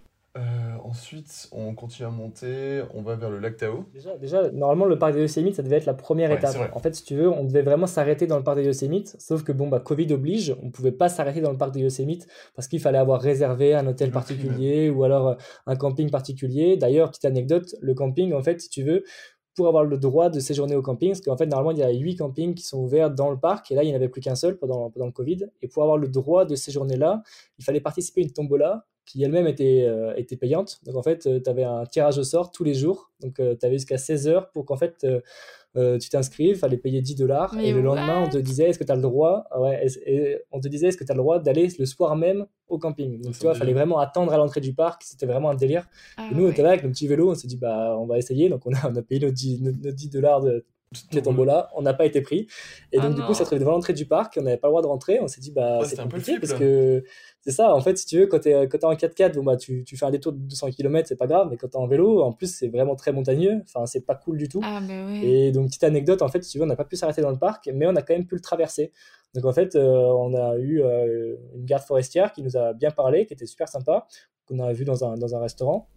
ensuite, 0.85 1.49
on 1.53 1.75
continue 1.75 2.07
à 2.07 2.11
monter, 2.11 2.83
on 2.95 3.03
va 3.03 3.17
vers 3.17 3.31
le 3.31 3.41
lac 3.41 3.57
Tao. 3.57 3.85
Déjà, 3.93 4.17
déjà 4.17 4.49
normalement, 4.53 4.87
le 4.87 4.97
parc 4.97 5.15
de 5.15 5.21
Yosemite, 5.21 5.57
ça 5.57 5.63
devait 5.63 5.77
être 5.77 5.87
la 5.87 5.95
première 5.95 6.31
étape. 6.31 6.57
En 6.73 6.79
fait, 6.79 6.95
si 6.95 7.03
tu 7.05 7.17
veux, 7.17 7.29
on 7.29 7.45
devait 7.45 7.63
vraiment 7.63 7.89
s'arrêter 7.89 8.29
dans 8.29 8.39
le 8.39 8.45
parc 8.45 8.59
de 8.59 8.63
Yosemite, 8.63 9.17
sauf 9.19 9.43
que 9.43 9.51
bon, 9.51 9.69
bah, 9.69 9.81
Covid 9.81 10.13
oblige, 10.13 10.55
on 10.63 10.67
ne 10.67 10.71
pouvait 10.71 10.93
pas 10.93 11.09
s'arrêter 11.09 11.41
dans 11.41 11.51
le 11.51 11.59
parc 11.59 11.75
de 11.75 11.81
Yosemite 11.81 12.29
parce 12.55 12.69
qu'il 12.69 12.81
fallait 12.81 12.99
avoir 12.99 13.21
réservé 13.21 13.75
un 13.75 13.87
hôtel 13.89 14.13
particulier 14.13 14.89
ou 14.89 15.03
alors 15.03 15.37
un 15.67 15.77
camping 15.77 16.11
particulier. 16.11 16.77
D'ailleurs, 16.77 17.11
petite 17.11 17.25
anecdote, 17.25 17.75
le 17.81 17.95
camping, 17.95 18.33
en 18.33 18.43
fait, 18.43 18.61
si 18.61 18.71
tu 18.71 18.85
veux, 18.85 19.05
avoir 19.67 19.85
le 19.85 19.99
droit 19.99 20.29
de 20.31 20.41
séjourner 20.41 20.77
au 20.77 20.83
camping, 20.83 21.11
parce 21.11 21.21
qu'en 21.21 21.37
fait, 21.37 21.47
normalement, 21.47 21.71
il 21.73 21.79
y 21.79 21.83
a 21.83 21.91
8 21.91 22.17
campings 22.17 22.55
qui 22.55 22.65
sont 22.65 22.79
ouverts 22.79 23.11
dans 23.11 23.31
le 23.31 23.39
parc, 23.39 23.71
et 23.71 23.75
là, 23.75 23.83
il 23.83 23.87
n'y 23.87 23.93
en 23.93 23.97
avait 23.97 24.09
plus 24.09 24.21
qu'un 24.21 24.35
seul 24.35 24.59
pendant, 24.59 24.93
le 24.95 25.11
Covid. 25.11 25.47
Et 25.63 25.69
pour 25.69 25.83
avoir 25.83 25.99
le 25.99 26.09
droit 26.09 26.45
de 26.45 26.55
séjourner 26.55 26.97
là, 26.97 27.23
il 27.59 27.65
fallait 27.65 27.81
participer 27.81 28.21
à 28.21 28.25
une 28.25 28.33
tombola 28.33 28.87
qui 29.07 29.23
elle-même 29.25 29.47
était, 29.47 29.87
euh, 29.89 30.15
payante. 30.41 30.79
Donc, 30.85 30.97
en 30.97 31.03
fait, 31.03 31.27
euh, 31.27 31.41
tu 31.43 31.51
avais 31.51 31.65
un 31.65 31.85
tirage 31.85 32.19
au 32.19 32.23
sort 32.23 32.53
tous 32.53 32.63
les 32.63 32.75
jours. 32.75 33.11
Donc, 33.21 33.41
euh, 33.41 33.57
tu 33.59 33.67
avais 33.67 33.77
jusqu'à 33.77 33.99
16 33.99 34.29
heures 34.29 34.51
pour 34.51 34.65
qu'en 34.65 34.77
fait, 34.77 35.05
euh, 35.77 35.99
tu 35.99 36.09
t'inscris, 36.09 36.49
il 36.49 36.57
fallait 36.57 36.77
payer 36.77 37.01
10 37.01 37.15
dollars. 37.15 37.57
Et 37.59 37.73
le 37.73 37.81
lendemain, 37.81 38.25
on 38.25 38.29
te 38.29 38.39
disait, 38.39 38.65
est-ce 38.65 38.79
que 38.79 38.85
tu 38.85 38.93
as 38.93 38.97
le 38.97 39.03
droit 39.03 39.45
ouais, 39.57 39.87
et 40.07 40.39
On 40.51 40.61
te 40.61 40.69
disait, 40.69 40.89
est-ce 40.89 40.97
que 40.97 41.05
tu 41.05 41.13
as 41.13 41.15
le 41.15 41.21
droit 41.21 41.39
d'aller 41.39 41.69
le 41.79 41.87
soir 41.87 42.17
même 42.17 42.47
au 42.69 42.79
camping? 42.79 43.21
Donc, 43.21 43.35
tu 43.35 43.41
vois, 43.41 43.53
il 43.53 43.59
fallait 43.59 43.73
vraiment 43.73 43.99
attendre 43.99 44.33
à 44.33 44.37
l'entrée 44.37 44.61
du 44.61 44.75
parc. 44.75 45.03
C'était 45.05 45.27
vraiment 45.27 45.51
un 45.51 45.55
délire. 45.55 45.89
Ah 46.17 46.29
et 46.31 46.35
nous, 46.35 46.47
on 46.47 46.51
était 46.51 46.63
là 46.63 46.71
avec 46.71 46.83
nos 46.83 46.91
petits 46.91 47.07
vélos, 47.07 47.31
on 47.31 47.35
s'est 47.35 47.49
dit, 47.49 47.57
bah, 47.57 47.97
on 47.99 48.07
va 48.07 48.19
essayer. 48.19 48.49
Donc, 48.49 48.67
on 48.67 48.73
a, 48.73 48.91
on 48.91 48.97
a 48.97 49.03
payé 49.03 49.21
nos 49.21 49.31
10, 49.31 49.63
nos 49.63 49.93
10 49.93 50.11
dollars 50.11 50.41
de, 50.41 50.65
les 51.13 51.23
tombola, 51.23 51.71
on 51.77 51.83
n'a 51.83 51.95
pas 51.95 52.05
été 52.05 52.21
pris. 52.21 52.49
Et 52.91 52.99
donc, 52.99 53.13
ah 53.13 53.15
du 53.15 53.23
coup, 53.23 53.33
ça 53.33 53.41
se 53.41 53.45
trouve 53.45 53.61
devant 53.61 53.71
l'entrée 53.71 53.93
du 53.93 54.07
parc, 54.07 54.37
on 54.39 54.43
n'avait 54.43 54.57
pas 54.57 54.67
le 54.67 54.73
droit 54.73 54.83
de 54.83 54.89
rentrer. 54.89 55.21
On 55.21 55.29
s'est 55.29 55.41
dit, 55.41 55.53
bah, 55.53 55.81
c'est 55.85 55.97
compliqué 55.97 56.41
parce 56.41 56.55
que 56.55 57.05
c'est 57.43 57.53
ça, 57.53 57.75
en 57.75 57.81
fait, 57.81 57.97
si 57.97 58.07
tu 58.07 58.19
veux, 58.19 58.27
quand 58.27 58.41
tu 58.41 58.49
es, 58.49 58.57
en 58.57 58.65
4x4, 58.67 59.35
bon, 59.35 59.45
bah, 59.45 59.57
tu, 59.57 59.85
tu, 59.85 59.97
fais 59.97 60.07
un 60.07 60.11
détour 60.11 60.33
de 60.33 60.39
200 60.39 60.71
km, 60.71 61.07
c'est 61.07 61.17
pas 61.17 61.29
grave, 61.29 61.47
mais 61.49 61.57
quand 61.57 61.69
tu 61.69 61.77
es 61.77 61.81
en 61.81 61.87
vélo, 61.87 62.23
en 62.23 62.33
plus, 62.33 62.53
c'est 62.53 62.69
vraiment 62.69 62.97
très 62.97 63.13
montagneux. 63.13 63.63
Enfin, 63.63 63.87
c'est 63.87 64.05
pas 64.05 64.17
cool 64.17 64.37
du 64.37 64.49
tout. 64.49 64.61
Ah, 64.65 64.81
Et 65.23 65.53
donc, 65.53 65.69
petite 65.69 65.85
anecdote, 65.85 66.23
en 66.23 66.29
fait, 66.29 66.43
si 66.43 66.51
tu 66.51 66.59
veux, 66.59 66.65
on 66.65 66.69
n'a 66.69 66.77
pas 66.77 66.85
pu 66.85 66.97
s'arrêter 66.97 67.23
dans 67.23 67.31
le 67.31 67.39
parc, 67.39 67.71
mais 67.73 67.87
on 67.87 67.95
a 67.95 68.03
quand 68.03 68.15
même 68.15 68.27
pu 68.27 68.35
le 68.35 68.41
traverser. 68.41 68.93
Donc, 69.35 69.45
en 69.45 69.53
fait, 69.53 69.77
euh, 69.77 70.13
on 70.19 70.35
a 70.35 70.57
eu 70.57 70.83
euh, 70.83 71.37
une 71.55 71.65
garde 71.65 71.85
forestière 71.85 72.33
qui 72.33 72.43
nous 72.43 72.57
a 72.57 72.73
bien 72.73 72.91
parlé, 72.91 73.27
qui 73.27 73.35
était 73.35 73.47
super 73.47 73.69
sympa, 73.69 74.09
qu'on 74.47 74.59
a 74.59 74.73
vu 74.73 74.85
dans 74.85 75.05
un, 75.05 75.15
dans 75.15 75.37
un 75.37 75.41
restaurant. 75.41 75.89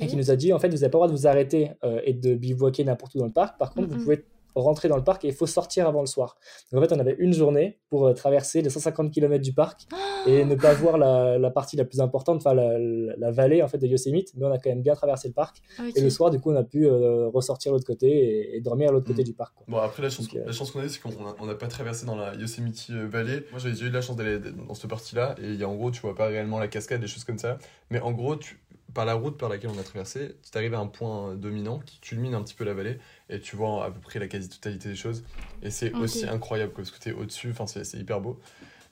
Et 0.00 0.06
qui 0.06 0.16
nous 0.16 0.30
a 0.30 0.36
dit 0.36 0.52
en 0.52 0.60
fait 0.60 0.68
vous 0.68 0.76
n'avez 0.76 0.90
pas 0.90 0.98
le 0.98 1.00
droit 1.00 1.08
de 1.08 1.12
vous 1.12 1.26
arrêter 1.26 1.72
euh, 1.84 2.00
et 2.04 2.14
de 2.14 2.34
bivouaquer 2.34 2.84
n'importe 2.84 3.16
où 3.16 3.18
dans 3.18 3.26
le 3.26 3.32
parc 3.32 3.58
par 3.58 3.74
contre 3.74 3.88
vous 3.88 3.98
pouvez 3.98 4.24
rentrer 4.62 4.88
dans 4.88 4.96
le 4.96 5.04
parc 5.04 5.24
et 5.24 5.28
il 5.28 5.34
faut 5.34 5.46
sortir 5.46 5.86
avant 5.86 6.00
le 6.00 6.06
soir. 6.06 6.36
Donc 6.72 6.82
en 6.82 6.86
fait, 6.86 6.94
on 6.94 6.98
avait 6.98 7.16
une 7.18 7.32
journée 7.32 7.78
pour 7.90 8.06
euh, 8.06 8.12
traverser 8.14 8.62
les 8.62 8.70
150 8.70 9.12
km 9.12 9.42
du 9.42 9.52
parc 9.52 9.86
et 10.26 10.44
ne 10.44 10.54
pas 10.54 10.74
voir 10.74 10.98
la, 10.98 11.50
partie 11.50 11.76
la 11.76 11.84
plus 11.84 12.00
importante, 12.00 12.38
enfin 12.38 12.54
la, 12.54 13.30
vallée 13.30 13.62
en 13.62 13.68
fait 13.68 13.78
de 13.78 13.86
Yosemite, 13.86 14.32
mais 14.36 14.46
on 14.46 14.52
a 14.52 14.58
quand 14.58 14.70
même 14.70 14.82
bien 14.82 14.94
traversé 14.94 15.28
le 15.28 15.34
parc. 15.34 15.58
Et 15.94 16.00
le 16.00 16.10
soir, 16.10 16.30
du 16.30 16.40
coup, 16.40 16.50
on 16.50 16.56
a 16.56 16.64
pu 16.64 16.86
euh, 16.86 17.28
ressortir 17.28 17.72
l'autre 17.72 17.86
côté 17.86 18.56
et, 18.56 18.60
dormir 18.60 18.88
à 18.88 18.92
l'autre 18.92 19.06
côté 19.06 19.22
mm. 19.22 19.26
du 19.26 19.32
parc. 19.32 19.54
Bon, 19.68 19.78
après, 19.78 20.02
la 20.02 20.10
chance, 20.10 20.28
chance 20.50 20.70
qu'on 20.70 20.80
a, 20.80 20.88
c'est 20.88 21.00
qu'on 21.00 21.46
n'a 21.46 21.54
pas 21.54 21.68
traversé 21.68 22.06
dans 22.06 22.16
la 22.16 22.34
Yosemite 22.34 22.88
euh, 22.90 23.06
Valley. 23.06 23.44
Moi, 23.50 23.60
j'avais 23.60 23.78
eu 23.78 23.88
de 23.88 23.94
la 23.94 24.00
chance 24.00 24.16
d'aller 24.16 24.38
dans 24.38 24.74
cette 24.74 24.90
partie-là 24.90 25.34
et 25.40 25.46
il 25.46 25.56
y 25.60 25.64
a, 25.64 25.68
en 25.68 25.74
gros, 25.74 25.90
tu 25.90 26.00
vois 26.00 26.14
pas 26.14 26.26
réellement 26.26 26.58
la 26.58 26.68
cascade, 26.68 27.00
des 27.00 27.06
choses 27.06 27.24
comme 27.24 27.38
ça. 27.38 27.58
Mais 27.90 28.00
en 28.00 28.12
gros, 28.12 28.36
tu, 28.36 28.58
par 28.94 29.04
la 29.04 29.14
route 29.14 29.36
par 29.36 29.48
laquelle 29.48 29.70
on 29.70 29.78
a 29.78 29.82
traversé, 29.82 30.36
tu 30.50 30.56
arrives 30.56 30.74
à 30.74 30.78
un 30.78 30.86
point 30.86 31.34
dominant 31.34 31.80
qui 31.80 32.00
culmine 32.00 32.34
un 32.34 32.42
petit 32.42 32.54
peu 32.54 32.64
la 32.64 32.74
vallée 32.74 32.98
et 33.28 33.40
tu 33.40 33.56
vois 33.56 33.84
à 33.84 33.90
peu 33.90 34.00
près 34.00 34.18
la 34.18 34.28
quasi-totalité 34.28 34.88
des 34.88 34.96
choses. 34.96 35.24
Et 35.62 35.70
c'est 35.70 35.92
aussi 35.92 36.26
incroyable 36.26 36.72
parce 36.72 36.90
que 36.90 36.98
tu 36.98 37.10
es 37.10 37.12
au-dessus, 37.12 37.50
enfin, 37.50 37.66
c'est 37.66 37.98
hyper 37.98 38.20
beau. 38.20 38.40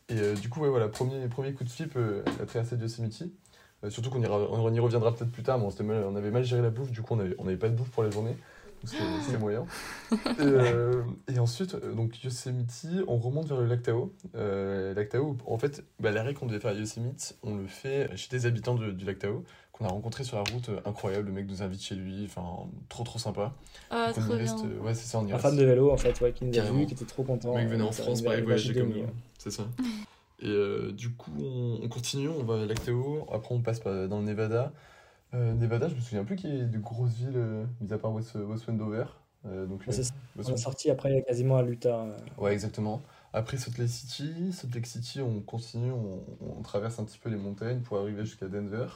Et 0.09 0.19
euh, 0.19 0.35
du 0.35 0.49
coup, 0.49 0.61
ouais, 0.61 0.69
voilà, 0.69 0.89
premier, 0.89 1.27
premier 1.29 1.53
coup 1.55 1.65
de 1.65 1.71
flip, 1.71 1.95
euh, 1.97 2.23
la 2.39 2.47
traversée 2.47 2.77
de 2.77 2.83
Yosemite. 2.83 3.25
Euh, 3.83 3.91
surtout 3.91 4.11
qu'on 4.11 4.23
on 4.23 4.75
y 4.75 4.81
reviendra 4.81 5.15
peut-être 5.15 5.33
plus 5.33 5.43
tard, 5.43 5.59
mais 5.59 5.65
on, 5.65 6.13
on, 6.13 6.17
avait 6.17 6.31
mal 6.31 6.45
géré 6.45 6.63
la 6.63 6.71
bouffe, 6.71 6.91
du 6.91 7.03
coup, 7.03 7.15
on 7.15 7.17
n'avait 7.17 7.35
on 7.39 7.47
avait 7.47 7.57
pas 7.57 7.69
de 7.69 7.75
bouffe 7.75 7.91
pour 7.91 8.03
la 8.03 8.11
journée. 8.11 8.37
C'était 8.85 9.39
moyen. 9.39 9.65
Et, 11.29 11.39
ensuite, 11.39 11.75
donc 11.75 12.23
Yosemite, 12.23 12.87
on 13.09 13.17
remonte 13.17 13.47
vers 13.47 13.59
le 13.59 13.67
lac 13.67 13.83
Tao. 13.83 14.13
lac 14.35 15.09
Tao, 15.09 15.39
en 15.47 15.57
fait, 15.57 15.83
bah, 16.01 16.11
l'arrêt 16.11 16.35
qu'on 16.35 16.45
devait 16.45 16.61
faire 16.61 16.73
à 16.73 16.75
Yosemite, 16.75 17.39
on 17.43 17.57
le 17.57 17.67
fait 17.67 18.15
chez 18.15 18.29
des 18.29 18.45
habitants 18.45 18.75
du 18.75 19.05
lac 19.07 19.19
Tao 19.19 19.43
qu'on 19.75 19.85
a 19.87 19.89
rencontré 19.89 20.23
sur 20.23 20.37
la 20.37 20.45
route, 20.45 20.69
euh, 20.69 20.81
incroyable. 20.85 21.27
Le 21.27 21.33
mec 21.33 21.49
nous 21.49 21.63
invite 21.63 21.83
chez 21.83 21.97
lui, 21.97 22.25
enfin, 22.27 22.45
trop 22.89 23.03
trop 23.03 23.19
sympa. 23.19 23.53
Ah, 23.91 24.11
trop 24.13 24.37
bien. 24.37 24.57
Euh, 24.65 24.81
ouais, 24.81 24.95
c'est 24.95 25.07
ça, 25.07 25.19
on 25.19 25.27
y 25.27 25.33
Un 25.33 25.39
fan 25.39 25.57
de 25.57 25.65
vélo, 25.65 25.91
en 25.91 25.97
fait, 25.97 26.19
ouais, 26.21 26.33
qui 26.33 26.45
nous 26.45 26.59
a 26.59 26.63
vu, 26.63 26.87
qui 26.87 26.95
était 26.95 27.05
trop 27.05 27.25
content. 27.25 27.55
Le 27.55 27.63
mec 27.63 27.69
venait 27.69 27.83
en 27.83 27.93
France, 27.93 28.23
pareil, 28.23 28.43
voyager 28.43 28.73
comme 28.73 28.91
nous. 28.91 29.07
C'est 29.39 29.51
ça. 29.51 29.65
Et 30.41 30.49
euh, 30.49 30.93
du 30.93 31.11
coup, 31.11 31.33
on, 31.83 31.89
continue, 31.89 32.29
on 32.29 32.45
va 32.45 32.63
à 32.63 32.67
Lactéo, 32.67 33.27
après 33.33 33.55
on 33.55 33.61
passe 33.61 33.83
dans 33.83 34.21
le 34.21 34.25
Nevada. 34.25 34.73
Nevada, 35.33 35.89
je 35.89 35.97
me 35.97 36.01
souviens 36.01 36.23
plus 36.23 36.37
qu'il 36.37 36.55
y 36.55 36.61
ait 36.61 36.65
de 36.65 36.79
grosses 36.79 37.15
villes, 37.15 37.67
mis 37.81 37.93
à 37.93 37.99
part 37.99 38.13
West, 38.13 38.37
West 38.37 38.69
Wendover. 38.69 39.07
donc, 39.45 39.83
on 39.89 40.53
est 40.53 40.57
sorti 40.57 40.91
après 40.91 41.25
quasiment 41.27 41.57
à 41.57 41.63
l'Utah. 41.63 42.07
Ouais, 42.39 42.53
exactement. 42.53 43.03
Après 43.33 43.57
Salt 43.57 43.79
Lake 43.79 43.89
City, 43.89 44.53
Salt 44.53 44.73
Lake 44.73 44.87
City, 44.87 45.21
on 45.21 45.41
continue, 45.41 45.91
on, 45.91 46.21
on, 46.41 46.63
traverse 46.63 47.01
un 47.01 47.05
petit 47.05 47.19
peu 47.19 47.31
les 47.31 47.37
montagnes 47.37 47.81
pour 47.81 47.99
arriver 47.99 48.25
jusqu'à 48.25 48.47
Denver. 48.47 48.87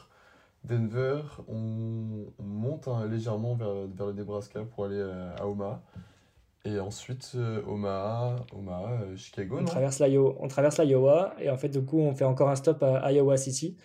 Denver, 0.63 1.21
on, 1.47 2.25
monte 2.39 2.87
hein, 2.87 3.07
légèrement 3.09 3.55
vers, 3.55 3.87
vers, 3.95 4.07
le 4.07 4.13
Nebraska 4.13 4.61
pour 4.75 4.85
aller 4.85 5.01
à, 5.37 5.47
Omaha. 5.47 5.81
Et 6.65 6.79
ensuite, 6.79 7.31
euh, 7.35 7.61
Omaha, 7.67 8.35
Omaha 8.53 9.01
euh, 9.03 9.15
Chicago. 9.15 9.57
On 9.59 9.65
traverse 10.47 10.79
l'Iowa 10.79 11.33
et 11.39 11.49
en 11.49 11.57
fait, 11.57 11.69
du 11.69 11.81
coup, 11.81 11.99
on 11.99 12.13
fait 12.13 12.25
encore 12.25 12.49
un 12.49 12.55
stop 12.55 12.83
à 12.83 13.11
Iowa 13.11 13.37
City, 13.37 13.77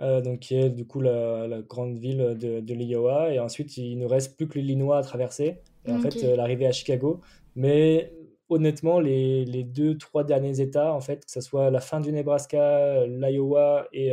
euh, 0.00 0.20
donc 0.20 0.40
qui 0.40 0.56
est 0.56 0.68
du 0.68 0.84
coup 0.84 1.00
la, 1.00 1.46
la 1.46 1.62
grande 1.62 1.96
ville 1.96 2.36
de, 2.38 2.60
de 2.60 2.74
l'Iowa. 2.74 3.32
Et 3.32 3.38
ensuite, 3.38 3.76
il 3.76 3.98
ne 3.98 4.06
reste 4.06 4.36
plus 4.36 4.48
que 4.48 4.58
l'Illinois 4.58 4.98
à 4.98 5.02
traverser. 5.02 5.60
Et 5.86 5.92
en 5.92 6.00
fait, 6.00 6.20
l'arrivée 6.36 6.66
à 6.66 6.72
Chicago. 6.72 7.20
Mais 7.54 8.12
honnêtement, 8.50 9.00
les, 9.00 9.44
les, 9.46 9.62
deux, 9.62 9.96
trois 9.96 10.24
derniers 10.24 10.60
États, 10.60 10.92
en 10.92 11.00
fait, 11.00 11.24
que 11.24 11.30
ce 11.30 11.40
soit 11.40 11.70
la 11.70 11.80
fin 11.80 12.00
du 12.00 12.12
Nebraska, 12.12 13.06
l'Iowa 13.06 13.86
et 13.92 14.12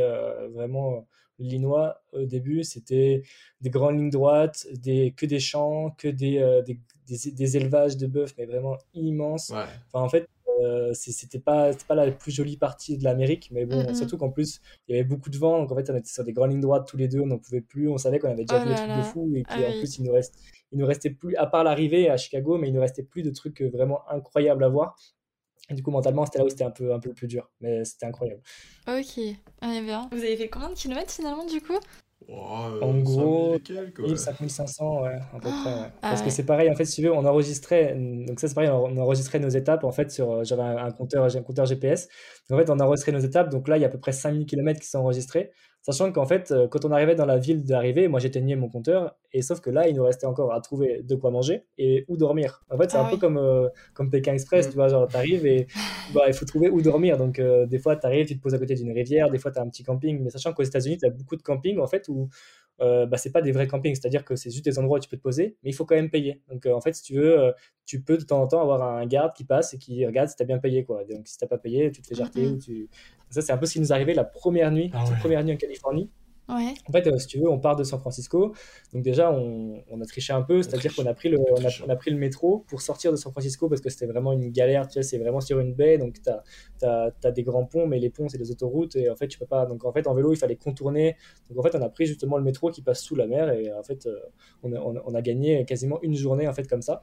vraiment 0.54 1.06
Linois 1.38 2.00
au 2.12 2.24
début, 2.24 2.64
c'était 2.64 3.22
des 3.60 3.70
grandes 3.70 3.98
lignes 3.98 4.10
droites, 4.10 4.66
des, 4.72 5.12
que 5.16 5.26
des 5.26 5.40
champs, 5.40 5.90
que 5.98 6.08
des, 6.08 6.38
euh, 6.38 6.62
des, 6.62 6.78
des, 7.06 7.56
élevages 7.56 7.96
de 7.96 8.06
bœufs, 8.06 8.34
mais 8.38 8.46
vraiment 8.46 8.76
immenses. 8.94 9.50
Enfin, 9.50 10.04
en 10.04 10.08
fait, 10.08 10.28
euh, 10.62 10.92
c'était 10.94 11.38
pas, 11.38 11.72
pas 11.86 11.94
la 11.94 12.10
plus 12.10 12.32
jolie 12.32 12.56
partie 12.56 12.96
de 12.96 13.04
l'Amérique, 13.04 13.50
mais 13.52 13.66
bon, 13.66 13.92
surtout 13.94 14.16
qu'en 14.16 14.30
plus, 14.30 14.60
il 14.88 14.96
y 14.96 14.98
avait 14.98 15.06
beaucoup 15.06 15.30
de 15.30 15.36
vent, 15.36 15.60
donc 15.60 15.70
en 15.70 15.76
fait, 15.76 15.90
on 15.90 15.96
était 15.96 16.08
sur 16.08 16.24
des 16.24 16.32
grandes 16.32 16.52
lignes 16.52 16.60
droites 16.60 16.86
tous 16.86 16.96
les 16.96 17.08
deux, 17.08 17.20
on 17.20 17.26
n'en 17.26 17.38
pouvait 17.38 17.60
plus, 17.60 17.88
on 17.88 17.98
savait 17.98 18.18
qu'on 18.18 18.30
avait 18.30 18.44
déjà 18.44 18.60
oh 18.60 18.64
vu 18.64 18.70
des 18.70 18.74
trucs 18.74 18.96
de 18.96 19.02
fou, 19.02 19.32
et 19.36 19.42
qu'en 19.42 19.54
ah 19.56 19.72
plus, 19.78 19.98
il 19.98 20.04
nous, 20.04 20.12
reste, 20.12 20.38
il 20.72 20.78
nous 20.78 20.86
restait 20.86 21.10
plus, 21.10 21.36
à 21.36 21.46
part 21.46 21.64
l'arrivée 21.64 22.08
à 22.08 22.16
Chicago, 22.16 22.56
mais 22.58 22.68
il 22.68 22.74
nous 22.74 22.80
restait 22.80 23.02
plus 23.02 23.22
de 23.22 23.30
trucs 23.30 23.60
vraiment 23.60 24.08
incroyables 24.08 24.64
à 24.64 24.68
voir. 24.68 24.96
Et 25.68 25.74
du 25.74 25.82
coup, 25.82 25.90
mentalement, 25.90 26.24
c'était 26.26 26.38
là 26.38 26.44
où 26.44 26.48
c'était 26.48 26.64
un 26.64 26.70
peu, 26.70 26.94
un 26.94 27.00
peu 27.00 27.12
plus 27.12 27.26
dur. 27.26 27.50
Mais 27.60 27.84
c'était 27.84 28.06
incroyable. 28.06 28.40
Ok, 28.88 29.20
on 29.62 29.82
bien. 29.82 30.08
Vous 30.12 30.18
avez 30.18 30.36
fait 30.36 30.48
combien 30.48 30.70
de 30.70 30.74
kilomètres 30.74 31.12
finalement 31.12 31.44
du 31.44 31.60
coup? 31.60 31.78
En 32.28 32.98
gros, 32.98 33.56
5500, 34.16 35.02
ouais, 35.02 35.10
à 35.32 35.38
peu 35.38 35.48
près. 35.48 35.74
Ouais. 35.74 35.88
Ah 36.02 36.10
Parce 36.10 36.22
que 36.22 36.30
c'est 36.30 36.44
pareil, 36.44 36.68
en 36.70 36.74
fait, 36.74 36.84
si 36.84 36.96
tu 36.96 37.02
veux, 37.02 37.12
on 37.12 37.24
enregistrait. 37.24 37.94
Donc, 37.94 38.40
ça, 38.40 38.48
c'est 38.48 38.54
pareil, 38.54 38.70
on 38.70 38.96
enregistrait 38.96 39.38
nos 39.38 39.48
étapes. 39.48 39.84
En 39.84 39.92
fait, 39.92 40.10
sur, 40.10 40.42
j'avais 40.44 40.62
un, 40.62 40.90
compteur, 40.90 41.24
un 41.24 41.42
compteur 41.42 41.66
GPS. 41.66 42.08
en 42.50 42.56
fait, 42.56 42.68
on 42.68 42.80
enregistrait 42.80 43.12
nos 43.12 43.20
étapes. 43.20 43.50
Donc 43.50 43.68
là, 43.68 43.76
il 43.76 43.82
y 43.82 43.84
a 43.84 43.88
à 43.88 43.90
peu 43.90 44.00
près 44.00 44.12
5000 44.12 44.46
km 44.46 44.80
qui 44.80 44.88
sont 44.88 44.98
enregistrés. 44.98 45.52
Sachant 45.86 46.10
qu'en 46.10 46.26
fait, 46.26 46.50
euh, 46.50 46.66
quand 46.66 46.84
on 46.84 46.90
arrivait 46.90 47.14
dans 47.14 47.26
la 47.26 47.38
ville 47.38 47.62
d'arrivée, 47.62 48.08
moi 48.08 48.18
j'éteignais 48.18 48.56
mon 48.56 48.68
compteur, 48.68 49.14
et 49.32 49.40
sauf 49.40 49.60
que 49.60 49.70
là, 49.70 49.86
il 49.86 49.94
nous 49.94 50.02
restait 50.02 50.26
encore 50.26 50.52
à 50.52 50.60
trouver 50.60 51.04
de 51.04 51.14
quoi 51.14 51.30
manger 51.30 51.64
et 51.78 52.04
où 52.08 52.16
dormir. 52.16 52.64
En 52.72 52.76
fait, 52.76 52.90
c'est 52.90 52.96
ah 52.96 53.06
un 53.06 53.08
peu 53.08 53.18
comme, 53.18 53.36
euh, 53.36 53.68
comme 53.94 54.10
Pékin 54.10 54.32
Express, 54.32 54.66
mm. 54.66 54.70
tu 54.70 54.74
vois, 54.74 54.88
genre 54.88 55.06
t'arrives 55.06 55.46
et 55.46 55.68
bah, 56.12 56.22
il 56.26 56.34
faut 56.34 56.44
trouver 56.44 56.70
où 56.70 56.82
dormir. 56.82 57.18
Donc, 57.18 57.38
euh, 57.38 57.66
des 57.66 57.78
fois, 57.78 57.94
t'arrives, 57.94 58.26
tu 58.26 58.36
te 58.36 58.42
poses 58.42 58.54
à 58.54 58.58
côté 58.58 58.74
d'une 58.74 58.90
rivière, 58.90 59.30
des 59.30 59.38
fois, 59.38 59.52
tu 59.52 59.60
as 59.60 59.62
un 59.62 59.68
petit 59.68 59.84
camping, 59.84 60.20
mais 60.24 60.30
sachant 60.30 60.52
qu'aux 60.52 60.64
États-Unis, 60.64 60.98
tu 60.98 61.06
as 61.06 61.10
beaucoup 61.10 61.36
de 61.36 61.42
campings 61.42 61.78
en 61.78 61.86
fait 61.86 62.08
où 62.08 62.30
euh, 62.80 63.06
bah, 63.06 63.16
c'est 63.16 63.32
pas 63.32 63.42
des 63.42 63.52
vrais 63.52 63.66
campings, 63.66 63.94
c'est-à-dire 63.94 64.24
que 64.24 64.36
c'est 64.36 64.50
juste 64.50 64.64
des 64.64 64.78
endroits 64.78 64.98
où 64.98 65.00
tu 65.00 65.08
peux 65.08 65.16
te 65.16 65.22
poser, 65.22 65.56
mais 65.62 65.70
il 65.70 65.72
faut 65.72 65.84
quand 65.84 65.94
même 65.94 66.10
payer. 66.10 66.42
Donc 66.50 66.66
en 66.66 66.80
fait, 66.80 66.94
si 66.94 67.02
tu 67.02 67.14
veux, 67.14 67.52
tu 67.84 68.02
peux 68.02 68.18
de 68.18 68.24
temps 68.24 68.42
en 68.42 68.46
temps 68.46 68.60
avoir 68.60 68.82
un 68.82 69.06
garde 69.06 69.34
qui 69.34 69.44
passe 69.44 69.74
et 69.74 69.78
qui 69.78 70.04
regarde 70.04 70.28
si 70.28 70.36
tu 70.36 70.42
as 70.42 70.46
bien 70.46 70.58
payé. 70.58 70.84
Quoi. 70.84 71.04
Donc 71.04 71.26
si 71.26 71.38
t'as 71.38 71.46
pas 71.46 71.58
payé, 71.58 71.90
tu 71.90 72.02
te 72.02 72.06
fais 72.06 72.14
jarter. 72.14 72.46
ou 72.46 72.58
tu... 72.58 72.88
Ça, 73.30 73.42
c'est 73.42 73.52
un 73.52 73.58
peu 73.58 73.66
ce 73.66 73.74
qui 73.74 73.80
nous 73.80 73.92
arrivait 73.92 74.14
la 74.14 74.24
première 74.24 74.70
nuit, 74.70 74.90
ah 74.92 75.04
la 75.10 75.16
première 75.16 75.44
nuit 75.44 75.54
en 75.54 75.56
Californie. 75.56 76.10
Ouais. 76.48 76.74
En 76.88 76.92
fait, 76.92 77.06
euh, 77.08 77.18
si 77.18 77.26
tu 77.26 77.38
veux, 77.40 77.48
on 77.50 77.58
part 77.58 77.74
de 77.74 77.82
San 77.82 77.98
Francisco. 77.98 78.54
Donc 78.92 79.02
déjà, 79.02 79.32
on, 79.32 79.82
on 79.90 80.00
a 80.00 80.04
triché 80.04 80.32
un 80.32 80.42
peu, 80.42 80.62
c'est-à-dire 80.62 80.94
qu'on 80.94 81.06
a 81.06 81.12
pris 81.12 81.28
le, 81.28 81.38
on 81.40 81.56
a, 81.56 81.60
triche. 81.62 81.82
on 81.84 81.90
a 81.90 81.96
pris 81.96 82.12
le 82.12 82.18
métro 82.18 82.64
pour 82.68 82.80
sortir 82.82 83.10
de 83.10 83.16
San 83.16 83.32
Francisco 83.32 83.68
parce 83.68 83.80
que 83.80 83.90
c'était 83.90 84.06
vraiment 84.06 84.32
une 84.32 84.50
galère. 84.52 84.86
Tu 84.86 84.94
sais, 84.94 85.02
c'est 85.02 85.18
vraiment 85.18 85.40
sur 85.40 85.58
une 85.58 85.74
baie, 85.74 85.98
donc 85.98 86.20
tu 86.22 86.86
as, 86.86 87.30
des 87.32 87.42
grands 87.42 87.64
ponts, 87.66 87.86
mais 87.88 87.98
les 87.98 88.10
ponts 88.10 88.28
c'est 88.28 88.38
des 88.38 88.52
autoroutes 88.52 88.94
et 88.94 89.10
en 89.10 89.16
fait 89.16 89.26
tu 89.26 89.38
peux 89.40 89.46
pas. 89.46 89.66
Donc 89.66 89.84
en 89.84 89.92
fait, 89.92 90.06
en 90.06 90.14
vélo, 90.14 90.32
il 90.32 90.36
fallait 90.36 90.56
contourner. 90.56 91.16
Donc 91.50 91.58
en 91.58 91.62
fait, 91.68 91.76
on 91.76 91.82
a 91.82 91.88
pris 91.88 92.06
justement 92.06 92.36
le 92.36 92.44
métro 92.44 92.70
qui 92.70 92.80
passe 92.82 93.02
sous 93.02 93.16
la 93.16 93.26
mer 93.26 93.50
et 93.50 93.72
en 93.72 93.82
fait, 93.82 94.06
euh, 94.06 94.16
on 94.62 94.72
a, 94.72 94.78
on 94.78 94.96
a- 94.96 95.02
on 95.04 95.14
a 95.14 95.22
gagné 95.22 95.64
quasiment 95.64 95.98
une 96.02 96.14
journée 96.14 96.46
en 96.46 96.52
fait 96.52 96.68
comme 96.68 96.82
ça. 96.82 97.02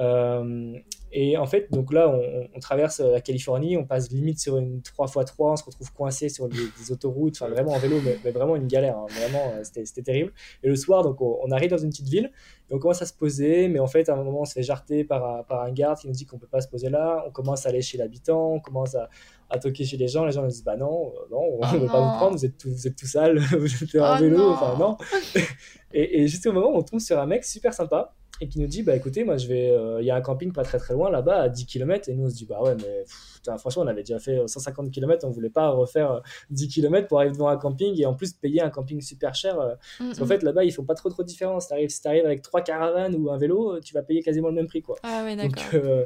Euh, 0.00 0.74
et 1.12 1.36
en 1.36 1.46
fait, 1.46 1.66
donc 1.72 1.92
là, 1.92 2.08
on, 2.08 2.48
on 2.54 2.60
traverse 2.60 3.00
la 3.00 3.20
Californie, 3.20 3.76
on 3.76 3.84
passe 3.84 4.10
limite 4.12 4.38
sur 4.38 4.56
une 4.58 4.78
3x3, 4.80 5.34
on 5.38 5.56
se 5.56 5.64
retrouve 5.64 5.92
coincé 5.92 6.28
sur 6.28 6.48
des, 6.48 6.56
des 6.78 6.92
autoroutes, 6.92 7.34
enfin 7.36 7.50
vraiment 7.50 7.72
en 7.72 7.78
vélo, 7.78 7.96
mais, 8.04 8.16
mais 8.24 8.30
vraiment 8.30 8.54
une 8.54 8.68
galère, 8.68 8.96
hein, 8.96 9.06
vraiment, 9.10 9.52
euh, 9.56 9.62
c'était 9.64 10.02
terrible. 10.02 10.32
Et 10.62 10.68
le 10.68 10.76
soir, 10.76 11.02
donc 11.02 11.20
on, 11.20 11.38
on 11.42 11.50
arrive 11.50 11.70
dans 11.70 11.78
une 11.78 11.90
petite 11.90 12.08
ville 12.08 12.30
et 12.70 12.74
on 12.74 12.78
commence 12.78 13.02
à 13.02 13.06
se 13.06 13.12
poser, 13.12 13.66
mais 13.66 13.80
en 13.80 13.88
fait, 13.88 14.08
à 14.08 14.14
un 14.14 14.22
moment, 14.22 14.42
on 14.42 14.44
se 14.44 14.52
fait 14.52 14.62
jarter 14.62 15.02
par, 15.02 15.24
un- 15.38 15.42
par 15.42 15.62
un 15.62 15.72
garde 15.72 15.98
qui 15.98 16.06
nous 16.06 16.12
dit 16.14 16.26
qu'on 16.26 16.38
peut 16.38 16.46
pas 16.46 16.60
se 16.60 16.68
poser 16.68 16.88
là, 16.90 17.24
on 17.26 17.32
commence 17.32 17.66
à 17.66 17.70
aller 17.70 17.82
chez 17.82 17.98
l'habitant, 17.98 18.52
on 18.52 18.60
commence 18.60 18.94
à, 18.94 19.08
à 19.50 19.58
toquer 19.58 19.84
chez 19.84 19.96
les 19.96 20.06
gens, 20.06 20.24
les 20.24 20.30
gens 20.32 20.42
nous 20.42 20.48
disent 20.48 20.62
bah 20.64 20.76
non, 20.76 21.12
euh, 21.16 21.26
non, 21.32 21.40
on 21.40 21.58
Oh 21.60 21.74
ne 21.74 21.78
veut 21.80 21.86
pas 21.88 22.00
vous 22.00 22.16
prendre, 22.18 22.36
vous 22.36 22.44
êtes 22.44 22.56
tout, 22.56 22.70
vous 22.70 22.86
êtes 22.86 22.94
tout 22.96 23.06
sale, 23.08 23.38
vous 23.58 23.66
êtes 23.82 23.94
en 23.96 24.14
Oh 24.16 24.20
vélo, 24.20 24.38
non. 24.38 24.50
enfin 24.52 24.76
non. 24.78 24.96
et, 25.92 26.22
et 26.22 26.28
juste 26.28 26.46
au 26.46 26.52
moment 26.52 26.70
on 26.72 26.82
tombe 26.82 27.00
sur 27.00 27.18
un 27.18 27.26
mec 27.26 27.44
super 27.44 27.74
sympa 27.74 28.14
et 28.40 28.48
qui 28.48 28.58
nous 28.58 28.66
dit 28.66 28.82
bah 28.82 28.96
écoutez 28.96 29.24
moi 29.24 29.36
je 29.36 29.46
vais 29.46 29.70
euh, 29.70 30.00
il 30.00 30.06
y 30.06 30.10
a 30.10 30.16
un 30.16 30.20
camping 30.20 30.52
pas 30.52 30.62
très 30.62 30.78
très 30.78 30.94
loin 30.94 31.10
là-bas 31.10 31.42
à 31.42 31.48
10 31.48 31.66
km 31.66 32.08
et 32.08 32.14
nous 32.14 32.24
on 32.26 32.28
se 32.30 32.34
dit 32.34 32.46
bah 32.46 32.62
ouais 32.62 32.74
mais 32.76 33.04
pff, 33.04 33.58
franchement 33.58 33.82
on 33.82 33.86
avait 33.86 34.02
déjà 34.02 34.18
fait 34.18 34.46
150 34.46 34.90
km 34.90 35.26
on 35.26 35.30
voulait 35.30 35.50
pas 35.50 35.68
refaire 35.68 36.12
euh, 36.12 36.20
10 36.50 36.68
km 36.68 37.06
pour 37.08 37.18
arriver 37.18 37.32
devant 37.34 37.48
un 37.48 37.56
camping 37.56 38.00
et 38.00 38.06
en 38.06 38.14
plus 38.14 38.32
payer 38.32 38.62
un 38.62 38.70
camping 38.70 39.00
super 39.00 39.34
cher 39.34 39.60
euh, 39.60 39.74
Mm, 40.00 40.06
parce 40.06 40.18
qu'en 40.18 40.24
mm. 40.24 40.28
fait 40.28 40.42
là-bas 40.42 40.64
ils 40.64 40.72
font 40.72 40.84
pas 40.84 40.94
trop 40.94 41.08
trop 41.10 41.22
de 41.22 41.28
différence. 41.28 41.68
T'arrives- 41.68 41.90
si 41.90 42.00
t'arrives 42.00 42.24
avec 42.24 42.42
trois 42.42 42.62
caravanes 42.62 43.14
ou 43.16 43.30
un 43.30 43.36
vélo 43.38 43.74
euh, 43.74 43.80
tu 43.80 43.92
vas 43.94 44.02
payer 44.02 44.22
quasiment 44.22 44.48
le 44.48 44.54
même 44.54 44.66
prix 44.66 44.82
quoi. 44.82 44.96
Ah 45.02 45.22
ouais, 45.24 45.36
donc 45.36 45.54
d'accord. 45.54 45.80
euh, 45.84 46.04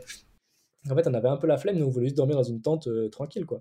en 0.90 0.94
fait 0.94 1.06
on 1.06 1.14
avait 1.14 1.28
un 1.28 1.36
peu 1.36 1.46
la 1.46 1.56
flemme. 1.56 1.76
Nous 1.78 1.86
on 1.86 1.90
voulait 1.90 2.06
juste 2.06 2.16
dormir 2.16 2.36
dans 2.36 2.42
une 2.42 2.60
tente 2.60 2.86
euh, 2.88 3.08
tranquille 3.08 3.46
quoi 3.46 3.60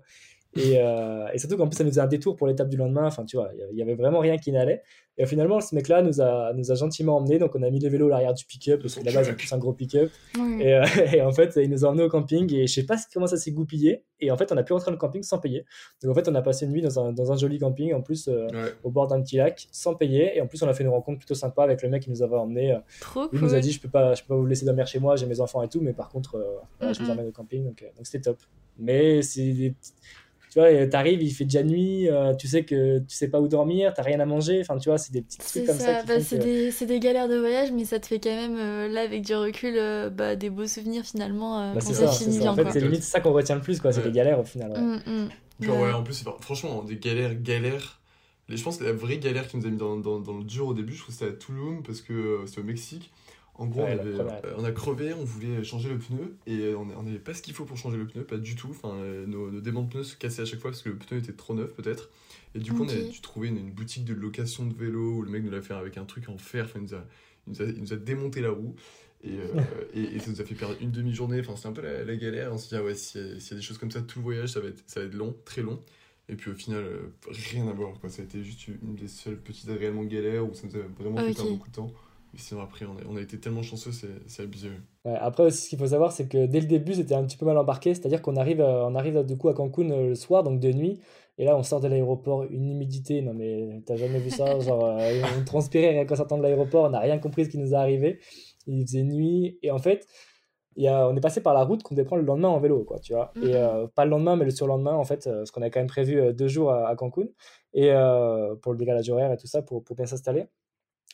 et, 0.56 0.74
euh, 0.78 1.26
et 1.32 1.38
surtout 1.38 1.56
qu'en 1.56 1.66
plus 1.68 1.76
ça 1.76 1.84
nous 1.84 1.90
faisait 1.90 2.00
un 2.00 2.06
détour 2.06 2.36
pour 2.36 2.46
l'étape 2.46 2.68
du 2.68 2.76
lendemain 2.76 3.06
enfin 3.06 3.24
tu 3.24 3.36
vois 3.36 3.50
il 3.72 3.78
y 3.78 3.82
avait 3.82 3.94
vraiment 3.94 4.20
rien 4.20 4.36
qui 4.38 4.52
n'allait 4.52 4.82
et 5.16 5.26
finalement 5.26 5.60
ce 5.60 5.74
mec 5.74 5.88
là 5.88 6.02
nous 6.02 6.20
a, 6.20 6.52
nous 6.54 6.72
a 6.72 6.74
gentiment 6.74 7.16
emmenés 7.16 7.38
donc 7.38 7.54
on 7.54 7.62
a 7.62 7.70
mis 7.70 7.78
les 7.78 7.88
vélos 7.88 8.06
à 8.06 8.10
l'arrière 8.10 8.34
du 8.34 8.44
pick-up 8.44 8.80
parce 8.82 8.94
que 8.96 9.04
là-bas 9.04 9.22
ils 9.22 9.30
ont 9.30 9.34
tous 9.36 9.52
un 9.52 9.58
gros 9.58 9.72
pick-up 9.72 10.10
Oui. 10.38 10.62
et, 10.62 10.74
euh, 10.74 10.84
et 11.12 11.22
en 11.22 11.30
fait, 11.32 11.52
il 11.56 11.70
nous 11.70 11.84
a 11.84 11.88
emmenés 11.88 12.02
au 12.04 12.08
camping 12.08 12.52
et 12.54 12.66
je 12.66 12.72
sais 12.74 12.84
pas 12.86 12.96
comment 13.12 13.26
ça 13.28 13.36
s'est 13.36 13.52
goupillé. 13.52 14.02
Et 14.20 14.30
en 14.32 14.36
fait, 14.36 14.50
on 14.50 14.56
a 14.56 14.62
pu 14.64 14.72
rentrer 14.72 14.86
dans 14.86 14.92
le 14.92 14.98
camping 14.98 15.22
sans 15.22 15.38
payer. 15.38 15.64
Donc 16.02 16.10
en 16.10 16.14
fait, 16.14 16.28
on 16.28 16.34
a 16.34 16.42
passé 16.42 16.64
une 16.66 16.72
nuit 16.72 16.82
dans 16.82 16.98
un, 16.98 17.12
dans 17.12 17.30
un 17.30 17.36
joli 17.36 17.58
camping, 17.58 17.92
en 17.94 18.00
plus 18.02 18.26
euh, 18.28 18.46
Ouais. 18.48 18.72
au 18.82 18.90
bord 18.90 19.06
d'un 19.06 19.20
petit 19.22 19.36
lac, 19.36 19.68
sans 19.70 19.94
payer. 19.94 20.36
Et 20.36 20.40
en 20.40 20.46
plus, 20.48 20.60
on 20.62 20.68
a 20.68 20.74
fait 20.74 20.82
une 20.82 20.90
rencontre 20.90 21.18
plutôt 21.18 21.34
sympa 21.34 21.62
avec 21.62 21.82
le 21.82 21.88
mec 21.90 22.02
qui 22.02 22.10
nous 22.10 22.22
avait 22.22 22.36
emmenés. 22.36 22.76
Trop 23.00 23.24
Il 23.32 23.38
cool. 23.38 23.48
nous 23.48 23.54
a 23.54 23.60
dit, 23.60 23.70
je 23.72 23.80
peux 23.80 23.88
pas, 23.88 24.14
je 24.14 24.22
peux 24.22 24.28
pas 24.28 24.36
vous 24.36 24.46
laisser 24.46 24.64
dormir 24.66 24.86
chez 24.86 24.98
moi, 24.98 25.14
j'ai 25.16 25.26
mes 25.26 25.40
enfants 25.40 25.62
et 25.62 25.68
tout, 25.68 25.80
mais 25.80 25.92
par 25.92 26.08
contre, 26.08 26.36
euh, 26.82 26.92
je 26.92 27.02
vous 27.02 27.10
emmène 27.10 27.28
au 27.28 27.32
camping. 27.32 27.64
Donc 27.64 27.82
euh, 27.82 27.86
donc 27.96 28.06
c'était 28.06 28.22
top. 28.22 28.38
Mais 28.78 29.22
c'est 29.22 29.52
des 29.52 29.74
tu 30.54 30.60
vois, 30.60 30.68
euh, 30.68 30.86
t'arrives, 30.88 31.20
il 31.20 31.32
fait 31.32 31.42
déjà 31.44 31.64
nuit, 31.64 32.08
euh, 32.08 32.32
tu 32.36 32.46
sais 32.46 32.62
que 32.64 33.00
tu 33.00 33.16
sais 33.16 33.26
pas 33.26 33.40
où 33.40 33.48
dormir, 33.48 33.92
t'as 33.92 34.02
rien 34.02 34.20
à 34.20 34.24
manger. 34.24 34.60
Enfin, 34.60 34.78
tu 34.78 34.88
vois, 34.88 34.98
c'est 34.98 35.12
des 35.12 35.20
petits 35.20 35.38
trucs 35.38 35.66
comme 35.66 35.78
ça, 35.80 36.04
bah, 36.04 36.20
c'est 36.20 36.38
que- 36.38 36.44
des, 36.78 36.86
des 36.86 37.00
galères 37.00 37.26
de 37.28 37.36
voyage, 37.36 37.72
mais 37.72 37.84
ça 37.84 37.98
te 37.98 38.06
fait 38.06 38.20
quand 38.20 38.30
même, 38.30 38.56
euh, 38.56 38.86
là, 38.88 39.00
avec 39.00 39.22
du 39.22 39.34
recul, 39.34 39.74
euh, 39.76 40.10
bah, 40.10 40.36
des 40.36 40.50
beaux 40.50 40.68
souvenirs 40.68 41.02
finalement 41.04 41.58
euh, 41.60 41.72
Bah, 41.74 41.80
quand 41.80 41.86
c'est 41.88 41.94
ça, 41.94 42.06
ça, 42.06 42.24
ça. 42.24 42.30
bien. 42.38 42.52
En 42.52 42.54
fait, 42.54 42.70
c'est 42.70 42.80
limite 42.80 43.02
ça 43.02 43.18
qu'on 43.18 43.32
retient 43.32 43.56
le 43.56 43.62
plus, 43.62 43.80
quoi. 43.80 43.90
C'est 43.92 43.98
Ouais. 43.98 44.06
les 44.06 44.12
galères 44.12 44.38
au 44.38 44.44
final. 44.44 44.70
ouais. 44.70 44.78
Mm, 44.80 45.00
mm. 45.24 45.28
Genre, 45.60 45.76
ouais, 45.76 45.82
Ouais. 45.88 45.92
en 45.92 46.04
plus, 46.04 46.24
franchement, 46.40 46.84
des 46.84 46.98
galères, 46.98 47.34
galères. 47.34 48.00
Je 48.48 48.62
pense 48.62 48.76
que 48.76 48.84
la 48.84 48.92
vraie 48.92 49.18
galère 49.18 49.48
qui 49.48 49.56
nous 49.56 49.66
a 49.66 49.70
mis 49.70 49.76
dans, 49.76 49.96
dans, 49.96 50.20
dans 50.20 50.36
le 50.38 50.44
dur 50.44 50.68
au 50.68 50.74
début, 50.74 50.92
je 50.92 51.00
trouve 51.00 51.14
que 51.16 51.18
c'était 51.18 51.32
à 51.32 51.36
Tulum, 51.36 51.82
parce 51.82 52.00
que 52.00 52.12
euh, 52.12 52.46
c'était 52.46 52.60
au 52.60 52.64
Mexique. 52.64 53.10
En 53.56 53.66
gros, 53.66 53.82
Ouais, 53.82 53.92
on, 53.92 53.96
la 53.96 54.02
avait- 54.02 54.12
première. 54.12 54.44
euh, 54.46 54.54
on 54.58 54.64
a 54.64 54.72
crevé, 54.72 55.14
on 55.14 55.24
voulait 55.24 55.62
changer 55.62 55.88
le 55.88 55.98
pneu, 55.98 56.36
et 56.46 56.58
euh, 56.60 56.76
on 56.76 57.02
n'avait 57.04 57.18
pas 57.20 57.34
ce 57.34 57.42
qu'il 57.42 57.54
faut 57.54 57.64
pour 57.64 57.76
changer 57.76 57.96
le 57.98 58.06
pneu, 58.06 58.24
pas 58.24 58.36
du 58.36 58.56
tout. 58.56 58.68
Enfin, 58.70 58.94
euh, 58.96 59.26
nos, 59.26 59.50
nos 59.50 59.60
déments 59.60 59.82
de 59.82 59.90
pneus 59.90 60.02
se 60.04 60.16
cassaient 60.16 60.42
à 60.42 60.44
chaque 60.44 60.58
fois 60.60 60.70
parce 60.72 60.82
que 60.82 60.88
le 60.88 60.96
pneu 60.96 61.18
était 61.18 61.32
trop 61.32 61.54
neuf, 61.54 61.72
peut-être. 61.74 62.10
Et 62.56 62.58
du 62.58 62.72
coup, 62.72 62.82
on 62.84 62.88
a 62.88 62.94
dû 62.94 63.20
trouver 63.20 63.48
une, 63.48 63.58
une 63.58 63.70
boutique 63.70 64.04
de 64.04 64.14
location 64.14 64.66
de 64.66 64.74
vélo 64.74 65.14
où 65.18 65.22
le 65.22 65.30
mec 65.30 65.44
nous 65.44 65.50
l'a 65.50 65.62
fait 65.62 65.74
avec 65.74 65.98
un 65.98 66.04
truc 66.04 66.28
en 66.28 66.36
fer. 66.38 66.64
Enfin, 66.64 66.80
il, 66.80 66.82
nous 66.82 66.94
a, 66.94 67.04
il, 67.46 67.52
nous 67.52 67.62
a, 67.62 67.64
il 67.66 67.80
nous 67.80 67.92
a 67.92 67.96
démonté 67.96 68.40
la 68.40 68.50
roue. 68.50 68.74
Et, 69.22 69.38
euh, 69.38 69.60
et, 69.94 70.02
et 70.02 70.18
ça 70.18 70.30
nous 70.30 70.40
a 70.40 70.44
fait 70.44 70.54
perdre 70.56 70.76
une 70.80 70.90
demi-journée. 70.90 71.38
Enfin, 71.40 71.54
c'est 71.56 71.68
un 71.68 71.72
peu 71.72 71.82
la, 71.82 72.04
la 72.04 72.16
galère. 72.16 72.52
On 72.52 72.58
s'est 72.58 72.68
dit, 72.70 72.76
ah 72.76 72.82
ouais, 72.84 72.94
s'il 72.96 73.20
y, 73.20 73.24
a- 73.24 73.40
s'il 73.40 73.50
y 73.52 73.54
a 73.54 73.56
des 73.56 73.62
choses 73.62 73.78
comme 73.78 73.90
ça, 73.92 74.02
tout 74.02 74.18
le 74.18 74.24
voyage, 74.24 74.50
ça 74.50 74.60
va 74.60 74.68
être, 74.68 74.82
ça 74.86 74.98
va 75.00 75.06
être 75.06 75.14
long, 75.14 75.36
très 75.44 75.62
long. 75.62 75.80
Et 76.28 76.36
puis 76.36 76.50
au 76.50 76.54
final, 76.54 76.82
euh, 76.84 77.00
rien 77.52 77.68
à 77.68 77.72
voir. 77.72 77.92
Quoi. 78.00 78.08
Ça 78.10 78.22
a 78.22 78.24
été 78.24 78.42
juste 78.42 78.66
une 78.68 78.94
des 78.94 79.08
seules 79.08 79.36
petites 79.36 79.68
réellement 79.68 80.04
galères 80.04 80.44
où 80.48 80.54
ça 80.54 80.66
nous 80.66 80.76
a 80.76 80.82
vraiment 80.98 81.18
fait 81.18 81.30
Ok. 81.30 81.34
perdre 81.36 81.50
beaucoup 81.50 81.68
de 81.70 81.74
temps. 81.74 81.92
Sinon, 82.36 82.62
après, 82.62 82.86
on 82.86 82.92
a, 82.92 83.00
on 83.08 83.16
a 83.16 83.20
été 83.20 83.38
tellement 83.38 83.62
chanceux, 83.62 83.92
c'est 83.92 84.08
c'est 84.26 84.42
abusé. 84.42 84.68
Ouais, 85.04 85.14
après 85.14 85.44
aussi, 85.44 85.62
ce 85.62 85.68
qu'il 85.68 85.78
faut 85.78 85.86
savoir, 85.86 86.12
c'est 86.12 86.28
que 86.28 86.46
dès 86.46 86.60
le 86.60 86.66
début, 86.66 86.94
c'était 86.94 87.14
un 87.14 87.24
petit 87.24 87.36
peu 87.36 87.46
mal 87.46 87.56
embarqué. 87.58 87.94
C'est-à-dire 87.94 88.22
qu'on 88.22 88.36
arrive, 88.36 88.60
euh, 88.60 88.86
on 88.86 88.94
arrive 88.94 89.24
du 89.24 89.36
coup 89.36 89.48
à 89.48 89.54
Cancun 89.54 89.90
euh, 89.90 90.08
le 90.08 90.14
soir, 90.14 90.42
donc 90.42 90.60
de 90.60 90.72
nuit. 90.72 91.00
Et 91.36 91.44
là, 91.44 91.56
on 91.56 91.62
sort 91.62 91.80
de 91.80 91.88
l'aéroport, 91.88 92.44
une 92.44 92.70
humidité. 92.70 93.20
Non, 93.22 93.34
mais 93.34 93.82
t'as 93.86 93.96
jamais 93.96 94.20
vu 94.20 94.30
ça? 94.30 94.58
Genre, 94.60 94.84
euh, 94.84 95.22
on 95.38 95.44
transpirait 95.44 95.90
rien 95.90 96.04
qu'en 96.06 96.16
sortant 96.16 96.38
de 96.38 96.42
l'aéroport. 96.42 96.84
On 96.84 96.90
n'a 96.90 97.00
rien 97.00 97.18
compris 97.18 97.42
de 97.42 97.46
ce 97.48 97.52
qui 97.52 97.58
nous 97.58 97.72
est 97.72 97.76
arrivé. 97.76 98.20
Il 98.66 98.86
faisait 98.86 99.02
nuit. 99.02 99.58
Et 99.62 99.70
en 99.70 99.78
fait, 99.78 100.06
il 100.76 100.84
y 100.84 100.88
a, 100.88 101.08
on 101.08 101.16
est 101.16 101.20
passé 101.20 101.40
par 101.40 101.54
la 101.54 101.64
route 101.64 101.82
qu'on 101.82 101.94
devait 101.94 102.04
prendre 102.04 102.22
le 102.22 102.26
lendemain 102.26 102.48
en 102.48 102.58
vélo, 102.60 102.84
quoi, 102.84 102.98
tu 102.98 103.14
vois. 103.14 103.32
Mhm. 103.36 103.44
Et 103.48 103.54
euh, 103.56 103.86
pas 103.88 104.04
le 104.04 104.10
lendemain, 104.10 104.36
mais 104.36 104.44
le 104.44 104.50
surlendemain, 104.50 104.94
en 104.94 105.04
fait, 105.04 105.24
parce 105.24 105.50
qu'on 105.50 105.62
a 105.62 105.70
quand 105.70 105.80
même 105.80 105.88
prévu 105.88 106.20
euh, 106.20 106.32
deux 106.32 106.48
jours 106.48 106.70
à, 106.70 106.88
à 106.88 106.96
Cancun. 106.96 107.26
Et 107.72 107.90
euh, 107.90 108.54
pour 108.56 108.72
le 108.72 108.78
décalage 108.78 109.10
horaire 109.10 109.32
et 109.32 109.36
tout 109.36 109.48
ça, 109.48 109.60
pour, 109.62 109.82
pour 109.82 109.96
bien 109.96 110.06
s'installer. 110.06 110.46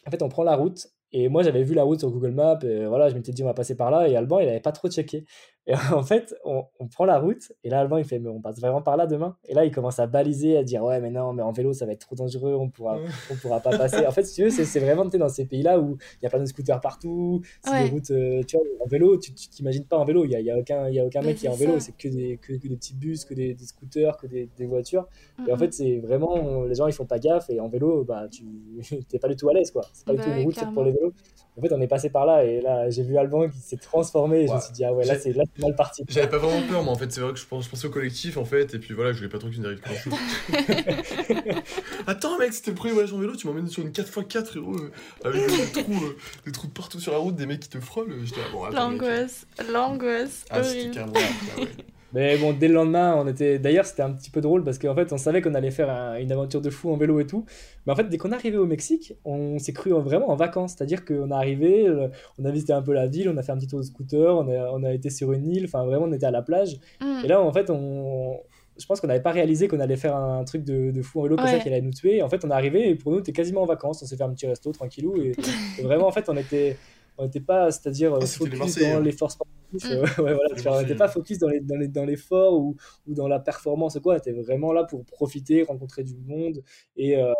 En 0.06 0.10
fait, 0.10 0.22
on 0.22 0.28
prend 0.28 0.44
la 0.44 0.54
route. 0.56 0.86
Et 1.12 1.28
moi, 1.28 1.42
j'avais 1.42 1.62
vu 1.62 1.74
la 1.74 1.82
route 1.82 1.98
sur 1.98 2.10
Google 2.10 2.30
Maps. 2.32 2.58
Et 2.62 2.86
voilà, 2.86 3.08
je 3.08 3.14
m'étais 3.14 3.32
dit, 3.32 3.42
on 3.42 3.46
va 3.46 3.54
passer 3.54 3.76
par 3.76 3.90
là. 3.90 4.08
Et 4.08 4.16
Alban, 4.16 4.38
il 4.40 4.46
n'avait 4.46 4.60
pas 4.60 4.72
trop 4.72 4.88
checké. 4.88 5.24
Et 5.66 5.74
en 5.92 6.02
fait, 6.02 6.34
on, 6.44 6.64
on 6.78 6.86
prend 6.88 7.04
la 7.04 7.18
route. 7.18 7.52
Et 7.64 7.68
là, 7.70 7.80
Alban, 7.80 7.98
il 7.98 8.04
fait, 8.04 8.18
mais 8.18 8.28
on 8.30 8.40
passe 8.40 8.60
vraiment 8.60 8.80
par 8.80 8.96
là 8.96 9.06
demain? 9.06 9.36
Et 9.48 9.54
là, 9.54 9.64
il 9.64 9.70
commence 9.72 9.98
à 9.98 10.06
baliser, 10.06 10.56
à 10.56 10.62
dire, 10.64 10.82
ouais, 10.84 11.00
mais 11.00 11.10
non, 11.10 11.32
mais 11.32 11.42
en 11.42 11.52
vélo, 11.52 11.72
ça 11.72 11.84
va 11.86 11.92
être 11.92 12.00
trop 12.00 12.14
dangereux. 12.16 12.54
On 12.54 12.68
pourra, 12.70 12.98
on 13.30 13.34
pourra 13.36 13.60
pas 13.60 13.76
passer. 13.76 14.06
En 14.06 14.10
fait, 14.12 14.22
si 14.24 14.34
tu 14.36 14.44
veux, 14.44 14.50
c'est 14.50 14.64
c'est 14.64 14.80
vraiment 14.80 15.04
tu 15.04 15.10
sais, 15.12 15.18
dans 15.18 15.28
ces 15.28 15.46
pays-là 15.46 15.78
où 15.80 15.96
il 16.20 16.24
y 16.24 16.26
a 16.26 16.30
plein 16.30 16.40
de 16.40 16.44
scooters 16.46 16.80
partout. 16.80 17.40
C'est 17.62 17.70
Ouais. 17.72 17.84
des 17.84 17.90
routes, 17.90 18.10
euh, 18.12 18.42
tu 18.44 18.56
vois, 18.56 18.64
en 18.80 18.86
vélo, 18.88 19.18
tu 19.18 19.32
t'imagines 19.34 19.84
pas 19.84 19.98
en 19.98 20.04
vélo. 20.04 20.24
Il 20.24 20.30
y 20.30 20.36
a, 20.36 20.40
y 20.40 20.50
a 20.50 20.56
aucun, 20.58 20.88
il 20.88 20.94
y 20.94 21.00
a 21.00 21.04
aucun 21.04 21.22
mec 21.22 21.36
qui 21.36 21.46
est 21.46 21.50
en 21.50 21.54
vélo. 21.56 21.78
C'est 21.80 21.92
que 21.96 22.08
des, 22.08 22.38
que, 22.38 22.54
que 22.54 22.68
des 22.68 22.76
petits 22.76 22.94
bus, 22.94 23.24
que 23.24 23.34
des, 23.34 23.54
des 23.54 23.64
scooters, 23.64 24.16
que 24.16 24.26
des, 24.26 24.48
des 24.56 24.66
voitures. 24.66 25.06
Et 25.46 25.52
en 25.52 25.56
fait, 25.56 25.72
c'est 25.72 25.98
vraiment, 25.98 26.64
les 26.64 26.74
gens 26.74 26.86
ils 26.86 26.92
font 26.92 27.06
pas 27.06 27.18
gaffe 27.18 27.50
et 27.50 27.60
en 27.60 27.68
vélo, 27.68 28.04
bah 28.04 28.28
tu 28.30 28.44
t'es 29.08 29.18
pas 29.18 29.28
du 29.28 29.36
tout 29.36 29.48
à 29.48 29.52
l'aise 29.54 29.70
quoi. 29.70 29.82
C'est 29.92 30.06
pas 30.06 30.14
du 30.14 30.18
Bah 30.18 30.24
tout 30.24 30.30
une 30.30 30.38
ouais, 30.38 30.42
route 30.44 30.64
pour 30.72 30.84
les 30.84 30.92
En 31.56 31.62
fait, 31.62 31.72
on 31.74 31.80
est 31.80 31.88
passé 31.88 32.08
par 32.10 32.24
là 32.26 32.44
et 32.44 32.60
là 32.60 32.88
j'ai 32.90 33.02
vu 33.02 33.18
Alban 33.18 33.48
qui 33.48 33.58
s'est 33.58 33.76
transformé 33.76 34.42
et 34.42 34.46
je 34.46 34.52
me 34.52 34.60
suis 34.60 34.72
dit 34.72 34.84
ah 34.84 34.94
ouais 34.94 35.04
là 35.04 35.18
c'est 35.18 35.34
mal 35.58 35.74
parti. 35.76 36.04
J'avais 36.08 36.28
pas 36.28 36.38
vraiment 36.38 36.66
peur, 36.66 36.82
mais 36.82 36.88
en 36.88 36.94
fait, 36.94 37.10
c'est 37.12 37.20
vrai 37.20 37.32
que 37.32 37.38
je, 37.38 37.44
pense, 37.44 37.64
je 37.64 37.70
pensais 37.70 37.86
au 37.86 37.90
collectif, 37.90 38.36
en 38.36 38.44
fait, 38.44 38.72
et 38.74 38.78
puis 38.78 38.94
voilà, 38.94 39.12
je 39.12 39.18
voulais 39.18 39.28
pas 39.28 39.38
trop 39.38 39.50
qu'il 39.50 39.60
nous 39.60 39.66
arrive 39.66 39.80
grand 39.80 39.94
chose. 39.94 40.12
Attends, 42.06 42.38
mec, 42.38 42.52
c'était 42.54 42.70
le 42.70 42.76
premier 42.76 42.92
voyage 42.94 43.12
en 43.12 43.18
vélo, 43.18 43.34
tu 43.36 43.46
m'emmènes 43.46 43.68
sur 43.68 43.82
une 43.82 43.90
4x4, 43.90 44.44
frérot, 44.46 44.76
euh, 44.76 44.90
avec 45.24 45.46
des 45.46 45.82
trous, 45.82 46.04
euh, 46.04 46.16
des 46.46 46.52
trous 46.52 46.68
partout 46.68 47.00
sur 47.00 47.12
la 47.12 47.18
route, 47.18 47.34
des 47.34 47.46
mecs 47.46 47.60
qui 47.60 47.68
te 47.68 47.80
frôlent. 47.80 48.14
J'étais 48.24 48.40
bon, 48.52 48.64
attends, 48.64 48.90
mec. 48.90 49.00
L'angoisse, 49.02 49.46
l'angoisse, 49.70 50.44
Ah, 50.50 50.62
c'était 50.62 50.78
horrible. 50.78 50.94
carrément. 50.94 51.66
Mais 52.12 52.36
bon 52.38 52.52
dès 52.52 52.66
le 52.68 52.74
lendemain 52.74 53.14
on 53.16 53.26
était 53.28 53.58
d'ailleurs 53.58 53.84
c'était 53.86 54.02
un 54.02 54.10
petit 54.12 54.30
peu 54.30 54.40
drôle 54.40 54.64
parce 54.64 54.78
qu'en 54.78 54.94
fait 54.96 55.12
on 55.12 55.16
savait 55.16 55.40
qu'on 55.42 55.54
allait 55.54 55.70
faire 55.70 55.88
un- 55.90 56.16
une 56.18 56.32
aventure 56.32 56.60
de 56.60 56.68
fou 56.70 56.90
en 56.90 56.96
vélo 56.96 57.20
et 57.20 57.26
tout. 57.26 57.44
Mais 57.86 57.92
en 57.92 57.96
fait 57.96 58.08
dès 58.08 58.18
qu'on 58.18 58.32
est 58.32 58.34
arrivé 58.34 58.56
au 58.56 58.66
Mexique 58.66 59.14
on 59.24 59.58
s'est 59.58 59.72
cru 59.72 59.92
en- 59.92 60.00
vraiment 60.00 60.28
en 60.30 60.36
vacances. 60.36 60.74
C'est-à-dire 60.76 61.04
qu'on 61.04 61.30
est 61.30 61.34
arrivé, 61.34 61.86
on 62.38 62.44
a 62.44 62.50
visité 62.50 62.72
un 62.72 62.82
peu 62.82 62.92
la 62.92 63.06
ville, 63.06 63.28
on 63.28 63.36
a 63.36 63.42
fait 63.42 63.52
un 63.52 63.56
petit 63.58 63.68
tour 63.68 63.78
de 63.78 63.84
scooter, 63.84 64.36
on 64.36 64.48
a, 64.48 64.70
on 64.72 64.82
a 64.82 64.92
été 64.92 65.08
sur 65.10 65.32
une 65.32 65.46
île, 65.48 65.64
enfin 65.66 65.84
vraiment 65.84 66.06
on 66.06 66.12
était 66.12 66.26
à 66.26 66.30
la 66.32 66.42
plage. 66.42 66.78
Mm. 67.00 67.20
Et 67.24 67.28
là, 67.28 67.40
en 67.40 67.52
fait, 67.52 67.70
on... 67.70 68.38
je 68.78 68.86
pense 68.86 69.00
qu'on 69.00 69.06
n'avait 69.06 69.22
pas 69.22 69.30
réalisé 69.32 69.68
qu'on 69.68 69.78
allait 69.80 69.96
faire 69.96 70.16
un 70.16 70.42
truc 70.44 70.64
de, 70.64 70.90
de 70.90 71.02
fou 71.02 71.20
en 71.20 71.22
vélo 71.24 71.36
comme 71.36 71.46
ça 71.46 71.58
qui 71.60 71.68
allait 71.68 71.80
nous 71.82 71.92
tuer. 71.92 72.22
En 72.22 72.28
fait, 72.28 72.44
on 72.44 72.50
est 72.50 72.54
arrivé 72.54 72.88
et 72.90 72.94
pour 72.96 73.12
nous, 73.12 73.20
t'es 73.20 73.32
quasiment 73.32 73.62
en 73.62 73.66
vacances. 73.66 74.02
On 74.02 74.06
s'est 74.06 74.16
fait 74.16 74.24
un 74.24 74.30
petit 74.30 74.46
resto 74.46 74.72
tranquillou. 74.72 75.16
Et, 75.22 75.32
et 75.78 75.82
vraiment, 75.82 76.06
en 76.08 76.12
fait, 76.12 76.28
on 76.28 76.36
était. 76.36 76.76
On 77.18 77.24
n'était 77.24 77.40
pas, 77.40 77.70
c'est-à-dire, 77.70 78.14
Ah, 78.14 78.24
focus 78.26 78.78
dans 78.78 78.96
hein. 78.96 79.00
l'effort 79.00 79.30
sportif. 79.30 79.54
Mm. 79.72 79.78
euh, 79.84 80.02
ouais, 80.18 80.34
voilà, 80.34 80.84
tu 80.84 80.94
pas 80.96 81.08
focus 81.08 81.38
dans 81.38 81.48
les- 81.48 81.60
dans 81.60 81.76
les- 81.76 81.88
dans 81.88 82.04
l'effort 82.04 82.54
ou, 82.58 82.76
ou 83.06 83.14
dans 83.14 83.28
la 83.28 83.38
performance 83.40 83.96
ou 83.96 84.00
quoi. 84.00 84.14
On 84.14 84.18
était 84.18 84.32
vraiment 84.32 84.72
là 84.72 84.84
pour 84.84 85.04
profiter, 85.04 85.62
rencontrer 85.62 86.04
du 86.04 86.16
monde. 86.26 86.62
Et 86.96 87.16
euh, 87.16 87.32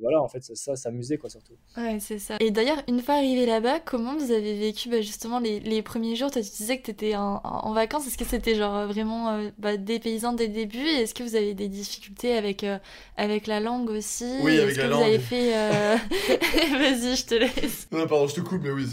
voilà, 0.00 0.22
en 0.22 0.28
fait, 0.28 0.42
ça, 0.42 0.54
ça 0.54 0.76
s'amuser, 0.76 1.18
quoi, 1.18 1.30
surtout. 1.30 1.54
Ouais, 1.76 1.98
c'est 2.00 2.18
ça. 2.18 2.36
Et 2.40 2.50
d'ailleurs, 2.50 2.82
une 2.88 3.00
fois 3.00 3.14
arrivé 3.16 3.46
là-bas, 3.46 3.80
comment 3.80 4.16
vous 4.16 4.30
avez 4.32 4.58
vécu 4.58 4.88
bah, 4.88 5.00
justement 5.00 5.38
les, 5.40 5.60
les 5.60 5.82
premiers 5.82 6.16
jours? 6.16 6.30
Toi, 6.30 6.42
tu 6.42 6.50
disais 6.50 6.78
que 6.78 6.84
tu 6.84 6.90
étais 6.90 7.14
en, 7.16 7.40
en 7.44 7.72
vacances. 7.72 8.06
Est-ce 8.06 8.18
que 8.18 8.24
c'était 8.24 8.54
genre 8.54 8.76
euh, 8.76 8.86
vraiment 8.86 9.30
euh, 9.30 9.50
bah, 9.58 9.76
dépaysant 9.76 10.32
dès 10.32 10.46
le 10.48 10.52
début? 10.52 10.78
Et 10.78 11.02
est-ce 11.02 11.14
que 11.14 11.22
vous 11.22 11.36
avez 11.36 11.54
des 11.54 11.68
difficultés 11.68 12.34
avec, 12.36 12.64
euh, 12.64 12.78
avec 13.16 13.46
la 13.46 13.60
langue 13.60 13.90
aussi? 13.90 14.38
Oui, 14.42 14.58
avec 14.58 14.76
la 14.76 14.82
que 14.84 14.88
vous 14.88 15.00
avez 15.02 15.12
langue. 15.12 15.20
fait. 15.20 15.56
euh, 15.56 15.96
Vas-y, 16.78 17.16
je 17.16 17.26
te 17.26 17.34
laisse. 17.34 17.88
Non, 17.92 18.06
pardon, 18.06 18.26
je 18.26 18.34
te 18.34 18.40
coupe, 18.40 18.62
mais 18.62 18.70
oui. 18.70 18.84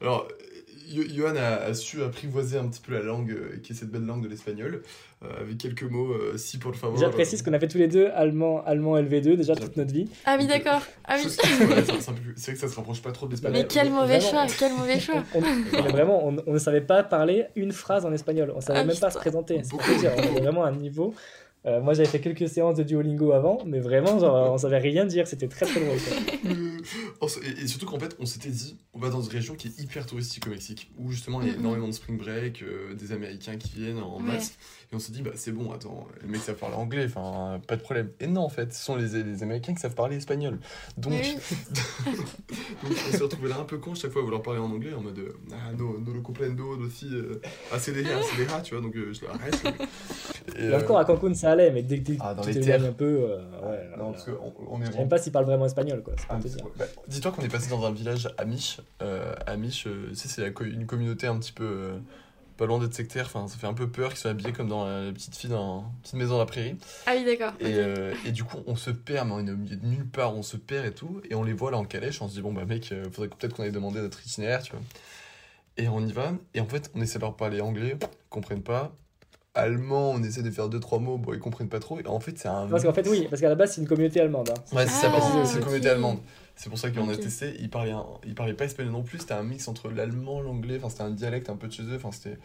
Alors, 0.00 0.26
Johan 0.92 1.36
a, 1.36 1.74
su 1.74 2.02
apprivoiser 2.02 2.58
un 2.58 2.68
petit 2.68 2.80
peu 2.80 2.92
la 2.92 3.02
langue, 3.02 3.30
euh, 3.30 3.58
qui 3.62 3.72
est 3.72 3.76
cette 3.76 3.90
belle 3.90 4.04
langue 4.04 4.22
de 4.22 4.28
l'espagnol, 4.28 4.82
euh, 5.22 5.40
avec 5.40 5.58
quelques 5.58 5.84
mots, 5.84 6.14
si 6.36 6.58
pour 6.58 6.70
le 6.70 6.76
favor. 6.76 6.98
J'apprécie 6.98 7.42
qu'on 7.42 7.52
a 7.52 7.58
fait 7.58 7.68
tous 7.68 7.78
les 7.78 7.88
deux 7.88 8.08
allemand, 8.14 8.62
allemand 8.64 8.96
LV2 8.96 9.36
déjà 9.36 9.54
toute 9.54 9.76
notre 9.76 9.92
vie. 9.92 10.08
Ah 10.24 10.36
oui, 10.38 10.46
d'accord. 10.46 10.82
Ah 11.04 11.16
oui. 11.16 11.30
c'est 11.30 11.46
vrai 11.46 12.54
que 12.54 12.58
ça 12.58 12.68
se 12.68 12.76
rapproche 12.76 13.02
pas 13.02 13.12
trop 13.12 13.26
de 13.26 13.32
l'espagnol. 13.32 13.62
Mais 13.62 13.66
quel 13.66 13.90
mauvais 13.90 14.20
choix, 14.20 14.46
quel 14.58 14.72
mauvais 14.72 15.00
choix. 15.00 15.22
on, 15.34 15.40
vraiment, 15.90 16.26
on, 16.26 16.52
ne 16.52 16.58
savait 16.58 16.80
pas 16.80 17.02
parler 17.02 17.46
une 17.56 17.72
phrase 17.72 18.04
en 18.04 18.12
espagnol. 18.12 18.52
On 18.54 18.60
savait 18.60 18.80
ah 18.80 18.84
même 18.84 18.98
pas 18.98 19.10
se 19.10 19.18
présenter. 19.18 19.60
C'est 19.62 19.74
on 19.74 20.18
avait 20.18 20.40
vraiment 20.40 20.64
un 20.64 20.72
niveau. 20.72 21.14
Euh, 21.64 21.80
moi, 21.80 21.94
j'avais 21.94 22.08
fait 22.08 22.20
quelques 22.20 22.48
séances 22.48 22.76
de 22.76 22.82
Duolingo 22.82 23.32
avant, 23.32 23.58
mais 23.64 23.78
vraiment, 23.78 24.18
genre, 24.18 24.52
on 24.52 24.58
savait 24.58 24.78
rien 24.78 25.04
dire, 25.04 25.28
c'était 25.28 25.48
très 25.48 25.64
très 25.64 25.80
drôle. 25.80 25.96
et, 27.60 27.66
surtout 27.68 27.86
qu'en 27.86 28.00
fait, 28.00 28.16
on 28.18 28.26
s'était 28.26 28.50
dit, 28.50 28.76
on 28.92 28.98
va 28.98 29.10
dans 29.10 29.22
une 29.22 29.30
région 29.30 29.54
qui 29.54 29.68
est 29.68 29.78
hyper 29.78 30.06
touristique 30.06 30.46
au 30.46 30.50
Mexique, 30.50 30.90
où 30.98 31.10
justement 31.10 31.40
il 31.40 31.48
y 31.48 31.50
a 31.50 31.54
énormément 31.54 31.86
de 31.86 31.92
spring 31.92 32.18
break, 32.18 32.62
euh, 32.62 32.94
des 32.94 33.12
Américains 33.12 33.56
qui 33.56 33.76
viennent 33.76 34.00
en 34.00 34.18
masse. 34.18 34.54
Et 34.92 34.94
on 34.94 34.98
s'est 34.98 35.12
dit, 35.12 35.22
bah 35.22 35.30
c'est 35.34 35.52
bon, 35.52 35.72
attends, 35.72 36.06
les 36.20 36.28
mecs 36.28 36.42
savent 36.42 36.56
parler 36.56 36.76
anglais, 36.76 37.06
enfin, 37.06 37.58
pas 37.66 37.76
de 37.76 37.80
problème. 37.80 38.10
Et 38.20 38.26
non, 38.26 38.42
en 38.42 38.50
fait, 38.50 38.74
ce 38.74 38.84
sont 38.84 38.94
les, 38.94 39.22
les 39.22 39.42
Américains 39.42 39.72
qui 39.72 39.80
savent 39.80 39.94
parler 39.94 40.16
espagnol. 40.16 40.58
Donc, 40.98 41.12
Donc 42.82 42.92
on 42.92 43.10
s'est 43.10 43.22
retrouvé 43.22 43.48
là 43.48 43.56
un 43.58 43.64
peu 43.64 43.78
con 43.78 43.94
chaque 43.94 44.10
fois 44.10 44.20
à 44.20 44.24
vouloir 44.24 44.42
parler 44.42 44.60
en 44.60 44.70
anglais, 44.70 44.92
en 44.92 45.00
mode, 45.00 45.18
euh, 45.18 45.32
ah, 45.52 45.72
no, 45.78 45.98
no 45.98 46.12
lo 46.12 46.20
comprendo, 46.20 46.76
aussi, 46.76 47.08
euh, 47.10 47.40
ACDH, 47.72 48.62
tu 48.64 48.74
vois, 48.74 48.82
donc 48.82 48.94
je 48.94 49.24
l'arrête. 49.24 49.64
Et, 50.58 50.74
encore 50.74 50.98
à 50.98 51.06
Cancun, 51.06 51.32
ça 51.32 51.52
allait, 51.52 51.70
mais 51.70 51.82
dès 51.82 52.00
que 52.00 52.12
ah, 52.20 52.36
tu 52.42 52.52
t'éloignes 52.52 52.88
un 52.88 52.92
peu, 52.92 53.38
ouais. 53.62 53.88
Non, 53.96 54.12
parce 54.12 54.26
qu'on 54.26 54.52
on 54.68 54.82
est. 54.82 54.86
Je 54.86 54.92
sais 54.92 54.98
même 54.98 55.08
pas 55.08 55.18
s'ils 55.18 55.32
parlent 55.32 55.46
vraiment 55.46 55.64
espagnol, 55.64 56.02
quoi. 56.02 56.14
Ah, 56.28 56.38
bah, 56.76 56.84
dis-toi 57.08 57.30
qu'on 57.30 57.42
est 57.42 57.48
passé 57.48 57.70
dans 57.70 57.86
un 57.86 57.92
village 57.92 58.28
amish. 58.36 58.80
Euh, 59.00 59.34
amish, 59.46 59.84
tu 59.84 60.14
sais, 60.14 60.28
c'est 60.28 60.52
une 60.66 60.84
communauté 60.84 61.28
un 61.28 61.38
petit 61.38 61.52
peu 61.52 61.92
pas 62.62 62.68
loin 62.68 62.78
d'être 62.78 62.94
sectaire. 62.94 63.26
Enfin, 63.26 63.48
ça 63.48 63.58
fait 63.58 63.66
un 63.66 63.74
peu 63.74 63.88
peur 63.88 64.10
qu'ils 64.10 64.18
soient 64.18 64.30
habillés 64.30 64.52
comme 64.52 64.68
dans 64.68 64.86
la 64.86 65.10
petite 65.12 65.34
fille 65.34 65.50
dans 65.50 65.84
petite 66.02 66.14
maison 66.14 66.34
dans 66.34 66.38
la 66.38 66.46
prairie. 66.46 66.76
Ah 67.06 67.14
oui, 67.16 67.24
d'accord. 67.24 67.54
Et, 67.58 67.74
euh, 67.74 68.14
et, 68.24 68.30
du 68.30 68.44
coup, 68.44 68.58
on 68.68 68.76
se 68.76 68.90
perd, 68.90 69.26
mais 69.26 69.34
on 69.34 69.46
est 69.46 69.50
au 69.50 69.56
milieu 69.56 69.74
de 69.74 69.84
nulle 69.84 70.06
part, 70.06 70.36
on 70.36 70.44
se 70.44 70.56
perd 70.56 70.86
et 70.86 70.92
tout. 70.92 71.20
Et 71.28 71.34
on 71.34 71.42
les 71.42 71.54
voit 71.54 71.72
là 71.72 71.78
en 71.78 71.84
calèche. 71.84 72.22
On 72.22 72.28
se 72.28 72.34
dit, 72.34 72.40
bon, 72.40 72.52
bah 72.52 72.64
mec, 72.64 72.92
euh, 72.92 73.04
faudrait 73.10 73.28
peut-être 73.28 73.54
qu'on 73.54 73.64
aille 73.64 73.72
demander 73.72 74.00
notre 74.00 74.24
itinéraire, 74.24 74.62
tu 74.62 74.70
vois. 74.70 74.80
Et 75.76 75.88
on 75.88 76.06
y 76.06 76.12
va. 76.12 76.34
Et 76.54 76.60
en 76.60 76.66
fait, 76.66 76.88
on 76.94 77.00
essaie 77.00 77.18
de 77.18 77.24
leur 77.24 77.34
parler 77.34 77.60
anglais, 77.60 77.96
ils 78.00 78.08
comprennent 78.30 78.62
pas. 78.62 78.92
Allemand, 79.54 80.12
on 80.12 80.22
essaie 80.22 80.42
de 80.42 80.50
faire 80.50 80.68
deux 80.68 80.80
trois 80.80 81.00
mots, 81.00 81.18
bon, 81.18 81.34
ils 81.34 81.40
comprennent 81.40 81.68
pas 81.68 81.80
trop. 81.80 81.98
Et 81.98 82.06
en 82.06 82.20
fait, 82.20 82.38
c'est 82.38 82.48
un. 82.48 82.68
Parce 82.68 82.84
qu'en 82.84 82.92
fait, 82.92 83.08
oui, 83.08 83.26
parce 83.28 83.42
qu'à 83.42 83.48
la 83.48 83.56
base, 83.56 83.72
c'est 83.72 83.80
une 83.80 83.88
communauté 83.88 84.20
allemande. 84.20 84.50
Hein. 84.50 84.76
Ouais, 84.76 84.86
c'est 84.86 85.08
ça, 85.08 85.12
c'est 85.44 85.58
une 85.58 85.64
communauté 85.64 85.90
allemande. 85.90 86.18
C'est 86.62 86.70
pour 86.70 86.78
ça 86.78 86.92
qu'on 86.92 87.08
a 87.08 87.16
testé. 87.16 87.56
Ils 87.58 87.68
parlaient, 87.68 87.92
ils 88.24 88.36
parlaient 88.36 88.54
pas 88.54 88.66
espagnol 88.66 88.92
non 88.92 89.02
plus. 89.02 89.18
C'était 89.18 89.34
un 89.34 89.42
mix 89.42 89.66
entre 89.66 89.90
l'allemand, 89.90 90.40
l'anglais. 90.40 90.76
Enfin, 90.78 90.90
c'était 90.90 91.02
un 91.02 91.10
dialecte 91.10 91.50
un 91.50 91.56
peu 91.56 91.66
de 91.66 91.72
chez 91.72 91.82
eux. 91.82 91.96
Enfin, 91.96 92.12
c'était 92.12 92.38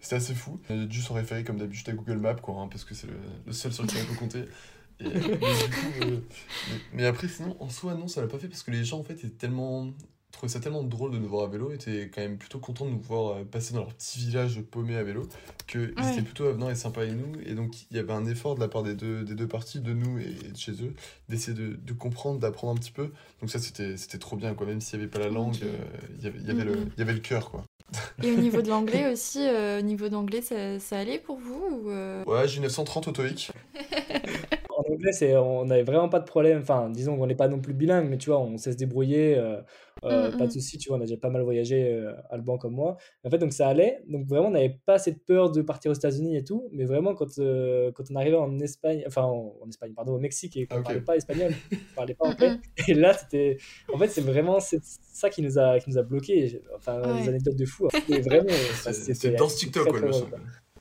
c'était 0.00 0.16
assez 0.16 0.34
fou. 0.34 0.60
J'ai 0.68 0.86
dû 0.86 1.00
s'en 1.00 1.14
référer 1.14 1.44
comme 1.44 1.56
d'habitude 1.56 1.88
à 1.88 1.92
Google 1.92 2.18
Maps, 2.18 2.34
quoi, 2.34 2.56
hein, 2.60 2.68
parce 2.68 2.84
que 2.84 2.94
c'est 2.94 3.06
le, 3.46 3.52
seul 3.52 3.72
sur 3.72 3.84
lequel 3.84 4.02
on 4.02 4.12
peut 4.12 4.18
compter. 4.18 4.44
Et, 4.98 5.04
mais, 5.04 5.12
du 5.12 5.38
coup, 5.38 6.22
mais, 6.92 7.06
après, 7.06 7.28
sinon, 7.28 7.56
en 7.60 7.68
soi, 7.68 7.94
non, 7.94 8.08
ça 8.08 8.20
l'a 8.20 8.26
pas 8.26 8.38
fait 8.38 8.48
parce 8.48 8.64
que 8.64 8.72
les 8.72 8.82
gens, 8.82 8.98
en 8.98 9.04
fait, 9.04 9.14
étaient 9.14 9.28
tellement. 9.28 9.92
Trouvaient 10.30 10.52
ça 10.52 10.60
tellement 10.60 10.82
drôle 10.82 11.12
de 11.12 11.18
nous 11.18 11.28
voir 11.28 11.44
à 11.44 11.48
vélo, 11.48 11.72
étaient 11.72 12.10
quand 12.12 12.20
même 12.20 12.38
plutôt 12.38 12.58
contents 12.58 12.86
de 12.86 12.90
nous 12.90 13.00
voir 13.00 13.36
euh, 13.36 13.44
passer 13.44 13.74
dans 13.74 13.80
leur 13.80 13.94
petit 13.94 14.18
village 14.18 14.60
paumé 14.62 14.96
à 14.96 15.02
vélo, 15.02 15.28
qu'ils 15.66 15.80
ouais. 15.80 16.12
étaient 16.12 16.22
plutôt 16.22 16.46
avenants 16.46 16.70
et 16.70 16.74
sympas 16.74 17.02
avec 17.02 17.14
nous. 17.14 17.40
Et 17.44 17.54
donc, 17.54 17.74
il 17.90 17.96
y 17.96 18.00
avait 18.00 18.12
un 18.12 18.26
effort 18.26 18.54
de 18.54 18.60
la 18.60 18.68
part 18.68 18.82
des 18.82 18.94
deux, 18.94 19.24
des 19.24 19.34
deux 19.34 19.48
parties, 19.48 19.80
de 19.80 19.92
nous 19.92 20.18
et 20.18 20.50
de 20.50 20.56
chez 20.56 20.72
eux, 20.72 20.94
d'essayer 21.28 21.56
de, 21.56 21.76
de, 21.76 21.92
comprendre, 21.92 22.38
d'apprendre 22.38 22.72
un 22.72 22.76
petit 22.76 22.92
peu. 22.92 23.10
Donc, 23.40 23.50
ça, 23.50 23.58
c'était 23.58 24.18
trop 24.18 24.36
bien, 24.36 24.54
quoi. 24.54 24.66
Même 24.66 24.80
s'il 24.80 24.98
n'y 24.98 25.04
avait 25.04 25.10
pas 25.10 25.20
la 25.20 25.30
langue, 25.30 25.56
euh, 25.62 25.76
il 26.18 26.24
y 26.24 26.26
avait, 26.26 26.40
y 26.40 26.50
avait, 26.50 26.64
le, 26.64 26.76
y 26.96 27.02
avait 27.02 27.14
le 27.14 27.20
cœur, 27.20 27.50
quoi. 27.50 27.64
Et 28.22 28.30
au 28.32 28.36
niveau 28.36 28.62
de 28.62 28.68
l'anglais 28.70 29.10
aussi, 29.12 29.40
euh, 29.40 29.80
au 29.80 29.82
niveau 29.82 30.08
d'anglais, 30.08 30.42
ça, 30.42 30.78
ça, 30.78 30.98
allait 30.98 31.18
pour 31.18 31.38
vous 31.38 31.82
ou 31.84 31.90
euh? 31.90 32.24
Ouais, 32.24 32.46
j'ai 32.46 32.60
930 32.60 33.08
au 33.08 33.12
TOEIC. 33.12 33.50
en 34.76 34.92
anglais, 34.92 35.12
c'est, 35.12 35.36
on 35.36 35.64
n'avait 35.64 35.82
vraiment 35.82 36.08
pas 36.08 36.20
de 36.20 36.24
problème. 36.24 36.60
Enfin, 36.62 36.88
disons 36.90 37.16
qu'on 37.16 37.26
n'est 37.26 37.34
pas 37.34 37.48
non 37.48 37.58
plus 37.58 37.74
bilingue, 37.74 38.08
mais 38.08 38.18
tu 38.18 38.30
vois, 38.30 38.38
on 38.38 38.56
sait 38.58 38.72
se 38.72 38.76
débrouiller. 38.76 39.36
Euh, 39.36 39.60
euh, 40.04 40.28
mmh, 40.28 40.38
pas 40.38 40.44
de 40.44 40.48
mmh. 40.48 40.50
souci, 40.50 40.78
tu 40.78 40.88
vois, 40.88 40.98
on 40.98 41.00
a 41.00 41.04
déjà 41.04 41.16
pas 41.16 41.30
mal 41.30 41.42
voyagé, 41.42 41.92
euh, 41.92 42.12
Alban 42.30 42.58
comme 42.58 42.74
moi. 42.74 42.96
En 43.24 43.30
fait, 43.30 43.38
donc 43.38 43.52
ça 43.52 43.68
allait. 43.68 44.02
Donc 44.08 44.26
vraiment, 44.26 44.48
on 44.48 44.52
n'avait 44.52 44.78
pas 44.86 44.98
cette 44.98 45.24
peur 45.24 45.50
de 45.50 45.62
partir 45.62 45.90
aux 45.90 45.94
États-Unis 45.94 46.36
et 46.36 46.44
tout. 46.44 46.68
Mais 46.72 46.84
vraiment, 46.84 47.14
quand, 47.14 47.38
euh, 47.38 47.92
quand 47.92 48.04
on 48.10 48.16
arrivait 48.16 48.36
en 48.36 48.58
Espagne, 48.60 49.04
enfin 49.06 49.22
en, 49.22 49.68
Espagne, 49.68 49.92
pardon, 49.94 50.14
au 50.14 50.18
Mexique, 50.18 50.56
et 50.56 50.66
qu'on 50.66 50.78
ne 50.78 50.82
parlait 50.82 51.00
pas 51.00 51.16
espagnol, 51.16 51.52
on 51.72 51.94
parlait 51.96 52.14
pas 52.14 52.28
anglais. 52.28 52.56
Et 52.88 52.94
là, 52.94 53.12
c'était. 53.12 53.58
En 53.92 53.98
fait, 53.98 54.08
c'est 54.08 54.22
vraiment 54.22 54.58
ça 54.60 55.30
qui 55.30 55.42
nous 55.42 55.58
a, 55.58 55.78
qui 55.80 55.90
nous 55.90 55.98
a 55.98 56.02
bloqué. 56.02 56.62
Enfin, 56.76 57.00
des 57.20 57.28
anecdotes 57.28 57.56
de 57.56 57.66
fou. 57.66 57.88
Hein. 57.92 58.20
vraiment. 58.20 58.48
c'est 58.92 59.36
dans 59.36 59.48
ce 59.48 59.58
TikTok, 59.58 59.88
quoi, 59.88 60.10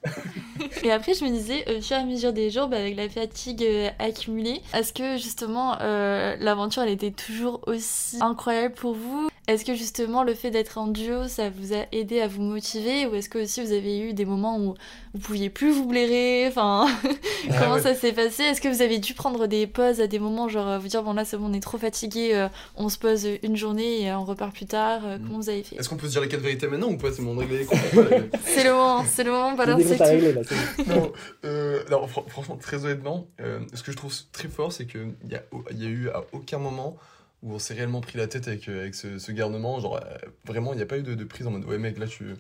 et 0.84 0.92
après, 0.92 1.14
je 1.14 1.24
me 1.26 1.30
disais, 1.30 1.64
au 1.70 1.82
fur 1.82 1.98
et 1.98 2.00
à 2.00 2.06
mesure 2.06 2.34
des 2.34 2.50
jours, 2.50 2.68
bah, 2.68 2.78
avec 2.78 2.96
la 2.96 3.10
fatigue 3.10 3.64
euh, 3.64 3.90
accumulée, 4.00 4.62
est-ce 4.74 4.94
que 4.94 5.18
justement 5.18 5.78
euh, 5.82 6.36
l'aventure 6.40 6.84
elle 6.84 6.90
était 6.90 7.12
toujours 7.12 7.62
aussi 7.68 8.18
incroyable 8.22 8.76
pour 8.76 8.94
vous? 8.94 9.30
Est-ce 9.50 9.66
que 9.66 9.74
justement 9.74 10.22
le 10.22 10.36
fait 10.36 10.52
d'être 10.52 10.78
en 10.78 10.86
duo, 10.86 11.28
ça 11.28 11.50
vous 11.50 11.74
a 11.74 11.88
aidé 11.92 12.22
à 12.22 12.28
vous 12.28 12.44
motiver 12.44 13.08
Ou 13.08 13.16
est-ce 13.16 13.30
que 13.30 13.40
aussi 13.40 13.64
vous 13.64 13.72
avez 13.72 14.00
eu 14.00 14.14
des 14.14 14.24
moments 14.24 14.60
où 14.60 14.76
vous 15.16 15.20
pouviez 15.20 15.50
plus 15.50 15.72
vous 15.72 15.88
blairer? 15.88 16.48
Enfin, 16.48 16.86
comment 17.60 17.80
ça 17.80 17.96
s'est 17.96 18.14
passé? 18.14 18.44
Est-ce 18.44 18.62
que 18.62 18.68
vous 18.68 18.84
avez 18.84 19.00
dû 19.00 19.16
prendre 19.16 19.48
des 19.48 19.66
pauses 19.66 20.02
à 20.02 20.06
des 20.06 20.20
moments, 20.20 20.50
genre 20.50 20.80
vous 20.80 20.88
dire 20.88 21.02
bon 21.02 21.14
là 21.14 21.26
c'est 21.26 21.36
bon, 21.36 21.48
on 21.50 21.54
est 21.54 21.62
trop 21.62 21.80
fatigué, 21.80 22.36
euh, 22.36 22.48
on 22.76 22.90
se 22.90 23.00
pose 23.00 23.28
une 23.42 23.58
journée 23.58 24.04
et 24.04 24.14
on 24.14 24.24
repart 24.24 24.54
plus 24.54 24.68
tard 24.68 25.02
mm. 25.02 25.24
Comment 25.26 25.40
vous 25.40 25.50
avez 25.50 25.64
fait? 25.64 25.78
Est-ce 25.78 25.90
qu'on 25.90 25.98
peut 25.98 26.06
se 26.06 26.12
dire 26.12 26.22
les 26.22 26.28
quatre 26.28 26.42
vérités 26.42 26.68
maintenant 26.68 26.90
ou 26.90 26.98
pas? 26.98 27.12
C'est 27.12 27.24
mon 27.24 27.36
règle 27.36 27.56
C'est 28.44 28.64
le 28.64 28.72
moment, 28.72 29.04
c'est 29.04 29.24
le 29.24 29.32
moment, 29.32 29.54
balancer 29.54 29.98
tout. 29.98 30.84
non, 30.88 31.12
euh, 31.44 31.84
franchement, 32.28 32.58
très 32.58 32.86
honnêtement, 32.86 33.26
euh, 33.42 33.62
ce 33.74 33.82
que 33.82 33.92
je 33.92 33.98
trouve 33.98 34.14
très 34.32 34.48
fort, 34.48 34.72
c'est 34.72 34.86
qu'il 34.86 35.16
y 35.28 35.34
a, 35.34 35.42
y 35.72 35.86
a 35.88 35.90
eu 35.90 36.10
à 36.10 36.22
aucun 36.34 36.60
moment 36.60 36.98
où 37.44 37.54
on 37.54 37.60
s'est 37.60 37.74
réellement 37.74 38.02
pris 38.02 38.18
la 38.18 38.28
tête 38.28 38.48
avec, 38.48 38.68
euh, 38.68 38.82
avec 38.82 38.96
ce, 38.96 39.32
garnement. 39.32 39.80
Genre, 39.80 40.00
vraiment, 40.46 40.74
il 40.74 40.78
n'y 40.78 40.82
a 40.82 40.86
pas 40.86 40.98
eu 40.98 41.04
de, 41.04 41.24
prise 41.24 41.48
en 41.48 41.52
mode 41.52 41.66
ouais, 41.66 41.78
mec, 41.78 41.98
là, 41.98 42.08
tu, 42.08 42.36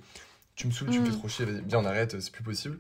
tu 0.56 0.68
me 0.68 0.72
saoules, 0.72 0.89
tu 0.89 1.00
me 1.00 1.06
fais 1.06 1.12
mm. 1.12 1.20
trop 1.20 1.28
chier, 1.28 1.45
viens, 1.66 1.80
on 1.80 1.86
arrête, 1.86 2.20
c'est 2.20 2.32
plus 2.32 2.43
possible. 2.43 2.78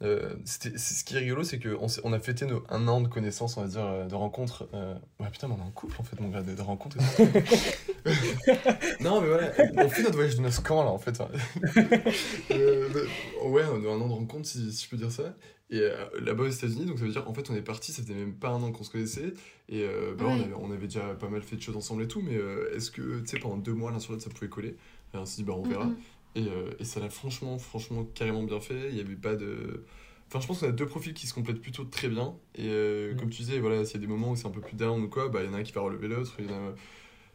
Euh, 0.00 0.36
ce 0.44 1.04
qui 1.04 1.16
est 1.16 1.18
rigolo, 1.18 1.42
c'est 1.42 1.58
qu'on 1.58 1.88
on 2.04 2.12
a 2.12 2.20
fêté 2.20 2.46
nos, 2.46 2.62
un 2.68 2.86
an 2.86 3.00
de 3.00 3.08
connaissances, 3.08 3.56
on 3.56 3.62
va 3.62 3.66
dire, 3.66 3.84
euh, 3.84 4.06
de 4.06 4.14
rencontres. 4.14 4.68
Euh... 4.72 4.94
Ouais, 5.18 5.28
putain, 5.28 5.48
mais 5.48 5.54
on 5.54 5.58
est 5.58 5.66
en 5.66 5.72
couple 5.72 5.96
en 5.98 6.04
fait, 6.04 6.20
mon 6.20 6.28
gars, 6.28 6.42
de, 6.42 6.54
de 6.54 6.62
rencontres. 6.62 6.98
non, 9.00 9.20
mais 9.20 9.26
voilà, 9.26 9.52
on 9.76 9.88
fait 9.88 10.02
notre 10.02 10.14
voyage 10.14 10.36
de 10.36 10.42
noces 10.42 10.60
quand 10.60 10.84
là 10.84 10.90
en 10.90 10.98
fait. 10.98 11.20
euh, 12.52 13.06
ouais, 13.44 13.64
on 13.72 13.84
a 13.84 13.92
un 13.92 14.00
an 14.00 14.06
de 14.06 14.12
rencontres, 14.12 14.48
si, 14.48 14.72
si 14.72 14.84
je 14.84 14.90
peux 14.90 14.96
dire 14.96 15.10
ça. 15.10 15.34
Et 15.70 15.80
euh, 15.80 16.06
là-bas 16.20 16.44
aux 16.44 16.48
États-Unis, 16.48 16.86
donc 16.86 16.98
ça 16.98 17.04
veut 17.04 17.12
dire 17.12 17.28
en 17.28 17.34
fait 17.34 17.50
on 17.50 17.54
est 17.54 17.62
parti, 17.62 17.92
ça 17.92 18.02
faisait 18.02 18.14
même 18.14 18.32
pas 18.32 18.48
un 18.48 18.62
an 18.62 18.72
qu'on 18.72 18.84
se 18.84 18.90
connaissait. 18.90 19.34
Et 19.68 19.82
euh, 19.82 20.14
bah, 20.14 20.24
on, 20.26 20.40
avait, 20.40 20.54
on, 20.54 20.70
avait, 20.70 20.86
déjà 20.86 21.14
pas 21.14 21.28
mal 21.28 21.42
fait 21.42 21.56
de 21.56 21.62
choses 21.62 21.76
ensemble 21.76 22.04
et 22.04 22.08
tout, 22.08 22.22
mais 22.22 22.38
est-ce 22.74 22.90
que, 22.90 23.20
tu 23.20 23.26
sais, 23.26 23.38
pendant 23.38 23.58
deux 23.58 23.74
mois 23.74 23.90
l'un 23.90 23.98
sur 23.98 24.12
l'autre 24.12 24.24
ça 24.24 24.30
pouvait 24.30 24.48
coller? 24.48 24.76
Et 25.14 25.16
On 25.16 25.26
s'est 25.26 25.36
dit, 25.36 25.44
bah 25.44 25.54
on 25.56 25.62
verra. 25.62 25.90
Euh, 26.36 26.70
et, 26.78 26.84
ça 26.84 27.00
l'a 27.00 27.10
franchement, 27.10 27.58
franchement, 27.58 28.04
carrément 28.14 28.42
bien 28.42 28.60
fait. 28.60 28.88
Il 28.90 28.94
n'y 28.94 29.00
avait 29.00 29.16
pas 29.16 29.34
de. 29.34 29.84
Enfin, 30.28 30.40
je 30.40 30.46
pense 30.46 30.60
qu'on 30.60 30.68
a 30.68 30.72
deux 30.72 30.86
profils 30.86 31.14
qui 31.14 31.26
se 31.26 31.34
complètent 31.34 31.60
plutôt 31.60 31.84
très 31.84 32.08
bien. 32.08 32.34
Et 32.54 32.66
euh, 32.68 33.14
mm. 33.14 33.16
comme 33.16 33.30
tu 33.30 33.42
disais, 33.42 33.58
voilà, 33.58 33.84
s'il 33.84 34.00
y 34.00 34.04
a 34.04 34.06
des 34.06 34.12
moments 34.12 34.32
où 34.32 34.36
c'est 34.36 34.46
un 34.46 34.50
peu 34.50 34.60
plus 34.60 34.76
down 34.76 35.02
ou 35.02 35.08
quoi, 35.08 35.28
bah, 35.28 35.40
il 35.42 35.46
y 35.46 35.48
en 35.48 35.54
a 35.54 35.58
un 35.58 35.62
qui 35.62 35.72
va 35.72 35.80
relever 35.80 36.08
l'autre. 36.08 36.36
A... 36.40 36.74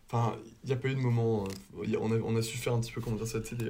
Enfin, 0.08 0.38
il 0.64 0.68
n'y 0.68 0.74
a 0.74 0.76
pas 0.76 0.90
eu 0.90 0.96
de 0.96 1.00
moment. 1.00 1.46
Euh, 1.78 1.98
on 2.00 2.12
a, 2.12 2.18
on 2.20 2.36
a 2.36 2.42
su 2.42 2.58
faire 2.58 2.74
un 2.74 2.80
petit 2.80 2.92
peu, 2.92 3.02
comment 3.02 3.16
dire 3.16 3.28
ça, 3.28 3.42
tu 3.42 3.56
sais. 3.56 3.66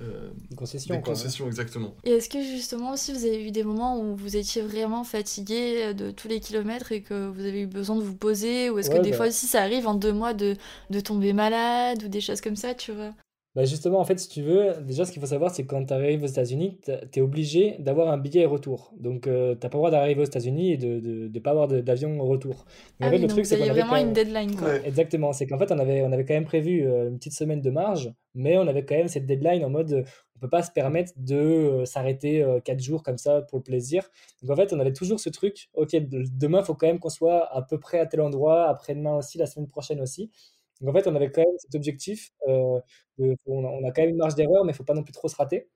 Euh, 0.00 0.30
des 0.50 0.56
concessions. 0.56 0.94
Des 0.94 1.00
concessions, 1.00 1.46
exactement. 1.46 1.94
Et 2.04 2.10
est-ce 2.10 2.28
que 2.28 2.42
justement 2.42 2.92
aussi 2.92 3.12
vous 3.12 3.24
avez 3.24 3.44
eu 3.46 3.50
des 3.50 3.64
moments 3.64 4.00
où 4.00 4.16
vous 4.16 4.36
étiez 4.36 4.62
vraiment 4.62 5.04
fatigué 5.04 5.94
de 5.94 6.10
tous 6.10 6.28
les 6.28 6.40
kilomètres 6.40 6.92
et 6.92 7.02
que 7.02 7.28
vous 7.28 7.44
avez 7.44 7.60
eu 7.60 7.66
besoin 7.66 7.96
de 7.96 8.02
vous 8.02 8.16
poser 8.16 8.70
Ou 8.70 8.78
est-ce 8.78 8.90
que 8.90 8.98
des 8.98 9.10
bah 9.10 9.16
fois 9.16 9.26
aussi 9.28 9.46
ça 9.46 9.62
arrive 9.62 9.86
en 9.86 9.94
deux 9.94 10.12
mois 10.12 10.34
de, 10.34 10.56
de 10.90 11.00
tomber 11.00 11.32
malade 11.32 12.02
ou 12.04 12.08
des 12.08 12.20
choses 12.20 12.40
comme 12.40 12.56
ça, 12.56 12.74
tu 12.74 12.92
vois? 12.92 13.12
Bah 13.54 13.64
justement, 13.64 14.00
en 14.00 14.04
fait, 14.04 14.18
si 14.18 14.28
tu 14.28 14.42
veux, 14.42 14.72
déjà, 14.82 15.04
ce 15.04 15.12
qu'il 15.12 15.20
faut 15.20 15.28
savoir, 15.28 15.54
c'est 15.54 15.62
que 15.62 15.68
quand 15.68 15.84
tu 15.84 15.94
arrives 15.94 16.24
aux 16.24 16.26
États-Unis, 16.26 16.80
tu 17.12 17.20
es 17.20 17.22
obligé 17.22 17.76
d'avoir 17.78 18.08
un 18.08 18.18
billet 18.18 18.46
retour. 18.46 18.92
Donc, 18.98 19.28
euh, 19.28 19.54
tu 19.54 19.64
n'as 19.64 19.70
pas 19.70 19.78
le 19.78 19.80
droit 19.80 19.90
d'arriver 19.92 20.22
aux 20.22 20.26
États-Unis 20.26 20.72
et 20.72 20.76
de 20.76 20.98
ne 20.98 21.28
de, 21.28 21.38
pas 21.38 21.50
avoir 21.50 21.68
d'avion 21.68 22.20
retour. 22.24 22.64
Mais 22.98 23.06
ah 23.06 23.08
en 23.08 23.12
fait, 23.12 23.18
le 23.18 23.28
truc, 23.28 23.46
c'est 23.46 23.56
qu'on 23.56 23.70
avait 23.70 23.80
vraiment 23.82 23.96
une 23.96 24.12
deadline. 24.12 24.56
Quoi. 24.56 24.84
Exactement. 24.84 25.32
C'est 25.32 25.46
qu'en 25.46 25.58
fait, 25.58 25.70
on 25.70 25.78
avait, 25.78 26.02
on 26.02 26.10
avait 26.10 26.24
quand 26.24 26.34
même 26.34 26.46
prévu 26.46 26.84
euh, 26.84 27.08
une 27.08 27.16
petite 27.18 27.34
semaine 27.34 27.60
de 27.60 27.70
marge, 27.70 28.12
mais 28.34 28.58
on 28.58 28.66
avait 28.66 28.84
quand 28.84 28.96
même 28.96 29.06
cette 29.06 29.26
deadline 29.26 29.64
en 29.64 29.70
mode 29.70 30.04
on 30.36 30.40
peut 30.40 30.50
pas 30.50 30.64
se 30.64 30.72
permettre 30.72 31.12
de 31.16 31.36
euh, 31.36 31.84
s'arrêter 31.84 32.44
4 32.64 32.80
jours 32.80 33.04
comme 33.04 33.18
ça 33.18 33.42
pour 33.42 33.58
le 33.58 33.62
plaisir. 33.62 34.10
Donc, 34.42 34.50
en 34.50 34.56
fait, 34.56 34.72
on 34.72 34.80
avait 34.80 34.92
toujours 34.92 35.20
ce 35.20 35.28
truc 35.28 35.68
ok, 35.74 35.94
demain, 36.10 36.58
il 36.58 36.64
faut 36.64 36.74
quand 36.74 36.88
même 36.88 36.98
qu'on 36.98 37.08
soit 37.08 37.56
à 37.56 37.62
peu 37.62 37.78
près 37.78 38.00
à 38.00 38.06
tel 38.06 38.20
endroit, 38.20 38.68
après-demain 38.68 39.16
aussi, 39.16 39.38
la 39.38 39.46
semaine 39.46 39.68
prochaine 39.68 40.00
aussi. 40.00 40.32
Donc 40.80 40.94
en 40.94 40.98
fait, 40.98 41.08
on 41.08 41.14
avait 41.14 41.30
quand 41.30 41.42
même 41.42 41.58
cet 41.58 41.74
objectif. 41.74 42.30
Euh, 42.48 42.80
on, 43.46 43.84
a, 43.84 43.92
quand 43.92 44.02
même 44.02 44.10
une 44.10 44.16
marge 44.16 44.34
d'erreur, 44.34 44.64
mais 44.64 44.70
il 44.70 44.74
ne 44.74 44.76
faut 44.76 44.84
pas 44.84 44.94
non 44.94 45.04
plus 45.04 45.12
trop 45.12 45.28
se 45.28 45.36
rater. 45.36 45.68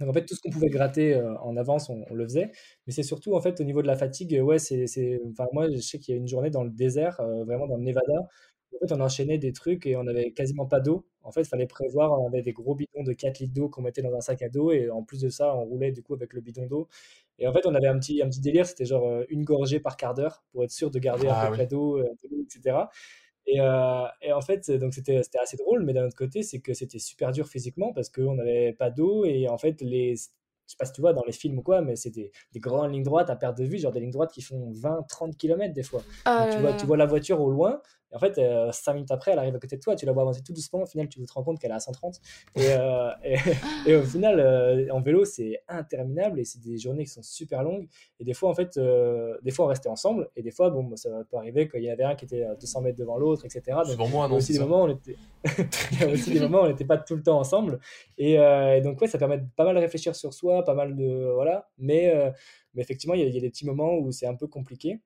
Donc 0.00 0.08
en 0.08 0.12
fait, 0.12 0.24
tout 0.24 0.34
ce 0.34 0.40
qu'on 0.40 0.50
pouvait 0.50 0.70
gratter 0.70 1.14
euh, 1.14 1.36
en 1.40 1.56
avance, 1.56 1.90
on, 1.90 2.04
le 2.12 2.24
faisait. 2.24 2.50
Mais 2.86 2.92
c'est 2.92 3.02
surtout 3.02 3.34
en 3.34 3.40
fait 3.40 3.60
au 3.60 3.64
niveau 3.64 3.82
de 3.82 3.86
la 3.86 3.96
fatigue. 3.96 4.40
Ouais, 4.42 4.58
c'est, 4.58 5.20
enfin 5.30 5.46
moi, 5.52 5.70
je 5.70 5.78
sais 5.78 5.98
qu'il 5.98 6.14
y 6.14 6.18
a 6.18 6.20
une 6.20 6.28
journée 6.28 6.50
dans 6.50 6.64
le 6.64 6.70
désert, 6.70 7.20
euh, 7.20 7.44
vraiment 7.44 7.66
dans 7.66 7.76
le 7.76 7.82
Nevada, 7.82 8.28
En 8.74 8.86
fait, 8.86 8.94
on 8.94 9.00
enchaînait 9.00 9.38
des 9.38 9.52
trucs 9.52 9.86
et 9.86 9.96
on 9.96 10.06
avait 10.06 10.32
quasiment 10.32 10.66
pas 10.66 10.80
d'eau. 10.80 11.06
En 11.22 11.30
fait, 11.30 11.42
il 11.42 11.48
fallait 11.48 11.66
prévoir, 11.66 12.20
on 12.20 12.28
avait 12.28 12.42
des 12.42 12.52
gros 12.52 12.74
bidons 12.74 13.04
de 13.04 13.12
4 13.12 13.38
litres 13.40 13.54
d'eau 13.54 13.68
qu'on 13.68 13.82
mettait 13.82 14.02
dans 14.02 14.14
un 14.14 14.20
sac 14.20 14.42
à 14.42 14.48
dos 14.48 14.72
et 14.72 14.90
en 14.90 15.02
plus 15.04 15.20
de 15.20 15.28
ça, 15.28 15.54
on 15.54 15.64
roulait 15.64 15.92
du 15.92 16.02
coup 16.02 16.14
avec 16.14 16.32
le 16.32 16.40
bidon 16.40 16.66
d'eau. 16.66 16.88
Et 17.38 17.46
en 17.46 17.52
fait, 17.52 17.66
on 17.66 17.74
avait 17.74 17.86
un 17.86 17.98
petit, 17.98 18.22
un 18.22 18.28
petit 18.28 18.40
délire, 18.40 18.66
c'était 18.66 18.84
genre 18.86 19.22
une 19.28 19.44
gorgée 19.44 19.78
par 19.78 19.96
quart 19.96 20.14
d'heure 20.14 20.42
pour 20.52 20.64
être 20.64 20.70
sûr 20.70 20.90
de 20.90 20.98
garder 20.98 21.28
Ah 21.30 21.42
à 21.42 21.50
peu 21.50 21.60
oui. 21.60 21.66
d'eau, 21.66 22.02
etc. 22.42 22.86
Et, 23.46 23.60
euh, 23.60 24.04
et 24.20 24.32
en 24.32 24.40
fait, 24.40 24.70
donc 24.70 24.94
c'était 24.94 25.22
c'était 25.22 25.38
assez 25.38 25.56
drôle, 25.56 25.84
mais 25.84 25.92
d'un 25.92 26.06
autre 26.06 26.16
côté, 26.16 26.42
c'est 26.42 26.60
que 26.60 26.74
c'était 26.74 26.98
super 26.98 27.32
dur 27.32 27.46
physiquement 27.48 27.92
parce 27.92 28.08
qu'on 28.08 28.34
n'avait 28.34 28.72
pas 28.72 28.90
d'eau 28.90 29.24
et 29.24 29.48
en 29.48 29.58
fait, 29.58 29.80
les, 29.80 30.14
je 30.16 30.22
sais 30.66 30.76
pas 30.78 30.84
si 30.84 30.92
tu 30.92 31.00
vois 31.00 31.12
dans 31.12 31.24
les 31.24 31.32
films 31.32 31.58
ou 31.58 31.62
quoi, 31.62 31.80
mais 31.82 31.96
c'est 31.96 32.10
des, 32.10 32.30
des 32.52 32.60
grandes 32.60 32.92
lignes 32.92 33.02
droites 33.02 33.30
à 33.30 33.36
perte 33.36 33.58
de 33.58 33.64
vue, 33.64 33.78
genre 33.78 33.92
des 33.92 34.00
lignes 34.00 34.12
droites 34.12 34.30
qui 34.32 34.42
font 34.42 34.70
20, 34.70 35.02
30 35.08 35.36
km 35.36 35.74
des 35.74 35.82
fois. 35.82 36.02
Donc 36.38 36.50
tu 36.50 36.58
vois, 36.58 36.72
tu 36.74 36.86
vois 36.86 36.96
la 36.96 37.06
voiture 37.06 37.40
au 37.40 37.50
loin, 37.50 37.80
et 38.12 38.16
en 38.16 38.18
fait, 38.18 38.38
euh, 38.38 38.70
5 38.70 38.94
minutes 38.94 39.10
après, 39.10 39.32
elle 39.32 39.38
arrive 39.38 39.54
à 39.54 39.58
côté 39.58 39.76
de 39.76 39.80
toi, 39.80 39.96
tu 39.96 40.04
la 40.06 40.12
vois 40.12 40.22
avancer 40.22 40.42
tout 40.42 40.52
doucement, 40.52 40.82
au 40.82 40.86
final, 40.86 41.08
tu 41.08 41.20
te 41.24 41.32
rends 41.32 41.42
compte 41.42 41.58
qu'elle 41.58 41.70
est 41.70 41.74
à 41.74 41.80
130. 41.80 42.20
Et, 42.56 42.60
euh, 42.68 43.10
et, 43.24 43.36
et 43.86 43.96
au 43.96 44.02
final, 44.02 44.38
euh, 44.38 44.86
en 44.92 45.00
vélo, 45.00 45.24
c'est 45.24 45.62
interminable 45.68 46.38
et 46.40 46.44
c'est 46.44 46.60
des 46.60 46.76
journées 46.78 47.04
qui 47.04 47.10
sont 47.10 47.22
super 47.22 47.62
longues. 47.62 47.88
Et 48.20 48.24
des 48.24 48.34
fois, 48.34 48.50
en 48.50 48.54
fait, 48.54 48.76
euh, 48.76 49.36
des 49.42 49.50
fois, 49.50 49.64
on 49.64 49.68
restait 49.68 49.88
ensemble, 49.88 50.28
et 50.36 50.42
des 50.42 50.50
fois, 50.50 50.70
bon, 50.70 50.94
ça 50.96 51.10
peut 51.30 51.36
arriver 51.36 51.68
qu'il 51.68 51.82
y 51.82 51.88
en 51.88 51.92
avait 51.94 52.04
un 52.04 52.14
qui 52.14 52.26
était 52.26 52.44
à 52.44 52.54
200 52.54 52.82
mètres 52.82 52.98
devant 52.98 53.18
l'autre, 53.18 53.44
etc. 53.46 53.62
C'est 53.84 53.96
Donc, 53.96 54.08
vraiment 54.08 54.08
moi, 54.08 54.20
il 54.20 54.22
y 54.22 54.24
a 54.24 54.28
non, 54.28 54.36
aussi 54.36 54.52
des 54.52 54.58
moments 54.58 54.82
où 54.82 54.86
on 54.86 54.94
était, 54.94 55.16
il 55.92 56.00
y 56.00 56.04
a 56.04 56.08
aussi 56.08 56.32
des 56.32 56.40
moments 56.48 56.60
où 56.60 56.64
on 56.64 56.68
n'était 56.68 56.84
pas 56.84 56.98
tout 56.98 57.16
le 57.16 57.22
temps 57.22 57.38
ensemble. 57.38 57.80
Et, 58.18 58.38
euh, 58.38 58.76
et 58.76 58.80
donc, 58.82 59.00
ouais, 59.00 59.08
ça 59.08 59.18
permet 59.18 59.38
de 59.38 59.46
pas 59.56 59.64
mal 59.64 59.78
réfléchir 59.78 60.14
sur 60.14 60.34
soi, 60.34 60.64
pas 60.64 60.74
mal 60.74 60.94
de. 60.96 61.32
Voilà. 61.34 61.68
Mais, 61.78 62.14
euh, 62.14 62.30
mais 62.74 62.82
effectivement, 62.82 63.14
il 63.14 63.20
y, 63.20 63.24
a, 63.24 63.26
il 63.26 63.34
y 63.34 63.38
a 63.38 63.40
des 63.40 63.50
petits 63.50 63.66
moments 63.66 63.94
où 63.94 64.12
c'est 64.12 64.26
un 64.26 64.34
peu 64.34 64.46
compliqué. 64.46 65.00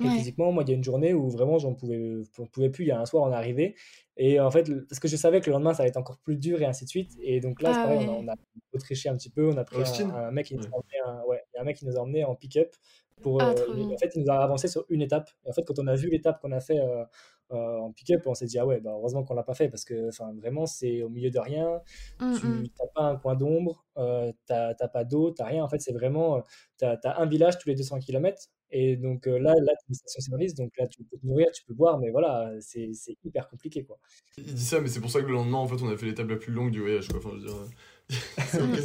Et 0.00 0.04
Ouais. 0.04 0.10
physiquement, 0.10 0.52
moi, 0.52 0.62
il 0.64 0.68
y 0.68 0.72
a 0.72 0.76
une 0.76 0.84
journée 0.84 1.12
où 1.14 1.28
vraiment, 1.28 1.58
j'en 1.58 1.74
pouvais, 1.74 2.22
j'en 2.36 2.46
pouvais 2.46 2.70
plus. 2.70 2.84
Il 2.84 2.88
y 2.88 2.92
a 2.92 3.00
un 3.00 3.06
soir, 3.06 3.24
on 3.24 3.32
est 3.32 3.36
arrivé. 3.36 3.74
Et 4.16 4.38
en 4.40 4.50
fait, 4.50 4.70
parce 4.88 5.00
que 5.00 5.08
je 5.08 5.16
savais 5.16 5.40
que 5.40 5.46
le 5.46 5.52
lendemain, 5.52 5.74
ça 5.74 5.82
allait 5.82 5.90
être 5.90 5.96
encore 5.96 6.18
plus 6.18 6.36
dur 6.36 6.60
et 6.60 6.64
ainsi 6.66 6.84
de 6.84 6.90
suite. 6.90 7.12
Et 7.20 7.40
donc 7.40 7.62
là, 7.62 7.72
c'est 7.72 7.80
Ah 7.84 7.88
on 7.88 8.08
a, 8.08 8.12
on 8.12 8.28
a 8.28 8.34
autriché 8.72 9.08
un 9.08 9.16
petit 9.16 9.30
peu. 9.30 9.48
On 9.48 9.56
a 9.56 9.64
pris 9.64 9.82
un, 10.12 10.30
mec 10.30 10.46
qui 10.46 10.54
nous 10.56 10.64
a 10.64 10.68
emmené, 10.68 10.98
un- 11.06 11.22
ouais, 11.26 11.42
il 11.52 11.56
y 11.56 11.58
a 11.58 11.62
un 11.62 11.64
mec 11.64 11.76
qui 11.76 11.86
nous 11.86 11.96
a 11.96 12.00
emmené 12.00 12.24
en 12.24 12.34
pick-up. 12.34 12.74
Pour, 13.22 13.40
Ah, 13.42 13.50
euh, 13.50 13.84
en 13.92 13.98
fait, 13.98 14.12
il 14.14 14.22
nous 14.22 14.30
a 14.30 14.36
avancé 14.36 14.68
sur 14.68 14.84
une 14.88 15.02
étape. 15.02 15.28
Et 15.44 15.50
en 15.50 15.52
fait, 15.52 15.64
quand 15.64 15.78
on 15.78 15.86
a 15.88 15.96
vu 15.96 16.08
l'étape 16.08 16.40
qu'on 16.40 16.52
a 16.52 16.60
fait 16.60 16.78
euh, 16.78 17.04
euh, 17.52 17.78
en 17.78 17.92
pick-up, 17.92 18.22
on 18.26 18.34
s'est 18.34 18.46
dit, 18.46 18.58
ah 18.58 18.66
ouais, 18.66 18.80
bah, 18.80 18.92
heureusement 18.92 19.24
qu'on 19.24 19.34
l'a 19.34 19.42
pas 19.42 19.54
fait 19.54 19.68
parce 19.68 19.84
que 19.84 20.08
enfin, 20.08 20.32
vraiment, 20.36 20.66
c'est 20.66 21.02
au 21.02 21.08
milieu 21.08 21.30
de 21.30 21.38
rien. 21.38 21.80
Mm, 22.20 22.38
Tu 22.38 22.46
n'as 22.78 22.86
pas 22.94 23.02
un 23.02 23.16
coin 23.16 23.34
d'ombre, 23.34 23.84
euh, 23.96 24.32
t'as 24.46 24.74
t'as 24.74 24.88
pas 24.88 25.04
d'eau, 25.04 25.30
t'as 25.30 25.46
rien. 25.46 25.64
En 25.64 25.68
fait, 25.68 25.80
c'est 25.80 25.92
vraiment, 25.92 26.42
tu 26.78 26.84
as, 26.84 26.98
un 27.18 27.26
village 27.26 27.58
tous 27.58 27.68
les 27.68 27.74
200 27.74 27.98
km. 27.98 28.48
Et 28.70 28.96
donc 28.96 29.26
euh, 29.26 29.38
là, 29.38 29.54
là, 29.54 29.72
tu 29.80 29.86
une 29.88 29.94
station-service, 29.94 30.54
donc 30.54 30.70
là, 30.78 30.86
tu 30.86 31.02
peux 31.04 31.16
te 31.16 31.26
nourrir, 31.26 31.50
tu 31.52 31.64
peux 31.64 31.74
boire, 31.74 31.98
mais 31.98 32.10
voilà, 32.10 32.50
c'est 32.60 32.90
hyper 33.24 33.48
compliqué, 33.48 33.84
quoi. 33.84 33.98
Il 34.36 34.54
dit 34.54 34.64
ça, 34.64 34.80
mais 34.80 34.88
c'est 34.88 35.00
pour 35.00 35.10
ça 35.10 35.20
que 35.20 35.26
le 35.26 35.32
lendemain, 35.32 35.58
en 35.58 35.66
fait, 35.66 35.82
on 35.82 35.88
a 35.88 35.96
fait 35.96 36.06
l'étape 36.06 36.28
la 36.28 36.36
plus 36.36 36.52
longue 36.52 36.70
du 36.70 36.80
voyage, 36.80 37.08
quoi. 37.08 37.18
Enfin, 37.18 37.30
je 37.32 37.36
veux 37.36 37.46
dire, 37.46 37.56
euh, 37.56 37.66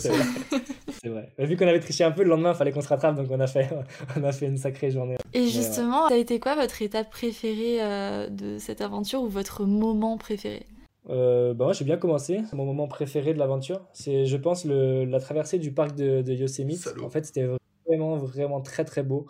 c'est 1.02 1.10
vrai. 1.10 1.34
Mais 1.38 1.46
vu 1.46 1.56
qu'on 1.58 1.68
avait 1.68 1.80
triché 1.80 2.04
un 2.04 2.12
peu, 2.12 2.24
le 2.24 2.30
lendemain, 2.30 2.52
il 2.52 2.58
fallait 2.58 2.72
qu'on 2.72 2.82
se 2.82 2.88
rattrape, 2.88 3.16
donc 3.16 3.28
on 3.30 3.40
a 3.40 3.48
fait, 3.48 3.70
on 4.18 4.24
a 4.24 4.32
fait 4.32 4.48
une 4.48 4.58
sacrée 4.58 4.92
journée. 4.92 5.16
Et 5.34 5.42
ouais. 5.42 5.48
justement, 5.48 6.08
ça 6.10 6.16
a 6.16 6.18
été 6.18 6.40
quoi 6.40 6.56
votre 6.56 6.82
étape 6.82 7.10
préférée 7.10 7.82
euh, 7.82 8.30
de 8.30 8.58
cette 8.58 8.82
aventure 8.82 9.22
ou 9.22 9.30
votre 9.30 9.66
moment 9.66 10.18
préféré? 10.18 10.66
Euh, 11.10 11.54
bah 11.54 11.66
moi, 11.66 11.74
j'ai 11.74 11.86
bien 11.86 11.98
commencé. 11.98 12.42
Mon 12.54 12.66
moment 12.66 12.88
préféré 12.88 13.34
de 13.34 13.40
l'aventure, 13.40 13.82
c'est, 13.94 14.26
je 14.26 14.38
pense, 14.38 14.66
le, 14.66 15.06
la 15.06 15.20
traversée 15.20 15.60
du 15.60 15.74
parc 15.74 15.96
de, 15.96 16.22
de 16.22 16.34
Yosemite. 16.34 16.80
Salaud. 16.80 17.04
En 17.04 17.10
fait, 17.10 17.26
c'était 17.26 17.48
vraiment, 17.86 18.18
vraiment 18.18 18.62
très, 18.62 18.86
très 18.86 19.04
beau. 19.04 19.26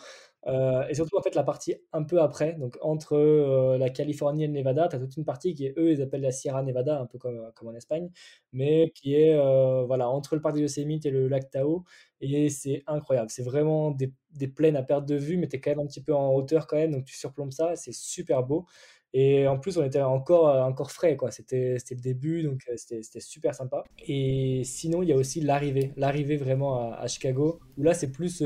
Euh, 0.48 0.86
et 0.90 0.94
surtout, 0.94 1.18
en 1.18 1.22
fait, 1.22 1.36
la 1.36 1.44
partie 1.44 1.76
un 1.94 2.04
peu 2.04 2.22
après, 2.22 2.54
donc 2.54 2.78
entre 2.82 3.16
euh, 3.16 3.78
la 3.78 3.90
Californie 3.90 4.44
et 4.44 4.48
le 4.48 4.54
Nevada, 4.54 4.88
tu 4.90 4.96
as 4.96 5.00
toute 5.00 5.16
une 5.16 5.24
partie 5.26 5.54
qui 5.54 5.68
est, 5.68 5.74
eux, 5.78 5.92
ils 5.92 6.02
appellent 6.02 6.22
la 6.22 6.32
Sierra 6.32 6.64
Nevada, 6.64 7.00
un 7.00 7.06
peu 7.06 7.18
comme, 7.18 7.52
comme 7.56 7.70
en 7.70 7.76
Espagne, 7.76 8.10
mais 8.52 8.92
qui 8.94 9.16
est 9.16 9.36
euh, 9.36 9.84
voilà, 9.86 10.10
entre 10.10 10.36
le 10.36 10.42
parc 10.42 10.56
de 10.56 10.62
Yosemite 10.62 11.06
et 11.06 11.12
le 11.12 11.28
lac 11.28 11.50
Tahoe. 11.50 11.84
Et 12.20 12.50
c'est 12.50 12.84
incroyable. 12.88 13.30
C'est 13.30 13.44
vraiment 13.44 13.92
des, 13.92 14.12
des 14.32 14.48
plaines 14.48 14.76
à 14.76 14.84
perte 14.84 15.06
de 15.06 15.16
vue, 15.16 15.38
mais 15.38 15.48
tu 15.48 15.56
es 15.58 15.62
quand 15.62 15.72
même 15.72 15.80
un 15.80 15.88
petit 15.88 16.02
peu 16.04 16.14
en 16.14 16.34
hauteur 16.34 16.68
quand 16.68 16.78
même, 16.78 16.92
donc 16.92 17.06
tu 17.06 17.16
surplombes 17.16 17.52
ça. 17.54 17.76
C'est 17.76 17.94
super 17.94 18.44
beau. 18.44 18.66
Et 19.16 19.48
en 19.48 19.60
plus, 19.60 19.78
on 19.78 19.84
était 19.84 20.02
encore, 20.02 20.50
euh, 20.50 20.64
encore 20.64 20.92
frais, 20.92 21.16
quoi. 21.16 21.30
C'était, 21.30 21.78
c'était 21.78 21.96
le 21.96 22.02
début, 22.02 22.42
donc 22.42 22.62
euh, 22.70 22.74
c'était, 22.78 23.20
super 23.20 23.54
sympa. 23.54 23.84
Et 24.08 24.64
sinon, 24.66 25.04
il 25.04 25.10
y 25.10 25.14
a 25.14 25.16
aussi 25.16 25.40
l'arrivée. 25.40 25.94
L'arrivée 25.98 26.36
vraiment 26.36 26.92
à 26.92 27.06
Chicago, 27.08 27.60
où 27.78 27.84
là, 27.84 27.94
c'est 27.94 28.12
plus. 28.12 28.44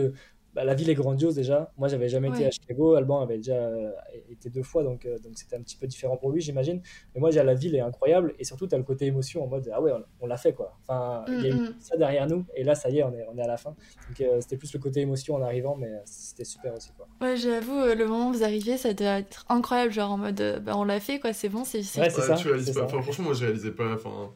Bah, 0.58 0.64
la 0.64 0.74
ville 0.74 0.90
est 0.90 0.96
grandiose 0.96 1.36
déjà. 1.36 1.72
Moi, 1.78 1.88
j'avais 1.88 2.10
jamais 2.10 2.30
été 2.30 2.48
à. 2.48 2.50
Chicago. 2.50 2.96
Alban 2.96 3.22
avait 3.22 3.38
déjà 3.38 3.54
euh, 3.54 3.92
été 4.32 4.50
deux 4.50 4.64
fois, 4.64 4.82
donc 4.82 5.06
euh, 5.06 5.20
donc 5.20 5.34
c'était 5.36 5.56
un 5.56 5.62
petit 5.62 5.78
peu 5.78 5.86
différent 5.86 6.18
pour 6.18 6.32
lui, 6.32 6.42
j'imagine. 6.42 6.82
Mais 7.14 7.22
moi, 7.22 7.30
déjà, 7.30 7.44
la 7.44 7.54
ville 7.54 7.76
est 7.76 7.80
incroyable. 7.80 8.34
Et 8.40 8.44
surtout, 8.44 8.66
tu 8.66 8.74
as 8.74 8.80
le 8.80 8.84
côté 8.84 9.06
émotion 9.06 9.44
en 9.44 9.48
mode 9.48 9.70
Ah 9.72 9.80
ouais, 9.84 9.92
on, 9.92 10.04
on 10.22 10.26
l'a 10.26 10.38
fait, 10.38 10.54
quoi. 10.54 10.76
Enfin, 10.88 11.26
il 11.28 11.42
y 11.44 11.52
a 11.52 11.56
eu 11.56 11.60
ça 11.80 11.96
derrière 11.96 12.26
nous. 12.26 12.44
Et 12.56 12.64
là, 12.64 12.74
ça 12.74 12.90
y 12.90 12.98
est, 12.98 13.04
on 13.04 13.14
est, 13.14 13.24
on 13.32 13.38
est 13.38 13.42
à 13.44 13.48
la 13.48 13.58
fin. 13.58 13.76
Donc, 14.10 14.20
euh, 14.22 14.42
c'était 14.42 14.58
plus 14.58 14.74
le 14.74 14.80
côté 14.80 15.02
émotion 15.02 15.36
en 15.36 15.44
arrivant, 15.44 15.76
mais 15.76 15.92
c'était 16.06 16.44
super 16.44 16.74
aussi, 16.76 16.90
quoi. 16.98 17.08
Ouais, 17.22 17.38
j'avoue, 17.38 17.78
euh, 17.78 17.94
le 17.94 18.08
moment 18.08 18.30
où 18.30 18.34
vous 18.34 18.44
arrivez, 18.44 18.78
ça 18.78 18.96
doit 18.96 19.20
être 19.20 19.46
incroyable, 19.50 19.92
genre 19.92 20.12
en 20.14 20.18
mode, 20.18 20.42
euh, 20.42 20.60
bah 20.60 20.74
on 20.76 20.86
l'a 20.86 21.00
fait 21.00 21.20
quoi, 21.20 21.34
c'est 21.34 21.50
bon, 21.50 21.64
c'est 21.66 21.78
Ouais, 21.78 21.84
c'est 21.84 22.02
Ouais, 22.02 22.10
ça. 22.10 22.34
tu 22.34 22.48
réalises 22.48 22.68
pas. 22.74 22.80
ça. 22.80 22.86
Enfin, 22.86 23.02
franchement, 23.04 23.26
moi, 23.26 23.34
je 23.36 23.46
réalisais 23.46 23.72
pas. 23.72 23.94
Enfin, 23.94 24.32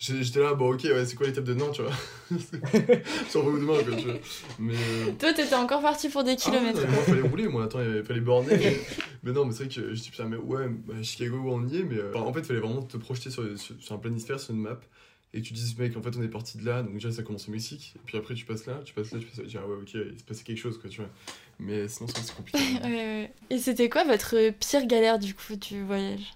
j'étais 0.00 0.40
là, 0.40 0.54
bon, 0.54 0.72
ok, 0.74 0.82
ouais, 0.84 1.04
c'est 1.04 1.14
quoi 1.14 1.26
l'étape 1.26 1.44
de 1.44 1.54
Nantes, 1.54 1.74
tu 1.74 1.82
vois 1.82 1.92
Sur 3.28 3.48
le 3.50 3.60
demain, 3.60 3.82
quoi, 3.84 3.94
tu 3.96 4.06
vois. 4.06 4.16
Mais. 4.58 4.74
euh, 4.74 5.12
Toi, 5.18 5.32
t'étais 5.32 5.54
encore 5.54 5.82
parti 5.82 6.08
pour 6.08 6.24
des 6.24 6.30
Ah 6.30 6.34
ouais, 6.34 6.38
kilomètres. 6.38 6.80
non, 6.80 6.86
mais 6.86 6.94
moi, 6.94 7.02
fallait 7.04 7.20
rouler, 7.22 7.48
moi, 7.48 7.64
attends, 7.64 7.80
il 7.82 8.02
fallait 8.04 8.20
borner. 8.20 8.56
Mais, 8.56 8.76
mais 9.22 9.32
non, 9.32 9.44
mais 9.44 9.52
c'est 9.52 9.64
vrai 9.64 9.74
que 9.74 9.94
je 9.94 10.00
dis, 10.00 10.10
putain, 10.10 10.24
mais 10.26 10.36
ouais, 10.36 10.68
bah, 10.68 10.94
Chicago, 11.02 11.40
on 11.46 11.66
y 11.68 11.78
est, 11.78 11.82
mais 11.84 11.96
euh, 11.98 12.10
enfin, 12.14 12.24
en 12.24 12.32
fait, 12.32 12.40
il 12.40 12.46
fallait 12.46 12.60
vraiment 12.60 12.82
te 12.82 12.96
projeter 12.96 13.30
sur, 13.30 13.44
sur, 13.58 13.74
sur 13.78 13.94
un 13.94 13.98
planisphère, 13.98 14.40
sur 14.40 14.54
une 14.54 14.60
map, 14.62 14.80
et 15.34 15.42
tu 15.42 15.52
dis, 15.52 15.76
mec, 15.78 15.96
en 15.96 16.02
fait, 16.02 16.16
on 16.16 16.22
est 16.22 16.28
parti 16.28 16.56
de 16.58 16.64
là, 16.64 16.82
donc 16.82 16.94
déjà, 16.94 17.12
ça 17.12 17.22
commence 17.22 17.48
au 17.48 17.52
Mexique, 17.52 17.92
et 17.96 18.00
puis 18.06 18.16
après, 18.16 18.34
tu 18.34 18.44
passes 18.46 18.66
là, 18.66 18.80
tu 18.84 18.94
passes 18.94 19.12
là, 19.12 19.18
tu 19.18 19.26
passes 19.26 19.36
là, 19.38 19.44
tu 19.44 19.50
dis, 19.50 19.56
ah 19.58 19.66
ouais, 19.66 19.76
ok, 19.82 19.90
il 19.94 20.18
se 20.18 20.24
passait 20.24 20.44
quelque 20.44 20.58
chose, 20.58 20.78
quoi, 20.78 20.88
tu 20.88 21.00
vois. 21.02 21.10
Mais 21.58 21.86
sinon, 21.88 22.08
c'est 22.08 22.22
c'est 22.22 22.34
compliqué. 22.34 22.58
Ouais, 22.82 22.88
ouais. 22.88 23.32
Et 23.50 23.58
c'était 23.58 23.88
quoi 23.90 24.04
votre 24.04 24.34
pire 24.58 24.86
galère 24.86 25.18
du 25.18 25.34
coup 25.34 25.56
du 25.56 25.82
voyage? 25.84 26.32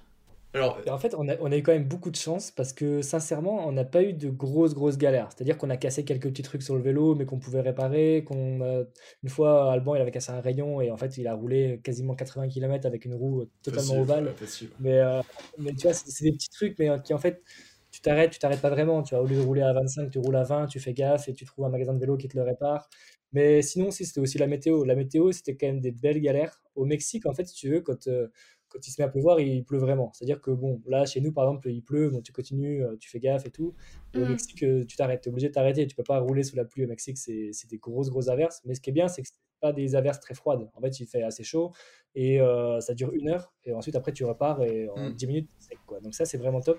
Alors, 0.54 0.80
Et 0.86 0.90
en 0.90 0.98
fait, 0.98 1.16
on 1.18 1.28
a, 1.28 1.34
on 1.40 1.50
a 1.50 1.56
eu 1.56 1.62
quand 1.64 1.72
même 1.72 1.88
beaucoup 1.88 2.10
de 2.10 2.16
chance 2.16 2.52
parce 2.52 2.72
que 2.72 3.02
sincèrement, 3.02 3.66
on 3.66 3.72
n'a 3.72 3.84
pas 3.84 4.04
eu 4.04 4.12
de 4.12 4.30
grosses, 4.30 4.72
grosses 4.72 4.96
galères. 4.96 5.28
C'est-à-dire 5.34 5.58
qu'on 5.58 5.68
a 5.68 5.76
cassé 5.76 6.04
quelques 6.04 6.28
petits 6.28 6.42
trucs 6.42 6.62
sur 6.62 6.76
le 6.76 6.80
vélo, 6.80 7.16
mais 7.16 7.26
qu'on 7.26 7.40
pouvait 7.40 7.60
réparer. 7.60 8.22
Qu'on 8.24 8.60
a... 8.60 8.84
Une 9.24 9.28
fois, 9.28 9.72
Alban, 9.72 9.96
il 9.96 10.00
avait 10.00 10.12
cassé 10.12 10.30
un 10.30 10.40
rayon 10.40 10.80
et 10.80 10.92
en 10.92 10.96
fait, 10.96 11.18
il 11.18 11.26
a 11.26 11.34
roulé 11.34 11.80
quasiment 11.82 12.14
80 12.14 12.48
km 12.48 12.86
avec 12.86 13.04
une 13.04 13.14
roue 13.14 13.46
totalement 13.64 13.98
ovale. 13.98 14.32
Mais, 14.78 14.98
euh, 15.00 15.22
mais 15.58 15.72
tu 15.72 15.82
vois, 15.88 15.92
c'est 15.92 16.10
c'est 16.10 16.24
des 16.24 16.32
petits 16.32 16.50
trucs, 16.50 16.78
mais 16.78 16.88
euh, 16.88 16.98
qui 16.98 17.14
en 17.14 17.18
fait, 17.18 17.42
tu 17.90 18.00
t'arrêtes, 18.00 18.30
tu 18.30 18.38
t'arrêtes 18.38 18.60
pas 18.60 18.70
vraiment. 18.70 19.02
Tu 19.02 19.16
vois, 19.16 19.24
au 19.24 19.26
lieu 19.26 19.36
de 19.36 19.42
rouler 19.42 19.62
à 19.62 19.72
25, 19.72 20.10
tu 20.10 20.20
roules 20.20 20.36
à 20.36 20.44
20, 20.44 20.66
tu 20.66 20.78
fais 20.78 20.94
gaffe 20.94 21.28
et 21.28 21.32
tu 21.32 21.44
trouves 21.44 21.64
un 21.64 21.68
magasin 21.68 21.94
de 21.94 21.98
vélo 21.98 22.16
qui 22.16 22.28
te 22.28 22.36
le 22.36 22.44
répare. 22.44 22.88
Mais 23.32 23.62
sinon, 23.62 23.90
si 23.90 24.06
c'était 24.06 24.20
aussi 24.20 24.38
la 24.38 24.46
météo. 24.46 24.84
La 24.84 24.94
météo, 24.94 25.32
c'était 25.32 25.56
quand 25.56 25.66
même 25.66 25.80
des 25.80 25.90
belles 25.90 26.20
galères. 26.20 26.62
Au 26.76 26.84
Mexique, 26.84 27.26
en 27.26 27.34
fait, 27.34 27.46
si 27.46 27.54
tu 27.54 27.70
veux, 27.70 27.80
quand, 27.80 28.06
euh, 28.06 28.28
quand 28.74 28.86
il 28.86 28.90
se 28.90 29.00
met 29.00 29.04
à 29.06 29.08
pleuvoir, 29.08 29.38
il 29.38 29.64
pleut 29.64 29.78
vraiment. 29.78 30.10
C'est-à-dire 30.12 30.40
que, 30.40 30.50
bon, 30.50 30.82
là, 30.86 31.04
chez 31.06 31.20
nous, 31.20 31.30
par 31.32 31.44
exemple, 31.44 31.70
il 31.70 31.80
pleut, 31.80 32.10
bon, 32.10 32.20
tu 32.22 32.32
continues, 32.32 32.84
euh, 32.84 32.96
tu 32.98 33.08
fais 33.08 33.20
gaffe 33.20 33.46
et 33.46 33.50
tout. 33.50 33.72
Et 34.14 34.18
au 34.18 34.24
Mm. 34.24 34.28
Mexique, 34.30 34.62
euh, 34.64 34.84
tu 34.84 34.96
t'arrêtes, 34.96 35.20
tu 35.22 35.28
es 35.28 35.32
obligé 35.32 35.46
de 35.48 35.52
t'arrêter. 35.54 35.86
Tu 35.86 35.94
peux 35.94 36.02
pas 36.02 36.18
rouler 36.18 36.42
sous 36.42 36.56
la 36.56 36.64
pluie 36.64 36.84
au 36.84 36.88
Mexique, 36.88 37.16
c'est 37.16 37.50
c'est 37.52 37.70
des 37.70 37.78
grosses, 37.78 38.10
grosses 38.10 38.28
averses. 38.28 38.60
Mais 38.64 38.74
ce 38.74 38.80
qui 38.80 38.90
est 38.90 38.92
bien, 38.92 39.06
c'est 39.06 39.22
que 39.22 39.28
c'est 39.28 39.38
pas 39.60 39.72
des 39.72 39.94
averses 39.94 40.18
très 40.18 40.34
froides. 40.34 40.68
En 40.74 40.80
fait, 40.80 40.98
il 40.98 41.06
fait 41.06 41.22
assez 41.22 41.44
chaud 41.44 41.70
et 42.16 42.40
euh, 42.40 42.80
ça 42.80 42.94
dure 42.94 43.12
une 43.12 43.28
heure. 43.28 43.52
Et 43.64 43.72
ensuite, 43.72 43.94
après, 43.94 44.12
tu 44.12 44.24
repars 44.24 44.60
et 44.64 44.88
en 44.88 45.10
Mm. 45.10 45.14
10 45.14 45.26
minutes, 45.28 45.48
c'est 45.60 45.68
sec, 45.70 45.78
quoi. 45.86 46.00
Donc 46.00 46.14
ça, 46.14 46.24
c'est 46.24 46.38
vraiment 46.38 46.60
top. 46.60 46.78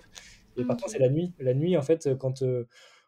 Et 0.58 0.66
par 0.66 0.76
contre, 0.78 0.90
c'est 0.90 1.00
la 1.00 1.10
nuit. 1.10 1.34
La 1.40 1.54
nuit, 1.54 1.78
en 1.78 1.82
fait, 1.82 2.10
quand, 2.18 2.42
euh, 2.42 2.66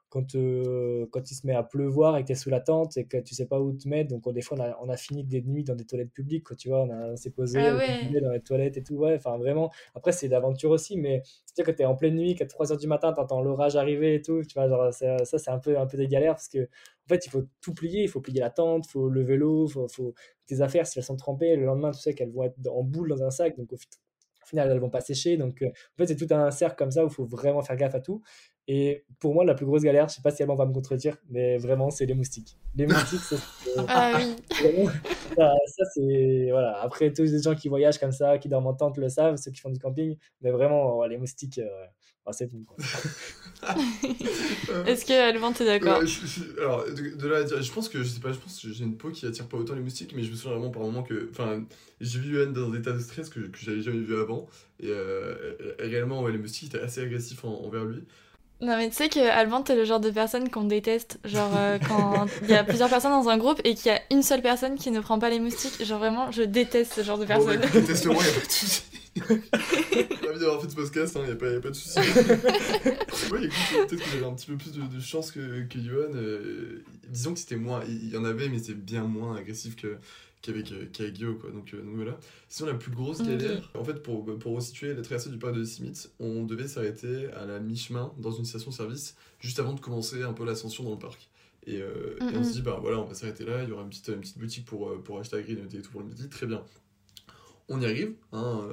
quand, 0.09 0.35
euh, 0.35 1.05
quand 1.11 1.29
il 1.31 1.35
se 1.35 1.45
met 1.47 1.53
à 1.55 1.63
pleuvoir 1.63 2.17
et 2.17 2.21
que 2.23 2.27
tu 2.27 2.31
es 2.33 2.35
sous 2.35 2.49
la 2.49 2.61
tente 2.61 2.97
et 2.97 3.05
que 3.05 3.17
tu 3.17 3.35
sais 3.35 3.45
pas 3.45 3.59
où 3.59 3.73
te 3.73 3.87
mettre, 3.87 4.09
donc 4.09 4.25
on- 4.27 4.31
des 4.31 4.41
fois, 4.41 4.57
on 4.59 4.61
a, 4.63 4.77
on 4.81 4.89
a 4.89 4.97
fini 4.97 5.23
des 5.23 5.41
nuits 5.41 5.63
dans 5.63 5.75
des 5.75 5.85
toilettes 5.85 6.11
publiques, 6.11 6.45
quoi, 6.45 6.55
tu 6.55 6.69
vois, 6.69 6.81
on, 6.83 7.15
s'est 7.17 7.31
posé 7.31 7.69
Ah 7.69 7.75
ouais. 7.75 8.21
dans 8.21 8.31
les 8.31 8.41
toilettes 8.41 8.77
et 8.77 8.83
tout, 8.83 8.95
ouais, 8.95 9.15
enfin 9.15 9.37
vraiment. 9.37 9.71
Après, 9.95 10.11
c'est 10.11 10.27
l'aventure 10.27 10.71
aussi, 10.71 10.97
mais 10.97 11.21
sais, 11.57 11.63
quand 11.63 11.73
tu 11.75 11.81
es 11.81 11.85
en 11.85 11.95
pleine 11.95 12.15
nuit, 12.15 12.35
qu'à 12.35 12.45
3h 12.45 12.77
du 12.77 12.87
matin, 12.87 13.13
tu 13.13 13.19
entends 13.19 13.41
l'orage 13.41 13.75
arriver 13.75 14.15
et 14.15 14.21
tout, 14.21 14.43
tu 14.43 14.53
vois, 14.53 14.67
genre, 14.69 14.93
ça, 14.93 15.23
ça, 15.25 15.37
c'est 15.37 15.49
un 15.51 15.59
peu, 15.59 15.77
un 15.77 15.85
peu 15.87 15.97
des 15.97 16.07
galères 16.07 16.33
parce 16.35 16.47
que, 16.47 16.63
en 16.63 17.07
fait, 17.09 17.25
il 17.25 17.29
faut 17.29 17.43
tout 17.61 17.73
plier, 17.73 18.03
il 18.03 18.09
faut 18.09 18.21
plier 18.21 18.39
la 18.39 18.49
tente, 18.49 18.85
il 18.87 18.91
faut 18.91 19.09
le 19.09 19.23
vélo, 19.23 19.67
il 19.67 19.71
faut, 19.71 19.87
faut 19.87 20.13
tes 20.45 20.61
affaires, 20.61 20.85
si 20.87 20.99
elles 20.99 21.05
sont 21.05 21.15
trempées, 21.17 21.55
le 21.55 21.65
lendemain, 21.65 21.91
tu 21.91 21.99
sais 21.99 22.13
qu'elles 22.13 22.31
vont 22.31 22.43
être 22.43 22.55
en 22.69 22.83
boule 22.83 23.09
dans 23.09 23.23
un 23.23 23.31
sac, 23.31 23.57
donc 23.57 23.73
au, 23.73 23.77
fi- 23.77 23.87
au 24.43 24.47
final, 24.47 24.69
elles 24.71 24.79
vont 24.79 24.89
pas 24.89 25.01
sécher. 25.01 25.37
Donc, 25.37 25.61
euh, 25.61 25.67
en 25.69 25.97
fait, 25.97 26.07
c'est 26.07 26.15
tout 26.15 26.33
un 26.33 26.51
cercle 26.51 26.75
comme 26.77 26.91
ça 26.91 27.03
où 27.03 27.07
il 27.07 27.13
faut 27.13 27.25
vraiment 27.25 27.61
faire 27.61 27.75
gaffe 27.77 27.95
à 27.95 27.99
tout. 28.01 28.21
Et 28.69 29.05
pour 29.19 29.33
moi, 29.33 29.45
la 29.45 29.53
plus 29.53 29.65
grosse 29.65 29.83
galère, 29.83 30.09
je 30.09 30.15
sais 30.15 30.21
pas 30.21 30.31
si 30.31 30.43
elle 30.43 30.49
va 30.49 30.65
me 30.65 30.73
contredire, 30.73 31.15
mais 31.29 31.57
vraiment, 31.57 31.89
c'est 31.89 32.05
les 32.05 32.13
moustiques. 32.13 32.57
Les 32.75 32.85
moustiques, 32.87 33.21
c'est. 33.21 33.37
ah 33.87 34.19
oui. 34.19 34.35
ça, 35.37 35.53
ça 35.67 35.85
c'est. 35.93 36.47
Voilà. 36.51 36.81
Après, 36.81 37.13
tous 37.13 37.23
les 37.23 37.41
gens 37.41 37.55
qui 37.55 37.69
voyagent 37.69 37.99
comme 37.99 38.11
ça, 38.11 38.37
qui 38.37 38.49
dorment 38.49 38.67
en 38.67 38.73
tente 38.73 38.97
le 38.97 39.07
savent, 39.07 39.37
ceux 39.37 39.51
qui 39.51 39.61
font 39.61 39.69
du 39.69 39.79
camping. 39.79 40.17
Mais 40.41 40.51
vraiment, 40.51 41.05
les 41.05 41.17
moustiques, 41.17 41.59
euh, 41.59 41.85
ah, 42.25 42.33
c'est 42.33 42.51
bon. 42.51 42.65
Est-ce 44.85 45.05
que 45.05 45.13
Alban, 45.13 45.53
t'es 45.53 45.63
d'accord 45.63 46.01
Alors, 46.57 46.83
de, 46.85 47.25
là 47.25 47.37
à 47.37 47.43
dire, 47.43 47.61
je 47.61 47.71
pense 47.71 47.87
que 47.87 48.03
je 48.03 48.09
sais 48.09 48.19
pas, 48.19 48.33
je 48.33 48.37
pense 48.37 48.61
que 48.61 48.73
j'ai 48.73 48.83
une 48.83 48.97
peau 48.97 49.11
qui 49.11 49.25
attire 49.25 49.47
pas 49.47 49.55
autant 49.55 49.75
les 49.75 49.81
moustiques, 49.81 50.13
mais 50.13 50.23
je 50.23 50.31
me 50.31 50.35
souviens 50.35 50.57
vraiment 50.57 50.71
par 50.71 50.81
moment 50.81 51.03
que. 51.03 51.29
Enfin, 51.31 51.63
j'ai 52.01 52.19
vu 52.19 52.41
Anne 52.41 52.51
dans 52.51 52.69
un 52.69 52.77
état 52.77 52.91
de 52.91 52.99
stress 52.99 53.29
que, 53.29 53.39
que 53.39 53.57
j'avais 53.57 53.79
jamais 53.79 54.01
vu 54.01 54.19
avant. 54.19 54.45
Et 54.81 54.89
euh, 54.89 55.55
réellement, 55.79 56.21
ouais, 56.21 56.33
les 56.33 56.37
moustiques 56.37 56.75
étaient 56.75 56.83
assez 56.83 56.99
agressifs 56.99 57.45
envers 57.45 57.85
lui. 57.85 58.03
Non 58.59 58.75
mais 58.75 58.89
tu 58.89 58.95
sais 58.95 59.07
que 59.07 59.19
Alban 59.19 59.61
t'es 59.61 59.75
le 59.75 59.85
genre 59.85 59.99
de 59.99 60.09
personne 60.09 60.49
qu'on 60.49 60.63
déteste 60.63 61.19
genre 61.23 61.51
euh, 61.55 61.77
quand 61.77 62.25
il 62.41 62.49
y 62.49 62.55
a 62.55 62.63
plusieurs 62.63 62.89
personnes 62.89 63.11
dans 63.11 63.29
un 63.29 63.37
groupe 63.37 63.61
et 63.63 63.75
qu'il 63.75 63.91
y 63.91 63.95
a 63.95 64.01
une 64.09 64.23
seule 64.23 64.41
personne 64.41 64.75
qui 64.75 64.89
ne 64.89 64.99
prend 64.99 65.19
pas 65.19 65.29
les 65.29 65.39
moustiques 65.39 65.83
genre 65.85 65.99
vraiment 65.99 66.31
je 66.31 66.41
déteste 66.41 66.93
ce 66.95 67.03
genre 67.03 67.19
de 67.19 67.25
personne. 67.25 67.59
Bon, 67.59 67.67
déteste-moi 67.71 68.15
y 68.15 68.27
a 68.27 68.31
pas 68.31 68.45
de 68.45 68.51
souci. 68.51 68.83
Ravi 69.17 70.39
d'avoir 70.39 70.61
fait 70.61 70.69
ce 70.69 70.75
podcast 70.75 71.17
hein, 71.17 71.21
y 71.27 71.31
a 71.31 71.35
pas, 71.35 71.49
y 71.49 71.55
a 71.55 71.59
pas 71.59 71.69
de 71.69 71.75
souci. 71.75 71.99
ouais 71.99 73.45
écoute 73.45 73.89
peut-être 73.89 74.03
que 74.03 74.09
j'avais 74.11 74.25
un 74.25 74.33
petit 74.33 74.47
peu 74.47 74.57
plus 74.57 74.71
de, 74.71 74.99
chance 74.99 75.31
que, 75.31 75.63
que 75.67 75.79
Johan. 75.79 76.13
Euh, 76.15 76.83
disons 77.09 77.33
que 77.33 77.39
c'était 77.39 77.57
moins 77.57 77.81
il 77.87 78.09
y 78.09 78.17
en 78.17 78.25
avait 78.25 78.49
mais 78.49 78.57
c'est 78.57 78.73
bien 78.73 79.03
moins 79.03 79.35
agressif 79.35 79.75
que 79.75 79.97
qu'avec 80.41 80.71
euh, 80.71 81.33
quoi. 81.39 81.51
Donc, 81.51 81.73
euh, 81.73 81.81
donc, 81.81 81.95
voilà. 81.95 82.17
Sinon, 82.49 82.69
la 82.69 82.75
plus 82.75 82.91
grosse 82.91 83.21
galère, 83.21 83.71
en 83.75 83.83
fait, 83.83 84.01
pour, 84.03 84.25
pour 84.37 84.55
resituer 84.55 84.93
la 84.93 85.01
traversée 85.01 85.29
du 85.29 85.37
parc 85.37 85.55
de 85.55 85.63
Simit, 85.63 86.07
on 86.19 86.43
devait 86.43 86.67
s'arrêter 86.67 87.27
à 87.33 87.45
la 87.45 87.59
mi-chemin 87.59 88.13
dans 88.17 88.31
une 88.31 88.45
station-service 88.45 89.15
juste 89.39 89.59
avant 89.59 89.73
de 89.73 89.79
commencer 89.79 90.23
un 90.23 90.33
peu 90.33 90.45
l'ascension 90.45 90.83
dans 90.83 90.91
le 90.91 90.99
parc. 90.99 91.29
Et, 91.65 91.81
euh, 91.81 92.17
on 92.21 92.43
se 92.43 92.53
dit, 92.53 92.61
bah 92.61 92.79
voilà, 92.81 92.99
on 92.99 93.05
va 93.05 93.13
s'arrêter 93.13 93.45
là, 93.45 93.63
il 93.63 93.69
y 93.69 93.71
aura 93.71 93.83
une 93.83 93.89
petite, 93.89 94.07
une 94.07 94.21
petite 94.21 94.37
boutique 94.37 94.65
pour, 94.65 95.01
pour 95.03 95.19
acheter 95.19 95.35
la 95.37 95.41
grille 95.41 95.59
et 95.73 95.81
tout 95.81 95.91
pour 95.91 96.01
le 96.01 96.07
midi, 96.07 96.29
très 96.29 96.47
bien. 96.47 96.63
On 97.69 97.81
y 97.81 97.85
arrive, 97.85 98.13
hein, 98.31 98.65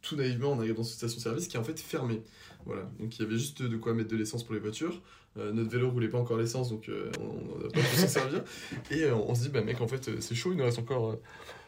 tout 0.00 0.16
naïvement, 0.16 0.52
on 0.52 0.58
arrive 0.58 0.74
dans 0.74 0.82
cette 0.82 0.96
station-service 0.96 1.48
qui 1.48 1.58
est 1.58 1.60
en 1.60 1.64
fait 1.64 1.78
fermée. 1.78 2.22
Voilà, 2.64 2.90
donc 2.98 3.18
il 3.18 3.22
y 3.22 3.24
avait 3.26 3.36
juste 3.36 3.62
de 3.62 3.76
quoi 3.76 3.92
mettre 3.92 4.08
de 4.08 4.16
l'essence 4.16 4.44
pour 4.44 4.54
les 4.54 4.60
voitures. 4.60 5.02
Euh, 5.38 5.52
notre 5.52 5.70
vélo 5.70 5.90
roulait 5.90 6.08
pas 6.08 6.18
encore 6.18 6.38
l'essence, 6.38 6.70
donc 6.70 6.88
euh, 6.88 7.10
on 7.20 7.58
n'a 7.62 7.70
pas 7.70 7.80
pu 7.80 7.96
s'en 7.96 8.08
servir. 8.08 8.42
Et 8.90 9.04
euh, 9.04 9.14
on 9.14 9.34
se 9.34 9.42
dit, 9.42 9.48
bah 9.48 9.62
mec, 9.62 9.80
en 9.80 9.86
fait, 9.86 10.20
c'est 10.20 10.34
chaud, 10.34 10.50
il 10.52 10.58
nous 10.58 10.64
reste 10.64 10.78
encore 10.78 11.16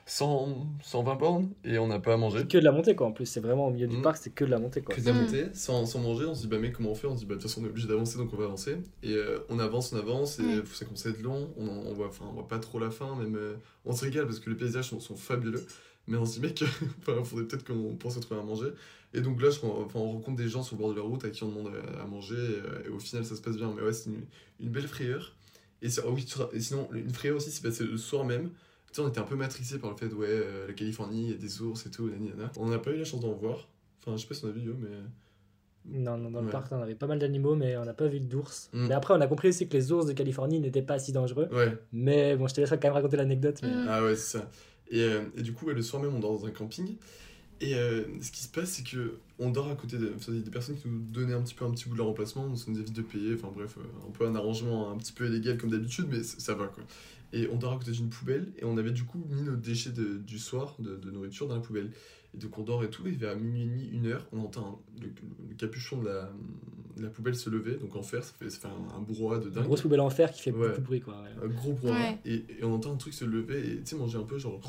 100, 0.06 0.66
120 0.82 1.14
bornes 1.14 1.50
et 1.64 1.78
on 1.78 1.86
n'a 1.86 1.98
pas 1.98 2.14
à 2.14 2.16
manger. 2.16 2.46
Que 2.46 2.58
de 2.58 2.64
la 2.64 2.72
montée, 2.72 2.94
quoi, 2.94 3.06
en 3.06 3.12
plus, 3.12 3.26
c'est 3.26 3.40
vraiment 3.40 3.68
au 3.68 3.70
milieu 3.70 3.86
du 3.86 3.98
mm. 3.98 4.02
parc, 4.02 4.18
c'est 4.18 4.34
que 4.34 4.44
de 4.44 4.50
la 4.50 4.58
montée, 4.58 4.82
quoi. 4.82 4.94
Que 4.94 5.00
de 5.00 5.06
la 5.06 5.12
montée, 5.12 5.46
sans, 5.54 5.86
sans, 5.86 6.00
manger, 6.00 6.26
on 6.26 6.34
se 6.34 6.42
dit, 6.42 6.48
bah 6.48 6.58
mec, 6.58 6.72
comment 6.72 6.90
on 6.90 6.94
fait? 6.94 7.06
On 7.06 7.14
se 7.14 7.20
dit, 7.20 7.26
bah 7.26 7.34
de 7.34 7.40
toute 7.40 7.50
façon, 7.50 7.62
on 7.62 7.66
est 7.66 7.70
obligé 7.70 7.88
d'avancer, 7.88 8.18
donc 8.18 8.32
on 8.32 8.36
va 8.36 8.44
avancer. 8.44 8.76
Et 9.02 9.16
on 9.48 9.58
avance, 9.58 9.92
on 9.92 9.98
avance, 9.98 10.38
et 10.38 10.62
ça 10.72 10.84
commence 10.84 11.06
à 11.06 11.10
être 11.10 11.22
long, 11.22 11.50
on, 11.56 11.68
on, 11.68 11.92
voit, 11.94 12.10
on 12.20 12.32
voit 12.32 12.48
pas 12.48 12.58
trop 12.58 12.78
la 12.78 12.90
fin, 12.90 13.14
même 13.16 13.38
on 13.84 13.92
se 13.92 14.04
régale 14.04 14.26
parce 14.26 14.40
que 14.40 14.50
les 14.50 14.56
paysages 14.56 14.88
sont, 14.88 15.00
sont 15.00 15.16
fabuleux. 15.16 15.64
Mais 16.08 16.16
on 16.16 16.24
se 16.24 16.34
dit, 16.34 16.40
mec, 16.40 16.60
il 17.08 17.24
faudrait 17.24 17.46
peut-être 17.46 17.64
qu'on 17.64 17.96
pense 17.96 18.16
à 18.16 18.20
trouver 18.20 18.40
à 18.40 18.44
manger. 18.44 18.70
Et 19.14 19.20
donc 19.20 19.40
là, 19.40 19.50
je, 19.50 19.58
enfin, 19.64 19.98
on 19.98 20.12
rencontre 20.12 20.36
des 20.36 20.48
gens 20.48 20.62
sur 20.62 20.76
le 20.76 20.82
bord 20.82 20.90
de 20.90 20.96
la 20.96 21.02
route 21.02 21.24
à 21.24 21.30
qui 21.30 21.44
on 21.44 21.48
demande 21.48 21.72
à, 22.00 22.06
manger, 22.06 22.60
et, 22.84 22.88
au 22.88 22.98
final, 22.98 23.24
ça 23.24 23.36
se 23.36 23.42
passe 23.42 23.56
bien. 23.56 23.72
Mais 23.74 23.82
ouais, 23.82 23.92
c'est 23.92 24.10
une, 24.10 24.68
belle 24.68 24.88
frayeur. 24.88 25.34
Et, 25.82 25.88
oh 26.04 26.10
oui, 26.12 26.26
et 26.52 26.60
sinon, 26.60 26.88
une 26.92 27.12
frayeur 27.12 27.36
aussi, 27.36 27.50
c'est 27.50 27.62
passé 27.62 27.84
le 27.84 27.96
soir 27.96 28.24
même. 28.24 28.50
Tu 28.92 28.96
sais, 28.96 29.06
on 29.06 29.08
était 29.08 29.20
un 29.20 29.24
peu 29.24 29.36
matrixé 29.36 29.78
par 29.78 29.90
le 29.90 29.96
fait, 29.96 30.12
ouais, 30.12 30.26
euh, 30.28 30.66
la 30.66 30.74
Californie, 30.74 31.24
il 31.24 31.30
y 31.30 31.34
a 31.34 31.38
des 31.38 31.62
ours 31.62 31.86
et 31.86 31.90
tout, 31.90 32.10
On 32.58 32.68
n'a 32.68 32.78
pas 32.78 32.90
eu 32.90 32.98
la 32.98 33.04
chance 33.04 33.20
d'en 33.20 33.32
voir. 33.32 33.68
Enfin, 34.00 34.16
je 34.16 34.22
sais 34.22 34.28
pas 34.28 34.34
si 34.34 34.44
on 34.44 34.48
a 34.48 34.52
vu, 34.52 34.60
mais. 34.78 35.98
Non, 35.98 36.16
non, 36.16 36.30
dans 36.30 36.42
le 36.42 36.50
parc, 36.50 36.70
on 36.70 36.80
avait 36.80 36.94
pas 36.94 37.06
mal 37.06 37.18
d'animaux, 37.18 37.56
mais 37.56 37.76
on 37.76 37.84
n'a 37.84 37.94
pas 37.94 38.06
vu 38.06 38.20
d'ours. 38.20 38.70
Mm. 38.72 38.88
Mais 38.88 38.94
après, 38.94 39.14
on 39.14 39.20
a 39.20 39.26
compris 39.26 39.48
aussi 39.48 39.66
que 39.66 39.72
les 39.72 39.90
ours 39.90 40.06
de 40.06 40.12
Californie 40.12 40.60
n'étaient 40.60 40.82
pas 40.82 40.98
si 40.98 41.10
dangereux. 41.12 41.48
Ouais. 41.50 41.76
Mais 41.92 42.36
bon, 42.36 42.46
je 42.46 42.54
te 42.54 42.60
laisserai 42.60 42.78
quand 42.78 42.88
même 42.88 42.94
raconter 42.94 43.16
l'anecdote. 43.16 43.60
Mais... 43.62 43.72
Ah 43.88 44.04
ouais, 44.04 44.14
c'est 44.14 44.38
ça. 44.38 44.50
Et, 44.90 45.00
euh, 45.00 45.22
et, 45.36 45.42
du 45.42 45.52
coup, 45.52 45.68
le 45.68 45.82
soir 45.82 46.02
même, 46.02 46.14
on 46.14 46.20
dort 46.20 46.38
dans 46.38 46.46
un 46.46 46.50
camping. 46.50 46.96
Et 47.62 47.76
euh, 47.76 48.02
ce 48.20 48.32
qui 48.32 48.42
se 48.42 48.48
passe, 48.48 48.70
c'est 48.70 48.82
que 48.82 49.18
on 49.38 49.50
dort 49.50 49.70
à 49.70 49.76
côté 49.76 49.96
de, 49.96 50.12
des 50.28 50.50
personnes 50.50 50.76
qui 50.76 50.88
nous 50.88 50.98
donnaient 50.98 51.32
un 51.32 51.42
petit 51.42 51.54
peu 51.54 51.64
un 51.64 51.70
petit 51.70 51.88
bout 51.88 51.94
de 51.94 51.98
leur 51.98 52.08
remplacement, 52.08 52.44
on 52.44 52.48
nous 52.48 52.80
évite 52.80 52.92
de 52.92 53.02
payer, 53.02 53.34
enfin 53.34 53.52
bref, 53.54 53.78
un 54.06 54.10
peu 54.10 54.26
un 54.26 54.34
arrangement 54.34 54.90
un 54.90 54.96
petit 54.96 55.12
peu 55.12 55.28
illégal 55.28 55.58
comme 55.58 55.70
d'habitude, 55.70 56.06
mais 56.10 56.24
ça 56.24 56.54
va 56.54 56.66
quoi. 56.66 56.82
Et 57.32 57.48
on 57.48 57.56
dort 57.56 57.72
à 57.72 57.78
côté 57.78 57.92
d'une 57.92 58.10
poubelle, 58.10 58.52
et 58.58 58.64
on 58.64 58.76
avait 58.76 58.90
du 58.90 59.04
coup 59.04 59.24
mis 59.30 59.42
nos 59.42 59.56
déchets 59.56 59.90
de, 59.90 60.18
du 60.18 60.38
soir 60.38 60.76
de, 60.78 60.96
de, 60.96 61.10
nourriture 61.10 61.48
dans 61.48 61.54
la 61.54 61.60
poubelle. 61.60 61.90
Et 62.34 62.38
donc 62.38 62.58
on 62.58 62.62
dort 62.62 62.84
et 62.84 62.90
tout, 62.90 63.06
et 63.06 63.12
vers 63.12 63.36
minuit 63.36 63.62
et 63.62 63.66
demi, 63.66 63.88
une 63.92 64.06
heure, 64.06 64.26
on 64.32 64.40
entend 64.40 64.82
le, 65.00 65.54
capuchon 65.54 66.00
de 66.00 66.08
la, 66.08 66.30
la, 66.98 67.08
poubelle 67.08 67.34
se 67.34 67.50
lever, 67.50 67.76
donc 67.76 67.96
en 67.96 68.02
fer, 68.02 68.22
ça 68.24 68.32
fait, 68.38 68.50
ça 68.50 68.58
fait 68.58 68.68
un, 68.68 69.00
brouhaha 69.00 69.38
de 69.38 69.48
dingue. 69.48 69.62
Une 69.62 69.68
grosse 69.68 69.82
poubelle 69.82 70.00
en 70.00 70.10
fer 70.10 70.32
qui 70.32 70.42
fait 70.42 70.52
beaucoup 70.52 70.80
de 70.80 70.80
bruit 70.80 71.00
quoi. 71.00 71.22
Un 71.42 71.48
gros 71.48 71.72
brouhaha, 71.72 72.18
et, 72.24 72.34
et, 72.34 72.64
on 72.64 72.74
entend 72.74 72.92
un 72.92 72.96
truc 72.96 73.14
se 73.14 73.24
lever, 73.24 73.60
et 73.60 73.76
tu 73.78 73.86
sais, 73.86 73.96
manger 73.96 74.18
un 74.18 74.24
peu 74.24 74.38
genre 74.38 74.60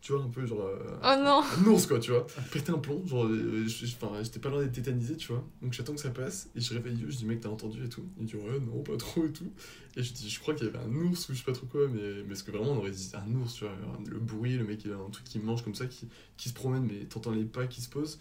tu 0.00 0.12
vois, 0.12 0.22
un 0.22 0.28
peu 0.28 0.46
genre. 0.46 0.62
Euh, 0.62 0.98
oh 1.02 1.22
non 1.22 1.42
Un 1.42 1.70
ours, 1.70 1.86
quoi, 1.86 1.98
tu 1.98 2.10
vois. 2.10 2.26
Péter 2.50 2.72
un 2.72 2.78
plomb, 2.78 3.06
genre. 3.06 3.26
Euh, 3.26 3.66
j'étais 3.66 4.40
pas 4.40 4.48
loin 4.48 4.62
d'être 4.62 4.72
tétanisé, 4.72 5.16
tu 5.16 5.28
vois. 5.28 5.44
Donc 5.60 5.72
j'attends 5.72 5.94
que 5.94 6.00
ça 6.00 6.10
passe, 6.10 6.48
et 6.56 6.60
je 6.60 6.72
réveille 6.74 7.04
je 7.08 7.16
dis, 7.16 7.24
mec, 7.26 7.40
t'as 7.40 7.48
entendu 7.48 7.84
et 7.84 7.88
tout. 7.88 8.04
Il 8.18 8.26
dit, 8.26 8.36
ouais, 8.36 8.60
non, 8.60 8.82
pas 8.82 8.96
trop 8.96 9.26
et 9.26 9.32
tout. 9.32 9.50
Et 9.96 10.02
je 10.02 10.12
dis, 10.12 10.30
je 10.30 10.40
crois 10.40 10.54
qu'il 10.54 10.66
y 10.66 10.70
avait 10.70 10.78
un 10.78 10.94
ours 10.94 11.28
ou 11.28 11.32
je 11.32 11.38
sais 11.38 11.44
pas 11.44 11.52
trop 11.52 11.66
quoi, 11.66 11.88
mais, 11.88 12.22
mais 12.26 12.34
ce 12.34 12.44
que 12.44 12.50
vraiment 12.50 12.72
on 12.72 12.78
aurait 12.78 12.90
dit, 12.90 13.12
un 13.14 13.34
ours, 13.34 13.54
tu 13.54 13.64
vois. 13.64 13.74
Le 14.08 14.18
bruit, 14.18 14.56
le 14.56 14.64
mec, 14.64 14.84
il 14.84 14.92
a 14.92 14.96
un 14.96 15.10
truc 15.10 15.24
qui 15.24 15.38
mange 15.38 15.62
comme 15.62 15.74
ça, 15.74 15.86
qui, 15.86 16.08
qui 16.36 16.48
se 16.48 16.54
promène, 16.54 16.86
mais 16.86 17.04
t'entends 17.04 17.32
les 17.32 17.44
pas 17.44 17.66
qui 17.66 17.80
se 17.80 17.88
posent. 17.88 18.18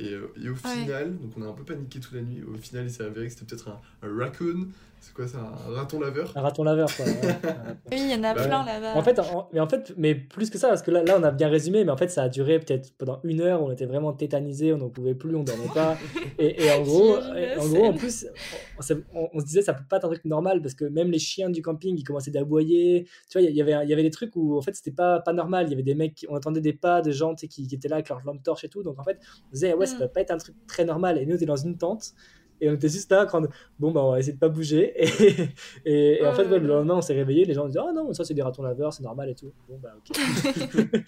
Et, 0.00 0.12
euh, 0.12 0.32
et, 0.40 0.48
au 0.48 0.54
final, 0.54 1.18
donc 1.18 1.32
on 1.36 1.42
a 1.42 1.46
un 1.46 1.52
peu 1.52 1.64
paniqué 1.64 1.98
toute 1.98 2.12
la 2.12 2.22
nuit. 2.22 2.42
Au 2.42 2.56
final, 2.56 2.84
il 2.86 2.90
s'est 2.90 3.02
avéré 3.02 3.26
que 3.26 3.32
c'était 3.32 3.46
peut-être 3.46 3.68
un, 3.68 3.80
un, 4.02 4.16
raccoon 4.16 4.68
c'est 5.00 5.14
quoi 5.14 5.26
ça 5.26 5.38
Un 5.38 5.74
raton 5.74 6.00
laveur 6.00 6.32
Un 6.36 6.40
raton 6.40 6.64
laveur, 6.64 6.88
quoi. 6.96 7.04
oui, 7.90 7.98
il 7.98 8.10
y 8.10 8.14
en 8.14 8.24
a 8.24 8.34
bah 8.34 8.44
plein 8.44 8.64
là-bas. 8.64 8.94
En 8.94 9.02
fait, 9.02 9.20
mais 9.52 9.60
en 9.60 9.68
fait, 9.68 9.92
mais 9.96 10.14
plus 10.14 10.50
que 10.50 10.58
ça, 10.58 10.68
parce 10.68 10.82
que 10.82 10.90
là, 10.90 11.02
là, 11.04 11.16
on 11.18 11.22
a 11.22 11.30
bien 11.30 11.48
résumé, 11.48 11.84
mais 11.84 11.90
en 11.90 11.96
fait, 11.96 12.08
ça 12.08 12.24
a 12.24 12.28
duré 12.28 12.58
peut-être 12.58 12.92
pendant 12.98 13.20
une 13.24 13.40
heure, 13.40 13.62
on 13.62 13.70
était 13.70 13.86
vraiment 13.86 14.12
tétanisés, 14.12 14.72
on 14.72 14.78
n'en 14.78 14.88
pouvait 14.88 15.14
plus, 15.14 15.36
on 15.36 15.44
dormait 15.44 15.72
pas. 15.72 15.96
Et, 16.40 16.64
et 16.64 16.70
en 16.70 16.82
gros, 16.82 17.16
en 17.16 17.68
gros, 17.68 17.84
en 17.86 17.94
plus, 17.94 18.26
on, 19.12 19.28
on, 19.32 19.40
se 19.40 19.44
disait, 19.44 19.62
ça 19.62 19.74
peut 19.74 19.82
pas 19.88 19.96
être 19.96 20.04
un 20.04 20.08
truc 20.08 20.24
normal, 20.24 20.62
parce 20.62 20.74
que 20.74 20.84
même 20.84 21.10
les 21.10 21.18
chiens 21.18 21.50
du 21.50 21.62
camping, 21.62 21.96
ils 21.98 22.04
commençaient 22.04 22.30
d'aboyer. 22.30 23.08
Tu 23.28 23.38
vois, 23.38 23.48
il 23.48 23.56
y 23.56 23.60
avait, 23.60 23.84
il 23.84 23.88
y 23.88 23.92
avait 23.92 24.04
des 24.04 24.10
trucs 24.10 24.36
où, 24.36 24.56
en 24.56 24.62
fait, 24.62 24.74
c'était 24.76 24.92
pas, 24.92 25.18
pas 25.20 25.32
normal. 25.32 25.66
Il 25.66 25.70
y 25.70 25.72
avait 25.74 25.82
des 25.82 25.96
mecs, 25.96 26.24
on 26.28 26.36
entendait 26.36 26.60
des 26.60 26.72
pas 26.72 27.02
de 27.02 27.10
gens 27.10 27.34
qui, 27.34 27.48
qui 27.48 27.74
étaient 27.74 27.88
là 27.88 27.96
avec 27.96 28.08
leur 28.08 28.20
lampe 28.24 28.42
torche 28.42 28.62
et 28.64 28.68
tout. 28.68 28.84
Donc, 28.84 29.00
en 29.00 29.04
fait, 29.04 29.18
on 29.46 29.48
se 29.48 29.54
disait, 29.54 29.74
ouais, 29.74 29.86
ça 29.86 29.96
mm. 29.96 29.98
peut 29.98 30.08
pas 30.08 30.20
être 30.20 30.30
un 30.30 30.38
truc 30.38 30.54
très 30.68 30.84
normal. 30.84 31.18
Et 31.18 31.26
nous, 31.26 31.32
on 31.32 31.36
était 31.36 31.46
dans 31.46 31.56
une 31.56 31.76
tente. 31.76 32.14
Et 32.60 32.68
on 32.68 32.74
était 32.74 32.88
juste 32.88 33.10
là, 33.10 33.26
quand 33.26 33.42
bon, 33.78 33.90
bah, 33.90 34.02
on 34.02 34.12
va 34.12 34.18
essayer 34.18 34.32
de 34.32 34.38
pas 34.38 34.48
bouger. 34.48 34.94
Et, 35.84 36.18
et, 36.20 36.26
en 36.26 36.32
fait, 36.32 36.44
le 36.44 36.58
lendemain, 36.58 36.96
on 36.96 37.00
s'est 37.00 37.14
réveillé, 37.14 37.44
les 37.44 37.54
gens 37.54 37.66
disaient, 37.66 37.80
oh 37.82 37.92
non, 37.92 38.12
ça 38.12 38.24
c'est 38.24 38.34
des 38.34 38.42
ratons 38.42 38.62
laveurs, 38.62 38.92
c'est 38.92 39.02
normal 39.02 39.30
et 39.30 39.34
tout. 39.34 39.52
Bon, 39.68 39.78
bah, 39.78 39.94
ok. 39.96 40.16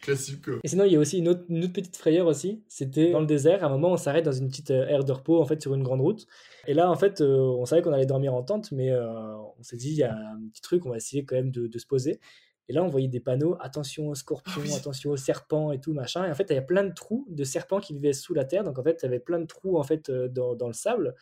Classique, 0.00 0.40
Et 0.64 0.68
sinon, 0.68 0.84
il 0.84 0.92
y 0.92 0.96
a 0.96 0.98
aussi 0.98 1.18
une 1.18 1.28
autre, 1.28 1.44
une 1.48 1.62
autre 1.62 1.72
petite 1.72 1.96
frayeur 1.96 2.26
aussi. 2.26 2.60
C'était 2.66 3.12
dans 3.12 3.20
le 3.20 3.26
désert, 3.26 3.62
à 3.62 3.68
un 3.68 3.70
moment, 3.70 3.92
on 3.92 3.96
s'arrête 3.96 4.24
dans 4.24 4.32
une 4.32 4.48
petite 4.48 4.72
euh, 4.72 4.88
aire 4.88 5.04
de 5.04 5.12
repos, 5.12 5.40
en 5.40 5.44
fait, 5.44 5.62
sur 5.62 5.74
une 5.74 5.84
grande 5.84 6.00
route. 6.00 6.26
Et 6.66 6.74
là, 6.74 6.90
en 6.90 6.96
fait, 6.96 7.20
euh, 7.20 7.38
on 7.38 7.64
savait 7.66 7.82
qu'on 7.82 7.92
allait 7.92 8.06
dormir 8.06 8.34
en 8.34 8.42
tente, 8.42 8.72
mais 8.72 8.90
euh, 8.90 9.36
on 9.36 9.62
s'est 9.62 9.76
dit, 9.76 9.90
il 9.90 9.96
y 9.96 10.02
a 10.02 10.12
un 10.12 10.40
petit 10.52 10.60
truc, 10.60 10.86
on 10.86 10.90
va 10.90 10.96
essayer 10.96 11.24
quand 11.24 11.36
même 11.36 11.52
de, 11.52 11.68
de 11.68 11.78
se 11.78 11.86
poser. 11.86 12.18
Et 12.68 12.72
là, 12.72 12.82
on 12.84 12.88
voyait 12.88 13.08
des 13.08 13.20
panneaux 13.20 13.56
attention 13.60 14.08
aux 14.08 14.14
scorpions, 14.14 14.62
ah 14.72 14.76
attention 14.76 15.10
aux 15.10 15.16
serpents 15.16 15.72
et 15.72 15.80
tout, 15.80 15.92
machin. 15.92 16.26
Et 16.26 16.30
en 16.30 16.34
fait, 16.34 16.44
il 16.44 16.54
y 16.54 16.56
avait 16.56 16.66
plein 16.66 16.84
de 16.84 16.94
trous 16.94 17.26
de 17.28 17.44
serpents 17.44 17.80
qui 17.80 17.92
vivaient 17.92 18.12
sous 18.12 18.34
la 18.34 18.44
terre. 18.44 18.64
Donc, 18.64 18.78
en 18.78 18.82
fait, 18.82 18.98
il 19.02 19.06
y 19.06 19.08
avait 19.08 19.20
plein 19.20 19.40
de 19.40 19.46
trous 19.46 19.78
en 19.78 19.82
fait, 19.82 20.08
euh, 20.10 20.28
dans, 20.28 20.54
dans, 20.54 20.68
le 20.68 20.72
sable. 20.72 21.14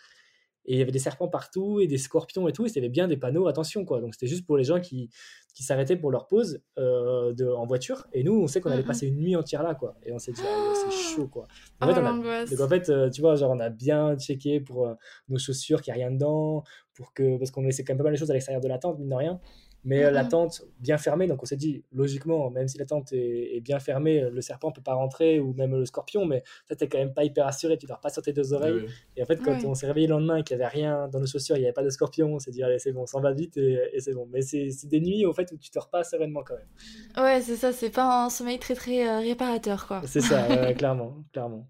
Et 0.66 0.74
il 0.74 0.78
y 0.78 0.82
avait 0.82 0.92
des 0.92 0.98
serpents 0.98 1.28
partout 1.28 1.80
et 1.80 1.86
des 1.86 1.96
scorpions 1.96 2.46
et 2.46 2.52
tout. 2.52 2.66
Et 2.66 2.68
c'était 2.68 2.90
bien 2.90 3.08
des 3.08 3.16
panneaux 3.16 3.48
attention, 3.48 3.86
quoi. 3.86 4.02
Donc, 4.02 4.14
c'était 4.14 4.26
juste 4.26 4.46
pour 4.46 4.58
les 4.58 4.64
gens 4.64 4.80
qui, 4.80 5.08
qui 5.54 5.62
s'arrêtaient 5.62 5.96
pour 5.96 6.10
leur 6.10 6.26
pause 6.26 6.60
euh, 6.78 7.32
de, 7.32 7.48
en 7.48 7.64
voiture. 7.66 8.06
Et 8.12 8.22
nous, 8.22 8.34
on 8.34 8.46
sait 8.46 8.60
qu'on 8.60 8.70
allait 8.70 8.82
passer 8.82 9.06
une 9.06 9.16
nuit 9.16 9.34
entière 9.34 9.62
là, 9.62 9.74
quoi. 9.74 9.96
Et 10.04 10.12
on 10.12 10.18
s'est 10.18 10.32
dit, 10.32 10.42
ah, 10.44 10.72
c'est 10.74 11.16
chaud, 11.16 11.26
quoi. 11.26 11.46
En 11.80 11.86
fait, 11.86 11.98
oh, 11.98 12.50
Donc, 12.50 12.60
en 12.60 12.68
fait, 12.68 12.90
euh, 12.90 13.08
tu 13.08 13.22
vois, 13.22 13.36
genre, 13.36 13.50
on 13.50 13.60
a 13.60 13.70
bien 13.70 14.16
checké 14.18 14.60
pour 14.60 14.94
nos 15.30 15.38
chaussures, 15.38 15.80
qu'il 15.80 15.94
n'y 15.94 16.02
a 16.02 16.04
rien 16.04 16.12
dedans. 16.12 16.64
Pour 16.92 17.14
que... 17.14 17.38
Parce 17.38 17.50
qu'on 17.50 17.62
laissait 17.62 17.82
quand 17.82 17.94
même 17.94 17.98
pas 17.98 18.04
mal 18.04 18.12
de 18.12 18.18
choses 18.18 18.30
à 18.30 18.34
l'extérieur 18.34 18.60
de 18.60 18.68
la 18.68 18.76
tente, 18.76 18.98
mine 18.98 19.08
de 19.08 19.14
rien. 19.14 19.40
Mais 19.84 20.04
euh, 20.04 20.10
la 20.10 20.24
tente 20.24 20.62
bien 20.78 20.98
fermée, 20.98 21.26
donc 21.26 21.42
on 21.42 21.46
s'est 21.46 21.56
dit, 21.56 21.82
logiquement, 21.92 22.50
même 22.50 22.68
si 22.68 22.76
la 22.76 22.84
tente 22.84 23.12
est, 23.12 23.60
bien 23.60 23.78
fermée, 23.78 24.28
le 24.30 24.40
serpent 24.42 24.70
peut 24.70 24.82
pas 24.82 24.94
rentrer, 24.94 25.40
ou 25.40 25.54
même 25.54 25.74
le 25.74 25.86
scorpion, 25.86 26.26
mais 26.26 26.42
ça, 26.68 26.76
t'es 26.76 26.88
quand 26.88 26.98
même 26.98 27.14
pas 27.14 27.24
hyper 27.24 27.46
assuré, 27.46 27.78
tu 27.78 27.86
dors 27.86 28.00
pas 28.00 28.10
sur 28.10 28.22
tes 28.22 28.32
deux 28.32 28.52
oreilles. 28.52 28.84
Et 29.16 29.22
en 29.22 29.26
fait, 29.26 29.36
quand 29.36 29.64
on 29.64 29.74
s'est 29.74 29.86
réveillé 29.86 30.06
le 30.06 30.14
lendemain 30.14 30.36
et 30.36 30.42
qu'il 30.42 30.56
y 30.56 30.60
avait 30.60 30.68
rien 30.70 31.08
dans 31.08 31.20
nos 31.20 31.26
chaussures, 31.26 31.56
il 31.56 31.62
y 31.62 31.64
avait 31.64 31.72
pas 31.72 31.82
de 31.82 31.90
scorpion, 31.90 32.34
on 32.34 32.38
s'est 32.38 32.50
dit, 32.50 32.62
allez, 32.62 32.78
c'est 32.78 32.92
bon, 32.92 33.02
on 33.02 33.06
s'en 33.06 33.20
va 33.20 33.32
vite 33.32 33.56
et, 33.56 34.00
c'est 34.00 34.14
bon. 34.14 34.28
Mais 34.30 34.42
c'est 34.42 34.70
des 34.84 35.00
nuits, 35.00 35.24
au 35.24 35.32
fait, 35.32 35.50
où 35.52 35.56
tu 35.56 35.70
dors 35.70 35.88
pas 35.88 36.04
sereinement 36.04 36.42
quand 36.42 36.54
même. 36.54 37.24
Ouais, 37.24 37.40
c'est 37.40 37.56
ça, 37.56 37.72
c'est 37.72 37.90
pas 37.90 38.24
un 38.24 38.30
sommeil 38.30 38.58
très 38.58 38.74
très 38.74 39.08
euh, 39.08 39.18
réparateur, 39.18 39.86
quoi. 39.86 40.02
C'est 40.04 40.20
ça, 40.20 40.46
clairement, 40.74 41.16
clairement. 41.32 41.66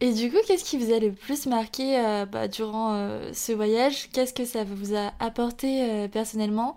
Et 0.00 0.12
du 0.12 0.30
coup, 0.30 0.36
qu'est-ce 0.46 0.62
qui 0.62 0.78
vous 0.78 0.92
a 0.92 1.00
le 1.00 1.10
plus 1.10 1.46
marqué 1.46 1.98
euh, 1.98 2.24
bah, 2.24 2.46
durant 2.46 3.32
ce 3.32 3.52
voyage? 3.52 4.08
Qu'est-ce 4.12 4.32
que 4.32 4.44
ça 4.44 4.62
vous 4.62 4.94
a 4.94 5.10
apporté 5.18 6.06
personnellement? 6.12 6.76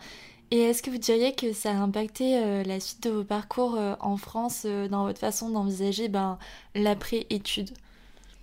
Et 0.52 0.60
est-ce 0.60 0.84
que 0.84 0.92
vous 0.92 0.98
diriez 0.98 1.34
que 1.34 1.54
ça 1.54 1.72
a 1.72 1.76
impacté 1.76 2.38
euh, 2.38 2.64
la 2.64 2.82
suite 2.82 3.04
de 3.04 3.10
vos 3.10 3.24
parcours 3.24 3.76
euh, 3.78 3.96
en 4.02 4.18
France 4.18 4.64
euh, 4.66 4.90
dans 4.90 5.06
votre 5.06 5.20
façon 5.20 5.50
d'envisager 5.50 6.10
ben, 6.10 6.38
l'après-études 6.76 7.70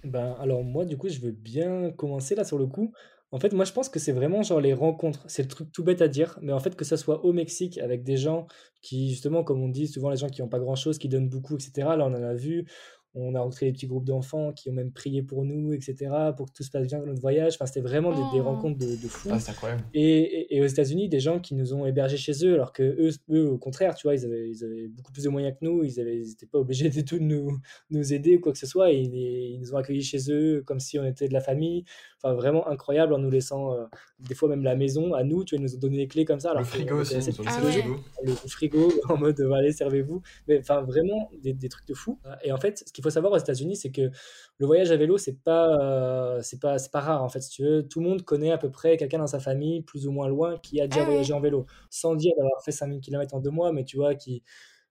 ben, 0.05 0.35
Alors 0.41 0.65
moi, 0.65 0.87
du 0.87 0.97
coup, 0.97 1.11
je 1.11 1.21
veux 1.21 1.33
bien 1.33 1.91
commencer 1.91 2.35
là 2.35 2.45
sur 2.45 2.57
le 2.57 2.67
coup. 2.67 2.93
En 3.31 3.39
fait, 3.39 3.53
moi, 3.53 3.67
je 3.67 3.73
pense 3.73 3.91
que 3.91 3.99
c'est 3.99 4.13
vraiment 4.13 4.43
genre 4.43 4.59
les 4.59 4.73
rencontres. 4.73 5.23
C'est 5.29 5.43
le 5.43 5.49
truc 5.49 5.71
tout 5.71 5.85
bête 5.85 6.01
à 6.01 6.09
dire, 6.09 6.39
mais 6.41 6.55
en 6.55 6.61
fait, 6.61 6.77
que 6.77 6.85
ça 6.87 6.97
soit 6.97 7.27
au 7.27 7.35
Mexique 7.35 7.77
avec 7.77 8.05
des 8.05 8.17
gens 8.17 8.47
qui, 8.81 9.11
justement, 9.11 9.45
comme 9.45 9.63
on 9.63 9.69
dit, 9.69 9.87
souvent 9.87 10.09
les 10.09 10.17
gens 10.17 10.29
qui 10.29 10.41
n'ont 10.41 10.49
pas 10.49 10.61
grand-chose, 10.61 10.97
qui 10.97 11.11
donnent 11.11 11.29
beaucoup, 11.29 11.57
etc. 11.57 11.73
Là, 11.77 12.07
on 12.07 12.15
en 12.15 12.23
a 12.23 12.33
vu. 12.33 12.67
On 13.15 13.35
a 13.35 13.41
rencontré 13.41 13.67
des 13.67 13.73
petits 13.73 13.87
groupes 13.87 14.05
d'enfants 14.05 14.53
qui 14.53 14.71
ont 14.71 14.73
même 14.73 14.93
prié 14.93 15.23
pour 15.23 15.45
nous, 15.45 15.73
etc., 15.73 16.11
pour 16.37 16.47
que 16.47 16.53
tout 16.53 16.63
se 16.63 16.71
passe 16.71 16.87
bien 16.87 16.99
dans 17.01 17.07
notre 17.07 17.21
voyage. 17.21 17.55
Enfin, 17.55 17.67
c'était 17.67 17.81
vraiment 17.81 18.11
des, 18.11 18.21
des 18.37 18.41
Oh. 18.41 18.45
rencontres 18.45 18.79
de, 18.79 18.87
de 18.87 19.09
fous. 19.09 19.29
Ah, 19.33 19.41
c'est 19.41 19.51
incroyable. 19.51 19.83
Et, 19.95 20.03
et- 20.21 20.57
et 20.57 20.63
aux 20.63 20.67
États-Unis, 20.67 21.09
des 21.09 21.19
gens 21.21 21.41
qui 21.41 21.55
nous 21.55 21.75
ont 21.75 21.85
hébergés 21.87 22.17
chez 22.19 22.33
eux, 22.47 22.55
alors 22.55 22.73
que 22.73 22.83
eux, 22.83 23.11
eux 23.31 23.49
au 23.49 23.59
contraire, 23.59 23.95
tu 23.95 24.07
vois, 24.07 24.15
ils 24.15 24.25
avaient, 24.25 24.49
ils 24.51 24.63
avaient 24.65 24.89
beaucoup 24.89 25.11
plus 25.13 25.25
de 25.25 25.29
moyens 25.31 25.55
que 25.59 25.65
nous, 25.65 25.83
ils 25.85 25.95
n'étaient 26.27 26.47
pas 26.47 26.59
obligés 26.59 26.91
du 26.91 27.05
tout 27.05 27.19
de 27.19 27.25
nous, 27.25 27.59
nous 27.91 28.13
aider 28.13 28.37
ou 28.37 28.41
quoi 28.41 28.53
que 28.53 28.59
ce 28.59 28.67
soit, 28.67 28.93
et 28.93 28.99
ils, 29.01 29.15
ils 29.15 29.59
nous 29.61 29.75
ont 29.75 29.79
accueillis 29.79 30.03
chez 30.03 30.31
eux 30.31 30.63
comme 30.67 30.79
si 30.81 30.99
on 30.99 31.05
était 31.05 31.29
de 31.29 31.33
la 31.33 31.41
famille. 31.41 31.85
Enfin, 32.23 32.35
vraiment 32.35 32.67
incroyable 32.69 33.15
en 33.15 33.19
nous 33.19 33.31
laissant, 33.31 33.73
euh, 33.75 33.85
des 34.21 34.35
fois 34.35 34.49
même 34.49 34.63
la 34.63 34.75
maison 34.77 35.15
à 35.15 35.25
nous, 35.25 35.45
tu 35.45 35.55
vois, 35.57 35.61
ils 35.61 35.65
nous 35.65 35.75
ont 35.77 35.79
donné 35.79 35.97
les 35.99 36.09
clés 36.09 36.25
comme 36.25 36.41
ça. 36.41 36.51
Alors 36.51 36.63
Le 36.63 36.67
frigo 36.67 37.01
aussi, 37.01 37.15
ils 37.15 37.19
nous 37.19 37.41
ont 37.41 37.45
Ah 37.47 37.61
le 37.61 37.67
ouais. 37.67 37.73
frigo. 37.73 37.97
le 38.25 38.33
frigo 38.33 38.93
en 39.09 39.17
mode 39.17 39.41
euh, 39.41 39.53
allez 39.53 39.73
servez-vous 39.73 40.21
mais 40.47 40.59
enfin 40.59 40.83
vraiment 40.83 41.31
des, 41.43 41.53
des 41.53 41.69
trucs 41.69 41.87
de 41.87 41.95
fou 41.95 42.19
et 42.43 42.53
en 42.53 42.57
fait 42.59 42.83
ce 42.87 42.93
qu'il 42.99 43.05
faut 43.05 43.11
savoir 43.11 43.33
aux 43.33 43.39
États-Unis 43.39 43.77
c'est 43.77 43.91
que 43.91 44.11
le 44.59 44.67
voyage 44.67 44.91
à 44.91 44.97
vélo 44.97 45.19
c'est 45.19 45.43
pas 45.43 45.69
euh, 45.81 46.41
c'est 46.43 46.61
pas 46.61 46.79
c'est 46.79 46.91
pas 46.93 47.01
rare 47.01 47.23
en 47.23 47.29
fait 47.29 47.41
si 47.41 47.51
tu 47.51 47.63
veux 47.65 47.87
tout 47.89 48.01
le 48.01 48.09
monde 48.09 48.23
connaît 48.25 48.51
à 48.53 48.59
peu 48.59 48.71
près 48.71 48.97
quelqu'un 48.97 49.19
dans 49.19 49.27
sa 49.27 49.41
famille 49.41 49.83
plus 49.83 50.07
ou 50.07 50.13
moins 50.13 50.29
loin 50.29 50.59
qui 50.59 50.81
a 50.81 50.89
déjà 50.89 51.05
Ah 51.05 51.05
ouais. 51.07 51.07
voyagé 51.07 51.33
en 51.33 51.41
vélo 51.41 51.67
sans 51.91 52.15
dire 52.17 52.33
d'avoir 52.37 52.63
fait 52.65 52.73
5000 52.73 53.01
km 53.01 53.35
en 53.35 53.41
deux 53.41 53.51
mois 53.51 53.73
mais 53.73 53.85
tu 53.85 53.97
vois 53.97 54.15
qui 54.15 54.43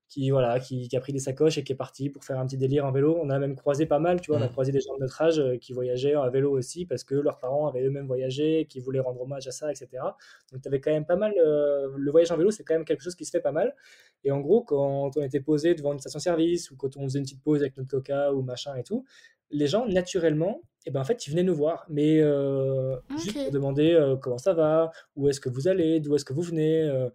qui 0.10 0.30
voilà 0.32 0.60
qui, 0.60 0.88
qui 0.88 0.96
a 0.96 1.00
pris 1.00 1.14
des 1.14 1.20
sacoches 1.20 1.58
et 1.58 1.64
qui 1.64 1.74
est 1.74 1.76
parti 1.76 2.10
pour 2.10 2.24
faire 2.24 2.40
un 2.40 2.46
petit 2.46 2.58
délire 2.58 2.86
en 2.86 2.92
vélo. 2.92 3.18
On 3.22 3.30
a 3.30 3.40
même 3.40 3.56
croisé 3.56 3.86
pas 3.86 4.00
mal 4.00 4.22
tu 4.22 4.32
vois 4.32 4.40
on 4.40 4.44
a 4.44 4.48
Mm. 4.48 4.52
croisé 4.52 4.72
des 4.72 4.80
gens 4.80 4.96
de 4.96 5.02
notre 5.02 5.22
âge 5.22 5.40
euh, 5.40 5.58
qui 5.58 5.74
voyageaient 5.74 6.16
à 6.16 6.30
vélo 6.30 6.52
aussi 6.52 6.86
parce 6.86 7.04
que 7.04 7.16
leurs 7.16 7.38
parents 7.40 7.68
avaient 7.68 7.84
eux-mêmes 7.84 8.08
voyagé 8.08 8.66
qui 8.70 8.80
voulaient 8.80 9.00
rendre 9.00 9.22
hommage 9.22 9.48
à 9.48 9.52
ça 9.52 9.70
etc 9.72 9.88
donc 10.52 10.62
tu 10.62 10.68
avais 10.68 10.80
quand 10.80 10.92
même 10.92 11.06
pas 11.06 11.18
mal 11.18 11.34
euh, 11.38 11.90
le 11.98 12.12
voyage 12.12 12.32
en 12.32 12.38
vélo 12.38 12.52
c'est 12.52 12.64
quand 12.64 12.76
même 12.76 12.86
quelque 12.86 13.04
chose 13.04 13.16
qui 13.16 13.26
se 13.26 13.32
fait 13.32 13.42
pas 13.42 13.52
mal. 13.52 13.76
Et 14.24 14.32
en 14.32 14.40
gros, 14.40 14.64
quand 14.64 15.16
on 15.16 15.22
était 15.22 15.40
posé 15.40 15.76
devant 15.76 15.94
une 15.94 16.00
station-service 16.00 16.72
ou 16.72 16.76
quand 16.76 16.98
on 16.98 17.04
faisait 17.04 17.20
une 17.20 17.26
petite 17.26 17.42
pause 17.44 17.62
avec 17.62 17.78
notre 17.78 17.90
coca 17.90 18.34
ou 18.34 18.42
machin 18.42 18.76
et 18.76 18.84
tout, 18.84 19.06
les 19.52 19.68
gens, 19.68 19.86
naturellement, 19.88 20.62
eh 20.88 20.92
ben, 20.92 21.02
en 21.02 21.04
fait, 21.04 21.28
ils 21.28 21.32
venaient 21.32 21.44
nous 21.44 21.54
voir. 21.56 21.86
Mais 21.90 22.22
euh, 22.22 22.96
juste 23.18 23.34
pour 23.44 23.52
demander 23.52 23.92
euh, 23.94 24.16
comment 24.16 24.38
ça 24.38 24.54
va, 24.54 24.92
où 25.18 25.28
est-ce 25.28 25.42
que 25.42 25.50
vous 25.50 25.68
allez, 25.68 26.00
d'où 26.00 26.16
est-ce 26.16 26.24
que 26.24 26.34
vous 26.34 26.42
venez, 26.42 26.82
euh, 26.82 27.10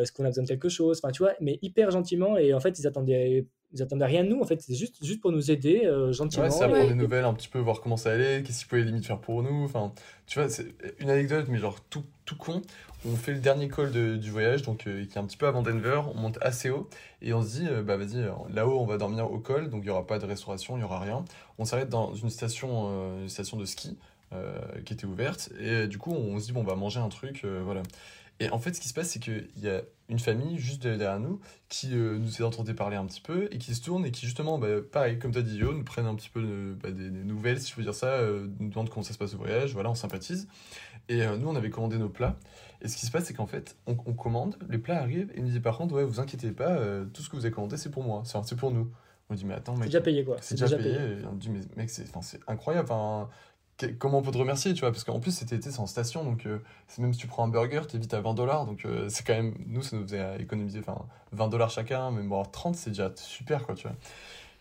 est-ce 0.00 0.12
qu'on 0.12 0.24
a 0.24 0.28
besoin 0.28 0.44
de 0.44 0.48
quelque 0.48 0.68
chose. 0.68 1.00
Enfin, 1.02 1.10
tu 1.10 1.22
vois, 1.22 1.32
mais 1.40 1.58
hyper 1.62 1.90
gentiment. 1.90 2.36
Et 2.36 2.52
en 2.52 2.60
fait, 2.60 2.78
ils 2.78 2.86
attendaient, 2.86 3.46
ils 3.74 3.82
attendaient 3.82 4.06
rien 4.06 4.24
de 4.24 4.28
nous. 4.30 4.40
En 4.40 4.44
fait, 4.46 4.60
c'était 4.62 4.78
juste, 4.78 5.04
juste 5.04 5.20
pour 5.20 5.32
nous 5.32 5.50
aider 5.50 5.82
euh, 5.84 6.12
gentiment. 6.12 6.44
Ouais, 6.44 6.50
c'est 6.50 6.62
apprendre 6.64 6.82
Ouais. 6.84 6.88
des 6.88 6.94
nouvelles, 6.94 7.24
un 7.24 7.34
petit 7.34 7.48
peu 7.48 7.58
voir 7.58 7.80
comment 7.80 7.96
ça 7.96 8.12
allait, 8.12 8.42
qu'est-ce 8.42 8.60
qu'ils 8.60 8.68
pouvaient 8.68 8.82
limite 8.82 9.04
faire 9.06 9.18
pour 9.20 9.42
nous. 9.42 9.64
Enfin, 9.64 9.92
tu 10.26 10.38
vois, 10.38 10.48
c'est 10.48 10.66
une 11.00 11.10
anecdote, 11.10 11.46
mais 11.48 11.58
genre 11.58 11.80
tout, 11.90 12.04
tout 12.24 12.36
con. 12.36 12.62
On 13.06 13.16
fait 13.16 13.32
le 13.32 13.38
dernier 13.40 13.68
call 13.68 13.92
de- 13.92 14.16
du 14.16 14.30
voyage, 14.30 14.62
donc 14.62 14.86
euh, 14.86 15.04
qui 15.04 15.12
est 15.14 15.18
un 15.18 15.24
petit 15.24 15.36
peu 15.36 15.46
avant 15.46 15.62
Denver. 15.62 16.00
On 16.14 16.18
monte 16.18 16.38
assez 16.40 16.70
haut 16.70 16.88
et 17.20 17.34
on 17.34 17.42
se 17.42 17.58
dit, 17.58 17.66
euh, 17.68 17.82
bah 17.82 17.96
vas-y, 17.98 18.16
euh, 18.22 18.30
là-haut 18.52 18.80
on 18.80 18.86
va 18.86 18.96
dormir 18.96 19.30
au 19.30 19.38
col, 19.38 19.68
donc 19.68 19.82
il 19.82 19.86
n'y 19.86 19.90
aura 19.90 20.06
pas 20.06 20.18
de 20.18 20.24
restauration, 20.24 20.76
il 20.76 20.78
n'y 20.78 20.84
aura 20.84 21.00
rien. 21.00 21.22
On 21.58 21.66
s'arrête 21.66 21.90
dans 21.90 22.14
une 22.14 22.30
station, 22.30 22.86
euh, 22.88 23.22
une 23.22 23.28
station 23.28 23.58
de 23.58 23.66
ski 23.66 23.98
euh, 24.32 24.58
qui 24.86 24.94
était 24.94 25.04
ouverte 25.04 25.50
et 25.60 25.68
euh, 25.70 25.86
du 25.86 25.98
coup 25.98 26.12
on 26.12 26.38
se 26.40 26.46
dit, 26.46 26.52
bon, 26.52 26.60
on 26.60 26.64
va 26.64 26.76
manger 26.76 27.00
un 27.00 27.10
truc, 27.10 27.42
euh, 27.44 27.60
voilà. 27.62 27.82
Et 28.40 28.48
en 28.50 28.58
fait, 28.58 28.74
ce 28.74 28.80
qui 28.80 28.88
se 28.88 28.94
passe, 28.94 29.10
c'est 29.10 29.20
qu'il 29.20 29.46
y 29.62 29.68
a 29.68 29.82
une 30.08 30.18
famille 30.18 30.58
juste 30.58 30.82
derrière 30.82 31.18
nous 31.18 31.40
qui 31.68 31.94
euh, 31.96 32.18
nous 32.18 32.36
est 32.36 32.42
entendu 32.44 32.74
parler 32.74 32.96
un 32.96 33.06
petit 33.06 33.20
peu 33.22 33.48
et 33.50 33.58
qui 33.58 33.74
se 33.74 33.82
tourne 33.82 34.04
et 34.04 34.10
qui 34.10 34.26
justement, 34.26 34.58
bah, 34.58 34.68
pareil, 34.92 35.18
comme 35.18 35.32
tu 35.32 35.38
as 35.38 35.42
dit 35.42 35.56
Yo, 35.58 35.72
nous 35.72 35.84
prennent 35.84 36.06
un 36.06 36.14
petit 36.14 36.28
peu 36.28 36.42
de- 36.42 36.74
bah, 36.82 36.90
des, 36.90 37.08
des 37.10 37.24
nouvelles, 37.24 37.60
si 37.60 37.70
je 37.70 37.76
peux 37.76 37.82
dire 37.82 37.94
ça, 37.94 38.08
euh, 38.08 38.48
nous 38.60 38.68
demandent 38.68 38.90
comment 38.90 39.02
ça 39.02 39.12
se 39.14 39.18
passe 39.18 39.34
au 39.34 39.38
voyage, 39.38 39.72
voilà, 39.72 39.90
on 39.90 39.94
sympathise. 39.94 40.46
Et 41.08 41.22
euh, 41.22 41.36
nous, 41.36 41.48
on 41.48 41.56
avait 41.56 41.70
commandé 41.70 41.96
nos 41.98 42.08
plats. 42.08 42.36
Et 42.82 42.88
ce 42.88 42.96
qui 42.96 43.06
se 43.06 43.10
passe, 43.10 43.24
c'est 43.24 43.34
qu'en 43.34 43.46
fait, 43.46 43.76
on, 43.86 43.96
on 44.06 44.12
commande, 44.14 44.56
les 44.68 44.78
plats 44.78 45.00
arrivent 45.00 45.30
et 45.34 45.40
nous 45.40 45.48
dit 45.50 45.60
par 45.60 45.76
contre, 45.78 45.94
ouais, 45.94 46.04
vous 46.04 46.20
inquiétez 46.20 46.50
pas, 46.52 46.70
euh, 46.70 47.04
tout 47.06 47.22
ce 47.22 47.28
que 47.30 47.36
vous 47.36 47.44
avez 47.46 47.54
commandé, 47.54 47.76
c'est 47.76 47.90
pour 47.90 48.02
moi, 48.04 48.22
c'est 48.26 48.38
c'est 48.44 48.56
pour 48.56 48.70
nous. 48.70 48.90
On 49.30 49.34
dit, 49.34 49.46
mais 49.46 49.54
attends, 49.54 49.74
C'est 49.74 49.80
mec, 49.80 49.88
déjà 49.88 50.00
payé, 50.02 50.22
quoi. 50.22 50.36
c'est 50.42 50.54
déjà, 50.58 50.76
payé. 50.76 50.96
Et 50.96 51.24
on 51.30 51.34
dit, 51.34 51.48
mais 51.48 51.60
mec, 51.76 51.88
c'est 51.88 52.04
c'est 52.20 52.40
incroyable. 52.46 52.88
Enfin, 52.90 53.30
comment 53.98 54.18
on 54.18 54.22
peut 54.22 54.30
te 54.30 54.38
remercier, 54.38 54.72
tu 54.74 54.80
vois 54.80 54.90
Parce 54.92 55.04
qu'en 55.04 55.20
plus, 55.20 55.32
c'était 55.32 55.60
c'est 55.60 55.80
en 55.80 55.86
station, 55.86 56.24
donc 56.24 56.46
euh, 56.46 56.58
même 56.98 57.12
si 57.12 57.18
tu 57.20 57.26
prends 57.26 57.44
un 57.44 57.48
burger, 57.48 57.82
t'es 57.88 57.98
vite 57.98 58.14
à 58.14 58.20
20 58.20 58.34
dollars. 58.34 58.66
Donc 58.66 58.84
euh, 58.84 59.06
c'est 59.08 59.26
quand 59.26 59.34
même, 59.34 59.54
nous, 59.66 59.82
ça 59.82 59.96
nous 59.96 60.02
faisait 60.02 60.36
économiser 60.40 60.80
enfin, 60.80 61.06
20 61.32 61.48
dollars 61.48 61.70
chacun, 61.70 62.10
même 62.10 62.28
bon, 62.28 62.36
alors 62.36 62.50
30, 62.50 62.76
c'est 62.76 62.90
déjà 62.90 63.10
super, 63.16 63.64
quoi, 63.66 63.74
tu 63.74 63.86
vois. 63.88 63.96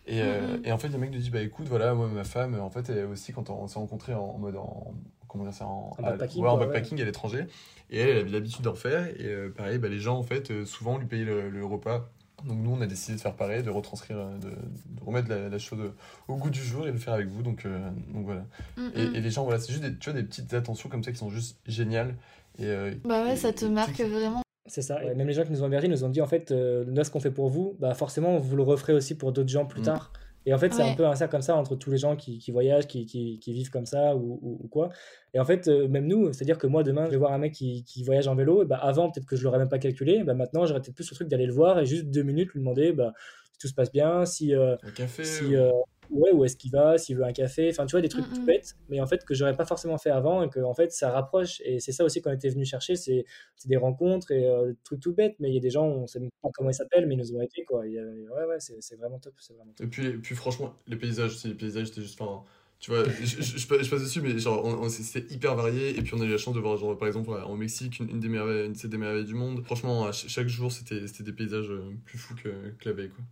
Et, 0.06 0.22
euh, 0.22 0.58
Mhm. 0.58 0.66
et 0.66 0.72
en 0.72 0.78
fait, 0.78 0.90
le 0.90 0.98
mec 0.98 1.12
nous 1.12 1.20
dit, 1.20 1.30
bah 1.30 1.42
écoute, 1.42 1.68
voilà, 1.70 1.94
moi, 1.94 2.08
ma 2.08 2.24
femme, 2.26 2.60
en 2.60 2.70
fait, 2.70 2.90
elle 2.90 3.06
aussi, 3.06 3.32
quand 3.32 3.50
on 3.50 3.68
s'est 3.68 3.80
rencontrés 3.80 4.14
en, 4.14 4.38
mode 4.38 4.58
en. 4.58 4.94
Comment 5.30 5.46
dire 5.46 5.54
ça 5.54 5.66
En, 5.66 5.96
En 5.98 6.02
backpacking, 6.04 6.44
ouais, 6.44 6.50
en 6.50 6.52
quoi, 6.58 6.60
ouais. 6.68 6.74
backpacking 6.74 7.02
à 7.02 7.06
l'étranger. 7.06 7.46
Et 7.90 8.00
elle, 8.00 8.10
elle 8.10 8.18
avait 8.18 8.30
l'habitude 8.30 8.62
d'en 8.64 8.76
faire. 8.76 9.08
Et 9.20 9.26
euh, 9.26 9.50
pareil, 9.50 9.78
bah, 9.80 9.88
les 9.90 10.00
gens, 10.00 10.18
en 10.18 10.24
fait, 10.24 10.52
euh, 10.52 10.66
souvent, 10.66 10.98
lui 10.98 11.08
payaient 11.08 11.24
le, 11.26 11.50
le 11.50 11.66
repas. 11.66 12.10
Donc 12.46 12.58
nous, 12.60 12.72
on 12.72 12.82
a 12.82 12.86
décidé 12.88 13.16
de 13.18 13.22
faire 13.22 13.36
pareil, 13.36 13.64
de 13.64 13.70
retranscrire, 13.70 14.18
euh, 14.18 14.38
de, 14.38 14.50
de 14.50 15.06
remettre 15.06 15.30
la, 15.30 15.50
la 15.50 15.58
chose 15.60 15.80
au 16.28 16.36
goût 16.36 16.50
du 16.50 16.62
jour 16.62 16.84
et 16.84 16.88
de 16.90 16.94
le 16.94 17.00
faire 17.00 17.14
avec 17.14 17.28
vous. 17.28 17.42
Donc, 17.44 17.66
euh, 17.66 17.90
donc 18.14 18.26
voilà. 18.26 18.46
Mm, 18.78 18.90
Et, 18.96 19.08
mm. 19.08 19.16
et 19.16 19.22
les 19.22 19.30
gens, 19.32 19.44
voilà, 19.44 19.60
c'est 19.60 19.72
juste 19.72 19.84
des, 19.84 19.96
tu 19.96 20.10
vois, 20.12 20.20
des 20.20 20.26
petites 20.28 20.54
attentions 20.54 20.90
comme 20.90 21.04
ça 21.04 21.12
qui 21.12 21.18
sont 21.18 21.30
juste 21.30 21.58
géniales. 21.68 22.16
Et, 22.60 22.66
euh, 22.66 22.94
Bah 23.06 23.24
ouais, 23.24 23.34
et- 23.34 23.38
ça 23.38 23.54
te 23.54 23.66
marque 23.66 24.00
vraiment. 24.02 24.42
C'est 24.66 24.82
ça. 24.82 25.04
Et 25.04 25.14
même 25.16 25.28
les 25.28 25.34
gens 25.34 25.44
qui 25.44 25.52
nous 25.52 25.62
ont 25.62 25.68
hébergés 25.68 25.88
nous 25.90 26.04
ont 26.06 26.10
dit 26.10 26.22
en 26.22 26.28
fait, 26.28 26.52
euh, 26.52 26.86
là, 26.88 27.04
ce 27.04 27.12
qu'on 27.12 27.20
fait 27.20 27.32
pour 27.32 27.50
vous, 27.50 27.76
bah 27.80 27.94
forcément, 27.94 28.38
vous 28.38 28.56
le 28.56 28.64
referez 28.64 28.94
aussi 28.94 29.16
pour 29.16 29.32
d'autres 29.34 29.50
gens 29.50 29.66
plus 29.66 29.82
Mm. 29.82 29.86
tard. 29.86 30.14
Et 30.46 30.54
en 30.54 30.58
fait, 30.58 30.74
c'est 30.74 30.82
un 30.84 30.96
peu 30.96 31.06
un 31.06 31.16
cercle 31.16 31.32
comme 31.32 31.42
ça 31.42 31.56
entre 31.56 31.76
tous 31.76 31.90
les 31.92 31.98
gens 31.98 32.16
qui, 32.16 32.38
qui 32.40 32.52
voyagent, 32.52 32.88
qui, 32.88 33.06
qui, 33.06 33.40
qui 33.40 33.54
vivent 33.54 33.70
comme 33.70 33.86
ça 33.86 34.16
ou, 34.16 34.40
ou- 34.42 34.60
ou 34.64 34.68
quoi. 34.68 34.90
Et 35.34 35.40
en 35.40 35.46
fait, 35.46 35.68
euh, 35.68 35.88
même 35.88 36.06
nous, 36.08 36.34
c'est-à-dire 36.34 36.58
que 36.58 36.68
moi, 36.68 36.84
demain, 36.84 37.06
je 37.06 37.12
vais 37.12 37.18
voir 37.18 37.32
un 37.34 37.38
mec 37.38 37.54
qui, 37.54 37.84
qui 37.86 38.04
voyage 38.04 38.28
en 38.28 38.36
vélo, 38.36 38.62
et 38.64 38.66
bah 38.66 38.78
avant, 38.78 39.10
peut-être 39.10 39.26
que 39.26 39.36
je 39.38 39.44
l'aurais 39.44 39.60
même 39.60 39.70
pas 39.70 39.80
calculé. 39.80 40.24
Bah 40.24 40.34
maintenant, 40.34 40.66
j'aurais 40.66 40.82
peut-être 40.82 40.96
plus 40.96 41.10
le 41.10 41.16
truc 41.16 41.28
d'aller 41.30 41.46
le 41.46 41.54
voir 41.54 41.80
et 41.80 41.86
juste 41.86 42.06
deux 42.12 42.24
minutes 42.24 42.52
lui 42.54 42.60
demander 42.60 42.92
bah, 42.92 43.14
si 43.54 43.58
tout 43.60 43.68
se 43.70 43.74
passe 43.74 43.92
bien, 43.92 44.26
si, 44.26 44.54
euh, 44.54 44.76
Un 44.84 44.92
café. 44.92 45.24
si 45.24 45.56
ou- 45.56 45.60
euh, 45.60 45.72
ouais, 46.10 46.32
où 46.32 46.44
est-ce 46.46 46.56
qu'il 46.58 46.72
va, 46.72 46.98
s'il 46.98 47.18
veut 47.18 47.24
un 47.26 47.34
café, 47.34 47.70
enfin 47.72 47.86
tu 47.86 47.92
vois 47.94 48.02
des 48.02 48.10
trucs 48.10 48.26
Mm, 48.26 48.34
tout 48.34 48.42
mm. 48.42 48.46
bêtes, 48.46 48.76
mais 48.90 49.02
en 49.02 49.08
fait 49.08 49.24
que 49.26 49.34
j'aurais 49.34 49.56
pas 49.56 49.66
forcément 49.66 49.98
fait 49.98 50.10
avant 50.12 50.44
et 50.44 50.50
que 50.50 50.60
en 50.60 50.74
fait 50.74 50.92
ça 50.92 51.12
rapproche 51.12 51.62
et 51.66 51.80
c'est 51.80 51.92
ça 51.92 52.04
aussi 52.04 52.22
qu'on 52.22 52.32
était 52.34 52.50
venu 52.50 52.66
chercher, 52.66 52.96
c'est 52.96 53.26
des 53.66 53.78
rencontres 53.78 54.32
et 54.32 54.46
euh, 54.48 54.68
des 54.72 54.78
trucs 54.84 55.00
tout 55.02 55.14
bêtes, 55.14 55.36
mais 55.40 55.50
il 55.50 55.54
y 55.56 55.58
a 55.58 55.62
des 55.62 55.70
gens 55.70 55.86
on 55.88 56.08
sait 56.08 56.20
même 56.20 56.30
pas 56.42 56.50
comment 56.54 56.70
ils 56.70 56.74
s'appellent, 56.74 57.08
mais 57.08 57.16
ils 57.16 57.20
nous 57.20 57.34
ont 57.36 57.42
aidés 57.42 57.64
quoi. 57.66 57.82
Ouais 57.82 58.46
ouais 58.48 58.58
c'est 58.60 58.96
vraiment 58.96 59.20
top, 59.20 59.34
c'est 59.40 59.54
vraiment 59.54 59.74
top. 59.74 59.88
Et 59.88 59.90
puis, 59.90 60.18
puis 60.20 60.36
franchement, 60.36 60.76
les 60.88 60.96
paysages, 60.98 61.38
c'est 61.38 61.48
les 61.48 61.56
paysages, 61.56 61.88
c'était 61.88 62.02
juste. 62.02 62.20
Enfin, 62.22 62.44
tu 62.80 62.92
vois, 62.92 63.04
je, 63.22 63.26
je, 63.42 63.58
je, 63.58 63.68
passe 63.68 63.82
je 63.84 63.90
passe 63.90 64.02
dessus, 64.02 64.22
mais 64.22 64.38
genre, 64.40 64.64
on- 64.66 64.84
on- 64.84 64.90
c'était 64.90 65.34
hyper 65.34 65.56
varié. 65.56 65.98
Et 65.98 66.02
puis, 66.02 66.14
on 66.16 66.22
a 66.22 66.26
eu 66.26 66.30
la 66.32 66.38
chance 66.38 66.54
de 66.56 66.60
voir, 66.60 66.78
genre, 66.78 66.98
par 66.98 67.08
exemple, 67.08 67.30
au 67.32 67.56
Mexique, 67.56 68.00
une, 68.00 68.10
une 68.10 68.20
des 68.20 68.30
merveilles, 68.30 68.68
une 68.68 68.74
des 68.74 68.98
merveilles 68.98 69.26
du 69.26 69.34
monde. 69.36 69.64
Franchement, 69.66 70.12
chaque 70.12 70.48
jour, 70.48 70.72
c'était 70.72 71.08
c'était 71.08 71.24
des 71.24 71.34
paysages 71.34 71.70
euh, 71.72 71.94
plus 72.06 72.18
fous 72.18 72.36
que, 72.36 72.50
que 72.78 72.90
la 72.90 72.94
veille, 72.94 73.10
quoi. 73.10 73.24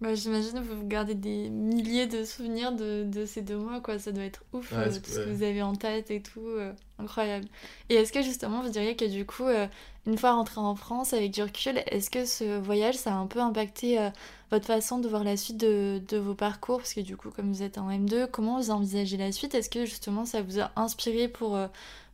Bah, 0.00 0.14
J'imagine 0.14 0.54
que 0.54 0.58
vous 0.74 0.86
gardez 0.86 1.14
des 1.14 1.48
milliers 1.50 2.06
de 2.06 2.24
souvenirs 2.24 2.72
de, 2.72 3.04
de 3.04 3.24
ces 3.24 3.42
deux 3.42 3.56
mois, 3.56 3.80
quoi. 3.80 3.98
Ça 3.98 4.12
doit 4.12 4.24
être 4.24 4.42
ouf, 4.52 4.70
Ouais, 4.72 4.78
euh, 4.88 5.00
tout 5.00 5.10
ce 5.10 5.20
que 5.20 5.30
vous 5.30 5.42
avez 5.42 5.62
en 5.62 5.74
tête 5.74 6.10
et 6.10 6.20
tout. 6.20 6.40
euh, 6.46 6.72
incroyable. 6.98 7.46
Et 7.88 7.94
est-ce 7.94 8.12
que 8.12 8.22
justement, 8.22 8.60
vous 8.60 8.68
diriez 8.70 8.96
que 8.96 9.04
du 9.04 9.24
coup, 9.24 9.44
euh, 9.44 9.66
une 10.06 10.18
fois 10.18 10.32
rentré 10.32 10.60
en 10.60 10.74
France 10.74 11.12
avec 11.14 11.30
du 11.32 11.42
recul, 11.42 11.80
est-ce 11.86 12.10
que 12.10 12.24
ce 12.26 12.58
voyage, 12.58 12.96
ça 12.96 13.12
a 13.12 13.16
un 13.16 13.26
peu 13.26 13.40
impacté 13.40 13.98
votre 14.50 14.66
façon 14.66 14.98
de 14.98 15.08
voir 15.08 15.24
la 15.24 15.36
suite 15.36 15.56
de, 15.56 16.02
de 16.06 16.18
vos 16.18 16.34
parcours? 16.34 16.78
Parce 16.78 16.92
que 16.94 17.00
du 17.00 17.16
coup, 17.16 17.30
comme 17.30 17.50
vous 17.52 17.62
êtes 17.62 17.78
en 17.78 17.88
M2, 17.90 18.26
comment 18.26 18.58
vous 18.58 18.70
envisagez 18.70 19.16
la 19.16 19.32
suite? 19.32 19.54
Est-ce 19.54 19.70
que 19.70 19.86
justement, 19.86 20.24
ça 20.26 20.42
vous 20.42 20.60
a 20.60 20.70
inspiré 20.76 21.28
pour, 21.28 21.56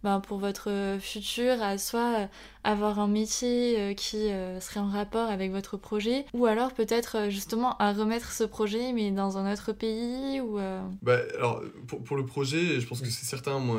ben, 0.03 0.21
pour 0.21 0.39
votre 0.39 0.71
euh, 0.71 0.99
futur, 0.99 1.63
à 1.63 1.77
soit 1.79 2.21
euh, 2.21 2.27
avoir 2.65 2.99
un 2.99 3.07
métier 3.09 3.79
euh, 3.79 3.95
qui 3.95 4.29
serait 4.61 4.81
en 4.81 4.89
rapport 4.89 5.29
avec 5.31 5.51
votre 5.51 5.77
projet, 5.77 6.25
ou 6.35 6.47
alors 6.47 6.73
peut-être 6.73 7.29
justement 7.31 7.77
à 7.79 7.93
remettre 7.93 8.33
ce 8.33 8.45
projet 8.45 8.93
mais 8.93 9.11
dans 9.11 9.39
un 9.39 9.53
autre 9.53 9.73
pays 9.73 10.41
ou 10.41 10.59
Bah, 11.03 11.19
alors, 11.37 11.63
pour, 11.87 12.03
pour 12.03 12.17
le 12.17 12.25
projet, 12.27 12.81
je 12.81 12.87
pense 12.87 13.01
que 13.01 13.09
c'est 13.09 13.25
certain. 13.27 13.59
Moi, 13.59 13.79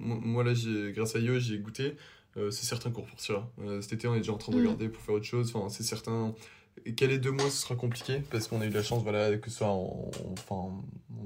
moi, 0.00 0.44
là, 0.44 0.54
j'ai- 0.54 0.92
grâce 0.92 1.16
à 1.16 1.18
Yo, 1.18 1.38
j'y 1.38 1.54
ai 1.54 1.58
goûté. 1.58 1.96
Euh, 2.36 2.50
c'est 2.50 2.66
certain 2.66 2.90
qu'on 2.90 3.00
repartira. 3.02 3.50
Euh, 3.62 3.80
cet 3.80 3.94
été, 3.94 4.06
on 4.06 4.14
est 4.14 4.18
déjà 4.18 4.32
en 4.32 4.36
train 4.38 4.52
de 4.52 4.58
Mm. 4.58 4.60
regarder 4.60 4.88
pour 4.90 5.02
faire 5.02 5.14
autre 5.14 5.24
chose. 5.24 5.50
Enfin, 5.54 5.68
c'est 5.70 5.82
certain. 5.82 6.34
Quel 6.96 7.10
est 7.10 7.18
deux 7.18 7.30
mois, 7.32 7.44
ce 7.50 7.56
sera 7.62 7.74
compliqué? 7.74 8.22
Parce 8.30 8.48
qu'on 8.48 8.60
a 8.60 8.66
eu 8.66 8.70
de 8.70 8.74
la 8.74 8.82
chance, 8.82 9.02
voilà, 9.02 9.36
que 9.36 9.50
ce 9.50 9.58
soit 9.58 9.68
en, 9.68 10.10
enfin, 10.32 10.70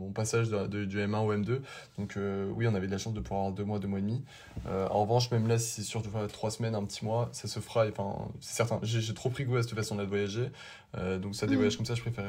en 0.00 0.10
passage 0.12 0.48
de, 0.48 0.66
de- 0.66 0.84
du 0.84 0.98
M1 0.98 1.18
au 1.24 1.32
M2. 1.32 1.60
Donc, 1.98 2.16
euh, 2.16 2.50
oui, 2.54 2.66
on 2.66 2.74
avait 2.74 2.86
de 2.86 2.92
la 2.92 2.98
chance 2.98 3.14
de 3.14 3.20
pouvoir 3.20 3.40
avoir 3.42 3.54
deux 3.54 3.64
mois, 3.64 3.78
deux 3.78 3.88
mois 3.88 3.98
et 3.98 4.02
demi. 4.02 4.22
Euh, 4.66 4.86
en 4.88 5.02
revanche, 5.02 5.30
même 5.30 5.46
là, 5.48 5.58
si 5.58 5.70
c'est 5.70 5.82
sûr 5.82 6.02
de 6.02 6.08
faire 6.08 6.26
trois 6.28 6.50
semaines, 6.50 6.74
un 6.74 6.84
petit 6.84 7.04
mois, 7.04 7.28
ça 7.32 7.48
se 7.48 7.60
fera. 7.60 7.86
Enfin, 7.88 8.28
c'est 8.40 8.54
certain. 8.56 8.78
J'ai 8.82 9.14
trop 9.14 9.30
pris 9.30 9.44
goût 9.44 9.56
à 9.56 9.62
cette 9.62 9.74
façon-là 9.74 10.04
de 10.04 10.08
voyager. 10.08 10.50
Euh, 10.96 11.18
donc, 11.18 11.34
ça, 11.34 11.46
des 11.46 11.54
Mm. 11.54 11.56
voyages 11.56 11.76
comme 11.76 11.86
ça, 11.86 11.94
je 11.94 12.02
préfère 12.02 12.24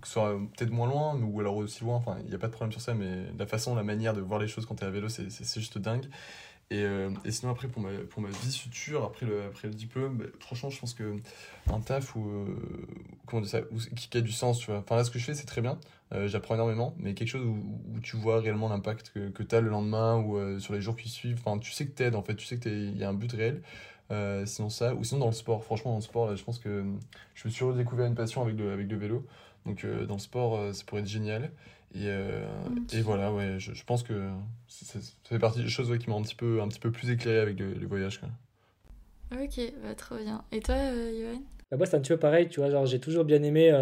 que 0.00 0.06
ce 0.06 0.12
soit 0.14 0.38
peut-être 0.56 0.70
moins 0.72 0.88
loin, 0.88 1.14
mais- 1.16 1.24
ou 1.26 1.38
alors 1.40 1.56
aussi 1.56 1.82
loin. 1.84 1.96
Enfin, 1.96 2.16
il 2.24 2.28
n'y 2.28 2.34
a 2.34 2.38
pas 2.38 2.48
de 2.48 2.52
problème 2.52 2.72
sur 2.72 2.80
ça, 2.80 2.94
mais 2.94 3.26
la 3.38 3.46
façon, 3.46 3.74
la 3.74 3.82
manière 3.84 4.14
de 4.14 4.20
voir 4.20 4.40
les 4.40 4.48
choses 4.48 4.66
quand 4.66 4.74
tu 4.76 4.84
es 4.84 4.86
à 4.86 4.90
vélo, 4.90 5.08
c'est 5.08 5.28
juste 5.60 5.78
dingue. 5.78 6.06
Et, 6.72 6.84
euh, 6.84 7.10
et, 7.24 7.32
sinon, 7.32 7.50
après, 7.50 7.66
pour 7.66 7.82
ma, 7.82 7.90
pour 8.08 8.22
ma 8.22 8.28
vie 8.28 8.56
future, 8.56 9.02
après 9.04 9.26
le, 9.26 9.42
après 9.42 9.66
le 9.66 9.74
diplôme, 9.74 10.18
bah, 10.18 10.26
franchement, 10.38 10.70
je 10.70 10.78
pense 10.78 10.94
que 10.94 11.16
un 11.68 11.80
taf 11.80 12.14
où, 12.14 12.28
euh, 12.28 12.46
comment 13.26 13.44
ça, 13.44 13.62
qui, 13.96 14.16
a 14.16 14.20
du 14.20 14.30
sens, 14.30 14.60
tu 14.60 14.66
vois. 14.66 14.78
Enfin, 14.78 14.94
là, 14.94 15.02
ce 15.02 15.10
que 15.10 15.18
je 15.18 15.24
fais, 15.24 15.34
c'est 15.34 15.46
très 15.46 15.62
bien. 15.62 15.78
Euh, 16.12 16.28
J'apprends 16.28 16.54
énormément, 16.54 16.94
mais 16.98 17.14
quelque 17.14 17.28
chose 17.28 17.44
où, 17.44 17.56
où 17.94 18.00
tu 18.00 18.16
vois 18.16 18.38
réellement 18.40 18.68
l'impact 18.68 19.10
que, 19.12 19.30
que 19.30 19.42
tu 19.42 19.52
as 19.56 19.60
le 19.60 19.68
lendemain 19.68 20.18
ou 20.18 20.60
sur 20.60 20.72
les 20.72 20.80
jours 20.80 20.96
qui 20.96 21.08
suivent. 21.08 21.40
Enfin, 21.44 21.58
tu 21.58 21.72
sais 21.72 21.86
que 21.86 21.92
t'aides, 21.92 22.14
en 22.14 22.22
fait. 22.22 22.36
Tu 22.36 22.46
sais 22.46 22.58
qu'il 22.58 22.96
y 22.96 23.02
a 23.02 23.08
un 23.08 23.14
but 23.14 23.32
réel. 23.32 23.62
Sinon, 24.46 24.70
ça. 24.70 24.94
Ou 24.94 25.02
sinon, 25.02 25.20
dans 25.20 25.26
le 25.26 25.32
sport. 25.32 25.64
Franchement, 25.64 25.92
dans 25.92 25.98
le 25.98 26.02
sport, 26.02 26.36
je 26.36 26.44
pense 26.44 26.60
que 26.60 26.84
je 27.34 27.48
me 27.48 27.52
suis 27.52 27.64
redécouvert 27.64 28.06
une 28.06 28.14
passion 28.14 28.42
avec 28.42 28.56
le, 28.56 28.72
avec 28.72 28.88
le 28.88 28.96
vélo. 28.96 29.26
Donc, 29.66 29.84
dans 29.84 30.14
le 30.14 30.20
sport, 30.20 30.72
ça 30.74 30.84
pourrait 30.84 31.02
être 31.02 31.08
génial. 31.08 31.50
Et, 31.94 32.06
euh, 32.06 32.46
okay. 32.84 32.98
et 32.98 33.02
voilà, 33.02 33.32
ouais, 33.32 33.56
je, 33.58 33.74
je 33.74 33.84
pense 33.84 34.02
que 34.02 34.28
ça 34.68 34.98
fait 35.24 35.38
partie 35.38 35.62
des 35.62 35.68
choses 35.68 35.90
ouais, 35.90 35.98
qui 35.98 36.08
m'ont 36.08 36.18
un 36.18 36.22
petit 36.22 36.36
peu, 36.36 36.60
un 36.60 36.68
petit 36.68 36.78
peu 36.78 36.90
plus 36.90 37.10
éclairé 37.10 37.38
avec 37.38 37.58
le, 37.58 37.72
les 37.72 37.86
voyages. 37.86 38.20
Quoi. 38.20 38.28
Ok, 39.32 39.60
bah, 39.82 39.94
trop 39.94 40.16
bien. 40.16 40.44
Et 40.52 40.60
toi, 40.60 40.74
euh, 40.76 41.12
Yoann 41.12 41.42
bah 41.70 41.76
moi, 41.76 41.86
c'est 41.86 41.96
un 41.96 42.00
petit 42.00 42.08
peu 42.08 42.16
pareil, 42.16 42.48
tu 42.48 42.58
vois, 42.58 42.68
genre 42.68 42.84
j'ai 42.84 42.98
toujours 42.98 43.24
bien 43.24 43.44
aimé 43.44 43.72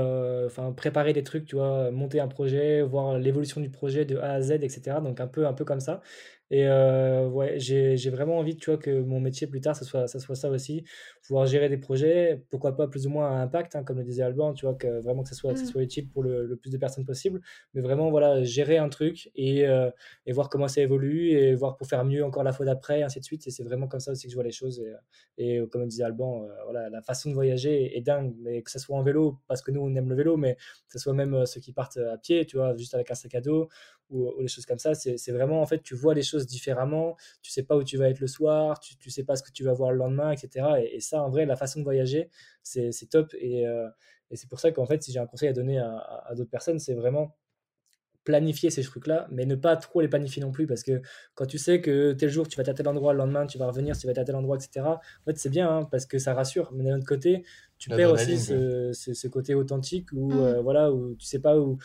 enfin 0.45 0.73
préparer 0.73 1.15
des 1.15 1.23
trucs, 1.23 1.47
tu 1.47 1.57
vois, 1.57 1.91
monter 1.91 2.21
un 2.21 2.29
projet, 2.29 2.83
voir 2.83 3.19
l'évolution 3.19 3.63
du 3.63 3.71
projet 3.71 4.05
de 4.05 4.19
A 4.19 4.33
à 4.33 4.43
Z, 4.43 4.51
etc. 4.51 4.99
Donc 5.03 5.21
un 5.21 5.27
peu, 5.27 5.47
un 5.47 5.55
peu 5.55 5.65
comme 5.65 5.81
ça. 5.81 6.03
Et 6.51 6.67
euh, 6.67 7.29
ouais, 7.29 7.59
j'ai 7.59 8.11
vraiment 8.11 8.39
envie, 8.39 8.57
tu 8.57 8.71
vois, 8.71 8.79
que 8.79 9.03
mon 9.03 9.21
métier 9.21 9.47
plus 9.47 9.61
tard, 9.61 9.77
ça 9.77 9.85
soit 9.85 10.07
ça, 10.07 10.19
soit 10.19 10.35
ça 10.35 10.49
aussi, 10.51 10.85
pouvoir 11.27 11.47
gérer 11.47 11.69
des 11.69 11.77
projets, 11.77 12.43
pourquoi 12.51 12.75
pas 12.75 12.89
plus 12.89 13.07
ou 13.07 13.11
moins 13.11 13.31
à 13.31 13.43
impact, 13.43 13.77
hein, 13.77 13.85
comme 13.85 13.99
le 13.99 14.05
disait 14.05 14.23
Alban, 14.23 14.55
tu 14.55 14.65
vois, 14.65 14.75
que 14.75 15.01
vraiment 15.01 15.23
que 15.23 15.29
ça 15.29 15.35
soit, 15.35 15.53
que 15.53 15.59
ça 15.59 15.67
soit 15.67 15.83
utile 15.83 16.09
pour 16.09 16.23
le, 16.23 16.47
le, 16.47 16.57
plus 16.57 16.71
de 16.71 16.79
personnes 16.79 17.05
possible, 17.05 17.41
mais 17.75 17.83
vraiment, 17.83 18.11
voilà, 18.11 18.43
gérer 18.43 18.79
un 18.79 18.89
truc 18.89 19.31
et, 19.35 19.67
euh, 19.67 19.91
et 20.25 20.33
voir 20.33 20.49
comment 20.49 20.69
ça 20.69 20.81
évolue 20.81 21.31
et 21.33 21.55
voir 21.55 21.77
pour 21.77 21.87
faire 21.87 22.05
mieux 22.05 22.25
encore 22.25 22.45
la 22.45 22.53
fois 22.53 22.65
d'après, 22.65 23.03
ainsi 23.03 23.21
de 23.21 23.25
suite. 23.25 23.47
Et 23.47 23.51
c'est 23.51 23.65
vraiment 23.65 23.87
comme 23.87 24.01
ça 24.01 24.13
aussi 24.13 24.27
que 24.27 24.31
je 24.31 24.37
vois 24.37 24.45
les 24.45 24.53
choses. 24.53 24.83
Et, 25.37 25.57
et 25.57 25.69
comme 25.69 25.87
disait 25.87 26.05
Alban, 26.05 26.45
euh, 26.45 26.49
voilà, 26.65 26.89
la 26.89 27.03
façon 27.03 27.29
de 27.29 27.35
voyager 27.35 27.97
est, 27.97 28.01
dingue, 28.01 28.35
mais 28.41 28.63
que 28.63 28.71
ça 28.71 28.79
soit 28.79 28.97
en 28.97 29.03
vélo, 29.03 29.39
parce 29.49 29.61
que 29.61 29.71
nous, 29.71 29.83
on 29.83 29.95
aime 29.95 30.09
le 30.09 30.15
vélo, 30.15 30.39
mais 30.39 30.55
que 30.55 30.93
ce 30.93 30.99
soit 30.99 31.13
même 31.13 31.45
ceux 31.45 31.61
qui 31.61 31.73
partent 31.73 31.99
à 31.99 32.17
pied, 32.17 32.47
tu 32.47 32.57
vois, 32.57 32.75
juste 32.77 32.95
avec 32.95 33.11
un 33.11 33.15
sac 33.15 33.35
à 33.35 33.41
dos 33.43 33.69
ou, 34.11 34.29
ou 34.31 34.43
des 34.43 34.49
choses 34.49 34.67
comme 34.67 34.79
ça, 34.79 34.95
c'est 34.95 35.33
vraiment, 35.33 35.61
en 35.61 35.67
fait, 35.67 35.83
tu 35.83 35.95
vois 35.95 36.15
les 36.15 36.23
choses 36.23 36.47
différemment, 36.47 37.17
tu 37.43 37.51
sais 37.51 37.63
pas 37.63 37.77
où 37.77 37.85
tu 37.85 37.97
vas 37.97 38.09
être 38.09 38.21
le 38.21 38.27
soir, 38.27 38.81
tu, 38.81 38.97
tu 38.97 39.11
sais 39.11 39.25
pas 39.25 39.37
ce 39.37 39.43
que 39.43 39.53
tu 39.53 39.65
vas 39.65 39.73
voir 39.73 39.93
le 39.93 39.99
lendemain, 39.99 40.33
etc. 40.33 40.67
Et, 40.81 40.97
et 40.97 41.01
ça, 41.01 41.23
en 41.23 41.31
vrai, 41.31 41.47
la 41.47 41.57
façon 41.57 41.81
de 41.81 41.85
voyager, 41.85 42.31
c'est 42.63 42.93
top. 43.11 43.35
Et, 43.39 43.67
euh, 43.67 43.89
et 44.31 44.37
c'est 44.37 44.49
pour 44.49 44.61
ça 44.61 44.73
qu'en 44.73 44.87
fait, 44.87 45.03
si 45.03 45.13
j'ai 45.13 45.19
un 45.19 45.27
conseil 45.27 45.49
à 45.49 45.53
donner 45.53 45.79
à, 45.79 45.97
à, 45.97 46.31
à 46.31 46.35
d'autres 46.35 46.51
personnes, 46.51 46.79
c'est 46.79 46.95
vraiment 46.95 47.37
planifier 48.29 48.69
ces 48.69 48.83
trucs-là, 48.83 49.27
mais 49.31 49.47
ne 49.47 49.55
pas 49.55 49.75
trop 49.77 50.03
les 50.03 50.09
planifier 50.09 50.43
non 50.43 50.53
plus, 50.53 50.67
parce 50.67 50.83
que 50.83 51.01
quand 51.35 51.47
tu 51.47 51.57
sais 51.57 51.81
que 51.81 52.13
tel 52.13 52.29
jour 52.29 52.47
tu 52.47 52.59
vas 52.59 52.61
être 52.61 52.69
à 52.69 52.75
tel 52.75 52.87
endroit, 52.87 53.15
le 53.15 53.19
lendemain 53.21 53.47
tu 53.47 53.57
vas 53.57 53.67
revenir, 53.67 53.97
tu 53.97 54.07
vas 54.07 54.11
être 54.11 54.19
à 54.19 54.25
tel 54.25 54.37
endroit, 54.37 54.57
etc., 54.57 54.87
en 54.87 54.99
fait 55.25 55.39
c'est 55.39 55.49
bien, 55.49 55.71
hein, 55.71 55.85
parce 55.91 56.05
que 56.05 56.19
ça 56.19 56.35
rassure, 56.35 56.71
mais 56.75 56.85
d'un 56.85 56.99
autre 56.99 57.07
côté, 57.07 57.43
tu 57.79 57.89
perds 57.89 58.13
aussi 58.13 58.39
ce, 58.39 58.93
ce, 58.93 59.15
ce, 59.15 59.29
côté 59.29 59.55
authentique 59.55 60.13
où, 60.13 60.31
mmh. 60.31 60.41
euh, 60.43 60.61
voilà, 60.61 60.93
où 60.93 61.15
tu 61.15 61.25
sais 61.25 61.39
pas 61.39 61.59
où, 61.59 61.79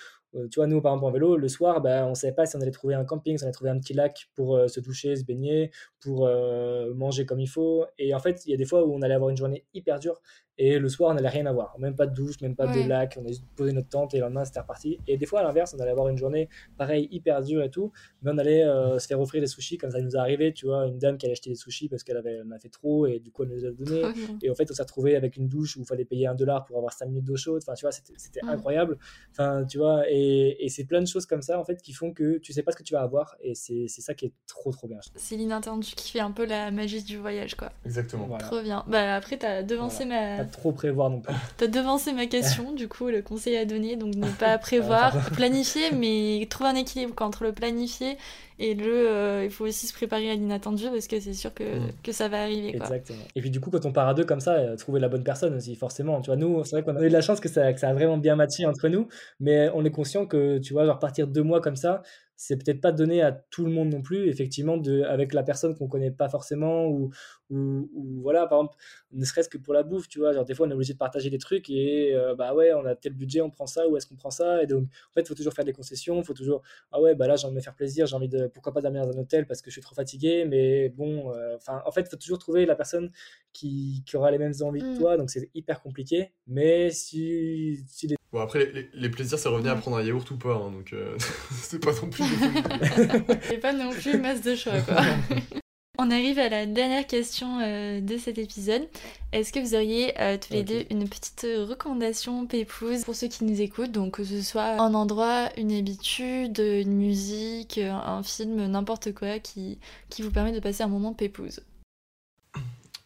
tu 0.49 0.59
vois, 0.59 0.67
nous, 0.67 0.81
par 0.81 0.93
exemple, 0.93 1.05
en 1.05 1.11
vélo, 1.11 1.37
le 1.37 1.47
soir, 1.47 1.81
bah, 1.81 2.05
on 2.05 2.11
ne 2.11 2.15
savait 2.15 2.33
pas 2.33 2.45
si 2.45 2.55
on 2.55 2.61
allait 2.61 2.71
trouver 2.71 2.95
un 2.95 3.05
camping, 3.05 3.37
si 3.37 3.43
on 3.43 3.47
allait 3.47 3.53
trouver 3.53 3.69
un 3.69 3.79
petit 3.79 3.93
lac 3.93 4.29
pour 4.35 4.55
euh, 4.55 4.67
se 4.67 4.79
doucher, 4.79 5.15
se 5.15 5.23
baigner, 5.23 5.71
pour 5.99 6.25
euh, 6.25 6.93
manger 6.93 7.25
comme 7.25 7.39
il 7.39 7.47
faut. 7.47 7.85
Et 7.97 8.13
en 8.13 8.19
fait, 8.19 8.45
il 8.45 8.51
y 8.51 8.53
a 8.53 8.57
des 8.57 8.65
fois 8.65 8.85
où 8.85 8.93
on 8.93 9.01
allait 9.01 9.13
avoir 9.13 9.29
une 9.29 9.37
journée 9.37 9.65
hyper 9.73 9.99
dure 9.99 10.21
et 10.57 10.77
le 10.77 10.87
soir, 10.87 11.11
on 11.11 11.13
n'allait 11.15 11.29
rien 11.29 11.45
avoir. 11.47 11.77
Même 11.79 11.95
pas 11.95 12.05
de 12.05 12.13
douche, 12.13 12.39
même 12.41 12.55
pas 12.55 12.67
ouais. 12.67 12.83
de 12.83 12.89
lac. 12.89 13.17
On 13.19 13.25
a 13.25 13.29
juste 13.29 13.43
posé 13.55 13.73
notre 13.73 13.89
tente 13.89 14.13
et 14.13 14.17
le 14.17 14.23
lendemain, 14.25 14.45
c'était 14.45 14.59
reparti. 14.59 14.99
Et 15.07 15.17
des 15.17 15.25
fois, 15.25 15.39
à 15.39 15.43
l'inverse, 15.43 15.73
on 15.75 15.81
allait 15.81 15.91
avoir 15.91 16.09
une 16.09 16.17
journée 16.17 16.47
pareil, 16.77 17.07
hyper 17.11 17.41
dure 17.41 17.63
et 17.63 17.71
tout, 17.71 17.91
mais 18.21 18.31
on 18.31 18.37
allait 18.37 18.63
euh, 18.63 18.99
se 18.99 19.07
faire 19.07 19.19
offrir 19.19 19.41
des 19.41 19.47
sushis, 19.47 19.77
comme 19.77 19.89
ça 19.89 19.99
nous 19.99 20.11
est 20.11 20.19
arrivé. 20.19 20.53
Tu 20.53 20.67
vois, 20.67 20.85
une 20.85 20.99
dame 20.99 21.17
qui 21.17 21.25
allait 21.25 21.33
acheter 21.33 21.49
des 21.49 21.55
sushis 21.55 21.89
parce 21.89 22.03
qu'elle 22.03 22.17
avait, 22.17 22.41
en 22.41 22.51
a 22.51 22.59
fait 22.59 22.69
trop 22.69 23.07
et 23.07 23.19
du 23.19 23.31
coup, 23.31 23.43
elle 23.43 23.49
nous 23.49 23.65
a 23.65 23.71
donné. 23.71 24.03
Okay. 24.03 24.19
Et 24.43 24.49
en 24.51 24.55
fait, 24.55 24.69
on 24.69 24.73
s'est 24.73 24.83
retrouvé 24.83 25.15
avec 25.15 25.37
une 25.37 25.47
douche 25.47 25.75
où 25.77 25.81
il 25.81 25.85
fallait 25.85 26.05
payer 26.05 26.27
un 26.27 26.35
dollar 26.35 26.65
pour 26.65 26.77
avoir 26.77 26.93
5 26.93 27.07
minutes 27.07 27.25
d'eau 27.25 27.35
chaude. 27.35 27.61
Enfin, 27.63 27.73
tu 27.73 27.85
vois, 27.85 27.91
c'était 27.91 28.41
incroyable. 28.43 28.97
Enfin, 29.31 29.65
tu 29.65 29.79
vois, 29.79 30.03
et, 30.07 30.63
et 30.63 30.69
c'est 30.69 30.85
plein 30.85 31.01
de 31.01 31.07
choses 31.07 31.25
comme 31.25 31.41
ça, 31.41 31.59
en 31.59 31.65
fait, 31.65 31.81
qui 31.81 31.93
font 31.93 32.13
que 32.13 32.37
tu 32.37 32.53
sais 32.53 32.61
pas 32.61 32.71
ce 32.71 32.77
que 32.77 32.83
tu 32.83 32.93
vas 32.93 33.01
avoir. 33.01 33.35
Et 33.41 33.55
c'est 33.55 33.87
ça 33.87 34.13
qui 34.13 34.27
est 34.27 34.33
trop, 34.45 34.71
trop 34.71 34.87
bien. 34.87 34.99
C'est 35.15 35.35
l'inattendu 35.35 35.93
qui 35.95 36.11
fait 36.11 36.19
un 36.19 36.31
peu 36.31 36.45
la 36.45 36.69
magie 36.69 37.03
du 37.03 37.17
voyage, 37.17 37.55
quoi. 37.55 37.71
Exactement. 37.85 38.27
Voilà. 38.27 38.43
Trop 38.43 38.61
bien. 38.61 38.85
Bah, 38.87 39.15
après, 39.15 39.37
t'as 39.37 39.63
devancé 39.63 40.05
voilà. 40.05 40.37
ma. 40.37 40.42
Pas 40.43 40.49
trop 40.49 40.71
prévoir 40.71 41.09
non 41.09 41.21
plus. 41.21 41.33
T'as 41.57 41.67
devancé 41.67 42.13
ma 42.13 42.25
question, 42.25 42.71
du 42.73 42.87
coup, 42.87 43.07
le 43.07 43.21
conseil 43.21 43.57
à 43.57 43.65
donner. 43.65 43.95
Donc, 43.95 44.15
ne 44.15 44.27
pas 44.27 44.57
prévoir, 44.59 45.29
planifier, 45.31 45.91
mais 45.91 46.45
trouver 46.49 46.69
un 46.69 46.75
équilibre 46.75 47.13
entre 47.21 47.43
le 47.43 47.53
planifier 47.53 48.17
et 48.59 48.75
le 48.75 49.09
euh, 49.09 49.45
il 49.45 49.51
faut 49.51 49.65
aussi 49.65 49.87
se 49.87 49.93
préparer 49.93 50.29
à 50.29 50.35
l'inattendu 50.35 50.85
parce 50.91 51.07
que 51.07 51.19
c'est 51.19 51.33
sûr 51.33 51.53
que, 51.53 51.63
mmh. 51.63 51.91
que 52.03 52.11
ça 52.11 52.27
va 52.27 52.43
arriver 52.43 52.71
quoi. 52.71 52.85
exactement 52.85 53.23
et 53.35 53.41
puis 53.41 53.49
du 53.49 53.59
coup 53.59 53.71
quand 53.71 53.85
on 53.85 53.91
part 53.91 54.07
à 54.07 54.13
deux 54.13 54.25
comme 54.25 54.39
ça 54.39 54.53
euh, 54.53 54.75
trouver 54.75 54.99
la 54.99 55.09
bonne 55.09 55.23
personne 55.23 55.55
aussi 55.55 55.75
forcément 55.75 56.21
tu 56.21 56.27
vois 56.27 56.35
nous 56.35 56.63
c'est 56.63 56.75
vrai 56.75 56.83
qu'on 56.83 56.95
a 56.95 57.01
eu 57.01 57.07
de 57.09 57.13
la 57.13 57.21
chance 57.21 57.39
que 57.39 57.49
ça, 57.49 57.73
que 57.73 57.79
ça 57.79 57.89
a 57.89 57.93
vraiment 57.93 58.17
bien 58.17 58.35
matché 58.35 58.65
entre 58.65 58.89
nous 58.89 59.07
mais 59.39 59.69
on 59.73 59.83
est 59.85 59.91
conscient 59.91 60.25
que 60.25 60.59
tu 60.59 60.73
vois 60.73 60.85
genre 60.85 60.99
partir 60.99 61.27
deux 61.27 61.43
mois 61.43 61.61
comme 61.61 61.75
ça 61.75 62.03
c'est 62.35 62.57
peut-être 62.57 62.81
pas 62.81 62.91
donné 62.91 63.21
à 63.21 63.31
tout 63.31 63.65
le 63.65 63.71
monde 63.71 63.89
non 63.89 64.01
plus, 64.01 64.27
effectivement, 64.27 64.77
de, 64.77 65.03
avec 65.03 65.33
la 65.33 65.43
personne 65.43 65.75
qu'on 65.75 65.87
connaît 65.87 66.11
pas 66.11 66.29
forcément, 66.29 66.87
ou, 66.87 67.11
ou, 67.49 67.89
ou, 67.93 68.21
voilà, 68.21 68.47
par 68.47 68.59
exemple, 68.59 68.75
ne 69.11 69.25
serait-ce 69.25 69.49
que 69.49 69.57
pour 69.57 69.73
la 69.73 69.83
bouffe, 69.83 70.07
tu 70.07 70.19
vois, 70.19 70.33
genre 70.33 70.45
des 70.45 70.55
fois 70.55 70.67
on 70.67 70.69
est 70.71 70.73
obligé 70.73 70.93
de 70.93 70.97
partager 70.97 71.29
des 71.29 71.37
trucs 71.37 71.69
et 71.69 72.13
euh, 72.15 72.35
bah 72.35 72.53
ouais, 72.53 72.73
on 72.73 72.85
a 72.85 72.95
tel 72.95 73.13
budget, 73.13 73.41
on 73.41 73.49
prend 73.51 73.67
ça, 73.67 73.87
ou 73.87 73.97
est-ce 73.97 74.07
qu'on 74.07 74.15
prend 74.15 74.31
ça, 74.31 74.63
et 74.63 74.67
donc 74.67 74.85
en 74.85 75.13
fait, 75.13 75.27
faut 75.27 75.35
toujours 75.35 75.53
faire 75.53 75.65
des 75.65 75.73
concessions, 75.73 76.23
faut 76.23 76.33
toujours, 76.33 76.63
ah 76.91 76.99
ouais, 77.01 77.15
bah 77.15 77.27
là 77.27 77.35
j'ai 77.35 77.45
envie 77.45 77.53
de 77.53 77.59
me 77.59 77.63
faire 77.63 77.75
plaisir, 77.75 78.07
j'ai 78.07 78.15
envie 78.15 78.29
de, 78.29 78.47
pourquoi 78.47 78.73
pas 78.73 78.81
dormir 78.81 79.05
dans 79.05 79.17
un 79.17 79.21
hôtel 79.21 79.45
parce 79.45 79.61
que 79.61 79.69
je 79.69 79.75
suis 79.75 79.81
trop 79.81 79.95
fatigué, 79.95 80.45
mais 80.45 80.89
bon, 80.89 81.29
enfin, 81.55 81.77
euh, 81.77 81.87
en 81.87 81.91
fait, 81.91 82.09
faut 82.09 82.17
toujours 82.17 82.39
trouver 82.39 82.65
la 82.65 82.75
personne 82.75 83.11
qui, 83.53 84.03
qui 84.05 84.17
aura 84.17 84.31
les 84.31 84.39
mêmes 84.39 84.53
envies 84.61 84.83
mmh. 84.83 84.93
que 84.93 84.99
toi, 84.99 85.17
donc 85.17 85.29
c'est 85.29 85.49
hyper 85.53 85.81
compliqué, 85.81 86.33
mais 86.47 86.89
si, 86.89 87.83
si 87.87 88.07
les 88.07 88.15
Bon, 88.33 88.41
après, 88.41 88.71
les, 88.73 88.89
les 88.95 89.09
plaisirs, 89.09 89.37
c'est 89.37 89.47
revenir 89.47 89.73
à 89.73 89.75
prendre 89.75 89.97
un 89.97 90.03
yaourt 90.03 90.29
ou 90.31 90.37
pas, 90.37 90.55
hein, 90.55 90.71
donc 90.71 90.91
euh, 90.91 91.15
c'est 91.51 91.77
pas 91.77 91.91
non 91.91 92.09
plus. 92.09 92.23
c'est 93.43 93.59
pas 93.59 93.73
non 93.73 93.91
plus 93.91 94.17
masse 94.17 94.41
de 94.41 94.55
choix, 94.55 94.81
quoi. 94.81 95.01
On 95.99 96.09
arrive 96.09 96.39
à 96.39 96.49
la 96.49 96.65
dernière 96.65 97.05
question 97.05 97.59
euh, 97.61 98.01
de 98.01 98.17
cet 98.17 98.39
épisode. 98.39 98.89
Est-ce 99.31 99.53
que 99.53 99.59
vous 99.59 99.75
auriez 99.75 100.19
euh, 100.19 100.39
tous 100.39 100.51
les 100.51 100.61
okay. 100.61 100.85
deux 100.85 100.85
une 100.89 101.07
petite 101.07 101.45
recommandation 101.69 102.47
pépouse 102.47 103.03
pour 103.03 103.13
ceux 103.13 103.27
qui 103.27 103.45
nous 103.45 103.61
écoutent? 103.61 103.91
Donc 103.91 104.13
que 104.13 104.23
ce 104.23 104.41
soit 104.41 104.81
un 104.81 104.95
endroit, 104.95 105.49
une 105.55 105.71
habitude, 105.71 106.57
une 106.57 106.93
musique, 106.93 107.77
un 107.77 108.23
film, 108.23 108.65
n'importe 108.65 109.13
quoi 109.13 109.37
qui, 109.37 109.77
qui 110.09 110.23
vous 110.23 110.31
permet 110.31 110.51
de 110.51 110.59
passer 110.59 110.81
un 110.81 110.87
moment 110.87 111.13
pépouse. 111.13 111.59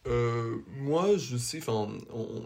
Euh, 0.08 0.58
moi, 0.80 1.18
je 1.18 1.38
sais, 1.38 1.60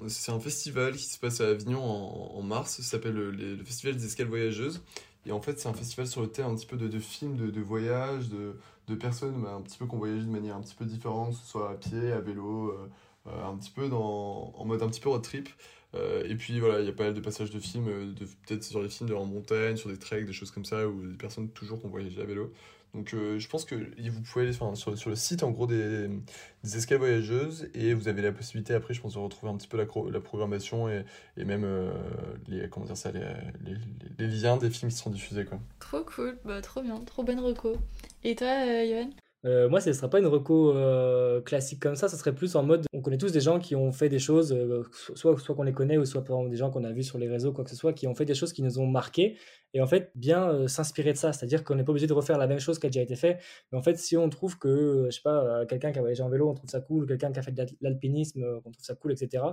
c'est 0.08 0.32
un 0.32 0.40
festival 0.40 0.96
qui 0.96 1.06
se 1.06 1.20
passe 1.20 1.42
à 1.42 1.50
Avignon 1.50 1.82
en, 1.84 2.42
mars, 2.42 2.78
ça 2.78 2.84
s'appelle 2.84 3.14
le, 3.14 3.64
Festival 3.64 3.96
des 3.96 4.06
Escales 4.06 4.28
Voyageuses. 4.28 4.82
Et 5.28 5.32
en 5.32 5.42
fait, 5.42 5.60
c'est 5.60 5.70
un 5.70 5.74
festival 5.74 6.08
sur 6.08 6.22
le 6.22 6.28
thème 6.28 6.48
un 6.48 6.56
petit 6.56 6.66
peu 6.66 6.78
de, 6.78 7.00
films, 7.00 7.38
de, 7.38 7.52
de 7.52 7.62
voyages, 7.62 8.30
de, 8.30 8.56
personnes 8.96 9.42
bah, 9.42 9.54
un 9.54 9.62
petit 9.62 9.78
peu 9.78 9.86
qui 9.88 9.96
ont 9.96 10.00
voyagé 10.00 10.26
de 10.26 10.30
manière 10.30 10.56
un 10.58 10.62
petit 10.62 10.76
peu 10.76 10.84
différente, 10.84 11.32
que 11.32 11.38
ce 11.38 11.46
soit 11.46 11.72
à 11.72 11.76
pied, 11.76 12.12
à 12.12 12.20
vélo, 12.20 12.72
euh, 12.72 13.46
un 13.46 13.56
petit 13.56 13.72
peu 13.72 13.88
dans, 13.88 14.54
en 14.54 14.66
mode 14.66 14.82
un 14.82 14.90
petit 14.90 15.00
peu 15.00 15.10
road 15.10 15.22
trip. 15.22 15.48
Euh, 15.94 16.24
et 16.26 16.36
puis 16.36 16.60
voilà, 16.60 16.80
il 16.80 16.86
y 16.86 16.90
a 16.90 16.94
pas 16.94 17.06
mal 17.06 17.14
de 17.14 17.20
passages 17.22 17.52
de 17.52 17.60
films, 17.60 18.16
peut-être 18.46 18.64
sur 18.64 18.82
les 18.82 18.90
films 18.90 19.10
de 19.10 19.16
en 19.16 19.26
montagne, 19.26 19.78
sur 19.78 19.90
des 19.90 19.98
treks, 19.98 20.26
des 20.26 20.34
choses 20.34 20.52
comme 20.52 20.66
ça, 20.66 20.88
ou 20.88 21.06
des 21.06 21.18
personnes 21.18 21.50
toujours 21.50 21.80
qui 21.80 21.86
ont 21.86 21.90
voyagé 21.90 22.22
à 22.22 22.26
vélo. 22.26 22.52
Donc 22.94 23.14
euh, 23.14 23.40
je 23.40 23.48
pense 23.48 23.64
que 23.64 23.76
vous 23.76 24.22
pouvez 24.22 24.46
aller 24.46 24.54
sur, 24.54 25.10
le 25.10 25.16
site 25.16 25.44
en 25.44 25.52
gros 25.52 25.66
des, 25.66 26.10
des 26.64 26.78
escales 26.78 26.98
voyageuses 26.98 27.70
et 27.74 27.94
vous 27.94 28.10
avez 28.10 28.22
la 28.22 28.34
possibilité 28.34 28.74
après 28.74 28.94
je 28.94 29.02
pense 29.02 29.14
de 29.14 29.20
retrouver 29.20 29.52
un 29.52 29.56
petit 29.56 29.70
peu 29.70 29.78
la, 29.78 30.20
programmation 30.20 30.90
et, 30.90 31.06
et 31.38 31.46
même 31.46 31.64
euh, 31.64 31.92
les, 32.48 32.68
comment 32.68 32.86
dire 32.86 32.98
ça, 32.98 33.12
les, 33.12 33.24
les, 34.18 34.28
liens 34.28 34.58
des 34.58 34.70
films 34.70 34.92
qui 34.92 34.98
seront 34.98 35.10
diffusés. 35.10 35.46
Quoi. 35.46 35.60
Trop 35.80 36.04
cool, 36.04 36.38
bah, 36.44 36.62
trop 36.62 36.82
bien, 36.82 37.00
trop 37.06 37.24
bonne 37.24 37.40
reco. 37.40 37.78
Et 38.26 38.36
toi 38.36 38.48
euh, 38.48 38.84
Yoann 38.84 39.12
euh, 39.46 39.68
moi, 39.70 39.82
ce 39.82 39.90
ne 39.90 39.94
serait 39.94 40.10
pas 40.10 40.20
une 40.20 40.28
reco 40.28 40.76
euh, 40.76 41.42
classique 41.42 41.82
comme 41.82 41.96
ça, 41.96 42.08
ce 42.08 42.16
serait 42.16 42.34
plus 42.34 42.56
en 42.56 42.64
mode, 42.64 42.86
on 42.94 43.02
connaît 43.02 43.18
tous 43.18 43.32
des 43.32 43.42
gens 43.42 43.60
qui 43.60 43.76
ont 43.76 43.92
fait 43.92 44.08
des 44.08 44.20
choses, 44.20 44.54
euh, 44.54 44.84
soit, 45.16 45.38
soit 45.40 45.56
qu'on 45.56 45.64
les 45.64 45.74
connaît, 45.74 45.98
ou 45.98 46.06
soit 46.06 46.24
par 46.24 46.38
exemple 46.38 46.52
des 46.52 46.58
gens 46.58 46.70
qu'on 46.70 46.84
a 46.84 46.92
vus 46.92 47.04
sur 47.04 47.18
les 47.18 47.28
réseaux, 47.28 47.52
quoi 47.52 47.64
que 47.64 47.72
ce 47.72 47.76
soit, 47.76 47.94
qui 47.94 48.06
ont 48.06 48.14
fait 48.14 48.26
des 48.26 48.36
choses 48.36 48.54
qui 48.54 48.62
nous 48.62 48.80
ont 48.80 48.86
marqué, 48.86 49.38
et 49.74 49.82
en 49.82 49.88
fait, 49.88 50.12
bien 50.16 50.68
s'inspirer 50.68 51.14
de 51.14 51.18
ça, 51.18 51.34
c'est-à-dire 51.34 51.64
qu'on 51.64 51.76
n'est 51.76 51.84
pas 51.84 51.92
obligé 51.92 52.06
de 52.06 52.14
refaire 52.14 52.38
la 52.38 52.46
même 52.46 52.60
chose 52.60 52.78
qui 52.78 52.86
a 52.86 52.90
déjà 52.90 53.02
été 53.02 53.16
fait, 53.16 53.40
mais 53.72 53.78
en 53.78 53.82
fait, 53.82 53.98
si 53.98 54.16
on 54.16 54.30
trouve 54.30 54.60
que, 54.60 55.08
je 55.10 55.16
sais 55.16 55.22
pas, 55.24 55.66
quelqu'un 55.66 55.92
qui 55.92 55.98
a 55.98 56.02
voyagé 56.02 56.22
en 56.22 56.30
vélo, 56.30 56.50
on 56.50 56.54
trouve 56.54 56.70
ça 56.70 56.82
cool, 56.82 57.08
quelqu'un 57.08 57.32
qui 57.32 57.40
a 57.40 57.42
fait 57.42 57.52
de 57.52 57.66
l'alpinisme, 57.82 58.44
on 58.66 58.72
trouve 58.72 58.84
ça 58.84 58.96
cool, 58.96 59.14
etc., 59.14 59.44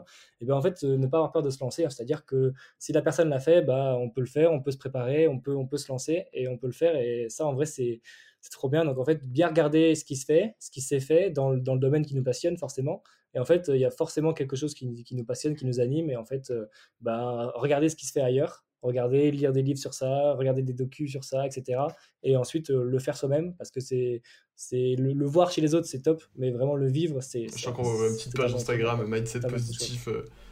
et 0.41 0.45
bien 0.45 0.55
en 0.55 0.61
fait, 0.61 0.83
ne 0.83 1.07
pas 1.07 1.19
avoir 1.19 1.33
peur 1.33 1.43
de 1.43 1.51
se 1.51 1.61
lancer, 1.61 1.87
c'est-à-dire 1.89 2.27
que 2.27 2.53
si 2.79 2.93
la 2.93 3.01
personne 3.01 3.31
l'a 3.31 3.41
fait, 3.41 3.63
bah, 3.63 3.97
on 3.99 4.11
peut 4.11 4.21
le 4.21 4.27
faire, 4.27 4.53
on 4.53 4.61
peut 4.61 4.73
se 4.73 4.79
préparer, 4.79 5.29
on 5.29 5.39
peut, 5.39 5.57
on 5.57 5.67
peut 5.67 5.79
se 5.79 5.91
lancer, 5.91 6.27
et 6.35 6.49
on 6.49 6.59
peut 6.59 6.67
le 6.67 6.73
faire, 6.73 6.97
et 6.97 7.29
ça, 7.31 7.47
en 7.47 7.55
vrai, 7.55 7.65
c'est 7.65 8.01
c'est 8.41 8.51
trop 8.51 8.69
bien. 8.69 8.85
Donc 8.85 8.99
en 8.99 9.05
fait, 9.05 9.25
bien 9.25 9.49
regarder 9.49 9.95
ce 9.95 10.05
qui 10.05 10.17
se 10.17 10.25
fait, 10.25 10.55
ce 10.59 10.71
qui 10.71 10.81
s'est 10.81 11.01
fait 11.01 11.31
dans, 11.31 11.55
dans, 11.57 11.75
le 11.75 11.81
domaine 11.81 12.05
qui 12.05 12.15
nous 12.15 12.23
passionne 12.23 12.57
forcément. 12.57 13.03
Et 13.35 13.39
en 13.39 13.45
fait, 13.45 13.69
il 13.69 13.81
y 13.81 13.85
a 13.85 13.91
forcément 13.91 14.33
quelque 14.33 14.57
chose 14.57 14.75
qui, 14.75 15.05
qui, 15.05 15.15
nous 15.15 15.25
passionne, 15.25 15.55
qui 15.55 15.67
nous 15.67 15.81
anime. 15.81 16.11
Et 16.11 16.17
en 16.17 16.25
fait, 16.25 16.51
euh, 16.51 16.67
bah, 17.01 17.53
regarder 17.55 17.89
ce 17.89 17.97
qui 17.97 18.07
se 18.07 18.13
fait 18.13 18.23
ailleurs 18.23 18.65
regarder, 18.83 19.31
lire 19.31 19.53
des 19.53 19.63
livres 19.63 19.79
sur 19.79 19.95
ça, 19.95 20.35
regarder 20.35 20.63
des 20.63 20.73
docus 20.73 21.11
sur 21.11 21.25
ça, 21.25 21.47
etc. 21.47 21.81
Et 22.23 22.37
ensuite 22.37 22.71
le 22.71 22.99
faire 22.99 23.17
soi-même 23.17 23.55
parce 23.57 23.71
que 23.71 23.81
c'est 23.81 24.23
c'est 24.55 24.97
le, 24.99 25.25
voir 25.25 25.53
chez 25.53 25.61
les 25.61 25.75
autres 25.77 25.87
c'est 25.87 26.03
top 26.03 26.23
mais 26.37 26.51
vraiment 26.51 26.75
le 26.75 26.89
vivre 26.89 27.21
c'est 27.21 27.47
je 27.49 27.63
crois 27.63 27.73
qu'on 27.73 27.83
voit 27.85 28.09
une 28.09 28.17
petite 28.17 28.37
page 28.37 28.55
Instagram 28.55 29.07
mindset 29.09 29.41
positif 29.41 30.09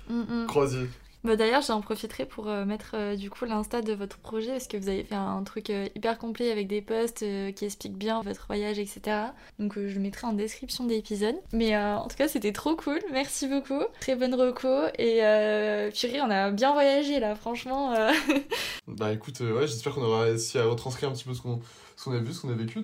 mm, 0.08 0.42
mm. 0.42 0.46
croisé 0.46 0.86
bah, 1.26 1.36
D'ailleurs, 1.36 1.62
j'en 1.62 1.80
profiterai 1.80 2.24
pour 2.24 2.48
euh, 2.48 2.64
mettre 2.64 2.92
euh, 2.94 3.16
du 3.16 3.30
coup 3.30 3.44
l'insta 3.44 3.82
de 3.82 3.92
votre 3.92 4.18
projet 4.18 4.52
parce 4.52 4.68
que 4.68 4.76
vous 4.76 4.88
avez 4.88 5.02
fait 5.04 5.14
un 5.14 5.42
truc 5.42 5.70
euh, 5.70 5.88
hyper 5.94 6.18
complet 6.18 6.50
avec 6.52 6.68
des 6.68 6.80
posts 6.80 7.24
qui 7.54 7.64
expliquent 7.64 7.98
bien 7.98 8.22
votre 8.22 8.46
voyage, 8.46 8.78
etc. 8.78 9.00
Donc 9.58 9.74
je 9.74 9.94
le 9.94 10.00
mettrai 10.00 10.26
en 10.26 10.32
description 10.32 10.84
de 10.84 10.90
l'épisode. 10.90 11.36
Mais 11.52 11.76
en 11.76 12.06
tout 12.06 12.16
cas, 12.16 12.28
c'était 12.28 12.52
trop 12.52 12.76
cool. 12.76 13.00
Merci 13.12 13.48
beaucoup. 13.48 13.82
Très 14.00 14.14
bonne 14.14 14.34
reco. 14.34 14.68
Et 14.98 15.20
purée, 15.92 16.20
on 16.22 16.30
a 16.30 16.50
bien 16.50 16.72
voyagé 16.72 17.20
là, 17.20 17.34
franchement. 17.34 17.94
bah 18.86 19.12
écoute, 19.12 19.40
ouais, 19.40 19.66
j'espère 19.66 19.94
qu'on 19.94 20.02
aura 20.02 20.22
réussi 20.22 20.58
à 20.58 20.64
retranscrire 20.64 21.10
un 21.10 21.12
petit 21.12 21.24
peu 21.24 21.34
ce 21.34 21.42
qu'on 21.42 22.12
a 22.12 22.18
vu, 22.18 22.32
ce 22.32 22.42
qu'on 22.42 22.50
a 22.50 22.54
vécu. 22.54 22.80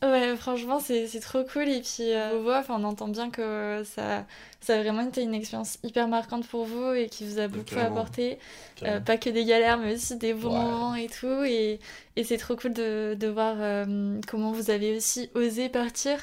Ouais, 0.00 0.36
franchement, 0.36 0.78
c'est 0.78 1.08
trop 1.20 1.42
cool. 1.44 1.68
Et 1.68 1.80
puis, 1.80 2.12
euh, 2.14 2.38
voix, 2.40 2.64
on 2.68 2.84
entend 2.84 3.08
bien 3.08 3.30
que 3.30 3.82
ça, 3.84 4.26
ça 4.60 4.74
a 4.76 4.82
vraiment 4.82 5.02
été 5.08 5.22
une 5.22 5.34
expérience 5.34 5.76
hyper 5.82 6.06
marquante 6.06 6.46
pour 6.46 6.66
vous 6.66 6.92
et 6.92 7.08
qui 7.08 7.26
vous 7.26 7.40
a 7.40 7.48
beaucoup 7.48 7.80
apporté. 7.80 8.38
Euh, 8.86 9.00
pas 9.00 9.18
que 9.18 9.28
des 9.28 9.44
galères, 9.44 9.76
mais 9.78 9.94
aussi 9.94 10.16
des 10.16 10.34
bons 10.34 10.56
moments 10.56 10.94
et 10.94 11.08
tout. 11.08 11.42
Et, 11.44 11.80
et 12.14 12.22
c'est 12.22 12.38
trop 12.38 12.54
cool 12.54 12.74
de, 12.74 13.16
de 13.18 13.26
voir 13.26 13.56
euh, 13.58 14.20
comment 14.28 14.52
vous 14.52 14.70
avez 14.70 14.96
aussi 14.96 15.30
osé 15.34 15.68
partir 15.68 16.20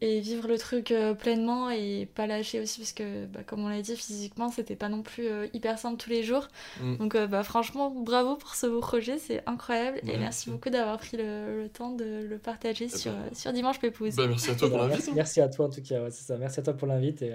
et 0.00 0.20
vivre 0.20 0.46
le 0.46 0.58
truc 0.58 0.90
euh, 0.90 1.14
pleinement 1.14 1.70
et 1.70 2.08
pas 2.14 2.26
lâcher 2.26 2.60
aussi 2.60 2.80
parce 2.80 2.92
que 2.92 3.26
bah, 3.26 3.40
comme 3.46 3.64
on 3.64 3.68
l'a 3.68 3.80
dit 3.80 3.96
physiquement 3.96 4.50
c'était 4.50 4.76
pas 4.76 4.88
non 4.88 5.02
plus 5.02 5.26
euh, 5.26 5.46
hyper 5.54 5.78
simple 5.78 5.96
tous 5.96 6.10
les 6.10 6.22
jours. 6.22 6.48
Mm. 6.80 6.96
donc 6.96 7.14
euh, 7.14 7.26
bah, 7.26 7.42
franchement 7.42 7.90
bravo 7.90 8.36
pour 8.36 8.54
ce 8.54 8.66
beau 8.66 8.80
projet 8.80 9.18
c'est 9.18 9.42
incroyable 9.46 10.00
et 10.06 10.18
merci 10.18 10.50
beaucoup 10.50 10.70
d'avoir 10.70 10.98
pris 10.98 11.16
le, 11.16 11.68
temps 11.72 11.92
de 11.92 12.26
le 12.28 12.38
partager 12.38 12.88
sur, 12.88 13.12
sur 13.32 13.52
Dimanche 13.52 13.80
Pépouze. 13.80 14.16
bah, 14.16 14.26
merci 14.28 14.50
à 14.50 14.54
toi 14.54 14.68
pour 14.68 14.78
l'invite 14.78 15.10
merci, 15.14 15.40
à 15.40 15.48
toi 15.48 15.66
en 15.66 15.70
tout 15.70 15.82
cas 15.82 16.10
c'est 16.10 16.24
ça. 16.24 16.36
Merci 16.36 16.60
à 16.60 16.62
toi 16.62 16.74
pour 16.74 16.88
l'invite 16.88 17.22
et, 17.22 17.32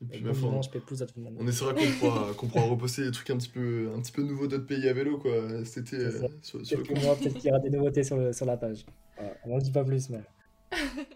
bon 0.00 0.32
Dimanche 0.32 0.70
Pépouze 0.70 1.02
à 1.02 1.06
tout 1.06 1.14
le 1.16 1.24
monde. 1.24 1.36
on 1.40 1.48
essaiera 1.48 1.74
qu'on 1.74 1.90
pourra, 1.98 2.32
qu'on 2.36 2.46
pourra 2.46 2.64
reposter 2.64 3.04
des 3.04 3.10
trucs 3.10 3.30
un 3.30 3.36
petit 3.36 3.48
peu, 3.48 3.90
un 3.96 4.00
petit 4.00 4.12
peu 4.12 4.22
nouveaux 4.22 4.46
d'autres 4.46 4.66
pays 4.66 4.88
à 4.88 4.92
vélo 4.92 5.18
quoi. 5.18 5.32
C'était 5.64 6.10
sur, 6.42 6.64
sur 6.64 6.82
peut-être 6.82 7.34
qu'il 7.34 7.46
y 7.46 7.50
aura 7.50 7.60
des 7.60 7.70
nouveautés 7.70 8.04
sur, 8.04 8.32
sur 8.34 8.46
la 8.46 8.56
page. 8.56 8.86
On 9.44 9.50
n'en 9.50 9.58
dit 9.58 9.72
pas 9.72 9.84
plus 9.84 10.08
mais 10.10 10.20